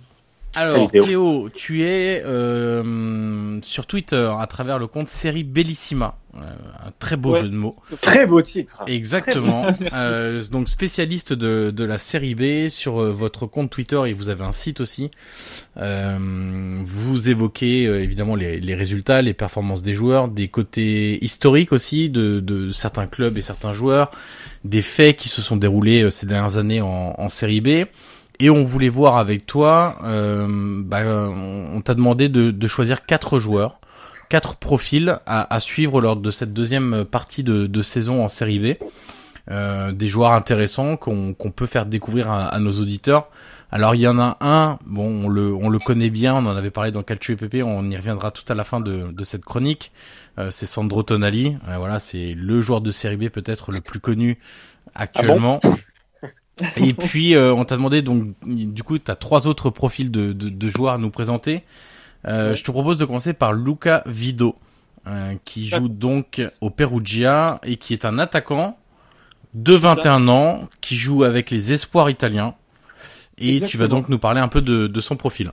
Alors 0.56 0.76
Salut, 0.76 0.88
Théo. 0.88 1.04
Théo, 1.04 1.50
tu 1.54 1.84
es 1.84 2.24
euh, 2.24 3.60
sur 3.62 3.86
Twitter 3.86 4.32
à 4.40 4.48
travers 4.48 4.80
le 4.80 4.88
compte 4.88 5.10
Série 5.10 5.44
Bellissima, 5.44 6.16
Euh, 6.16 6.23
un 6.36 6.92
très 7.00 7.16
beau 7.16 7.34
Ouais. 7.34 7.42
jeu 7.42 7.50
de 7.50 7.56
mots. 7.56 7.76
Très 8.02 8.26
beau 8.26 8.42
titre. 8.42 8.84
Exactement. 8.88 9.66
Euh, 9.96 10.44
donc 10.52 10.70
spécialiste 10.70 11.34
de, 11.34 11.72
de 11.72 11.84
la 11.84 11.98
série 11.98 12.36
B 12.36 12.70
sur 12.70 13.00
euh, 13.02 13.12
votre 13.12 13.46
compte 13.46 13.70
Twitter 13.70 14.02
et 14.08 14.14
vous 14.14 14.30
avez 14.30 14.44
un 14.44 14.52
site 14.52 14.82
aussi. 14.82 15.12
Euh, 15.78 16.18
vous 16.84 17.30
évoquez 17.30 17.86
euh, 17.86 18.02
évidemment 18.02 18.36
les, 18.36 18.60
les 18.60 18.76
résultats, 18.76 19.22
les 19.22 19.34
performances 19.34 19.82
des 19.82 19.94
joueurs, 19.94 20.28
des 20.28 20.48
côtés 20.48 21.24
historiques 21.24 21.72
aussi 21.72 22.10
de, 22.10 22.40
de 22.40 22.72
certains 22.72 23.08
clubs 23.08 23.38
et 23.38 23.42
certains 23.42 23.74
joueurs, 23.74 24.12
des 24.64 24.82
faits 24.82 25.18
qui 25.18 25.30
se 25.30 25.42
sont 25.42 25.58
déroulés 25.58 26.04
euh, 26.04 26.10
ces 26.10 26.26
dernières 26.26 26.58
années 26.58 26.82
en, 26.82 27.16
en 27.18 27.30
série 27.30 27.62
B. 27.62 27.86
Et 28.40 28.50
on 28.50 28.64
voulait 28.64 28.90
voir 28.90 29.18
avec 29.18 29.46
toi, 29.46 29.98
euh, 30.04 30.48
bah, 30.84 31.02
euh, 31.02 31.28
on 31.28 31.76
on 31.76 31.82
t'a 31.82 31.94
demandé 31.94 32.30
de, 32.30 32.52
de 32.52 32.68
choisir 32.68 33.06
quatre 33.06 33.40
joueurs, 33.40 33.80
quatre 34.34 34.56
profils 34.56 35.20
à, 35.28 35.54
à 35.54 35.60
suivre 35.60 36.02
lors 36.02 36.16
de 36.16 36.32
cette 36.32 36.54
deuxième 36.54 37.06
partie 37.06 37.44
de, 37.44 37.68
de 37.68 37.82
saison 37.84 38.24
en 38.24 38.28
série 38.28 38.58
B. 38.58 38.84
Euh, 39.52 39.92
des 39.92 40.08
joueurs 40.08 40.32
intéressants 40.32 40.98
qu'on 40.98 41.36
qu'on 41.36 41.52
peut 41.52 41.68
faire 41.68 41.86
découvrir 41.86 42.32
à, 42.32 42.48
à 42.48 42.58
nos 42.58 42.72
auditeurs. 42.82 43.28
Alors 43.72 43.94
il 43.94 44.02
y 44.02 44.08
en 44.08 44.18
a 44.18 44.38
un, 44.42 44.80
bon 44.88 45.26
on 45.26 45.30
le 45.30 45.54
on 45.54 45.70
le 45.70 45.78
connaît 45.78 46.10
bien, 46.10 46.34
on 46.34 46.48
en 46.48 46.56
avait 46.56 46.72
parlé 46.72 46.90
dans 46.90 47.04
Calcio 47.04 47.36
EPP, 47.36 47.62
on 47.64 47.88
y 47.92 47.96
reviendra 47.96 48.32
tout 48.32 48.46
à 48.52 48.56
la 48.56 48.64
fin 48.64 48.80
de, 48.80 49.12
de 49.12 49.24
cette 49.24 49.46
chronique. 49.46 49.92
Euh, 50.40 50.50
c'est 50.50 50.66
Sandro 50.66 51.04
Tonali, 51.04 51.58
Euh, 51.68 51.78
voilà 51.78 52.00
c'est 52.00 52.34
le 52.34 52.60
joueur 52.60 52.82
de 52.82 52.90
série 52.90 53.18
B 53.18 53.30
peut-être 53.30 53.72
le 53.72 53.82
plus 53.82 54.00
connu 54.00 54.40
actuellement. 54.96 55.60
Et 56.78 56.94
puis 56.96 57.36
euh, 57.36 57.54
on 57.54 57.66
t'a 57.66 57.76
demandé 57.76 58.02
donc 58.02 58.34
du 58.48 58.82
coup 58.82 58.98
tu 58.98 59.12
as 59.12 59.16
trois 59.16 59.48
autres 59.48 59.70
profils 59.70 60.10
de, 60.10 60.34
de, 60.34 60.50
de 60.50 60.70
joueurs 60.70 60.94
à 60.94 60.98
nous 60.98 61.12
présenter. 61.12 61.62
Euh, 62.28 62.56
Je 62.56 62.64
te 62.64 62.72
propose 62.72 62.98
de 62.98 63.06
commencer 63.06 63.34
par 63.34 63.54
Luca 63.54 64.04
Vido, 64.06 64.56
euh, 65.08 65.34
qui 65.44 65.68
joue 65.68 65.90
donc 65.90 66.42
au 66.62 66.70
Perugia 66.70 67.60
et 67.64 67.78
qui 67.78 67.94
est 67.94 68.06
un 68.06 68.20
attaquant 68.20 68.78
de 69.54 69.74
C'est 69.74 69.82
ça. 69.82 69.96
21 69.96 70.28
ans 70.30 70.70
qui 70.82 70.96
joue 70.96 71.24
avec 71.24 71.52
les 71.52 71.74
espoirs 71.74 72.10
italiens. 72.10 72.56
Et 73.38 73.60
tu 73.62 73.78
vas 73.78 73.88
donc 73.88 74.10
nous 74.10 74.20
parler 74.20 74.40
un 74.40 74.48
peu 74.48 74.62
de, 74.62 74.88
de 74.88 75.02
son 75.02 75.16
profil. 75.16 75.52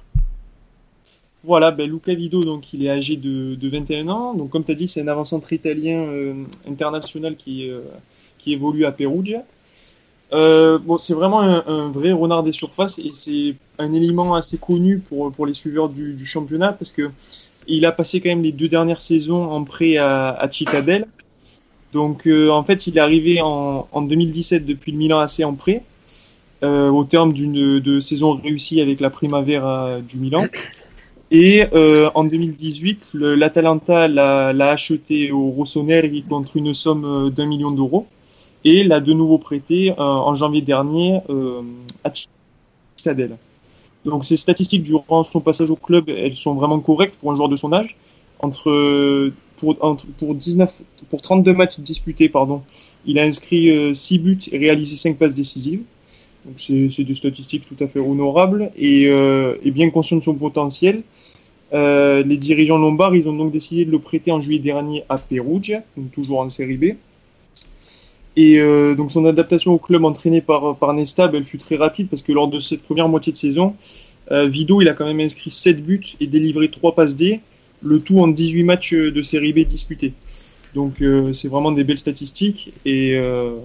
Voilà, 1.43 1.71
ben 1.71 1.91
Luca 1.91 2.15
Vido, 2.15 2.45
donc 2.45 2.75
il 2.75 2.85
est 2.85 2.91
âgé 2.91 3.17
de, 3.17 3.55
de 3.55 3.69
21 3.69 4.09
ans. 4.09 4.35
Donc 4.35 4.51
comme 4.51 4.63
tu 4.63 4.73
as 4.73 4.75
dit, 4.75 4.87
c'est 4.87 5.01
un 5.01 5.09
avant-centre 5.09 5.53
italien 5.53 6.01
euh, 6.01 6.45
international 6.69 7.37
qui, 7.37 7.71
qui 8.39 8.53
évolue 8.53 8.85
à 8.85 8.93
Perugia. 8.93 9.43
Euh, 10.33 10.79
bon, 10.79 10.97
c'est 10.97 11.15
vraiment 11.15 11.41
un, 11.41 11.89
vrai 11.89 12.13
renard 12.13 12.43
des 12.43 12.53
surfaces 12.53 12.99
et 12.99 13.11
c'est 13.13 13.57
un 13.79 13.93
élément 13.93 14.35
assez 14.35 14.59
connu 14.59 14.99
pour, 14.99 15.33
pour 15.33 15.47
les 15.47 15.55
suiveurs 15.55 15.89
du, 15.89 16.25
championnat 16.25 16.73
parce 16.73 16.93
que 16.93 17.11
il 17.67 17.85
a 17.85 17.93
passé 17.93 18.21
quand 18.21 18.29
même 18.29 18.43
les 18.43 18.53
deux 18.53 18.69
dernières 18.69 19.01
saisons 19.01 19.51
en 19.51 19.65
prêt 19.65 19.97
à, 19.97 20.29
à. 20.29 20.49
Donc 21.93 22.27
euh, 22.27 22.49
en 22.51 22.63
fait, 22.63 22.87
il 22.87 22.97
est 22.97 23.01
arrivé 23.01 23.41
en, 23.43 23.89
en 23.91 24.03
2017 24.03 24.65
depuis 24.65 24.93
le 24.93 24.99
Milan 24.99 25.19
AC 25.19 25.41
en 25.45 25.55
prêt 25.55 25.83
euh, 26.63 26.91
au 26.91 27.05
terme 27.05 27.33
d'une 27.33 28.01
saison 28.01 28.41
réussie 28.43 28.81
avec 28.81 29.01
la 29.01 29.11
Primavera 29.11 29.99
du 30.01 30.17
Milan. 30.17 30.47
Et 31.33 31.65
en 32.15 32.25
2018, 32.25 33.11
le- 33.15 33.35
l'Atalanta 33.35 34.09
l'a 34.09 34.71
acheté 34.71 35.31
au 35.33 35.51
Rossoneri 35.51 36.25
contre 36.29 36.57
une 36.57 36.75
somme 36.75 37.31
d'un 37.31 37.47
million 37.47 37.71
d'euros 37.71 38.07
et 38.65 38.85
l'a 38.85 39.01
de 39.01 39.13
nouveau 39.13 39.39
prêté 39.39 39.93
euh, 39.93 39.95
en 39.99 40.35
janvier 40.35 40.63
dernier 40.63 41.21
euh, 41.31 41.63
à 42.05 42.11
Cittadelle. 42.97 43.37
Donc 44.05 44.25
ces 44.25 44.37
statistiques 44.37 44.83
durant 44.83 45.25
son 45.25 45.41
passage 45.41 45.71
au 45.71 45.77
club, 45.77 46.09
elles 46.09 46.37
sont 46.37 46.55
vraiment 46.55 46.81
correctes 46.81 47.17
pour 47.17 47.33
un 47.33 47.37
joueur 47.37 47.49
de 47.49 47.57
son 47.57 47.73
âge. 47.73 47.97
Entre 48.39 48.71
euh, 48.71 49.35
pour 49.59 49.77
entre, 49.83 50.07
pour 50.07 50.35
19 50.35 50.83
pour 51.11 51.21
32 51.21 51.53
matchs 51.53 51.79
disputés 51.81 52.29
pardon, 52.29 52.63
il 53.05 53.19
a 53.19 53.23
inscrit 53.23 53.71
euh, 53.71 53.93
6 53.93 54.19
buts 54.19 54.39
et 54.51 54.59
réalisé 54.59 54.97
5 54.97 55.19
passes 55.19 55.35
décisives. 55.35 55.83
Donc 56.47 56.55
c'est 56.59 57.05
des 57.05 57.15
statistiques 57.15 57.67
tout 57.67 57.83
à 57.85 57.89
fait 57.89 58.01
honorables 58.01 58.71
et, 58.77 59.09
euh, 59.09 59.57
bien 59.67 59.91
conscient 59.91 60.17
de 60.17 60.23
son 60.23 60.35
potentiel. 60.35 61.03
Euh, 61.73 62.23
les 62.23 62.39
dirigeants 62.39 62.79
lombards, 62.79 63.15
ils 63.15 63.29
ont 63.29 63.37
donc 63.37 63.53
décidé 63.53 63.85
de 63.85 63.91
le 63.91 63.99
prêter 63.99 64.33
en 64.33 64.41
juillet 64.41 64.59
dernier 64.59 65.05
à 65.09 65.19
Perugia, 65.19 65.83
toujours 66.13 66.41
en 66.41 66.49
série 66.49 66.79
B. 66.79 66.85
Et 68.37 68.59
euh, 68.59 68.95
donc 68.95 69.11
son 69.11 69.25
adaptation 69.27 69.73
au 69.73 69.79
club 69.79 70.05
entraîné 70.05 70.41
par, 70.41 70.77
par 70.77 70.93
Nesta, 70.95 71.29
ben, 71.29 71.39
elle 71.39 71.45
fut 71.45 71.59
très 71.59 71.77
rapide 71.77 72.09
parce 72.09 72.23
que 72.23 72.33
lors 72.33 72.49
de 72.49 72.61
cette 72.61 72.83
première 72.83 73.09
moitié 73.09 73.33
de 73.33 73.37
saison, 73.37 73.75
euh, 74.31 74.47
Vido 74.47 74.81
il 74.81 74.89
a 74.89 74.95
quand 74.95 75.07
même 75.07 75.21
inscrit 75.21 75.51
7 75.51 75.83
buts 75.83 76.17
et 76.21 76.27
délivré 76.27 76.71
3 76.71 76.95
passes 76.95 77.17
D, 77.17 77.41
le 77.83 78.01
tout 78.01 78.21
en 78.21 78.29
18 78.29 78.65
matchs 78.65 78.95
de 78.95 79.23
série 79.23 79.53
B 79.53 79.61
disputés. 79.67 80.13
Donc 80.75 81.03
euh, 81.03 81.33
c'est 81.33 81.49
vraiment 81.49 81.73
des 81.73 81.83
belles 81.83 81.99
statistiques 81.99 82.73
et, 82.85 83.17
euh, 83.17 83.57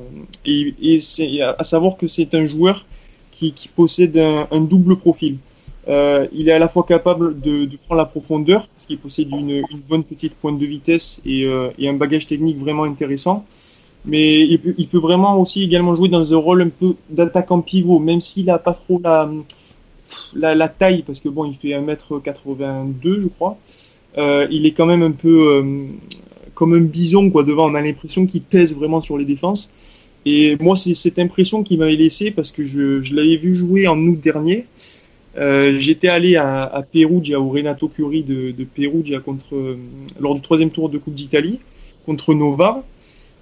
et, 0.46 0.74
et 0.82 1.00
c'est 1.00 1.42
à 1.42 1.64
savoir 1.64 1.98
que 1.98 2.08
c'est 2.08 2.34
un 2.34 2.48
joueur 2.48 2.86
qui, 3.32 3.54
qui 3.54 3.68
possède 3.68 4.18
un, 4.18 4.48
un 4.50 4.62
double 4.62 4.96
profil. 4.98 5.38
Euh, 5.88 6.28
il 6.34 6.50
est 6.50 6.52
à 6.52 6.60
la 6.60 6.68
fois 6.68 6.84
capable 6.84 7.40
de, 7.40 7.66
de 7.66 7.78
prendre 7.78 8.00
la 8.00 8.06
profondeur 8.06 8.68
parce 8.68 8.86
qu'il 8.86 8.98
possède 8.98 9.30
une, 9.32 9.52
une 9.52 9.80
bonne 9.88 10.04
petite 10.04 10.34
pointe 10.36 10.58
de 10.58 10.66
vitesse 10.66 11.22
et, 11.26 11.46
euh, 11.46 11.70
et 11.78 11.88
un 11.88 11.94
bagage 11.94 12.26
technique 12.26 12.58
vraiment 12.58 12.84
intéressant. 12.84 13.46
Mais 14.08 14.42
il 14.42 14.88
peut, 14.88 15.00
vraiment 15.00 15.40
aussi 15.42 15.64
également 15.64 15.96
jouer 15.96 16.10
dans 16.10 16.34
un 16.34 16.38
rôle 16.38 16.62
un 16.62 16.70
peu 16.70 16.96
d'attaquant 17.10 17.62
pivot, 17.62 18.00
même 18.00 18.22
s'il 18.22 18.46
n'a 18.46 18.60
pas 18.60 18.74
trop 18.74 19.02
la, 19.04 19.30
la, 20.36 20.68
taille, 20.68 21.02
parce 21.02 21.20
que 21.20 21.30
bon, 21.30 21.46
il 21.46 21.56
fait 21.56 21.70
1m82, 21.70 23.22
je 23.22 23.28
crois. 23.28 23.58
Euh, 24.18 24.48
il 24.52 24.66
est 24.66 24.72
quand 24.72 24.86
même 24.86 25.02
un 25.02 25.12
peu 25.12 25.50
euh, 25.50 25.88
comme 26.54 26.74
un 26.74 26.82
bison 26.82 27.30
quoi 27.32 27.44
devant. 27.44 27.70
On 27.70 27.76
a 27.76 27.82
l'impression 27.82 28.26
qu'il 28.26 28.44
pèse 28.44 28.76
vraiment 28.76 29.02
sur 29.02 29.18
les 29.18 29.26
défenses. 29.26 29.72
Et 30.26 30.56
moi, 30.60 30.76
c'est 30.76 30.94
cette 30.94 31.20
impression 31.20 31.64
qui 31.64 31.78
m'avait 31.78 31.96
laissé 31.96 32.32
parce 32.32 32.52
que 32.52 32.64
je, 32.64 33.14
l'avais 33.14 33.38
vu 33.38 33.56
jouer 33.56 33.88
en 33.88 34.00
août 34.00 34.20
dernier. 34.20 34.66
Euh, 35.38 35.78
J'étais 35.80 36.08
allé 36.08 36.36
à, 36.36 36.64
à 36.64 36.82
Perugia, 36.84 37.40
au 37.40 37.50
Renato 37.50 37.88
Curie 37.88 38.24
de, 38.24 38.52
de 38.52 38.64
Perugia 38.64 39.20
contre, 39.20 39.78
lors 40.20 40.36
du 40.36 40.42
troisième 40.42 40.70
tour 40.70 40.90
de 40.90 40.98
Coupe 41.00 41.16
d'Italie 41.16 41.60
contre 42.06 42.34
Novare. 42.34 42.84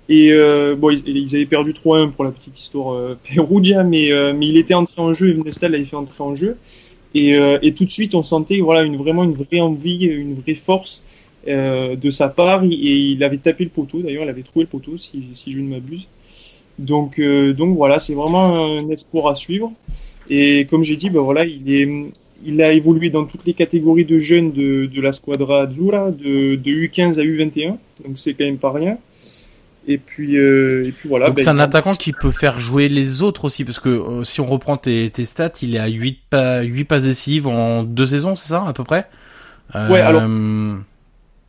Et 0.09 0.31
euh, 0.31 0.75
bon, 0.75 0.89
ils, 0.89 1.35
avaient 1.35 1.45
perdu 1.45 1.71
3-1 1.71 2.11
pour 2.11 2.25
la 2.25 2.31
petite 2.31 2.59
histoire 2.59 2.93
euh, 2.93 3.17
Perugia, 3.35 3.83
mais, 3.83 4.11
euh, 4.11 4.33
mais 4.35 4.47
il 4.47 4.57
était 4.57 4.73
entré 4.73 5.01
en 5.01 5.13
jeu, 5.13 5.33
Nestal 5.33 5.71
l'avait 5.71 5.85
fait 5.85 5.95
entrer 5.95 6.23
en 6.23 6.35
jeu. 6.35 6.57
Et, 7.15 7.35
euh, 7.35 7.59
et 7.61 7.73
tout 7.73 7.85
de 7.85 7.91
suite, 7.91 8.15
on 8.15 8.23
sentait 8.23 8.59
voilà, 8.59 8.83
une, 8.83 8.97
vraiment 8.97 9.23
une 9.23 9.33
vraie 9.33 9.61
envie, 9.61 10.05
une 10.05 10.35
vraie 10.35 10.55
force 10.55 11.05
de 11.45 12.09
sa 12.09 12.29
part. 12.29 12.63
Et 12.63 12.69
il 12.71 13.23
avait 13.23 13.37
tapé 13.37 13.65
le 13.65 13.69
poteau, 13.69 14.01
d'ailleurs, 14.01 14.23
il 14.23 14.29
avait 14.29 14.43
trouvé 14.43 14.63
le 14.63 14.69
poteau, 14.69 14.97
si, 14.97 15.23
je 15.47 15.59
ne 15.59 15.69
m'abuse. 15.69 16.07
Donc, 16.79 17.19
voilà, 17.19 17.99
c'est 17.99 18.15
vraiment 18.15 18.77
un 18.79 18.89
espoir 18.89 19.27
à 19.27 19.35
suivre. 19.35 19.71
Et 20.29 20.65
comme 20.69 20.83
j'ai 20.83 20.95
dit, 20.95 21.09
ben 21.09 21.19
voilà, 21.19 21.43
il 21.45 22.61
a 22.61 22.71
évolué 22.71 23.09
dans 23.09 23.25
toutes 23.25 23.45
les 23.45 23.53
catégories 23.53 24.05
de 24.05 24.19
jeunes 24.19 24.53
de, 24.53 25.01
la 25.01 25.11
Squadra 25.11 25.63
Azzurra, 25.63 26.11
de 26.11 26.55
U15 26.55 27.19
à 27.19 27.23
U21, 27.23 27.75
donc 28.05 28.17
c'est 28.17 28.33
quand 28.33 28.45
même 28.45 28.57
pas 28.57 28.71
rien. 28.71 28.97
Et 29.87 29.97
puis, 29.97 30.37
euh, 30.37 30.85
et 30.87 30.91
puis 30.91 31.09
voilà. 31.09 31.27
Donc 31.27 31.37
ben, 31.37 31.43
c'est 31.43 31.49
un 31.49 31.59
attaquant 31.59 31.91
qui 31.91 32.13
peut 32.13 32.31
faire 32.31 32.59
jouer 32.59 32.87
les 32.89 33.21
autres 33.21 33.45
aussi, 33.45 33.65
parce 33.65 33.79
que 33.79 33.89
euh, 33.89 34.23
si 34.23 34.39
on 34.41 34.45
reprend 34.45 34.77
tes, 34.77 35.09
tes 35.09 35.25
stats, 35.25 35.51
il 35.61 35.75
est 35.75 35.79
à 35.79 35.87
8, 35.87 36.19
pa 36.29 36.61
8 36.61 36.85
passes 36.85 37.03
décisives 37.03 37.47
en 37.47 37.83
deux 37.83 38.05
saisons, 38.05 38.35
c'est 38.35 38.47
ça, 38.47 38.63
à 38.65 38.73
peu 38.73 38.83
près? 38.83 39.07
Ouais, 39.75 39.99
alors- 39.99 40.23
Euh, 40.23 40.75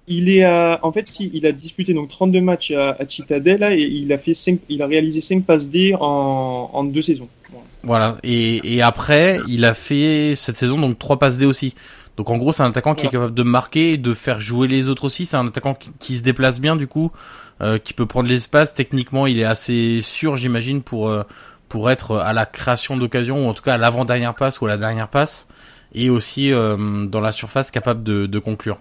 Il 0.07 0.29
est 0.29 0.43
à, 0.43 0.81
en 0.83 0.93
fait, 0.93 1.19
il 1.21 1.31
il 1.35 1.47
a 1.47 1.53
disputé 1.53 1.95
donc 1.95 2.09
32 2.09 2.41
matchs 2.43 2.73
à, 2.73 2.97
à 2.99 3.09
Cittadella 3.09 3.75
et 3.75 3.81
il 3.83 4.13
a 4.13 4.19
fait 4.19 4.35
5, 4.35 4.59
il 4.69 4.83
a 4.83 4.87
réalisé 4.87 5.21
5 5.23 5.45
passes 5.45 5.71
D 5.71 5.95
en, 5.99 6.71
en 6.73 6.85
deux 6.85 7.01
saisons. 7.03 7.29
Voilà. 7.51 7.65
Voilà. 7.85 8.19
Et, 8.23 8.77
et 8.77 8.83
après, 8.83 9.39
il 9.49 9.65
a 9.65 9.73
fait 9.75 10.35
cette 10.37 10.57
saison 10.57 10.79
donc 10.79 10.99
trois 10.99 11.19
passes 11.19 11.39
D 11.39 11.47
aussi. 11.47 11.75
Donc 12.17 12.31
en 12.31 12.37
gros, 12.37 12.53
c'est 12.53 12.63
un 12.63 12.69
attaquant 12.71 12.95
qui 12.95 13.07
est 13.07 13.11
capable 13.11 13.35
de 13.35 13.43
marquer, 13.43 13.93
et 13.93 13.97
de 13.97 14.13
faire 14.15 14.41
jouer 14.41 14.69
les 14.69 14.89
autres 14.89 15.05
aussi. 15.05 15.25
C'est 15.27 15.37
un 15.37 15.47
attaquant 15.49 15.75
qui, 15.75 15.89
qui 15.99 16.17
se 16.19 16.23
déplace 16.23 16.61
bien 16.61 16.77
du 16.77 16.87
coup, 16.87 17.11
euh, 17.65 17.79
qui 17.79 17.95
peut 17.95 18.05
prendre 18.05 18.29
l'espace. 18.29 18.75
Techniquement, 18.75 19.27
il 19.27 19.39
est 19.39 19.45
assez 19.45 20.01
sûr, 20.03 20.37
j'imagine, 20.37 20.83
pour 20.83 21.09
euh, 21.09 21.23
pour 21.71 21.91
être 21.91 22.17
à 22.17 22.35
la 22.35 22.45
création 22.45 22.95
d'occasion 22.99 23.47
ou 23.47 23.49
en 23.49 23.55
tout 23.55 23.63
cas 23.63 23.75
à 23.75 23.79
l'avant 23.79 24.05
dernière 24.05 24.35
passe 24.35 24.61
ou 24.61 24.67
à 24.67 24.69
la 24.69 24.77
dernière 24.77 25.09
passe, 25.09 25.47
et 25.95 26.11
aussi 26.11 26.53
euh, 26.53 27.07
dans 27.07 27.21
la 27.21 27.33
surface 27.33 27.71
capable 27.71 28.03
de, 28.03 28.39
conclure. 28.39 28.81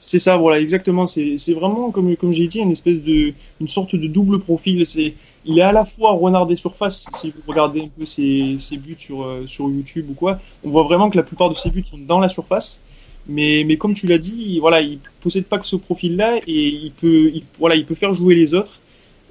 C'est 0.00 0.18
ça, 0.18 0.36
voilà, 0.36 0.60
exactement. 0.60 1.06
C'est 1.06 1.54
vraiment, 1.54 1.92
comme, 1.92 2.16
comme 2.16 2.32
j'ai 2.32 2.48
dit, 2.48 2.58
une 2.58 2.72
espèce 2.72 3.00
de, 3.02 3.32
une 3.60 3.68
sorte 3.68 3.94
de 3.94 4.08
double 4.08 4.40
profil. 4.40 4.84
C'est, 4.84 5.14
il 5.44 5.56
est 5.60 5.62
à 5.62 5.72
la 5.72 5.84
fois 5.84 6.10
renard 6.10 6.46
des 6.46 6.56
surfaces. 6.56 7.06
Si 7.14 7.30
vous 7.30 7.40
regardez 7.46 7.82
un 7.82 7.88
peu 7.96 8.04
ses, 8.04 8.56
ses 8.58 8.78
buts 8.78 8.96
sur, 8.98 9.42
sur 9.46 9.70
YouTube 9.70 10.10
ou 10.10 10.14
quoi, 10.14 10.40
on 10.64 10.70
voit 10.70 10.82
vraiment 10.82 11.08
que 11.08 11.16
la 11.16 11.22
plupart 11.22 11.50
de 11.50 11.54
ses 11.54 11.70
buts 11.70 11.84
sont 11.88 11.98
dans 11.98 12.18
la 12.18 12.28
surface. 12.28 12.82
Mais, 13.28 13.64
mais 13.66 13.76
comme 13.76 13.94
tu 13.94 14.06
l'as 14.06 14.18
dit, 14.18 14.58
voilà, 14.60 14.80
il 14.80 14.98
possède 15.20 15.46
pas 15.46 15.58
que 15.58 15.66
ce 15.66 15.76
profil-là 15.76 16.38
et 16.46 16.66
il 16.66 16.92
peut, 16.92 17.30
il, 17.34 17.42
voilà, 17.58 17.74
il 17.74 17.84
peut 17.84 17.94
faire 17.94 18.14
jouer 18.14 18.34
les 18.34 18.54
autres. 18.54 18.80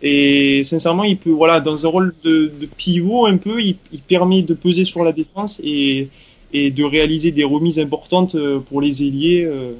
Et 0.01 0.63
sincèrement, 0.63 1.03
il 1.03 1.17
peut, 1.17 1.31
voilà, 1.31 1.59
dans 1.59 1.85
un 1.85 1.89
rôle 1.89 2.13
de, 2.23 2.51
pivot 2.77 3.25
un 3.25 3.37
peu, 3.37 3.61
il, 3.61 3.75
permet 4.07 4.41
de 4.41 4.53
peser 4.53 4.85
sur 4.85 5.03
la 5.03 5.11
défense 5.11 5.61
et, 5.63 6.09
de 6.53 6.83
réaliser 6.83 7.31
des 7.33 7.43
remises 7.43 7.79
importantes 7.79 8.35
euh, 8.35 8.59
pour 8.59 8.79
les 8.79 9.03
ailiers 9.03 9.43
euh, 9.43 9.73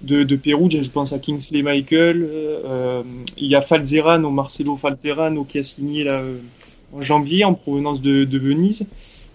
de, 0.00 0.22
de 0.22 0.36
Perugia. 0.36 0.80
Je 0.80 0.88
pense 0.88 1.12
à 1.12 1.18
Kingsley 1.18 1.62
Michael. 1.62 2.26
euh, 2.26 3.02
il 3.36 3.48
y 3.48 3.54
a 3.54 3.60
Falzerano, 3.60 4.30
Marcelo 4.30 4.76
Falterano 4.76 5.44
qui 5.44 5.58
a 5.58 5.62
signé 5.62 6.04
là, 6.04 6.22
en 6.94 7.02
janvier 7.02 7.44
en 7.44 7.54
provenance 7.54 8.00
de, 8.00 8.38
Venise. 8.38 8.86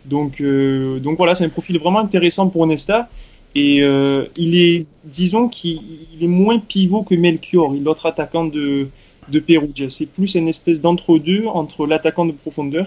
Donc, 0.05 0.41
donc 0.41 1.17
voilà, 1.17 1.35
c'est 1.35 1.45
un 1.45 1.49
profil 1.49 1.77
vraiment 1.79 1.99
intéressant 1.99 2.47
pour 2.47 2.65
Nesta. 2.65 3.09
Et 3.55 3.81
euh, 3.81 4.25
il 4.35 4.57
est, 4.57 4.85
disons 5.05 5.47
qu'il 5.47 5.79
il 6.13 6.23
est 6.23 6.27
moins 6.27 6.59
pivot 6.59 7.03
que 7.03 7.15
Melchior, 7.15 7.73
l'autre 7.73 8.05
attaquant 8.05 8.45
de, 8.45 8.89
de 9.29 9.39
Perugia. 9.39 9.87
C'est 9.89 10.07
plus 10.07 10.35
une 10.35 10.47
espèce 10.49 10.81
d'entre-deux 10.81 11.45
entre 11.47 11.87
l'attaquant 11.87 12.25
de 12.25 12.33
profondeur 12.33 12.85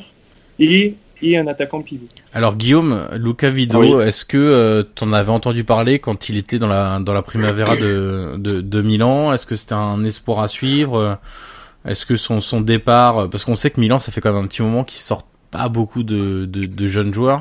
et, 0.59 0.95
et 1.23 1.39
un 1.39 1.47
attaquant 1.47 1.81
pivot. 1.81 2.07
Alors 2.35 2.57
Guillaume, 2.57 3.09
Luca 3.14 3.49
Vido, 3.49 3.81
Oui. 3.81 4.07
est-ce 4.07 4.27
que 4.27 4.37
euh, 4.37 4.83
t'en 4.83 5.12
avais 5.12 5.33
entendu 5.33 5.64
parler 5.64 5.99
quand 6.01 6.29
il 6.29 6.37
était 6.37 6.59
dans 6.59 6.66
la 6.69 7.01
dans 7.01 7.14
la 7.14 7.23
Primavera 7.23 7.77
de 7.77 8.35
de, 8.37 8.61
de 8.61 8.83
Milan? 8.83 9.33
Est-ce 9.33 9.47
que 9.47 9.57
c'était 9.57 9.73
un 9.75 10.05
espoir 10.05 10.41
à 10.41 10.49
suivre? 10.49 11.19
Est-ce 11.87 12.05
que 12.05 12.16
son 12.16 12.41
son 12.43 12.61
départ, 12.61 13.31
parce 13.31 13.45
qu'on 13.47 13.55
sait 13.55 13.71
que 13.71 13.81
Milan, 13.81 13.99
ça 14.01 14.12
fait 14.12 14.21
quand 14.21 14.33
même 14.35 14.45
un 14.45 14.49
petit 14.49 14.61
moment 14.62 14.85
qu'ils 14.85 15.01
sortent 15.01 15.27
pas 15.51 15.71
beaucoup 15.71 16.03
de 16.03 16.45
de, 16.45 16.66
de 16.66 16.87
jeunes 16.87 17.14
joueurs, 17.14 17.41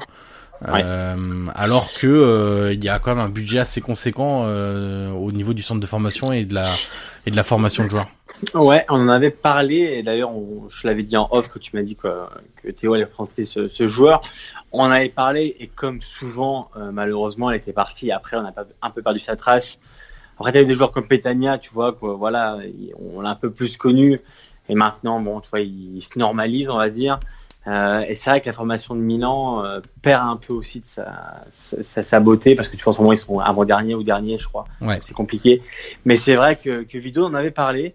Ouais. 0.68 0.82
Euh, 0.84 1.48
alors 1.54 1.94
que 1.94 2.08
euh, 2.08 2.74
il 2.74 2.84
y 2.84 2.90
a 2.90 2.98
quand 3.00 3.14
même 3.16 3.24
un 3.24 3.30
budget 3.30 3.60
assez 3.60 3.80
conséquent 3.82 4.44
euh, 4.46 5.12
au 5.12 5.32
niveau 5.32 5.54
du 5.54 5.62
centre 5.62 5.80
de 5.80 5.86
formation 5.86 6.32
et 6.32 6.46
de 6.46 6.56
la 6.56 6.70
et 7.26 7.32
de 7.32 7.36
la 7.36 7.44
formation 7.44 7.84
de 7.84 7.90
joueurs. 7.90 8.08
Ouais, 8.54 8.86
on 8.90 8.96
en 9.02 9.10
avait 9.10 9.32
parlé, 9.32 9.78
et 9.78 10.04
d'ailleurs, 10.04 10.32
je 10.70 10.88
l'avais 10.88 11.04
dit 11.04 11.18
en 11.18 11.28
off 11.32 11.50
que 11.50 11.60
tu 11.60 11.76
m'as 11.76 11.82
dit 11.82 11.96
que, 11.96 12.08
que 12.64 12.72
Théo 12.72 12.94
allait 12.94 13.06
présenter 13.06 13.44
ce, 13.44 13.68
ce 13.68 13.88
joueur. 13.88 14.22
On 14.72 14.82
en 14.84 14.92
avait 14.92 15.10
parlé, 15.10 15.56
et 15.60 15.68
comme 15.68 16.02
souvent, 16.02 16.70
euh, 16.78 16.92
malheureusement, 16.92 17.50
elle 17.52 17.58
était 17.58 17.74
partie. 17.74 18.12
Après, 18.12 18.38
on 18.38 18.46
a 18.46 18.54
un 18.82 18.90
peu 18.92 19.02
perdu 19.02 19.20
sa 19.20 19.36
trace. 19.36 19.80
Après, 20.40 20.52
tu 20.52 20.60
as 20.60 20.64
des 20.64 20.76
joueurs 20.76 20.92
comme 20.92 21.08
Petagna, 21.08 21.58
tu 21.58 21.72
vois, 21.74 21.94
quoi, 21.94 22.14
voilà, 22.14 22.60
il- 22.64 22.94
on 23.14 23.22
l'a 23.22 23.30
un 23.32 23.36
peu 23.36 23.50
plus 23.50 23.76
connu. 23.76 24.22
Et 24.70 24.76
maintenant, 24.76 25.20
bon, 25.20 25.40
tu 25.42 25.50
vois, 25.50 25.62
il, 25.62 25.98
il 25.98 26.02
se 26.02 26.18
normalise, 26.20 26.70
on 26.70 26.78
va 26.78 26.90
dire. 26.90 27.20
Euh, 27.68 28.06
et 28.08 28.16
c'est 28.16 28.30
vrai 28.30 28.40
que 28.42 28.46
la 28.48 28.54
formation 28.54 28.96
de 28.96 29.02
Milan 29.02 29.64
euh, 29.66 29.82
perd 30.02 30.26
un 30.26 30.38
peu 30.38 30.54
aussi 30.54 30.80
de 30.80 30.86
sa, 30.86 31.44
sa, 31.84 32.02
sa 32.02 32.20
beauté, 32.22 32.56
parce 32.56 32.70
que 32.70 32.78
tu 32.78 32.84
vois, 32.84 32.94
en 32.94 32.96
ce 32.96 33.02
moment, 33.02 33.12
ils 33.12 33.18
sont 33.18 33.40
avant-dernier 33.40 33.94
ou 33.94 34.04
dernier, 34.04 34.38
je 34.40 34.48
crois 34.48 34.66
Ouais. 34.80 35.00
c'est 35.02 35.14
compliqué. 35.14 35.62
Mais 36.06 36.16
c'est 36.16 36.36
vrai 36.36 36.56
que, 36.56 36.84
que 36.84 36.98
Vido 36.98 37.26
en 37.26 37.34
avait 37.34 37.52
parlé. 37.52 37.94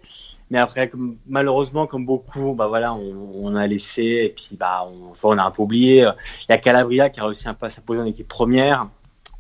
Mais 0.51 0.59
après, 0.59 0.89
comme, 0.91 1.16
malheureusement, 1.27 1.87
comme 1.87 2.05
beaucoup, 2.05 2.53
bah 2.53 2.66
voilà, 2.66 2.93
on, 2.93 3.31
on 3.35 3.57
a 3.57 3.66
laissé 3.66 4.03
et 4.03 4.35
puis 4.37 4.51
bah 4.59 4.87
on, 4.87 5.14
on 5.27 5.39
a 5.39 5.43
un 5.43 5.51
peu 5.51 5.62
oublié. 5.62 6.01
Il 6.03 6.51
y 6.51 6.53
a 6.53 6.59
Calabria 6.59 7.09
qui 7.09 7.20
a 7.20 7.25
réussi 7.25 7.49
un 7.49 7.55
peu 7.55 7.64
à 7.64 7.70
s'imposer 7.70 8.03
en 8.03 8.05
équipe 8.05 8.29
première. 8.29 8.89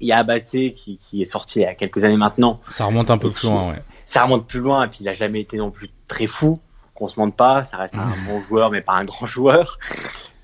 Il 0.00 0.08
y 0.08 0.12
a 0.12 0.18
Abaté 0.18 0.72
qui, 0.72 0.98
qui 1.10 1.20
est 1.20 1.26
sorti 1.26 1.58
il 1.60 1.62
y 1.64 1.66
a 1.66 1.74
quelques 1.74 2.02
années 2.02 2.16
maintenant. 2.16 2.60
Ça 2.68 2.86
remonte 2.86 3.10
un 3.10 3.18
peu 3.18 3.30
plus 3.30 3.46
loin, 3.46 3.68
ouais. 3.72 3.82
Ça 4.06 4.22
remonte 4.22 4.46
plus 4.46 4.60
loin 4.60 4.86
et 4.86 4.88
puis 4.88 4.98
il 5.02 5.08
a 5.08 5.12
jamais 5.14 5.40
été 5.42 5.58
non 5.58 5.70
plus 5.70 5.90
très 6.08 6.26
fou. 6.26 6.58
Qu'on 7.02 7.08
se 7.08 7.18
mente 7.18 7.34
pas, 7.34 7.64
ça 7.64 7.78
reste 7.78 7.96
un 7.96 8.06
bon 8.28 8.40
joueur 8.42 8.70
mais 8.70 8.80
pas 8.80 8.92
un 8.92 9.04
grand 9.04 9.26
joueur. 9.36 9.76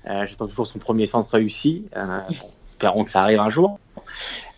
Euh, 0.05 0.25
J'attends 0.27 0.47
toujours 0.49 0.67
son 0.67 0.77
premier 0.77 1.05
centre 1.05 1.29
réussi. 1.31 1.85
Euh, 1.95 2.19
espérons 2.29 3.05
que 3.05 3.11
ça 3.11 3.21
arrive 3.21 3.39
un 3.39 3.49
jour. 3.49 3.79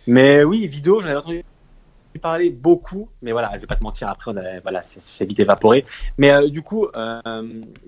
Mais 0.08 0.42
oui, 0.42 0.66
Vido, 0.66 1.00
j'en 1.00 1.06
avais 1.10 1.18
entendu 1.18 1.44
parler 2.20 2.50
beaucoup, 2.50 3.08
mais 3.22 3.30
voilà, 3.30 3.52
je 3.54 3.60
vais 3.60 3.68
pas 3.68 3.76
te 3.76 3.84
mentir, 3.84 4.08
après, 4.08 4.32
on 4.32 4.36
a, 4.36 4.82
c'est- 4.82 5.24
vite 5.24 5.38
évaporé. 5.38 5.86
Mais 6.18 6.32
euh, 6.32 6.48
du 6.48 6.60
coup, 6.62 6.88
euh, 6.96 7.20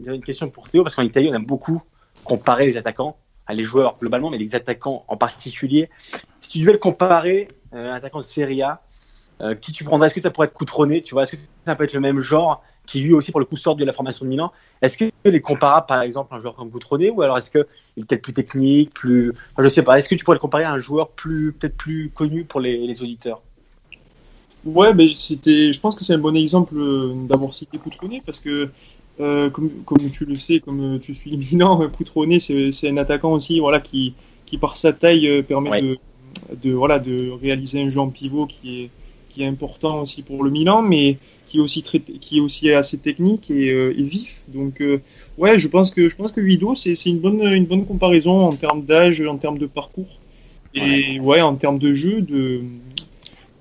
j'avais 0.04 0.16
une 0.16 0.22
question 0.24 0.48
pour 0.48 0.68
Théo, 0.68 0.84
parce 0.84 0.94
qu'en 0.94 1.02
Italie, 1.02 1.28
on 1.28 1.34
aime 1.34 1.44
beaucoup 1.44 1.82
comparer 2.22 2.66
les 2.66 2.76
attaquants, 2.76 3.16
à 3.48 3.54
les 3.54 3.64
joueurs 3.64 3.98
globalement, 3.98 4.30
mais 4.30 4.38
les 4.38 4.54
attaquants 4.54 5.04
en 5.08 5.16
particulier. 5.16 5.90
Si 6.40 6.50
tu 6.50 6.60
devais 6.60 6.72
le 6.72 6.78
comparer, 6.78 7.48
un 7.72 7.92
attaquant 7.92 8.20
de 8.20 8.24
Serie 8.24 8.62
A, 8.62 8.80
euh, 9.40 9.54
qui 9.54 9.72
tu 9.72 9.84
prendrais? 9.84 10.06
Est-ce 10.06 10.14
que 10.14 10.20
ça 10.20 10.30
pourrait 10.30 10.46
être 10.46 10.52
Coutronné, 10.52 11.02
tu 11.02 11.14
vois? 11.14 11.24
Est-ce 11.24 11.32
que 11.32 11.38
ça 11.66 11.74
peut 11.74 11.84
être 11.84 11.92
le 11.92 12.00
même 12.00 12.20
genre 12.20 12.62
qui 12.86 13.00
lui 13.00 13.14
aussi 13.14 13.30
pour 13.30 13.40
le 13.40 13.46
coup 13.46 13.56
sort 13.56 13.76
de 13.76 13.84
la 13.84 13.92
formation 13.92 14.24
de 14.24 14.30
Milan? 14.30 14.52
Est-ce 14.82 14.96
que 14.96 15.04
les 15.24 15.40
comparable 15.40 15.86
par 15.86 16.02
exemple 16.02 16.34
à 16.34 16.36
un 16.36 16.40
joueur 16.40 16.54
comme 16.54 16.70
Coutronné 16.70 17.10
ou 17.10 17.22
alors 17.22 17.38
est-ce 17.38 17.50
que 17.50 17.66
il 17.96 18.02
est 18.02 18.06
peut-être 18.06 18.22
plus 18.22 18.34
technique, 18.34 18.92
plus, 18.92 19.30
enfin, 19.52 19.62
je 19.62 19.68
sais 19.68 19.82
pas. 19.82 19.98
Est-ce 19.98 20.08
que 20.08 20.14
tu 20.14 20.24
pourrais 20.24 20.36
le 20.36 20.40
comparer 20.40 20.64
à 20.64 20.72
un 20.72 20.78
joueur 20.78 21.10
plus 21.10 21.52
peut-être 21.52 21.76
plus 21.76 22.10
connu 22.10 22.44
pour 22.44 22.60
les, 22.60 22.86
les 22.86 23.02
auditeurs? 23.02 23.40
Ouais, 24.64 24.94
ben 24.94 25.08
c'était, 25.08 25.72
je 25.72 25.80
pense 25.80 25.94
que 25.94 26.04
c'est 26.04 26.14
un 26.14 26.18
bon 26.18 26.34
exemple 26.34 26.74
euh, 26.76 27.12
d'avoir 27.26 27.52
cité 27.52 27.76
Coutronnet 27.78 28.22
parce 28.24 28.40
que, 28.40 28.70
euh, 29.20 29.50
comme, 29.50 29.70
comme 29.84 30.10
tu 30.10 30.24
le 30.24 30.36
sais, 30.36 30.60
comme 30.60 30.98
tu 31.00 31.12
suis 31.14 31.36
Milan, 31.52 31.88
Coutronnet 31.90 32.38
c'est 32.38 32.88
un 32.88 32.96
attaquant 32.96 33.32
aussi, 33.32 33.60
voilà, 33.60 33.80
qui, 33.80 34.14
qui 34.46 34.56
par 34.58 34.76
sa 34.76 34.92
taille 34.92 35.42
permet 35.42 35.70
Ouais. 35.70 35.82
de, 35.82 35.98
de, 36.62 36.72
voilà, 36.72 36.98
de 36.98 37.30
réaliser 37.30 37.82
un 37.82 37.90
jeu 37.90 38.00
en 38.00 38.08
pivot 38.08 38.46
qui 38.46 38.84
est, 38.84 38.90
qui 39.34 39.42
est 39.42 39.46
important 39.46 40.00
aussi 40.00 40.22
pour 40.22 40.44
le 40.44 40.50
Milan, 40.50 40.80
mais 40.80 41.18
qui 41.48 41.58
est 41.58 41.60
aussi 41.60 41.82
très, 41.82 41.98
qui 41.98 42.38
est 42.38 42.40
aussi 42.40 42.70
assez 42.72 42.98
technique 42.98 43.50
et, 43.50 43.70
euh, 43.72 43.98
et 43.98 44.02
vif. 44.02 44.44
Donc, 44.48 44.80
euh, 44.80 45.00
ouais, 45.38 45.58
je 45.58 45.66
pense 45.66 45.90
que, 45.90 46.08
je 46.08 46.14
pense 46.14 46.30
que 46.30 46.40
Vido 46.40 46.74
c'est 46.74 46.94
une 47.06 47.18
bonne, 47.18 47.42
une 47.42 47.66
bonne 47.66 47.84
comparaison 47.84 48.46
en 48.46 48.52
termes 48.52 48.84
d'âge, 48.84 49.20
en 49.22 49.36
termes 49.38 49.58
de 49.58 49.66
parcours 49.66 50.18
et 50.74 51.20
ouais, 51.20 51.40
en 51.40 51.54
termes 51.54 51.78
de 51.78 51.94
jeu, 51.94 52.20
de 52.20 52.62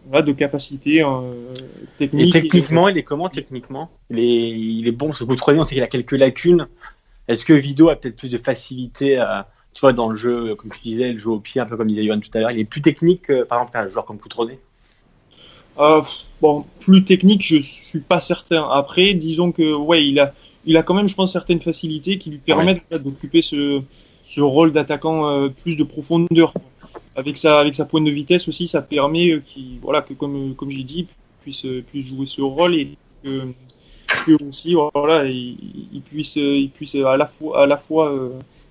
voilà, 0.10 0.24
de 0.24 0.32
capacité 0.32 1.04
euh, 1.04 1.54
Et 1.56 1.98
technique. 1.98 2.34
techniquement, 2.34 2.88
il 2.88 2.98
est 2.98 3.04
comment 3.04 3.30
techniquement? 3.30 3.90
Il 4.10 4.20
est, 4.20 4.50
il 4.50 4.88
est 4.88 4.92
bon 4.92 5.08
parce 5.08 5.20
que 5.20 5.24
Coutronné, 5.24 5.60
on 5.60 5.64
sait 5.64 5.76
qu'il 5.76 5.84
a 5.84 5.88
quelques 5.88 6.12
lacunes. 6.12 6.68
Est-ce 7.28 7.46
que 7.46 7.54
Vido 7.54 7.90
a 7.90 7.96
peut-être 7.96 8.18
plus 8.18 8.30
de 8.30 8.38
facilité, 8.38 9.24
tu 9.74 9.82
vois, 9.82 9.94
dans 9.94 10.10
le 10.10 10.16
jeu, 10.16 10.56
comme 10.56 10.72
tu 10.72 10.82
disais, 10.84 11.14
le 11.14 11.18
jeu 11.18 11.30
au 11.30 11.40
pied, 11.40 11.62
un 11.62 11.66
peu 11.66 11.78
comme 11.78 11.88
disait 11.88 12.06
Johan 12.06 12.20
tout 12.20 12.30
à 12.34 12.40
l'heure, 12.40 12.52
il 12.52 12.60
est 12.60 12.66
plus 12.66 12.82
technique 12.82 13.24
que, 13.24 13.44
par 13.44 13.60
exemple, 13.60 13.78
un 13.78 13.88
joueur 13.88 14.06
comme 14.06 14.20
Coutronné 14.20 14.60
Euh, 15.80 16.02
bon, 16.42 16.64
plus 16.80 17.04
technique, 17.04 17.42
je 17.44 17.58
suis 17.62 18.00
pas 18.02 18.20
certain. 18.20 18.68
Après, 18.70 19.14
disons 19.14 19.52
que 19.52 19.74
ouais, 19.74 20.06
il 20.08 20.20
a, 20.20 20.34
il 20.66 20.78
a 20.78 20.84
quand 20.84 20.94
même, 20.94 21.08
je 21.08 21.16
pense, 21.16 21.32
certaines 21.32 21.62
facilités 21.62 22.18
qui 22.18 22.30
lui 22.30 22.38
permettent 22.38 22.84
voilà, 22.90 23.04
d'occuper 23.04 23.42
ce, 23.42 23.82
ce 24.22 24.42
rôle 24.42 24.72
d'attaquant 24.72 25.28
euh, 25.28 25.50
plus 25.50 25.76
de 25.76 25.84
profondeur. 25.84 26.54
Avec 27.16 27.38
sa, 27.38 27.60
avec 27.60 27.76
sa 27.76 27.86
pointe 27.86 28.06
de 28.06 28.12
vitesse 28.12 28.48
aussi, 28.48 28.66
ça 28.66 28.82
permet 28.82 29.30
euh, 29.30 29.40
qu'il, 29.46 29.80
voilà, 29.82 30.02
que 30.02 30.14
comme, 30.16 30.56
comme 30.56 30.72
j'ai 30.72 30.84
dit, 30.84 31.08
puisse, 31.42 31.66
puisse 31.92 32.08
jouer 32.08 32.26
ce 32.26 32.42
rôle 32.42 32.74
et 32.76 32.98
que, 33.24 33.48
que 34.26 34.44
aussi, 34.44 34.76
voilà, 34.96 35.26
il, 35.26 35.58
il 35.94 36.02
puisse, 36.02 36.38
il 36.38 36.70
puisse 36.70 36.96
à 36.96 37.16
la 37.16 37.28
fois, 37.28 37.64
à 37.64 37.68
la 37.68 37.78
fois 37.78 38.12
euh, 38.12 38.30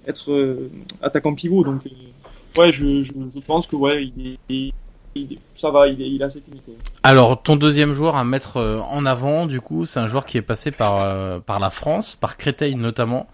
être 0.09 0.33
euh, 0.33 0.71
attaquant 1.01 1.35
pivot. 1.35 1.63
Donc, 1.63 1.83
euh, 1.87 2.61
ouais, 2.61 2.73
je, 2.73 3.05
je, 3.05 3.13
je 3.13 3.41
pense 3.41 3.69
que 3.69 3.77
ouais, 3.77 4.11
il 4.17 4.39
est, 4.51 4.73
ça 5.55 5.71
va, 5.71 5.89
il, 5.89 6.01
est, 6.01 6.09
il. 6.09 6.27
Alors, 7.03 7.43
ton 7.43 7.57
deuxième 7.57 7.93
joueur 7.93 8.17
à 8.17 8.25
mettre 8.25 8.57
euh, 8.57 8.81
en 8.81 9.05
avant, 9.05 9.47
du 9.47 9.61
coup, 9.61 9.85
c'est 9.85 10.01
un 10.01 10.07
joueur 10.07 10.25
qui 10.25 10.39
est 10.39 10.43
passé 10.43 10.71
par 10.71 11.03
euh, 11.03 11.39
par 11.39 11.61
la 11.61 11.71
France, 11.71 12.17
par 12.17 12.37
Créteil 12.37 12.77
notamment, 12.77 13.29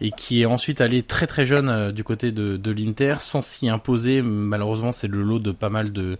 et 0.00 0.10
qui 0.10 0.42
est 0.42 0.46
ensuite 0.46 0.80
allé 0.80 1.02
très 1.02 1.26
très 1.26 1.44
jeune 1.44 1.68
euh, 1.68 1.92
du 1.92 2.04
côté 2.04 2.32
de, 2.32 2.56
de 2.56 2.70
l'Inter 2.70 3.16
sans 3.18 3.42
s'y 3.42 3.68
imposer. 3.68 4.22
Malheureusement, 4.22 4.92
c'est 4.92 5.08
le 5.08 5.22
lot 5.22 5.38
de 5.38 5.52
pas 5.52 5.70
mal 5.70 5.92
de, 5.92 6.18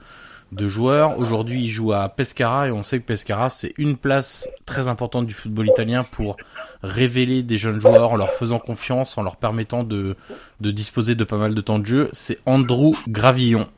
de 0.52 0.68
joueurs. 0.68 1.18
Aujourd'hui, 1.18 1.64
il 1.64 1.68
joue 1.68 1.92
à 1.92 2.08
Pescara 2.08 2.68
et 2.68 2.70
on 2.70 2.82
sait 2.82 3.00
que 3.00 3.06
Pescara, 3.06 3.48
c'est 3.48 3.74
une 3.78 3.96
place 3.96 4.48
très 4.66 4.88
importante 4.88 5.26
du 5.26 5.34
football 5.34 5.68
italien 5.68 6.04
pour 6.04 6.36
révéler 6.82 7.42
des 7.42 7.58
jeunes 7.58 7.80
joueurs 7.80 8.12
en 8.12 8.16
leur 8.16 8.30
faisant 8.30 8.58
confiance, 8.58 9.18
en 9.18 9.22
leur 9.22 9.36
permettant 9.36 9.84
de, 9.84 10.16
de 10.60 10.70
disposer 10.70 11.14
de 11.14 11.24
pas 11.24 11.38
mal 11.38 11.54
de 11.54 11.60
temps 11.60 11.78
de 11.78 11.86
jeu. 11.86 12.08
C'est 12.12 12.38
Andrew 12.46 12.94
Gravillon. 13.08 13.68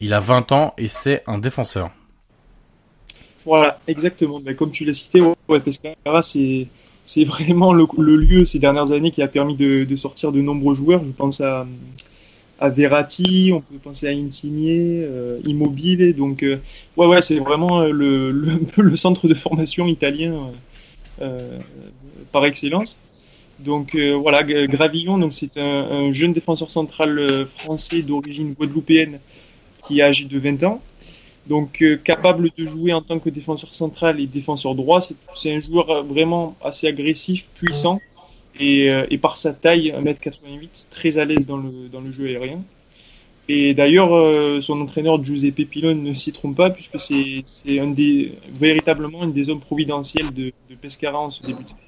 Il 0.00 0.12
a 0.14 0.20
20 0.20 0.52
ans 0.52 0.74
et 0.78 0.88
c'est 0.88 1.22
un 1.26 1.38
défenseur. 1.38 1.90
Voilà, 3.44 3.78
exactement. 3.86 4.40
Mais 4.44 4.54
comme 4.54 4.70
tu 4.70 4.84
l'as 4.84 4.92
cité, 4.92 5.22
Pescara, 5.46 6.22
c'est 6.22 6.66
c'est 7.06 7.24
vraiment 7.24 7.72
le, 7.72 7.86
lieu 8.16 8.44
ces 8.44 8.58
dernières 8.58 8.92
années 8.92 9.12
qui 9.12 9.22
a 9.22 9.28
permis 9.28 9.54
de, 9.54 9.96
sortir 9.96 10.32
de 10.32 10.40
nombreux 10.42 10.74
joueurs. 10.74 11.02
Je 11.04 11.12
pense 11.12 11.40
à, 11.40 11.66
à 12.58 12.68
Verratti, 12.68 13.52
on 13.54 13.60
peut 13.60 13.78
penser 13.82 14.08
à 14.08 14.10
Insigne, 14.10 14.66
euh, 14.68 15.38
Immobile. 15.46 16.14
Donc, 16.14 16.42
euh, 16.42 16.58
ouais, 16.96 17.06
ouais, 17.06 17.22
c'est 17.22 17.38
vraiment 17.38 17.82
le, 17.82 18.32
le, 18.32 18.96
centre 18.96 19.28
de 19.28 19.34
formation 19.34 19.86
italien 19.86 20.50
euh, 21.22 21.58
par 22.32 22.44
excellence. 22.44 23.00
Donc 23.60 23.96
voilà, 23.96 24.42
Gravillon, 24.42 25.16
donc 25.16 25.32
c'est 25.32 25.56
un, 25.56 25.62
un, 25.62 26.12
jeune 26.12 26.34
défenseur 26.34 26.70
central 26.70 27.46
français 27.48 28.02
d'origine 28.02 28.52
guadeloupéenne 28.52 29.18
qui 29.86 30.00
est 30.00 30.02
âgé 30.02 30.24
de 30.24 30.38
20 30.38 30.64
ans. 30.64 30.80
Donc 31.48 31.80
euh, 31.80 31.96
capable 31.96 32.50
de 32.56 32.66
jouer 32.66 32.92
en 32.92 33.02
tant 33.02 33.18
que 33.18 33.30
défenseur 33.30 33.72
central 33.72 34.20
et 34.20 34.26
défenseur 34.26 34.74
droit, 34.74 35.00
c'est 35.00 35.54
un 35.54 35.60
joueur 35.60 36.04
vraiment 36.04 36.56
assez 36.62 36.88
agressif, 36.88 37.50
puissant 37.54 38.00
et, 38.58 38.90
euh, 38.90 39.06
et 39.10 39.18
par 39.18 39.36
sa 39.36 39.52
taille 39.52 39.94
1m88 39.96 40.88
très 40.90 41.18
à 41.18 41.24
l'aise 41.24 41.46
dans 41.46 41.56
le, 41.56 41.88
dans 41.90 42.00
le 42.00 42.10
jeu 42.10 42.26
aérien. 42.26 42.62
Et 43.48 43.74
d'ailleurs, 43.74 44.12
euh, 44.12 44.60
son 44.60 44.80
entraîneur 44.80 45.24
Giuseppe 45.24 45.68
Pilone 45.70 46.02
ne 46.02 46.12
s'y 46.12 46.32
trompe 46.32 46.56
pas 46.56 46.70
puisque 46.70 46.98
c'est 46.98 47.78
un 47.78 47.86
des 47.86 48.32
véritablement 48.58 49.22
une 49.22 49.32
des 49.32 49.48
hommes 49.48 49.60
providentiels 49.60 50.34
de, 50.34 50.52
de 50.68 50.74
Pescara 50.74 51.20
en 51.20 51.30
ce 51.30 51.42
début 51.42 51.62
de 51.62 51.68
saison. 51.68 51.80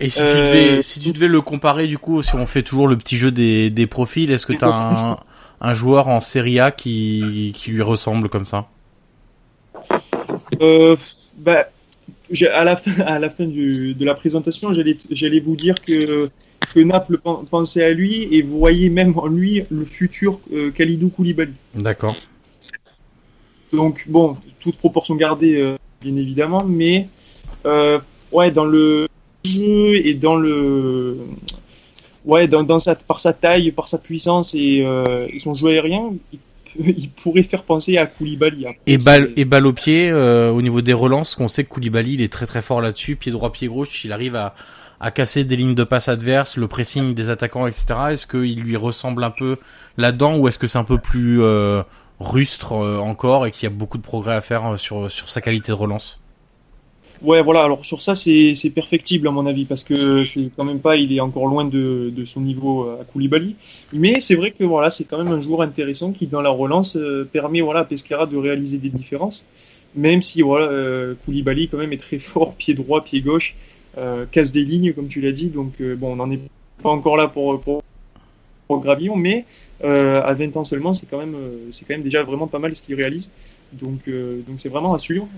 Et 0.00 0.08
si, 0.08 0.18
tu 0.18 0.24
devais, 0.24 0.82
si 0.82 0.98
tu 0.98 1.12
devais 1.12 1.28
le 1.28 1.40
comparer 1.42 1.86
du 1.86 1.96
coup, 1.96 2.22
si 2.22 2.34
on 2.34 2.44
fait 2.44 2.64
toujours 2.64 2.88
le 2.88 2.98
petit 2.98 3.16
jeu 3.16 3.30
des, 3.30 3.70
des 3.70 3.86
profils, 3.86 4.32
est-ce 4.32 4.46
que 4.46 4.52
tu 4.52 4.64
as 4.64 4.68
un, 4.68 5.16
un 5.62 5.74
joueur 5.74 6.08
en 6.08 6.20
Serie 6.20 6.60
A 6.60 6.70
qui, 6.72 7.52
qui 7.54 7.70
lui 7.70 7.82
ressemble 7.82 8.28
comme 8.28 8.46
ça 8.46 8.68
euh, 10.60 10.96
bah, 11.38 11.68
à 12.52 12.64
la 12.64 12.76
fin, 12.76 13.02
à 13.04 13.18
la 13.18 13.30
fin 13.30 13.46
du, 13.46 13.94
de 13.94 14.04
la 14.04 14.14
présentation, 14.14 14.72
j'allais 14.72 15.40
vous 15.40 15.56
dire 15.56 15.80
que, 15.80 16.28
que 16.74 16.80
Naples 16.80 17.18
pensait 17.50 17.84
à 17.84 17.92
lui 17.92 18.28
et 18.32 18.42
vous 18.42 18.58
voyez 18.58 18.90
même 18.90 19.16
en 19.18 19.28
lui 19.28 19.62
le 19.70 19.84
futur 19.84 20.40
euh, 20.52 20.70
Khalidou 20.70 21.08
Koulibaly. 21.08 21.54
D'accord. 21.74 22.16
Donc, 23.72 24.06
bon, 24.08 24.36
toute 24.60 24.76
proportion 24.76 25.14
gardée, 25.14 25.60
euh, 25.60 25.76
bien 26.02 26.16
évidemment, 26.16 26.64
mais 26.64 27.08
euh, 27.64 28.00
ouais, 28.32 28.50
dans 28.50 28.66
le 28.66 29.06
jeu 29.44 29.94
et 30.06 30.14
dans 30.14 30.36
le 30.36 31.18
ouais, 32.24 32.48
dans, 32.48 32.62
dans 32.62 32.78
sa, 32.78 32.94
par 32.94 33.18
sa 33.18 33.32
taille, 33.32 33.70
par 33.70 33.88
sa 33.88 33.98
puissance 33.98 34.54
et, 34.54 34.82
euh, 34.84 35.26
son 35.38 35.54
jeu 35.54 35.68
aérien, 35.68 36.12
il, 36.32 36.38
il, 36.98 37.10
pourrait 37.10 37.42
faire 37.42 37.64
penser 37.64 37.98
à 37.98 38.06
Koulibaly. 38.06 38.66
et 38.86 38.98
balle, 38.98 39.32
et 39.36 39.44
balle 39.44 39.66
au 39.66 39.72
pied, 39.72 40.10
euh, 40.10 40.50
au 40.50 40.62
niveau 40.62 40.80
des 40.80 40.94
relances, 40.94 41.34
qu'on 41.34 41.48
sait 41.48 41.64
que 41.64 41.68
Koulibaly, 41.68 42.14
il 42.14 42.22
est 42.22 42.32
très 42.32 42.46
très 42.46 42.62
fort 42.62 42.80
là-dessus, 42.80 43.16
pied 43.16 43.32
droit, 43.32 43.52
pied 43.52 43.68
gauche, 43.68 44.04
il 44.04 44.12
arrive 44.12 44.36
à, 44.36 44.54
à 45.02 45.10
casser 45.10 45.44
des 45.44 45.56
lignes 45.56 45.74
de 45.74 45.82
passe 45.84 46.08
adverses, 46.08 46.56
le 46.56 46.68
pressing 46.68 47.12
des 47.12 47.28
attaquants, 47.28 47.66
etc. 47.66 47.86
Est-ce 48.12 48.26
qu'il 48.26 48.60
lui 48.60 48.76
ressemble 48.76 49.24
un 49.24 49.32
peu 49.32 49.56
là-dedans 49.98 50.38
ou 50.38 50.46
est-ce 50.46 50.60
que 50.60 50.68
c'est 50.68 50.78
un 50.78 50.84
peu 50.84 50.98
plus 50.98 51.42
euh, 51.42 51.82
rustre 52.20 52.74
euh, 52.74 52.98
encore 52.98 53.44
et 53.44 53.50
qu'il 53.50 53.64
y 53.64 53.66
a 53.66 53.74
beaucoup 53.74 53.98
de 53.98 54.04
progrès 54.04 54.36
à 54.36 54.40
faire 54.40 54.64
euh, 54.64 54.76
sur, 54.76 55.10
sur 55.10 55.28
sa 55.28 55.40
qualité 55.40 55.72
de 55.72 55.76
relance? 55.76 56.21
Ouais, 57.22 57.40
voilà. 57.40 57.62
Alors 57.62 57.84
sur 57.84 58.00
ça, 58.02 58.16
c'est 58.16 58.72
perfectible 58.74 59.28
à 59.28 59.30
mon 59.30 59.46
avis 59.46 59.64
parce 59.64 59.84
que 59.84 60.24
suis 60.24 60.50
quand 60.56 60.64
même 60.64 60.80
pas, 60.80 60.96
il 60.96 61.12
est 61.14 61.20
encore 61.20 61.46
loin 61.46 61.64
de, 61.64 62.12
de 62.14 62.24
son 62.24 62.40
niveau 62.40 62.84
euh, 62.84 63.00
à 63.00 63.04
Koulibaly. 63.04 63.54
Mais 63.92 64.18
c'est 64.18 64.34
vrai 64.34 64.50
que 64.50 64.64
voilà, 64.64 64.90
c'est 64.90 65.04
quand 65.04 65.22
même 65.22 65.32
un 65.32 65.40
joueur 65.40 65.62
intéressant 65.62 66.10
qui 66.10 66.26
dans 66.26 66.42
la 66.42 66.50
relance 66.50 66.96
euh, 66.96 67.28
permet 67.30 67.60
voilà 67.60 67.80
à 67.80 67.84
Pescara 67.84 68.26
de 68.26 68.36
réaliser 68.36 68.78
des 68.78 68.88
différences. 68.88 69.46
Même 69.94 70.20
si 70.20 70.42
voilà, 70.42 70.66
euh, 70.66 71.14
Koulibaly 71.24 71.68
quand 71.68 71.78
même 71.78 71.92
est 71.92 72.02
très 72.02 72.18
fort, 72.30 72.54
pied 72.54 72.74
droit, 72.74 73.04
pied 73.04 73.20
gauche, 73.20 73.54
euh, 73.98 74.26
casse 74.28 74.50
des 74.50 74.64
lignes 74.64 74.92
comme 74.92 75.06
tu 75.06 75.20
l'as 75.20 75.32
dit. 75.32 75.50
Donc 75.50 75.80
bon, 75.80 76.14
on 76.14 76.16
n'en 76.16 76.30
est 76.30 76.40
pas 76.82 76.90
encore 76.90 77.16
là 77.16 77.28
pour, 77.28 77.60
pour, 77.60 77.82
Gravillon, 78.80 79.16
mais 79.16 79.44
à 79.82 80.32
20 80.32 80.56
ans 80.56 80.64
seulement, 80.64 80.94
c'est 80.94 81.04
quand 81.04 81.18
même 81.18 81.36
c'est 81.70 81.86
quand 81.86 81.92
même 81.92 82.02
déjà 82.02 82.22
vraiment 82.22 82.46
pas 82.46 82.58
mal 82.58 82.74
ce 82.74 82.80
qu'il 82.80 82.94
réalise. 82.94 83.30
Donc 83.74 84.08
donc 84.08 84.54
c'est 84.56 84.70
vraiment 84.70 84.94
à 84.94 84.98
suivre. 84.98 85.28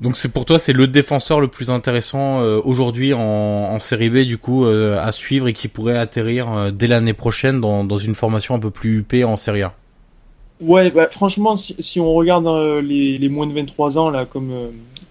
Donc 0.00 0.16
c'est 0.16 0.30
pour 0.30 0.44
toi 0.44 0.58
c'est 0.58 0.72
le 0.72 0.86
défenseur 0.86 1.40
le 1.40 1.48
plus 1.48 1.70
intéressant 1.70 2.40
euh, 2.40 2.60
aujourd'hui 2.64 3.12
en, 3.14 3.20
en, 3.20 3.78
série 3.78 4.10
B 4.10 4.18
du 4.18 4.38
coup 4.38 4.64
euh, 4.64 4.98
à 5.02 5.12
suivre 5.12 5.48
et 5.48 5.52
qui 5.52 5.68
pourrait 5.68 5.98
atterrir 5.98 6.52
euh, 6.52 6.70
dès 6.70 6.86
l'année 6.86 7.12
prochaine 7.12 7.60
dans, 7.60 7.98
une 7.98 8.14
formation 8.14 8.54
un 8.54 8.58
peu 8.58 8.70
plus 8.70 8.98
huppée 8.98 9.24
en 9.24 9.36
série 9.36 9.62
A. 9.62 9.74
Ouais, 10.60 10.90
bah, 10.90 11.08
franchement 11.10 11.56
si, 11.56 12.00
on 12.00 12.14
regarde 12.14 12.46
les, 12.82 13.28
moins 13.28 13.46
de 13.46 13.52
23 13.52 13.98
ans 13.98 14.10
là 14.10 14.24
comme 14.24 14.52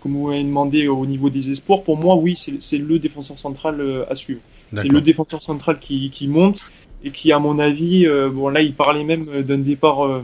vous 0.04 0.28
m'avez 0.28 0.44
demandé 0.44 0.88
au 0.88 1.06
niveau 1.06 1.30
des 1.30 1.52
espoirs, 1.52 1.84
pour 1.84 1.98
moi 1.98 2.16
oui 2.16 2.36
c'est 2.36 2.78
le 2.78 3.00
défenseur 3.00 3.38
central 3.38 4.06
à 4.10 4.16
suivre. 4.16 4.42
C'est 4.76 4.88
le 4.88 5.02
défenseur 5.02 5.42
central 5.42 5.80
qui, 5.80 6.10
qui 6.10 6.28
monte 6.28 6.66
et 7.04 7.12
qui, 7.12 7.32
à 7.32 7.40
mon 7.40 7.60
avis, 7.60 8.06
euh, 8.06 8.30
bon 8.30 8.50
là, 8.50 8.62
il 8.62 8.74
parlait 8.74 9.04
même 9.04 9.26
d'un 9.26 9.58
départ 9.58 10.06
euh, 10.06 10.24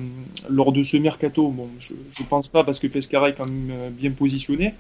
lors 0.50 0.72
de 0.72 0.84
ce 0.84 0.98
mercato. 0.98 1.50
Bon, 1.50 1.70
je, 1.80 1.94
je 2.18 2.24
pense 2.24 2.48
pas 2.48 2.64
parce 2.64 2.80
que 2.80 2.88
Pescara 2.88 3.30
est 3.30 3.34
quand 3.34 3.46
même 3.46 3.72
euh, 3.72 3.90
bien 3.90 4.12
positionné, 4.12 4.74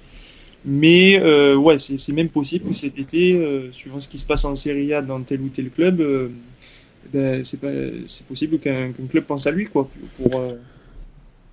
mais 0.63 1.19
euh, 1.19 1.55
ouais, 1.55 1.77
c'est 1.77 2.13
même 2.13 2.29
possible 2.29 2.69
que 2.69 2.73
cet 2.73 2.97
été, 2.97 3.69
suivant 3.71 3.99
ce 3.99 4.07
qui 4.07 4.17
se 4.17 4.25
passe 4.25 4.45
en 4.45 4.55
Serie 4.55 4.93
A 4.93 5.01
dans 5.01 5.21
tel 5.21 5.41
ou 5.41 5.49
tel 5.49 5.69
club, 5.69 6.03
ben, 7.11 7.43
c'est 7.43 8.25
possible 8.27 8.59
qu'un 8.59 8.91
club 9.09 9.25
pense 9.25 9.47
à 9.47 9.51
lui 9.51 9.65
quoi 9.65 9.89
pour 10.17 10.43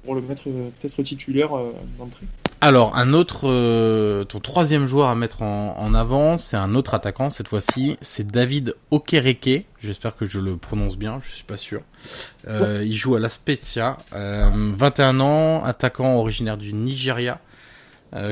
pour 0.05 0.15
le 0.15 0.21
mettre 0.21 0.45
peut-être 0.45 1.03
titulaire 1.03 1.51
d'entrée. 1.99 2.27
Alors, 2.67 2.97
un 2.97 3.13
autre, 3.13 3.43
euh, 3.45 4.25
ton 4.25 4.41
troisième 4.41 4.87
joueur 4.87 5.11
à 5.11 5.15
mettre 5.15 5.43
en, 5.43 5.77
en 5.79 5.93
avant, 5.93 6.39
c'est 6.39 6.57
un 6.57 6.75
autre 6.75 6.95
attaquant 6.95 7.29
cette 7.29 7.49
fois-ci, 7.49 7.99
c'est 8.01 8.27
David 8.27 8.75
Okereke. 8.91 9.67
J'espère 9.81 10.17
que 10.17 10.25
je 10.25 10.41
le 10.41 10.57
prononce 10.57 10.97
bien, 10.97 11.21
je 11.23 11.31
suis 11.31 11.45
pas 11.45 11.59
sûr. 11.59 11.83
Euh, 12.49 12.83
il 12.83 12.97
joue 12.97 13.17
à 13.17 13.21
la 13.21 13.29
Spezia, 13.29 13.99
euh, 14.15 14.49
21 14.55 15.21
ans, 15.21 15.63
attaquant 15.63 16.15
originaire 16.15 16.57
du 16.57 16.73
Nigeria, 16.73 17.39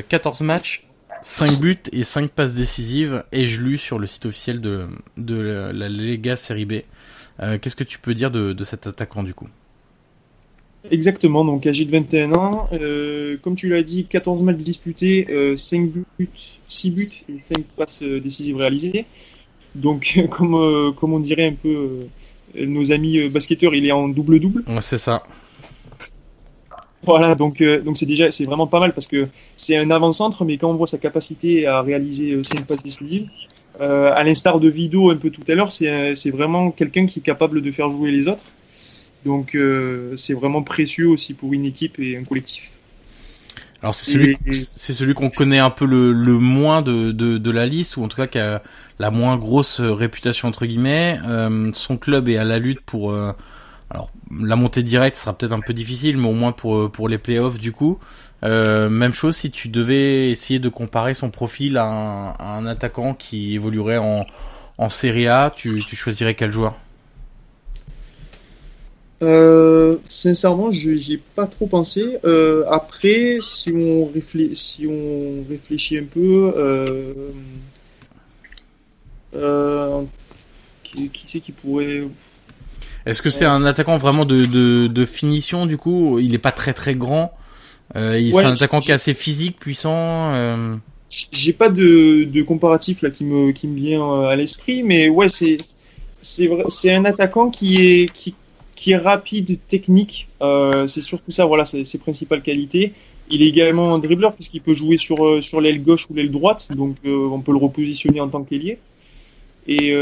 14 0.08 0.40
euh, 0.40 0.44
matchs, 0.46 0.86
5 1.20 1.60
buts 1.60 1.76
et 1.92 2.02
5 2.02 2.30
passes 2.30 2.54
décisives, 2.54 3.24
et 3.32 3.44
je 3.44 3.60
lu 3.60 3.76
sur 3.76 3.98
le 3.98 4.06
site 4.06 4.24
officiel 4.24 4.62
de, 4.62 4.88
de 5.18 5.38
la, 5.38 5.72
la 5.74 5.88
Lega 5.90 6.36
Serie 6.36 6.64
B? 6.64 6.72
Euh, 7.40 7.58
qu'est-ce 7.58 7.76
que 7.76 7.84
tu 7.84 7.98
peux 7.98 8.14
dire 8.14 8.30
de, 8.30 8.54
de 8.54 8.64
cet 8.64 8.86
attaquant 8.86 9.24
du 9.24 9.34
coup? 9.34 9.48
Exactement, 10.90 11.44
donc 11.44 11.66
âgé 11.66 11.84
de 11.84 11.92
21 11.92 12.32
ans. 12.32 12.68
Euh, 12.72 13.36
comme 13.40 13.54
tu 13.54 13.68
l'as 13.68 13.82
dit, 13.82 14.04
14 14.06 14.42
matchs 14.42 14.56
disputés, 14.58 15.26
euh, 15.30 15.56
5 15.56 15.88
buts, 16.18 16.28
6 16.66 16.90
buts 16.90 17.24
et 17.28 17.38
5 17.38 17.64
passes 17.76 18.02
euh, 18.02 18.20
décisives 18.20 18.56
réalisées. 18.56 19.06
Donc, 19.74 20.20
comme, 20.30 20.54
euh, 20.54 20.90
comme 20.92 21.12
on 21.12 21.20
dirait 21.20 21.46
un 21.46 21.54
peu 21.54 22.00
euh, 22.56 22.66
nos 22.66 22.90
amis 22.90 23.28
basketteurs, 23.28 23.74
il 23.74 23.86
est 23.86 23.92
en 23.92 24.08
double-double. 24.08 24.64
Ouais, 24.66 24.80
c'est 24.80 24.98
ça. 24.98 25.22
Voilà, 27.04 27.34
donc 27.34 27.60
donc 27.60 27.96
c'est 27.96 28.06
déjà 28.06 28.30
c'est 28.30 28.44
vraiment 28.44 28.68
pas 28.68 28.78
mal 28.78 28.94
parce 28.94 29.08
que 29.08 29.26
c'est 29.56 29.76
un 29.76 29.90
avant-centre, 29.90 30.44
mais 30.44 30.56
quand 30.56 30.70
on 30.70 30.76
voit 30.76 30.86
sa 30.86 30.98
capacité 30.98 31.66
à 31.66 31.82
réaliser 31.82 32.40
5 32.44 32.64
passes 32.64 32.84
décisives, 32.84 33.28
à 33.80 34.22
l'instar 34.22 34.60
de 34.60 34.68
Vido 34.68 35.10
un 35.10 35.16
peu 35.16 35.30
tout 35.30 35.42
à 35.48 35.56
l'heure, 35.56 35.72
c'est 35.72 36.30
vraiment 36.30 36.70
quelqu'un 36.70 37.06
qui 37.06 37.18
est 37.18 37.22
capable 37.22 37.60
de 37.60 37.72
faire 37.72 37.90
jouer 37.90 38.12
les 38.12 38.28
autres. 38.28 38.44
Donc 39.24 39.54
euh, 39.54 40.14
c'est 40.16 40.34
vraiment 40.34 40.62
précieux 40.62 41.08
aussi 41.08 41.34
pour 41.34 41.52
une 41.52 41.64
équipe 41.64 41.98
et 41.98 42.16
un 42.16 42.24
collectif. 42.24 42.72
Alors 43.82 43.94
c'est 43.96 44.12
celui, 44.12 44.38
c'est 44.52 44.92
celui 44.92 45.12
qu'on 45.12 45.28
connaît 45.28 45.58
un 45.58 45.70
peu 45.70 45.84
le, 45.86 46.12
le 46.12 46.38
moins 46.38 46.82
de, 46.82 47.10
de, 47.10 47.36
de, 47.36 47.50
la 47.50 47.66
liste, 47.66 47.96
ou 47.96 48.04
en 48.04 48.08
tout 48.08 48.16
cas 48.16 48.28
qui 48.28 48.38
a 48.38 48.62
la 49.00 49.10
moins 49.10 49.36
grosse 49.36 49.80
réputation 49.80 50.46
entre 50.48 50.66
guillemets. 50.66 51.18
Euh, 51.26 51.70
son 51.74 51.96
club 51.96 52.28
est 52.28 52.36
à 52.36 52.44
la 52.44 52.60
lutte 52.60 52.80
pour, 52.80 53.10
euh, 53.10 53.32
alors 53.90 54.10
la 54.40 54.54
montée 54.54 54.84
directe 54.84 55.16
sera 55.16 55.36
peut-être 55.36 55.52
un 55.52 55.60
peu 55.60 55.74
difficile, 55.74 56.16
mais 56.16 56.28
au 56.28 56.32
moins 56.32 56.52
pour 56.52 56.76
euh, 56.76 56.88
pour 56.88 57.08
les 57.08 57.18
playoffs 57.18 57.58
du 57.58 57.72
coup. 57.72 57.98
Euh, 58.44 58.88
même 58.88 59.12
chose 59.12 59.36
si 59.36 59.50
tu 59.50 59.68
devais 59.68 60.30
essayer 60.30 60.58
de 60.60 60.68
comparer 60.68 61.14
son 61.14 61.30
profil 61.30 61.76
à 61.76 61.84
un, 61.84 62.30
à 62.32 62.56
un 62.56 62.66
attaquant 62.66 63.14
qui 63.14 63.54
évoluerait 63.54 63.98
en 63.98 64.26
en 64.78 64.88
Serie 64.88 65.28
A, 65.28 65.52
tu, 65.54 65.82
tu 65.84 65.96
choisirais 65.96 66.34
quel 66.34 66.50
joueur? 66.50 66.74
Euh, 69.22 69.96
sincèrement, 70.08 70.72
je 70.72 70.90
n'y 70.90 71.12
ai 71.14 71.22
pas 71.36 71.46
trop 71.46 71.66
pensé. 71.66 72.18
Euh, 72.24 72.64
après, 72.70 73.38
si 73.40 73.72
on, 73.72 74.04
réfléchit, 74.04 74.54
si 74.54 74.86
on 74.86 75.44
réfléchit 75.48 75.98
un 75.98 76.04
peu, 76.04 76.52
euh, 76.56 77.12
qui, 80.82 81.08
qui 81.08 81.22
c'est 81.26 81.40
qui 81.40 81.52
pourrait 81.52 82.02
Est-ce 83.06 83.22
que 83.22 83.30
c'est 83.30 83.44
un 83.44 83.64
attaquant 83.64 83.96
vraiment 83.96 84.24
de, 84.24 84.44
de, 84.44 84.88
de 84.88 85.04
finition 85.04 85.66
du 85.66 85.76
coup? 85.76 86.18
Il 86.18 86.34
est 86.34 86.38
pas 86.38 86.52
très 86.52 86.74
très 86.74 86.94
grand. 86.94 87.32
Il- 87.94 88.34
Ouais, 88.34 88.42
c'est 88.42 88.48
un 88.48 88.52
attaquant 88.52 88.80
qui 88.80 88.90
est 88.90 88.94
assez 88.94 89.14
physique, 89.14 89.60
puissant. 89.60 90.32
J'ai 91.30 91.52
pas 91.52 91.68
de, 91.68 92.24
de 92.24 92.42
comparatif 92.42 93.02
là 93.02 93.10
qui 93.10 93.24
me, 93.24 93.52
qui 93.52 93.68
me 93.68 93.76
vient 93.76 94.22
à 94.22 94.34
l'esprit, 94.34 94.82
mais 94.82 95.10
ouais, 95.10 95.28
c'est 95.28 95.58
c'est 96.22 96.94
un 96.94 97.04
attaquant 97.04 97.50
qui 97.50 97.84
est 97.84 98.12
qui, 98.12 98.34
qui 98.82 98.90
est 98.90 98.96
rapide, 98.96 99.60
technique. 99.68 100.28
Euh, 100.42 100.88
c'est 100.88 101.02
surtout 101.02 101.30
ça, 101.30 101.46
voilà, 101.46 101.64
ses 101.64 101.98
principales 101.98 102.42
qualités. 102.42 102.94
Il 103.30 103.40
est 103.40 103.46
également 103.46 103.94
un 103.94 104.00
dribbleur 104.00 104.34
puisqu'il 104.34 104.60
peut 104.60 104.74
jouer 104.74 104.96
sur 104.96 105.24
euh, 105.24 105.40
sur 105.40 105.60
l'aile 105.60 105.80
gauche 105.84 106.10
ou 106.10 106.14
l'aile 106.14 106.32
droite, 106.32 106.68
donc 106.74 106.96
euh, 107.06 107.28
on 107.28 107.40
peut 107.40 107.52
le 107.52 107.58
repositionner 107.58 108.20
en 108.20 108.28
tant 108.28 108.42
qu'ailier. 108.42 108.78
Et 109.68 109.92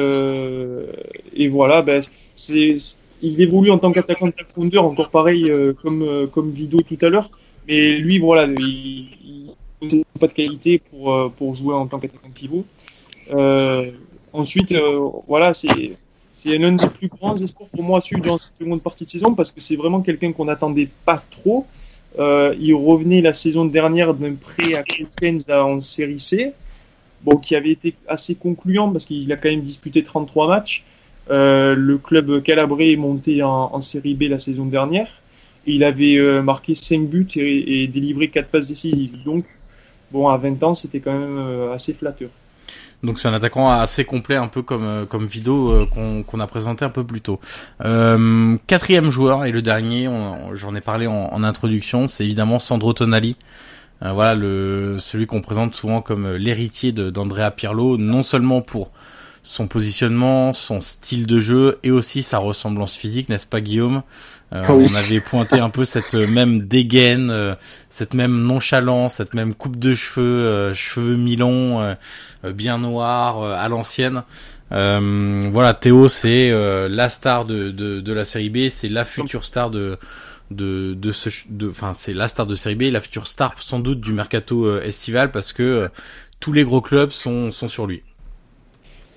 voilà, 1.48 1.82
ben 1.82 2.00
c'est 2.34 2.76
il 3.20 3.42
évolue 3.42 3.70
en 3.70 3.76
tant 3.76 3.92
qu'attaquant 3.92 4.28
de 4.28 4.32
profondeur, 4.32 4.86
encore 4.86 5.10
pareil 5.10 5.52
comme 5.82 6.02
comme 6.32 6.50
Vido 6.50 6.80
tout 6.80 6.98
à 7.02 7.10
l'heure. 7.10 7.30
Mais 7.68 7.98
lui, 7.98 8.18
voilà, 8.18 8.46
il, 8.46 9.08
n'a 9.82 10.04
pas 10.18 10.26
de 10.26 10.32
qualité 10.32 10.78
pour, 10.78 11.30
pour 11.36 11.54
jouer 11.54 11.74
en 11.74 11.86
tant 11.86 11.98
qu'attaquant 11.98 12.30
pivot. 12.34 12.64
Ensuite, 14.32 14.74
voilà, 15.28 15.52
c'est 15.52 15.98
c'est 16.42 16.56
l'un 16.56 16.72
des 16.72 16.88
plus 16.88 17.08
grands 17.08 17.36
espoirs 17.36 17.68
pour 17.68 17.82
moi 17.82 17.98
à 17.98 18.00
suivre 18.00 18.22
dans 18.22 18.38
cette 18.38 18.56
seconde 18.56 18.82
partie 18.82 19.04
de 19.04 19.10
saison 19.10 19.34
parce 19.34 19.52
que 19.52 19.60
c'est 19.60 19.76
vraiment 19.76 20.00
quelqu'un 20.00 20.32
qu'on 20.32 20.46
n'attendait 20.46 20.88
pas 21.04 21.22
trop. 21.30 21.66
Euh, 22.18 22.54
il 22.58 22.72
revenait 22.74 23.20
la 23.20 23.34
saison 23.34 23.66
dernière 23.66 24.14
d'un 24.14 24.34
prêt 24.34 24.74
à 24.74 24.82
Crescens 24.82 25.50
en 25.50 25.80
série 25.80 26.18
C, 26.18 26.52
qui 27.42 27.54
avait 27.54 27.72
été 27.72 27.94
assez 28.08 28.36
concluant 28.36 28.90
parce 28.90 29.04
qu'il 29.04 29.30
a 29.32 29.36
quand 29.36 29.50
même 29.50 29.60
disputé 29.60 30.02
33 30.02 30.48
matchs. 30.48 30.84
Euh, 31.30 31.74
le 31.74 31.98
club 31.98 32.42
calabrais 32.42 32.92
est 32.92 32.96
monté 32.96 33.42
en, 33.42 33.80
série 33.80 34.14
B 34.14 34.22
la 34.22 34.38
saison 34.38 34.64
dernière. 34.64 35.08
Il 35.66 35.84
avait 35.84 36.16
euh, 36.16 36.40
marqué 36.40 36.74
5 36.74 37.06
buts 37.06 37.28
et, 37.36 37.86
délivré 37.86 38.28
4 38.28 38.48
passes 38.48 38.66
décisives. 38.66 39.22
Donc, 39.24 39.44
bon, 40.10 40.28
à 40.28 40.38
20 40.38 40.62
ans, 40.64 40.72
c'était 40.72 41.00
quand 41.00 41.16
même 41.18 41.70
assez 41.70 41.92
flatteur. 41.92 42.30
Donc 43.02 43.18
c'est 43.18 43.28
un 43.28 43.34
attaquant 43.34 43.70
assez 43.70 44.04
complet, 44.04 44.36
un 44.36 44.48
peu 44.48 44.62
comme 44.62 44.84
euh, 44.84 45.06
comme 45.06 45.26
Vido 45.26 45.70
euh, 45.70 45.86
qu'on 45.86 46.40
a 46.40 46.46
présenté 46.46 46.84
un 46.84 46.90
peu 46.90 47.04
plus 47.04 47.20
tôt. 47.20 47.40
Euh, 47.84 48.56
quatrième 48.66 49.10
joueur 49.10 49.44
et 49.44 49.52
le 49.52 49.62
dernier, 49.62 50.08
j'en 50.52 50.74
ai 50.74 50.80
parlé 50.80 51.06
en, 51.06 51.30
en 51.32 51.42
introduction, 51.42 52.08
c'est 52.08 52.24
évidemment 52.24 52.58
Sandro 52.58 52.92
Tonali. 52.92 53.36
Voilà 54.02 54.34
le 54.34 54.96
celui 54.98 55.26
qu'on 55.26 55.42
présente 55.42 55.74
souvent 55.74 56.00
comme 56.00 56.30
l'héritier 56.32 56.90
d'Andrea 56.90 57.50
Pirlo, 57.50 57.98
non 57.98 58.22
seulement 58.22 58.62
pour 58.62 58.92
son 59.42 59.68
positionnement, 59.68 60.54
son 60.54 60.80
style 60.80 61.26
de 61.26 61.38
jeu 61.38 61.78
et 61.82 61.90
aussi 61.90 62.22
sa 62.22 62.38
ressemblance 62.38 62.96
physique, 62.96 63.28
n'est-ce 63.28 63.46
pas 63.46 63.60
Guillaume? 63.60 64.02
Euh, 64.52 64.64
Oui. 64.68 64.86
On 64.90 64.94
avait 64.96 65.20
pointé 65.20 65.58
un 65.60 65.70
peu 65.70 65.84
cette 65.84 66.14
euh, 66.14 66.26
même 66.26 66.62
dégaine, 66.62 67.30
euh, 67.30 67.54
cette 67.88 68.14
même 68.14 68.36
nonchalance, 68.42 69.14
cette 69.14 69.34
même 69.34 69.54
coupe 69.54 69.78
de 69.78 69.94
cheveux, 69.94 70.22
euh, 70.46 70.74
cheveux 70.74 71.16
mi-longs, 71.16 71.80
euh, 71.80 71.94
euh, 72.44 72.52
bien 72.52 72.78
noirs, 72.78 73.40
euh, 73.42 73.54
à 73.54 73.68
l'ancienne. 73.68 74.24
Euh, 74.72 75.48
voilà, 75.52 75.74
Théo, 75.74 76.08
c'est 76.08 76.50
euh, 76.50 76.88
la 76.88 77.08
star 77.08 77.44
de, 77.44 77.70
de, 77.70 78.00
de 78.00 78.12
la 78.12 78.24
série 78.24 78.50
B, 78.50 78.68
c'est 78.70 78.88
la 78.88 79.04
future 79.04 79.44
star 79.44 79.70
de 79.70 79.98
de 80.50 80.94
de 80.94 81.12
ce 81.12 81.28
de 81.48 81.68
enfin 81.68 81.92
c'est 81.94 82.12
la 82.12 82.26
star 82.26 82.44
de 82.46 82.56
série 82.56 82.74
B, 82.74 82.82
la 82.92 83.00
future 83.00 83.26
star 83.28 83.54
sans 83.62 83.78
doute 83.78 84.00
du 84.00 84.12
mercato 84.12 84.80
estival 84.80 85.30
parce 85.30 85.52
que 85.52 85.88
tous 86.40 86.52
les 86.52 86.64
gros 86.64 86.80
clubs 86.80 87.10
sont 87.10 87.52
sont 87.52 87.68
sur 87.68 87.86
lui. 87.86 88.02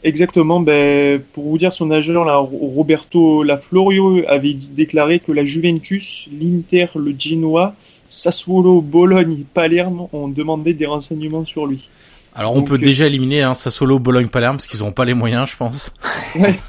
Exactement, 0.06 0.60
ben, 0.60 1.22
pour 1.32 1.46
vous 1.46 1.58
dire, 1.58 1.72
son 1.72 1.90
agent, 1.92 2.24
là, 2.26 2.36
Roberto 2.38 3.44
Laflorio, 3.44 4.22
avait 4.28 4.54
déclaré 4.54 5.20
que 5.20 5.32
la 5.32 5.46
Juventus, 5.46 6.28
l'Inter, 6.32 6.88
le 6.96 7.16
Genoa, 7.18 7.74
Sassuolo, 8.10 8.82
Bologne 8.82 9.40
et 9.42 9.46
Palerme 9.54 10.08
ont 10.12 10.28
demandé 10.28 10.74
des 10.74 10.86
renseignements 10.86 11.46
sur 11.46 11.66
lui. 11.66 11.90
Alors 12.36 12.54
on 12.54 12.60
Donc, 12.60 12.68
peut 12.70 12.76
euh, 12.76 12.80
déjà 12.80 13.06
éliminer 13.08 13.44
hein, 13.44 13.54
Sassuolo, 13.54 13.98
Bologne, 14.00 14.28
Palerme 14.28 14.58
parce 14.58 14.68
qu'ils 14.68 14.80
n'auront 14.80 14.92
pas 14.92 15.06
les 15.06 15.14
moyens, 15.14 15.50
je 15.50 15.56
pense. 15.56 15.94
Ouais. 16.36 16.60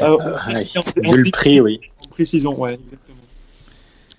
Alors, 0.00 0.18
Ouais, 0.20 0.32
précise 0.36 0.76
en- 0.76 0.80
en 1.08 1.12
Vu 1.12 1.22
le 1.22 1.30
prix, 1.30 1.60
oui. 1.60 1.80
ouais, 2.18 2.20
exactement. 2.24 3.16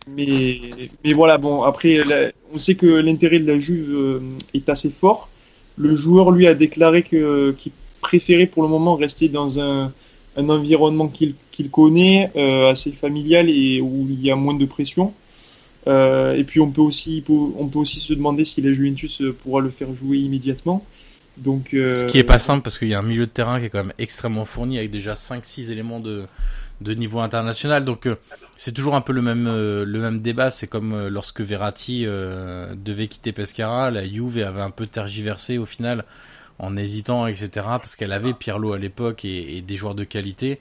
Mais, 0.08 0.60
mais 1.04 1.14
voilà, 1.14 1.38
bon, 1.38 1.64
après, 1.64 2.04
la- 2.04 2.32
on 2.54 2.58
sait 2.58 2.76
que 2.76 2.86
l'intérêt 2.86 3.40
de 3.40 3.48
la 3.52 3.60
Juve 3.60 3.90
euh, 3.94 4.20
est 4.54 4.68
assez 4.70 4.90
fort. 4.90 5.30
Le 5.78 5.96
joueur, 5.96 6.32
lui, 6.32 6.48
a 6.48 6.54
déclaré 6.54 7.04
que 7.04 7.52
qu'il 7.58 7.72
préférait 8.04 8.46
pour 8.46 8.62
le 8.62 8.70
moment 8.70 8.96
rester 8.96 9.30
dans 9.30 9.60
un, 9.60 9.92
un 10.36 10.50
environnement 10.50 11.08
qu'il 11.08 11.36
qu'il 11.52 11.70
connaît, 11.70 12.32
euh, 12.36 12.72
assez 12.72 12.92
familial 12.92 13.50
et 13.50 13.82
où 13.82 14.08
il 14.10 14.22
y 14.24 14.32
a 14.32 14.36
moins 14.36 14.56
de 14.56 14.66
pression. 14.66 15.14
Euh, 15.88 16.34
et 16.36 16.44
puis, 16.44 16.60
on 16.60 16.72
peut 16.72 16.82
aussi, 16.82 17.24
on 17.30 17.68
peut 17.68 17.80
aussi 17.80 18.00
se 18.00 18.14
demander 18.14 18.44
si 18.46 18.62
la 18.62 18.72
Juventus 18.72 19.22
euh, 19.22 19.34
pourra 19.34 19.62
le 19.62 19.70
faire 19.70 19.94
jouer 19.94 20.18
immédiatement. 20.20 20.86
Donc, 21.36 21.70
Ce 21.72 22.06
qui 22.06 22.20
est 22.20 22.24
pas 22.24 22.38
simple 22.38 22.62
parce 22.62 22.78
qu'il 22.78 22.90
y 22.90 22.94
a 22.94 23.00
un 23.00 23.04
milieu 23.04 23.26
de 23.26 23.32
terrain 23.32 23.60
qui 23.60 23.66
est 23.66 23.70
quand 23.70 23.84
même 23.84 23.94
extrêmement 23.98 24.46
fourni 24.46 24.78
avec 24.78 24.92
déjà 24.92 25.14
5-6 25.14 25.72
éléments 25.72 26.00
de, 26.00 26.26
de 26.82 26.94
niveau 26.94 27.22
international. 27.22 27.84
Donc 27.86 28.08
c'est 28.56 28.72
toujours 28.72 28.94
un 28.94 29.02
peu 29.02 29.14
le 29.14 29.24
même 29.24 29.46
le 29.46 30.00
même 30.00 30.22
débat. 30.22 30.52
C'est 30.52 30.68
comme 30.68 31.08
lorsque 31.08 31.42
Verratti 31.42 32.06
devait 32.06 33.08
quitter 33.08 33.32
Pescara, 33.32 33.90
la 33.90 34.08
Juve 34.08 34.38
avait 34.46 34.62
un 34.62 34.70
peu 34.70 34.86
tergiversé 34.86 35.58
au 35.58 35.66
final 35.66 36.06
en 36.64 36.78
hésitant, 36.78 37.28
etc. 37.28 37.50
Parce 37.54 37.96
qu'elle 37.96 38.14
avait 38.14 38.34
Pirlo 38.34 38.74
à 38.74 38.80
l'époque 38.80 39.26
et, 39.26 39.62
des 39.62 39.76
joueurs 39.76 39.96
de 39.96 40.04
qualité. 40.04 40.60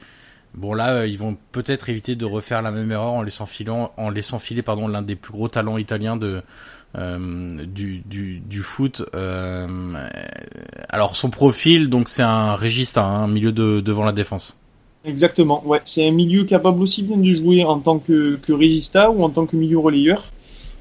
Bon 0.54 0.74
là, 0.74 0.90
euh, 0.92 1.06
ils 1.06 1.18
vont 1.18 1.36
peut-être 1.52 1.88
éviter 1.88 2.14
de 2.14 2.26
refaire 2.26 2.60
la 2.60 2.70
même 2.70 2.90
erreur 2.92 3.12
en 3.12 3.22
laissant 3.22 3.46
filer 3.46 4.62
l'un 4.66 5.02
des 5.02 5.16
plus 5.16 5.32
gros 5.32 5.48
talents 5.48 5.78
italiens 5.78 6.18
euh, 6.94 7.66
du 7.66 8.62
foot. 8.62 9.02
Euh, 9.14 9.94
alors 10.90 11.16
son 11.16 11.30
profil, 11.30 11.88
donc 11.88 12.08
c'est 12.08 12.22
un 12.22 12.54
régiste, 12.54 12.98
hein, 12.98 13.04
un 13.04 13.28
milieu 13.28 13.52
de, 13.52 13.80
devant 13.80 14.04
la 14.04 14.12
défense. 14.12 14.58
Exactement, 15.04 15.66
ouais. 15.66 15.80
C'est 15.84 16.06
un 16.06 16.12
milieu 16.12 16.44
capable 16.44 16.80
aussi 16.80 17.02
bien 17.02 17.16
de 17.16 17.34
jouer 17.34 17.64
en 17.64 17.80
tant 17.80 17.98
que, 17.98 18.36
que 18.36 18.52
régista 18.52 19.10
ou 19.10 19.24
en 19.24 19.30
tant 19.30 19.46
que 19.46 19.56
milieu 19.56 19.78
relayeur. 19.78 20.30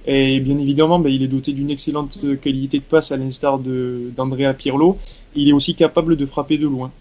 Et 0.06 0.40
bien 0.40 0.58
évidemment, 0.58 1.00
ben, 1.00 1.10
il 1.10 1.22
est 1.22 1.28
doté 1.28 1.54
d'une 1.54 1.70
excellente 1.70 2.18
qualité 2.42 2.80
de 2.80 2.84
passe 2.84 3.12
à 3.12 3.18
l'instar 3.18 3.60
d'Andrea 3.60 4.54
Pirlo. 4.54 4.98
Il 5.36 5.48
est 5.50 5.54
aussi 5.54 5.76
capable 5.76 6.16
de 6.16 6.26
frapper 6.26 6.58
de 6.58 6.68
loin. 6.68 6.92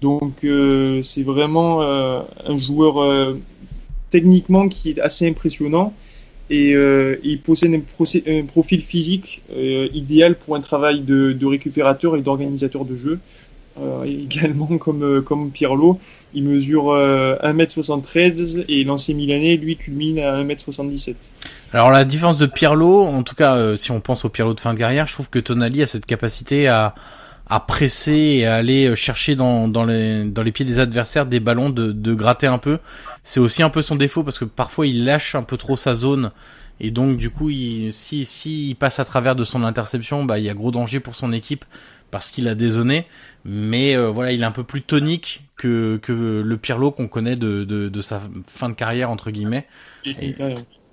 Donc 0.00 0.44
euh, 0.44 1.00
c'est 1.02 1.22
vraiment 1.22 1.82
euh, 1.82 2.20
un 2.44 2.58
joueur 2.58 2.98
euh, 2.98 3.34
techniquement 4.10 4.68
qui 4.68 4.90
est 4.90 5.00
assez 5.00 5.28
impressionnant 5.28 5.94
et 6.50 6.72
il 7.22 7.40
possède 7.42 7.72
un, 7.72 8.44
profil 8.44 8.82
physique 8.82 9.40
idéal 9.94 10.36
pour 10.36 10.56
un 10.56 10.60
travail 10.60 11.00
de 11.02 11.46
récupérateur 11.46 12.16
et 12.16 12.22
d'organisateur 12.22 12.84
de 12.84 12.96
jeu. 12.96 13.20
Euh, 13.90 14.04
également 14.04 14.78
comme, 14.78 15.22
comme 15.22 15.50
Pirlo, 15.50 15.98
il 16.34 16.44
mesure 16.44 16.90
euh, 16.90 17.36
1m73 17.42 18.66
et 18.68 18.84
l'ancien 18.84 19.14
Milanais, 19.14 19.56
lui, 19.56 19.76
culmine 19.76 20.18
à 20.18 20.42
1m77. 20.42 21.14
Alors 21.72 21.90
la 21.90 22.04
différence 22.04 22.36
de 22.36 22.46
Pirlo, 22.46 23.06
en 23.06 23.22
tout 23.22 23.34
cas 23.34 23.54
euh, 23.56 23.76
si 23.76 23.90
on 23.90 24.00
pense 24.00 24.24
au 24.24 24.28
Pirlo 24.28 24.54
de 24.54 24.60
fin 24.60 24.74
de 24.74 24.78
carrière, 24.78 25.06
je 25.06 25.14
trouve 25.14 25.30
que 25.30 25.38
Tonali 25.38 25.82
a 25.82 25.86
cette 25.86 26.04
capacité 26.06 26.68
à 26.68 26.94
à 27.50 27.58
presser 27.58 28.12
et 28.12 28.46
à 28.46 28.54
aller 28.54 28.86
euh, 28.86 28.94
chercher 28.94 29.34
dans, 29.34 29.66
dans, 29.66 29.84
les, 29.84 30.24
dans 30.24 30.44
les 30.44 30.52
pieds 30.52 30.64
des 30.64 30.78
adversaires 30.78 31.26
des 31.26 31.40
ballons, 31.40 31.68
de, 31.68 31.90
de 31.90 32.14
gratter 32.14 32.46
un 32.46 32.58
peu. 32.58 32.78
C'est 33.24 33.40
aussi 33.40 33.64
un 33.64 33.70
peu 33.70 33.82
son 33.82 33.96
défaut 33.96 34.22
parce 34.22 34.38
que 34.38 34.44
parfois 34.44 34.86
il 34.86 35.04
lâche 35.04 35.34
un 35.34 35.42
peu 35.42 35.56
trop 35.56 35.76
sa 35.76 35.94
zone 35.94 36.30
et 36.78 36.92
donc 36.92 37.16
du 37.16 37.28
coup 37.30 37.50
il, 37.50 37.92
si, 37.92 38.24
si 38.24 38.76
passe 38.78 39.00
à 39.00 39.04
travers 39.04 39.34
de 39.34 39.42
son 39.42 39.64
interception, 39.64 40.24
bah 40.24 40.38
il 40.38 40.44
y 40.44 40.48
a 40.48 40.54
gros 40.54 40.70
danger 40.70 41.00
pour 41.00 41.16
son 41.16 41.32
équipe 41.32 41.64
parce 42.10 42.30
qu'il 42.30 42.48
a 42.48 42.54
dézonné. 42.54 43.06
Mais 43.44 43.96
euh, 43.96 44.08
voilà, 44.10 44.32
il 44.32 44.42
est 44.42 44.46
un 44.46 44.50
peu 44.52 44.64
plus 44.64 44.82
tonique 44.82 45.44
que, 45.56 45.98
que 46.02 46.42
le 46.44 46.56
Pirlo 46.56 46.90
qu'on 46.90 47.08
connaît 47.08 47.36
de, 47.36 47.64
de, 47.64 47.88
de 47.88 48.00
sa 48.00 48.20
fin 48.46 48.68
de 48.68 48.74
carrière 48.74 49.10
entre 49.10 49.30
guillemets. 49.30 49.66
Et- 50.22 50.32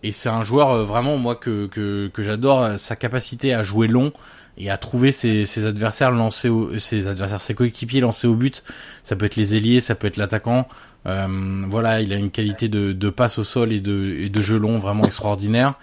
Et 0.04 0.12
c'est 0.12 0.30
un 0.30 0.44
joueur 0.44 0.70
euh, 0.72 0.84
vraiment 0.84 1.18
moi 1.18 1.36
que 1.36 1.66
que, 1.68 2.08
que 2.14 2.22
j'adore 2.24 2.78
sa 2.78 2.96
capacité 2.96 3.54
à 3.54 3.64
jouer 3.64 3.88
long 3.88 4.14
et 4.60 4.70
à 4.70 4.78
trouver 4.78 5.12
ses, 5.12 5.46
ses 5.46 5.66
adversaires 5.66 6.12
lancés 6.12 6.50
au, 6.50 6.78
ses 6.78 7.08
adversaires 7.08 7.42
ses 7.42 7.54
coéquipiers 7.56 8.00
lancés 8.02 8.28
au 8.28 8.36
but. 8.36 8.64
Ça 9.04 9.16
peut 9.16 9.26
être 9.26 9.36
les 9.36 9.56
ailiers, 9.56 9.80
ça 9.82 9.96
peut 9.96 10.08
être 10.08 10.18
l'attaquant. 10.18 10.68
Euh, 11.08 11.28
voilà, 11.68 12.02
il 12.02 12.12
a 12.14 12.16
une 12.18 12.32
qualité 12.32 12.68
de, 12.70 12.92
de 12.92 13.10
passe 13.10 13.38
au 13.40 13.44
sol 13.44 13.72
et 13.72 13.80
de, 13.80 14.16
et 14.20 14.30
de 14.30 14.42
jeu 14.42 14.58
long 14.58 14.78
vraiment 14.78 15.06
extraordinaire. 15.06 15.74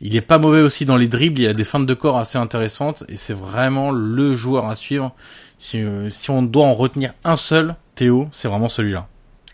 Il 0.00 0.16
est 0.16 0.20
pas 0.20 0.38
mauvais 0.38 0.60
aussi 0.60 0.84
dans 0.84 0.96
les 0.96 1.08
dribbles, 1.08 1.40
il 1.40 1.48
a 1.48 1.54
des 1.54 1.64
feintes 1.64 1.86
de 1.86 1.94
corps 1.94 2.18
assez 2.18 2.36
intéressantes 2.36 3.04
et 3.08 3.16
c'est 3.16 3.34
vraiment 3.34 3.90
le 3.90 4.34
joueur 4.34 4.66
à 4.66 4.74
suivre. 4.74 5.14
Si, 5.58 5.78
euh, 5.78 6.10
si 6.10 6.30
on 6.30 6.42
doit 6.42 6.66
en 6.66 6.74
retenir 6.74 7.14
un 7.22 7.36
seul, 7.36 7.76
Théo, 7.94 8.28
c'est 8.32 8.48
vraiment 8.48 8.68
celui-là. 8.68 9.08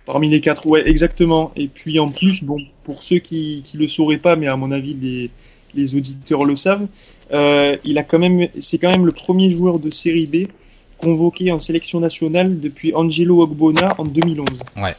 Parmi 0.07 0.31
les 0.31 0.41
quatre, 0.41 0.67
ouais, 0.67 0.89
exactement. 0.89 1.53
Et 1.57 1.69
puis 1.69 1.99
en 1.99 2.11
plus, 2.11 2.43
bon, 2.43 2.57
pour 2.85 3.03
ceux 3.03 3.19
qui 3.19 3.62
qui 3.65 3.77
le 3.77 3.87
sauraient 3.87 4.19
pas, 4.19 4.35
mais 4.35 4.49
à 4.49 4.57
mon 4.57 4.71
avis 4.71 4.95
les 4.95 5.31
les 5.75 5.95
auditeurs 5.95 6.45
le 6.45 6.57
savent, 6.57 6.89
euh, 7.33 7.77
il 7.85 7.99
a 7.99 8.03
quand 8.03 8.19
même, 8.19 8.49
c'est 8.59 8.79
quand 8.79 8.91
même 8.91 9.07
le 9.07 9.12
premier 9.12 9.51
joueur 9.51 9.79
de 9.79 9.91
série 9.91 10.27
B 10.27 10.51
convoqué 10.99 11.51
en 11.51 11.59
sélection 11.59 12.01
nationale 12.01 12.61
depuis 12.61 12.95
Angelo 12.95 13.43
Ogbona 13.43 13.95
en 13.99 14.05
2011. 14.05 14.47
Ouais. 14.77 14.93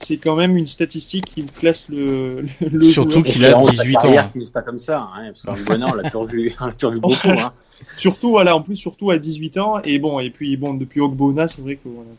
C'est 0.00 0.18
quand 0.18 0.36
même 0.36 0.56
une 0.56 0.66
statistique 0.66 1.24
qui 1.24 1.42
vous 1.42 1.52
classe 1.52 1.88
le, 1.88 2.46
Surtout 2.82 3.22
qu'il 3.22 3.44
a 3.44 3.48
Espérons 3.48 3.66
que 3.66 3.72
18 3.72 3.94
sa 3.94 4.08
ans, 4.08 4.30
finisse 4.32 4.50
pas 4.50 4.62
comme 4.62 4.78
ça, 4.78 5.08
hein, 5.14 5.32
parce 5.44 5.62
qu'en 5.62 5.82
on 5.82 5.94
l'a 5.94 6.10
toujours 6.10 6.26
vu, 6.26 6.54
on 6.60 6.66
l'a 6.66 6.72
toujours 6.72 6.92
vu 6.92 7.00
beaucoup. 7.00 7.28
Hein. 7.30 7.52
Surtout, 7.96 8.30
voilà, 8.30 8.56
en 8.56 8.62
plus, 8.62 8.76
surtout 8.76 9.10
à 9.10 9.18
18 9.18 9.58
ans. 9.58 9.80
Et 9.84 9.98
bon, 9.98 10.20
et 10.20 10.30
puis, 10.30 10.56
bon, 10.56 10.74
depuis 10.74 11.00
Ogbona, 11.00 11.46
c'est 11.46 11.62
vrai 11.62 11.76
que, 11.76 11.88
voilà, 11.88 12.10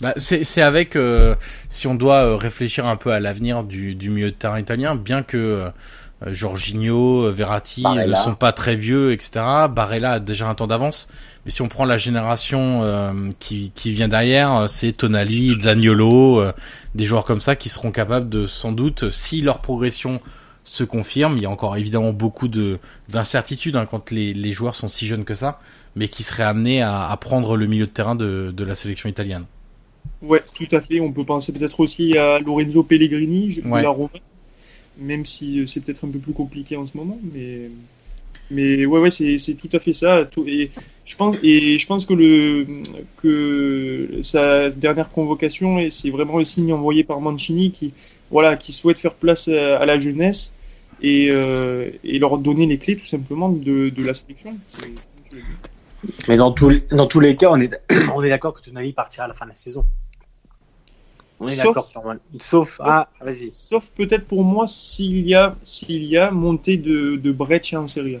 Bah, 0.00 0.14
c'est 0.16 0.44
c'est 0.44 0.62
avec 0.62 0.96
euh, 0.96 1.34
si 1.68 1.86
on 1.86 1.94
doit 1.94 2.24
euh, 2.24 2.36
réfléchir 2.36 2.86
un 2.86 2.96
peu 2.96 3.12
à 3.12 3.20
l'avenir 3.20 3.64
du, 3.64 3.94
du 3.94 4.10
milieu 4.10 4.30
de 4.30 4.36
terrain 4.36 4.58
italien, 4.58 4.94
bien 4.94 5.22
que 5.22 5.36
euh, 5.36 5.70
Jorginho, 6.26 7.24
euh, 7.26 7.30
Verratti 7.30 7.82
ne 7.82 8.14
sont 8.14 8.34
pas 8.34 8.52
très 8.52 8.76
vieux, 8.76 9.12
etc. 9.12 9.30
Barella 9.70 10.12
a 10.12 10.18
déjà 10.20 10.48
un 10.48 10.54
temps 10.54 10.66
d'avance. 10.66 11.08
Mais 11.44 11.50
si 11.50 11.62
on 11.62 11.68
prend 11.68 11.86
la 11.86 11.96
génération 11.96 12.82
euh, 12.82 13.30
qui, 13.38 13.72
qui 13.74 13.90
vient 13.92 14.08
derrière, 14.08 14.54
euh, 14.54 14.66
c'est 14.66 14.92
Tonali, 14.92 15.56
Zaniolo, 15.60 16.40
euh, 16.40 16.52
des 16.94 17.06
joueurs 17.06 17.24
comme 17.24 17.40
ça 17.40 17.56
qui 17.56 17.68
seront 17.70 17.90
capables 17.92 18.28
de 18.28 18.46
sans 18.46 18.72
doute, 18.72 19.08
si 19.08 19.40
leur 19.40 19.60
progression 19.60 20.20
se 20.64 20.84
confirme, 20.84 21.38
il 21.38 21.42
y 21.42 21.46
a 21.46 21.50
encore 21.50 21.76
évidemment 21.78 22.12
beaucoup 22.12 22.46
de 22.46 22.78
d'incertitudes 23.08 23.74
hein, 23.76 23.86
quand 23.90 24.10
les, 24.10 24.34
les 24.34 24.52
joueurs 24.52 24.74
sont 24.74 24.88
si 24.88 25.06
jeunes 25.06 25.24
que 25.24 25.34
ça, 25.34 25.58
mais 25.96 26.08
qui 26.08 26.22
seraient 26.22 26.42
amenés 26.44 26.82
à, 26.82 27.08
à 27.08 27.16
prendre 27.16 27.56
le 27.56 27.66
milieu 27.66 27.86
de 27.86 27.90
terrain 27.90 28.14
de, 28.14 28.52
de 28.54 28.64
la 28.64 28.74
sélection 28.74 29.08
italienne. 29.08 29.44
Ouais, 30.22 30.42
tout 30.54 30.68
à 30.72 30.80
fait. 30.80 31.00
On 31.00 31.12
peut 31.12 31.24
penser 31.24 31.52
peut-être 31.52 31.80
aussi 31.80 32.16
à 32.18 32.38
Lorenzo 32.40 32.82
Pellegrini, 32.82 33.52
je 33.52 33.60
Ouais. 33.62 33.82
la 33.82 33.88
Roma, 33.88 34.10
même 34.98 35.24
si 35.24 35.60
euh, 35.60 35.66
c'est 35.66 35.82
peut-être 35.84 36.04
un 36.06 36.10
peu 36.10 36.18
plus 36.18 36.32
compliqué 36.32 36.76
en 36.76 36.86
ce 36.86 36.96
moment, 36.96 37.18
mais 37.32 37.70
mais 38.50 38.84
ouais 38.84 39.00
ouais 39.00 39.10
c'est 39.10 39.54
tout 39.54 39.68
à 39.72 39.78
fait 39.78 39.92
ça. 39.92 40.24
Tout, 40.24 40.44
et 40.46 40.70
je 41.04 41.16
pense 41.16 41.36
et 41.42 41.78
je 41.78 41.86
pense 41.86 42.04
que 42.06 42.14
le 42.14 42.66
que 43.16 44.18
sa 44.22 44.70
dernière 44.70 45.10
convocation 45.10 45.78
c'est 45.88 46.10
vraiment 46.10 46.38
le 46.38 46.44
signe 46.44 46.72
envoyé 46.72 47.04
par 47.04 47.20
Mancini 47.20 47.70
qui 47.70 47.92
voilà 48.30 48.56
qui 48.56 48.72
souhaite 48.72 48.98
faire 48.98 49.14
place 49.14 49.48
à, 49.48 49.86
la 49.86 49.98
jeunesse 49.98 50.54
et 51.02 51.28
euh, 51.30 51.90
et 52.02 52.18
leur 52.18 52.38
donner 52.38 52.66
les 52.66 52.78
clés 52.78 52.96
tout 52.96 53.06
simplement 53.06 53.48
de 53.48 54.02
la 54.02 54.14
sélection. 54.14 54.58
Mais 56.28 56.36
dans, 56.36 56.54
les- 56.68 56.82
dans 56.90 57.06
tous 57.06 57.20
les 57.20 57.36
cas, 57.36 57.50
on 57.50 57.60
est, 57.60 57.78
on 58.14 58.22
est 58.22 58.30
d'accord 58.30 58.54
que 58.54 58.62
Tonali 58.62 58.92
partira 58.92 59.24
à 59.26 59.28
la 59.28 59.34
fin 59.34 59.44
de 59.44 59.50
la 59.50 59.56
saison. 59.56 59.84
On 61.40 61.46
est 61.46 61.54
Sauf- 61.54 61.66
d'accord 61.68 61.84
sur 61.84 62.02
moi. 62.02 62.16
Sauf, 62.38 62.80
ah, 62.84 63.08
vas-y. 63.20 63.50
Sauf 63.52 63.90
peut-être 63.96 64.26
pour 64.26 64.44
moi 64.44 64.66
s'il 64.66 65.26
y 65.26 65.34
a 65.34 65.56
s'il 65.62 66.04
y 66.04 66.18
a 66.18 66.30
montée 66.30 66.76
de 66.76 67.16
de 67.16 67.32
Breccia 67.32 67.80
en 67.80 67.86
Serie 67.86 68.16
A. 68.16 68.20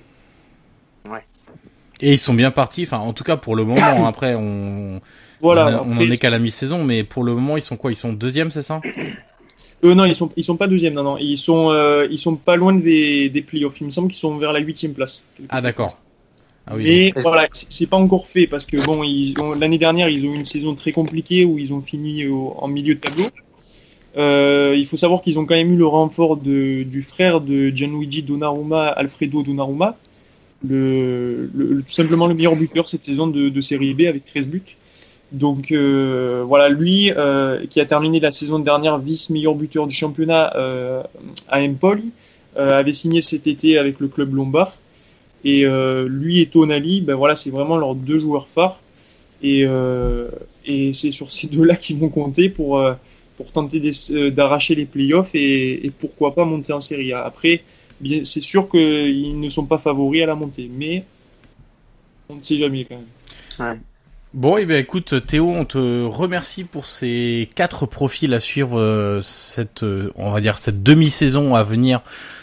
Et 2.02 2.12
ils 2.14 2.18
sont 2.18 2.32
bien 2.32 2.50
partis, 2.50 2.84
enfin 2.84 2.98
en 2.98 3.12
tout 3.12 3.24
cas 3.24 3.36
pour 3.36 3.54
le 3.56 3.64
moment. 3.64 4.06
Après 4.06 4.34
on 4.34 5.00
Voilà. 5.40 5.82
on, 5.84 5.96
en 5.96 6.00
est 6.00 6.18
qu'à 6.18 6.30
la 6.30 6.38
mi-saison, 6.38 6.82
mais 6.82 7.04
pour 7.04 7.24
le 7.24 7.34
moment 7.34 7.58
ils 7.58 7.62
sont 7.62 7.76
quoi? 7.76 7.92
Ils 7.92 7.96
sont 7.96 8.12
deuxième, 8.12 8.50
c'est 8.50 8.62
ça? 8.62 8.80
Eux 9.84 9.94
non, 9.94 10.04
ils 10.04 10.14
sont 10.14 10.30
ils 10.36 10.44
sont 10.44 10.56
pas 10.56 10.66
deuxième, 10.66 10.94
non 10.94 11.02
non, 11.02 11.16
ils 11.18 11.36
sont 11.36 11.70
euh, 11.70 12.06
ils 12.10 12.18
sont 12.18 12.36
pas 12.36 12.56
loin 12.56 12.72
des 12.74 13.28
des 13.30 13.42
playoffs. 13.42 13.80
Il 13.80 13.84
me 13.84 13.90
semble 13.90 14.08
qu'ils 14.08 14.16
sont 14.18 14.36
vers 14.36 14.52
la 14.52 14.60
huitième 14.60 14.92
place. 14.94 15.26
Ah 15.48 15.60
d'accord. 15.60 15.98
Ah 16.70 16.76
oui. 16.76 16.84
Mais 16.84 17.10
donc- 17.10 17.22
voilà, 17.22 17.48
c'est 17.52 17.88
pas 17.88 17.96
encore 17.96 18.26
fait 18.28 18.46
parce 18.46 18.66
que 18.66 18.76
bon, 18.84 19.02
l'année 19.58 19.78
dernière 19.78 20.08
ils 20.08 20.24
ont 20.26 20.32
eu 20.32 20.36
une 20.36 20.44
saison 20.44 20.74
très 20.74 20.92
compliquée 20.92 21.44
où 21.44 21.58
ils 21.58 21.74
ont 21.74 21.82
fini 21.82 22.26
au- 22.26 22.54
en 22.58 22.68
milieu 22.68 22.94
de 22.94 23.00
tableau. 23.00 23.24
Euh, 24.16 24.74
il 24.76 24.86
faut 24.86 24.96
savoir 24.96 25.22
qu'ils 25.22 25.38
ont 25.38 25.44
quand 25.46 25.54
même 25.54 25.72
eu 25.72 25.76
le 25.76 25.86
renfort 25.86 26.36
de, 26.36 26.82
du 26.82 27.02
frère 27.02 27.40
de 27.40 27.68
Gianluigi 27.70 28.22
Donnarumma, 28.24 28.88
Alfredo 28.88 29.42
Donnarumma, 29.42 29.96
le, 30.66 31.48
le- 31.54 31.66
le- 31.74 31.82
tout 31.82 31.92
simplement 31.92 32.26
le 32.26 32.34
meilleur 32.34 32.56
buteur 32.56 32.88
cette 32.88 33.04
saison 33.04 33.26
de, 33.28 33.48
de 33.48 33.60
Série 33.60 33.94
B 33.94 34.02
avec 34.02 34.24
13 34.24 34.48
buts. 34.48 34.62
Donc 35.32 35.70
euh, 35.70 36.42
voilà, 36.44 36.68
lui 36.68 37.12
euh, 37.16 37.64
qui 37.70 37.80
a 37.80 37.86
terminé 37.86 38.18
la 38.18 38.32
saison 38.32 38.58
dernière 38.58 38.98
vice-meilleur 38.98 39.54
buteur 39.54 39.86
du 39.86 39.94
championnat 39.94 40.52
à 41.48 41.60
Empoli, 41.62 42.12
avait 42.56 42.92
signé 42.92 43.20
cet 43.20 43.46
été 43.46 43.78
avec 43.78 44.00
le 44.00 44.08
club 44.08 44.34
lombard. 44.34 44.76
Et 45.44 45.64
euh, 45.64 46.06
lui 46.08 46.40
et 46.40 46.46
Tonali, 46.46 47.00
ben 47.00 47.14
voilà, 47.14 47.34
c'est 47.34 47.50
vraiment 47.50 47.76
leurs 47.76 47.94
deux 47.94 48.18
joueurs 48.18 48.48
phares. 48.48 48.80
Et, 49.42 49.64
euh, 49.64 50.28
et 50.66 50.92
c'est 50.92 51.10
sur 51.10 51.30
ces 51.30 51.48
deux-là 51.48 51.76
qu'ils 51.76 51.98
vont 51.98 52.10
compter 52.10 52.50
pour, 52.50 52.78
euh, 52.78 52.94
pour 53.36 53.52
tenter 53.52 53.80
d'arracher 54.30 54.74
les 54.74 54.84
playoffs 54.84 55.34
et, 55.34 55.86
et 55.86 55.90
pourquoi 55.90 56.34
pas 56.34 56.44
monter 56.44 56.72
en 56.72 56.80
Serie 56.80 57.12
A. 57.12 57.24
Après, 57.24 57.62
bien, 58.00 58.22
c'est 58.24 58.42
sûr 58.42 58.68
qu'ils 58.68 59.40
ne 59.40 59.48
sont 59.48 59.64
pas 59.64 59.78
favoris 59.78 60.22
à 60.22 60.26
la 60.26 60.34
montée, 60.34 60.70
mais 60.70 61.04
on 62.28 62.36
ne 62.36 62.42
sait 62.42 62.58
jamais 62.58 62.84
quand 62.84 63.00
même. 63.58 63.80
Bon, 64.32 64.56
et 64.56 64.64
ben 64.64 64.76
écoute 64.76 65.26
Théo, 65.26 65.50
on 65.50 65.64
te 65.64 66.04
remercie 66.04 66.62
pour 66.62 66.86
ces 66.86 67.50
quatre 67.56 67.84
profils 67.86 68.32
à 68.32 68.38
suivre 68.38 68.78
euh, 68.78 69.20
cette, 69.20 69.82
euh, 69.82 70.12
on 70.14 70.30
va 70.30 70.40
dire 70.40 70.56
cette 70.56 70.84
demi-saison 70.84 71.56
à 71.56 71.64
venir 71.64 72.00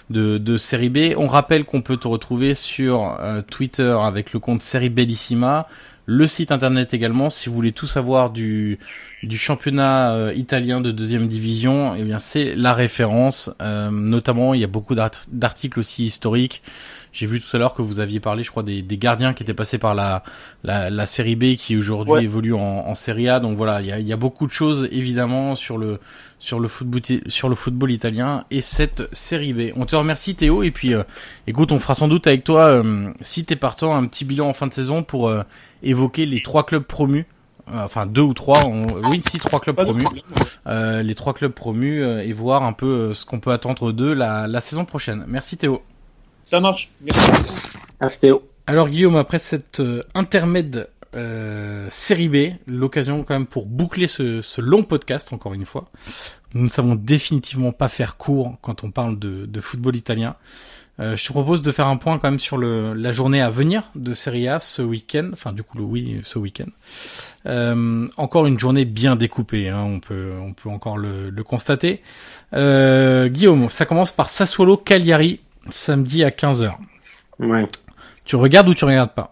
de, 0.09 0.37
de 0.37 0.57
Série 0.57 0.89
B. 0.89 1.13
On 1.17 1.27
rappelle 1.27 1.63
qu'on 1.65 1.81
peut 1.81 1.97
te 1.97 2.07
retrouver 2.07 2.53
sur 2.55 3.17
euh, 3.19 3.41
Twitter 3.41 3.95
avec 4.01 4.33
le 4.33 4.39
compte 4.39 4.61
Série 4.61 4.89
Bellissima, 4.89 5.67
le 6.05 6.25
site 6.25 6.53
internet 6.53 6.93
également. 6.93 7.29
Si 7.29 7.49
vous 7.49 7.55
voulez 7.55 7.73
tout 7.73 7.87
savoir 7.87 8.29
du 8.29 8.79
du 9.23 9.37
championnat 9.37 10.13
euh, 10.13 10.33
italien 10.35 10.79
de 10.79 10.91
deuxième 10.91 11.27
division, 11.27 11.95
eh 11.95 12.03
bien 12.03 12.19
c'est 12.19 12.55
la 12.55 12.73
référence. 12.73 13.51
Euh, 13.61 13.89
notamment, 13.91 14.53
il 14.53 14.61
y 14.61 14.63
a 14.63 14.67
beaucoup 14.67 14.95
d'art- 14.95 15.11
d'articles 15.31 15.79
aussi 15.79 16.05
historiques. 16.05 16.61
J'ai 17.11 17.25
vu 17.25 17.39
tout 17.41 17.47
à 17.55 17.59
l'heure 17.59 17.73
que 17.73 17.81
vous 17.81 17.99
aviez 17.99 18.19
parlé, 18.19 18.43
je 18.43 18.51
crois, 18.51 18.61
des, 18.63 18.83
des 18.83 18.97
gardiens 18.97 19.33
qui 19.33 19.41
étaient 19.41 19.55
passés 19.55 19.79
par 19.79 19.95
la 19.95 20.23
la, 20.63 20.89
la 20.91 21.05
série 21.07 21.35
B 21.35 21.55
qui 21.55 21.75
aujourd'hui 21.75 22.13
Ouais. 22.13 22.23
évolue 22.23 22.53
en, 22.53 22.59
en 22.87 22.95
série 22.95 23.27
A. 23.27 23.39
Donc 23.39 23.57
voilà, 23.57 23.81
il 23.81 23.87
y 23.87 23.91
a, 23.91 23.99
il 23.99 24.07
y 24.07 24.13
a 24.13 24.17
beaucoup 24.17 24.45
de 24.47 24.51
choses 24.51 24.87
évidemment 24.91 25.55
sur 25.55 25.77
le 25.77 25.99
sur 26.39 26.59
le 26.59 26.67
football 26.67 27.01
sur 27.27 27.49
le 27.49 27.55
football 27.55 27.91
italien 27.91 28.45
et 28.51 28.61
cette 28.61 29.03
série 29.13 29.53
B. 29.53 29.73
On 29.75 29.85
te 29.85 29.95
remercie 29.95 30.35
Théo 30.35 30.61
et 30.63 30.71
puis 30.71 30.93
euh, 30.93 31.03
écoute, 31.47 31.71
on 31.71 31.79
fera 31.79 31.95
sans 31.95 32.07
doute 32.07 32.27
avec 32.27 32.43
toi 32.43 32.65
euh, 32.67 33.11
si 33.21 33.43
t'es 33.45 33.55
partant 33.55 33.95
un 33.95 34.05
petit 34.05 34.23
bilan 34.25 34.47
en 34.49 34.53
fin 34.53 34.67
de 34.67 34.73
saison 34.73 35.01
pour 35.03 35.29
euh, 35.29 35.43
évoquer 35.83 36.25
les 36.25 36.41
trois 36.41 36.63
clubs 36.65 36.83
promus. 36.83 37.25
Euh, 37.73 37.83
Enfin 37.83 38.05
deux 38.05 38.21
ou 38.21 38.33
trois, 38.33 38.63
on- 38.65 38.85
oui 39.09 39.21
si 39.29 39.39
trois 39.39 39.59
clubs 39.59 39.75
Pas 39.75 39.83
promus. 39.83 40.05
Euh, 40.67 41.01
les 41.01 41.15
trois 41.15 41.33
clubs 41.33 41.51
promus 41.51 42.01
euh, 42.03 42.21
et 42.23 42.31
voir 42.31 42.63
un 42.63 42.71
peu 42.73 42.85
euh, 42.85 43.13
ce 43.13 43.25
qu'on 43.25 43.39
peut 43.41 43.51
attendre 43.51 43.91
d'eux 43.91 44.13
la, 44.13 44.47
la 44.47 44.61
saison 44.61 44.85
prochaine. 44.85 45.25
Merci 45.27 45.57
Théo. 45.57 45.81
Ça 46.43 46.61
marche. 46.61 46.91
Merci. 47.01 47.29
Merci 47.99 48.19
Théo. 48.21 48.41
Alors 48.67 48.87
Guillaume, 48.89 49.15
après 49.17 49.39
cette 49.39 49.79
euh, 49.81 50.03
intermède 50.13 50.87
euh, 51.15 51.87
série 51.89 52.29
B, 52.29 52.55
l'occasion 52.67 53.23
quand 53.23 53.33
même 53.33 53.47
pour 53.47 53.65
boucler 53.65 54.07
ce, 54.07 54.41
ce 54.41 54.61
long 54.61 54.83
podcast 54.83 55.33
encore 55.33 55.53
une 55.53 55.65
fois. 55.65 55.89
Nous 56.53 56.63
ne 56.63 56.69
savons 56.69 56.95
définitivement 56.95 57.71
pas 57.71 57.87
faire 57.87 58.17
court 58.17 58.57
quand 58.61 58.83
on 58.83 58.91
parle 58.91 59.19
de, 59.19 59.45
de 59.45 59.61
football 59.61 59.95
italien. 59.95 60.35
Euh, 60.99 61.15
je 61.15 61.27
te 61.27 61.31
propose 61.31 61.61
de 61.61 61.71
faire 61.71 61.87
un 61.87 61.97
point 61.97 62.17
quand 62.17 62.29
même 62.29 62.39
sur 62.39 62.57
le, 62.57 62.93
la 62.93 63.11
journée 63.11 63.39
à 63.39 63.51
venir 63.51 63.91
de 63.93 64.15
Serie 64.15 64.47
A 64.47 64.59
ce 64.59 64.81
week-end, 64.81 65.29
enfin 65.31 65.53
du 65.53 65.61
coup 65.61 65.77
le 65.77 65.83
oui 65.83 66.21
ce 66.23 66.39
week-end. 66.39 66.69
Euh, 67.45 68.07
encore 68.17 68.47
une 68.47 68.59
journée 68.59 68.83
bien 68.83 69.15
découpée, 69.15 69.69
hein, 69.69 69.83
on 69.83 69.99
peut 69.99 70.31
on 70.41 70.53
peut 70.53 70.69
encore 70.69 70.97
le, 70.97 71.29
le 71.29 71.43
constater. 71.43 72.01
Euh, 72.53 73.27
Guillaume, 73.27 73.69
ça 73.69 73.85
commence 73.85 74.11
par 74.11 74.29
Sassuolo 74.29 74.75
Cagliari 74.75 75.39
samedi 75.69 76.23
à 76.23 76.29
15h. 76.29 76.73
Ouais. 77.39 77.67
Tu 78.25 78.35
regardes 78.35 78.67
ou 78.69 78.73
tu 78.73 78.85
regardes 78.85 79.13
pas? 79.13 79.31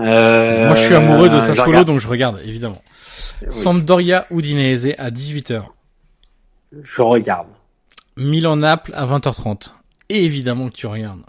Euh, 0.00 0.66
Moi, 0.66 0.74
je 0.74 0.82
suis 0.82 0.94
amoureux 0.94 1.28
de 1.28 1.40
Sassuolo, 1.40 1.84
donc 1.84 2.00
je 2.00 2.08
regarde, 2.08 2.40
évidemment. 2.44 2.82
Oui. 3.42 3.48
Sampdoria 3.50 4.26
Udinese 4.30 4.94
à 4.98 5.10
18h. 5.10 5.64
Je 6.82 7.02
regarde. 7.02 7.48
Milan-Naples 8.16 8.92
à 8.94 9.06
20h30. 9.06 9.74
Et 10.08 10.24
évidemment 10.24 10.68
que 10.68 10.74
tu 10.74 10.86
regardes. 10.86 11.22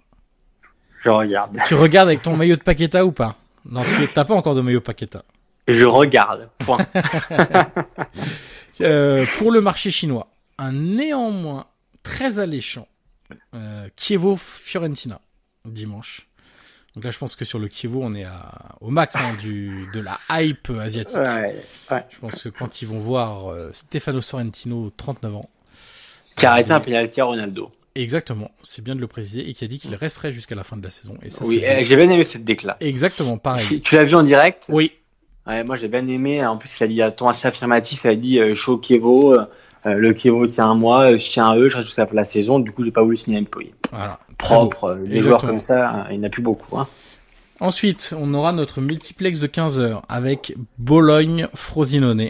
Je 1.00 1.10
regarde. 1.10 1.58
Tu 1.68 1.76
regardes 1.76 2.10
avec 2.10 2.22
ton 2.22 2.36
maillot 2.36 2.56
de 2.56 2.62
Paqueta 2.62 3.06
ou 3.06 3.12
pas? 3.12 3.36
Non, 3.66 3.82
tu 3.84 4.08
t'as 4.14 4.26
pas 4.26 4.36
encore 4.36 4.56
de 4.56 4.62
maillot 4.62 4.82
Paqueta. 4.82 5.24
Je 5.68 5.86
regarde. 5.86 6.50
Point. 6.60 6.80
Euh, 8.82 9.26
pour 9.38 9.52
le 9.52 9.60
marché 9.60 9.92
chinois, 9.92 10.30
un 10.58 10.72
néanmoins 10.72 11.66
très 12.02 12.40
alléchant 12.40 12.88
euh, 13.54 13.90
Chievo-Fiorentina 13.98 15.20
dimanche. 15.66 16.29
Donc 16.96 17.04
là, 17.04 17.12
je 17.12 17.18
pense 17.20 17.36
que 17.36 17.46
sur 17.46 17.60
le 17.60 17.68
Chievo, 17.68 18.02
on 18.04 18.14
est 18.14 18.24
à, 18.26 18.76
au 18.82 18.90
max 18.90 19.16
hein, 19.16 19.36
du, 19.40 19.88
de 19.94 20.00
la 20.02 20.18
hype 20.30 20.70
asiatique. 20.72 21.16
ouais. 21.16 21.62
ouais. 21.92 22.06
Je 22.10 22.20
pense 22.20 22.42
que 22.42 22.50
quand 22.50 22.82
ils 22.82 22.88
vont 22.88 22.98
voir 23.00 23.52
euh, 23.52 23.70
Stefano 23.74 24.22
Sorrentino, 24.22 24.92
39 24.98 25.36
ans, 25.36 25.50
Qui 26.36 26.46
a 26.46 26.52
arrêté 26.54 26.72
un 26.72 26.80
penalty 26.80 27.22
à 27.22 27.26
Ronaldo. 27.26 27.72
Exactement, 27.96 28.50
c'est 28.64 28.84
bien 28.84 28.96
de 28.96 29.02
le 29.02 29.08
préciser, 29.08 29.50
et 29.50 29.54
qui 29.54 29.66
a 29.66 29.68
dit 29.68 29.78
qu'il 29.80 29.94
resterait 29.96 30.32
jusqu'à 30.32 30.56
la 30.56 30.64
fin 30.64 30.78
de 30.78 30.84
la 30.84 30.90
saison. 30.90 31.18
Et 31.24 31.30
ça, 31.30 31.44
Oui, 31.46 31.62
euh, 31.66 31.78
bon. 31.78 31.84
j'ai 31.84 31.96
bien 31.96 32.10
aimé 32.10 32.24
cette 32.24 32.46
déclat. 32.46 32.78
Exactement, 32.80 33.38
pareil. 33.38 33.82
Tu, 33.82 33.96
l'as 33.96 34.04
vu 34.06 34.16
en 34.16 34.24
direct? 34.24 34.66
Oui, 34.70 34.94
Ouais, 35.48 35.64
moi 35.64 35.76
j'ai 35.78 35.88
bien 35.88 36.06
aimé. 36.06 36.46
En 36.46 36.58
plus, 36.58 36.70
il 36.80 36.84
a 36.84 36.88
dit 36.88 37.02
un 37.02 37.12
ton 37.12 37.28
assez 37.28 37.48
affirmatif. 37.48 38.06
Elle 38.06 38.12
a 38.12 38.16
dit 38.16 38.40
euh, 38.40 38.54
chaud 38.54 38.78
Kievo, 38.78 39.34
euh, 39.34 39.46
le 39.86 40.14
Kievo 40.14 40.46
tient 40.48 40.74
mois, 40.76 41.12
euh, 41.12 41.18
je 41.18 41.30
tiens 41.30 41.48
un 41.48 41.56
eux, 41.56 41.70
je 41.70 41.78
reste 41.78 41.88
jusqu'à 41.88 42.08
la 42.12 42.26
saison. 42.26 42.60
Du 42.60 42.72
coup, 42.72 42.84
j'ai 42.84 42.92
pas 42.92 43.02
voulu 43.04 43.16
signer 43.16 43.38
un 43.40 43.46
voilà. 43.92 44.20
Propre, 44.38 44.84
euh, 44.86 44.96
des 44.96 45.02
Exactement. 45.18 45.22
joueurs 45.22 45.42
comme 45.42 45.60
ça, 45.60 45.90
euh, 45.90 46.04
il 46.12 46.20
n'y 46.20 46.26
en 46.26 46.28
a 46.28 46.30
plus 46.30 46.42
beaucoup. 46.42 46.78
Hein. 46.78 46.88
Ensuite, 47.62 48.14
on 48.18 48.34
aura 48.34 48.52
notre 48.54 48.80
multiplex 48.82 49.40
de 49.40 49.48
15 49.48 49.80
heures 49.80 50.04
avec 50.10 50.54
Bologne, 50.78 51.48
Frosinone, 51.54 52.30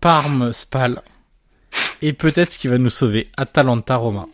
Parme, 0.00 0.52
Spal 0.52 1.02
et 2.02 2.12
peut-être 2.12 2.52
ce 2.52 2.58
qui 2.58 2.68
va 2.68 2.76
nous 2.78 2.90
sauver, 2.90 3.28
Atalanta, 3.36 3.96
Roma. 3.96 4.26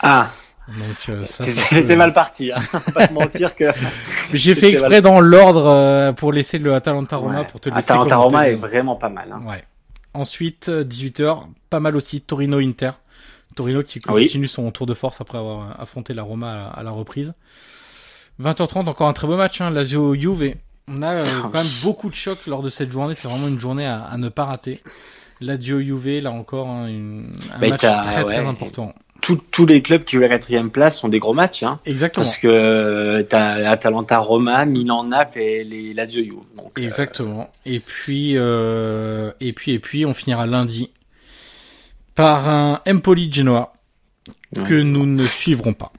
Ah, 0.00 0.28
Donc 0.68 0.96
euh, 1.08 1.24
ça, 1.26 1.46
ça 1.46 1.52
c'était 1.70 1.82
peut- 1.82 1.96
mal 1.96 2.12
parti. 2.12 2.50
Hein. 2.52 2.60
On 2.72 2.78
va 2.78 2.90
pas 2.92 3.08
te 3.08 3.12
mentir 3.12 3.54
que 3.56 3.64
J'ai 4.32 4.54
fait 4.54 4.70
exprès 4.70 5.02
dans 5.02 5.20
l'ordre 5.20 5.66
euh, 5.66 6.12
pour 6.12 6.32
laisser 6.32 6.58
le 6.58 6.74
Atalanta 6.74 7.16
Roma 7.16 7.40
Ouais. 7.40 7.44
pour 7.46 7.60
te 7.60 7.68
laisser 7.68 7.78
Atalanta 7.92 8.16
Roma 8.16 8.48
est 8.48 8.54
vraiment 8.54 8.96
pas 8.96 9.08
mal. 9.08 9.28
Hein. 9.32 9.42
Ouais. 9.46 9.64
Ensuite, 10.14 10.68
18h, 10.68 11.44
pas 11.70 11.80
mal 11.80 11.96
aussi, 11.96 12.20
Torino 12.20 12.58
Inter. 12.58 12.92
Torino 13.56 13.82
qui 13.82 14.00
Oui. 14.08 14.24
continue 14.26 14.46
son 14.46 14.70
tour 14.70 14.86
de 14.86 14.94
force 14.94 15.20
après 15.20 15.38
avoir 15.38 15.80
affronté 15.80 16.14
la 16.14 16.22
Roma 16.22 16.68
à, 16.68 16.82
la 16.82 16.90
reprise. 16.90 17.32
20h30, 18.40 18.88
encore 18.88 19.08
un 19.08 19.12
très 19.12 19.26
beau 19.26 19.36
match, 19.36 19.60
hein, 19.60 19.70
Lazio 19.70 20.14
Juve. 20.14 20.54
On 20.88 21.02
a 21.02 21.14
euh, 21.14 21.24
Ah 21.26 21.48
quand 21.52 21.62
même 21.62 21.72
beaucoup 21.82 22.08
de 22.08 22.14
chocs 22.14 22.46
lors 22.46 22.62
de 22.62 22.68
cette 22.68 22.90
journée. 22.90 23.14
C'est 23.14 23.28
vraiment 23.28 23.48
une 23.48 23.60
journée 23.60 23.86
à, 23.86 24.02
à 24.02 24.16
ne 24.16 24.28
pas 24.28 24.46
rater. 24.46 24.80
Lazio 25.40 25.80
Juve, 25.80 26.22
là 26.22 26.30
encore, 26.30 26.68
hein, 26.68 26.86
une- 26.88 27.36
un 27.52 27.58
Mais 27.58 27.68
match 27.70 27.80
très 27.80 28.24
très 28.24 28.46
important. 28.46 28.94
Tous- 29.20 29.40
tous 29.50 29.66
les 29.66 29.82
clubs 29.82 30.04
qui 30.04 30.16
jouent 30.16 30.22
à 30.22 30.28
la 30.28 30.34
quatrième 30.34 30.70
place 30.70 30.98
sont 31.00 31.08
des 31.08 31.18
gros 31.18 31.34
matchs. 31.34 31.62
Hein. 31.62 31.78
Exactement. 31.86 32.24
Parce 32.24 32.38
que 32.38 32.48
euh, 32.48 33.22
t'as 33.22 33.68
Atalanta 33.70 34.18
Roma, 34.18 34.64
Milan 34.66 35.04
Naples 35.04 35.38
et 35.40 35.64
les 35.64 35.92
Lazio 35.94 36.44
euh, 36.58 36.62
Exactement. 36.82 37.50
Et 37.66 37.80
puis, 37.80 38.32
euh, 38.36 39.32
et 39.40 39.52
puis, 39.52 39.72
et 39.72 39.78
puis, 39.78 40.06
on 40.06 40.14
finira 40.14 40.46
lundi 40.46 40.90
par 42.14 42.48
un 42.48 42.80
Empoli 42.88 43.32
Genoa 43.32 43.72
que 44.66 44.74
nous 44.74 45.06
ne 45.06 45.26
suivrons 45.26 45.72
pas. 45.74 45.92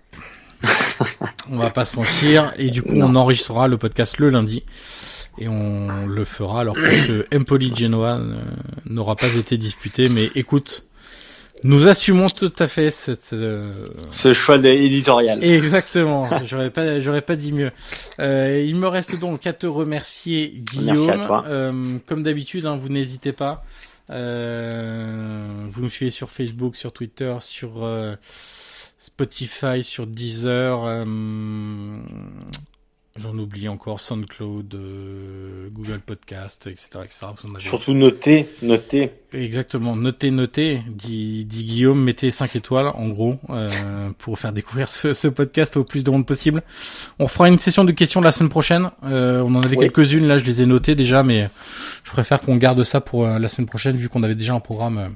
on 1.52 1.58
va 1.58 1.70
pas 1.72 1.86
se 1.86 1.96
mentir. 1.96 2.54
Et 2.58 2.70
du 2.70 2.82
coup, 2.84 2.94
Non. 2.94 3.08
on 3.08 3.16
enregistrera 3.16 3.68
le 3.68 3.78
podcast 3.78 4.18
le 4.20 4.30
lundi. 4.30 4.64
Et 5.38 5.48
on 5.48 6.06
le 6.08 6.26
fera 6.26 6.62
alors 6.62 6.76
que 6.76 6.96
ce 6.96 7.26
Empoli 7.36 7.74
Genoa 7.76 8.20
n'aura 8.86 9.16
pas 9.16 9.34
été 9.36 9.58
disputé. 9.58 10.10
Mais 10.10 10.30
écoute, 10.36 10.86
nous 11.64 11.88
assumons 11.88 12.30
tout 12.30 12.54
à 12.60 12.68
fait 12.68 12.92
cette, 12.92 13.34
euh, 13.34 13.86
ce 14.12 14.34
choix 14.34 14.58
éditorial. 14.58 15.44
Exactement, 15.44 16.28
j'aurais 16.46 16.70
pas, 16.70 17.00
j'aurais 17.00 17.22
pas 17.22 17.36
dit 17.36 17.52
mieux. 17.52 17.72
Euh, 18.20 18.64
il 18.66 18.76
me 18.76 18.88
reste 18.88 19.18
donc 19.18 19.46
à 19.46 19.54
te 19.54 19.68
remercier, 19.68 20.50
Guillaume. 20.56 20.98
Merci 20.98 21.10
à 21.12 21.26
toi. 21.26 21.44
Euh, 21.48 21.98
comme 22.06 22.24
d'habitude, 22.24 22.66
hein, 22.66 22.76
vous 22.76 22.90
n'hésitez 22.90 23.32
pas. 23.32 23.64
Euh, 24.10 25.48
vous 25.70 25.82
nous 25.82 25.90
suivez 25.90 26.12
sur 26.12 26.30
Facebook, 26.30 26.76
sur 26.76 26.92
Twitter, 26.92 27.34
sur 27.40 27.84
euh, 27.84 28.16
Spotify, 29.00 29.84
sur 29.84 30.08
Deezer. 30.08 31.06
J'en 33.20 33.38
oublie 33.38 33.68
encore 33.68 34.00
SoundCloud, 34.00 34.74
euh, 34.74 35.68
Google 35.74 36.00
Podcast, 36.00 36.68
etc., 36.68 36.88
etc. 37.04 37.26
Avez- 37.44 37.60
Surtout 37.62 37.94
noter, 37.94 38.48
noter. 38.62 39.12
Exactement, 39.34 39.98
notez, 39.98 40.32
notez, 40.32 40.82
dit, 40.88 41.44
dit 41.44 41.66
Guillaume, 41.66 42.02
mettez 42.02 42.32
5 42.32 42.56
étoiles 42.56 42.88
en 42.88 43.10
gros 43.10 43.36
euh, 43.50 44.12
pour 44.18 44.40
faire 44.40 44.54
découvrir 44.54 44.88
ce, 44.88 45.12
ce 45.12 45.28
podcast 45.28 45.76
au 45.76 45.84
plus 45.84 46.06
de 46.06 46.10
monde 46.12 46.26
possible. 46.26 46.64
On 47.20 47.28
fera 47.28 47.50
une 47.50 47.58
session 47.58 47.84
de 47.84 47.92
questions 47.92 48.22
la 48.22 48.32
semaine 48.32 48.48
prochaine. 48.50 48.92
Euh, 49.04 49.42
on 49.42 49.56
en 49.56 49.62
avait 49.62 49.76
Oui. 49.76 49.90
quelques-unes, 49.92 50.26
là 50.26 50.38
je 50.38 50.46
les 50.46 50.62
ai 50.62 50.66
notées 50.66 50.96
déjà, 50.96 51.22
mais 51.22 51.50
je 52.06 52.12
préfère 52.12 52.40
qu'on 52.40 52.56
garde 52.56 52.82
ça 52.84 53.02
pour 53.02 53.28
la 53.28 53.48
semaine 53.50 53.68
prochaine 53.68 53.98
vu 53.98 54.08
qu'on 54.08 54.24
avait 54.24 54.36
déjà 54.36 54.54
un 54.54 54.62
programme 54.62 55.16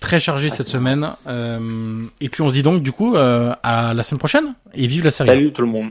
très 0.00 0.18
chargé 0.18 0.48
cette 0.48 0.68
semaine. 0.68 1.10
Euh, 1.26 2.06
et 2.22 2.30
puis 2.30 2.40
on 2.40 2.48
se 2.48 2.54
dit 2.54 2.62
donc 2.62 2.82
du 2.82 2.90
coup 2.90 3.16
euh, 3.16 3.52
à 3.62 3.92
la 3.92 4.02
semaine 4.02 4.18
prochaine 4.18 4.54
et 4.72 4.86
vive 4.86 5.04
la 5.04 5.10
série. 5.10 5.28
Salut 5.28 5.52
tout 5.52 5.62
le 5.62 5.68
monde. 5.68 5.90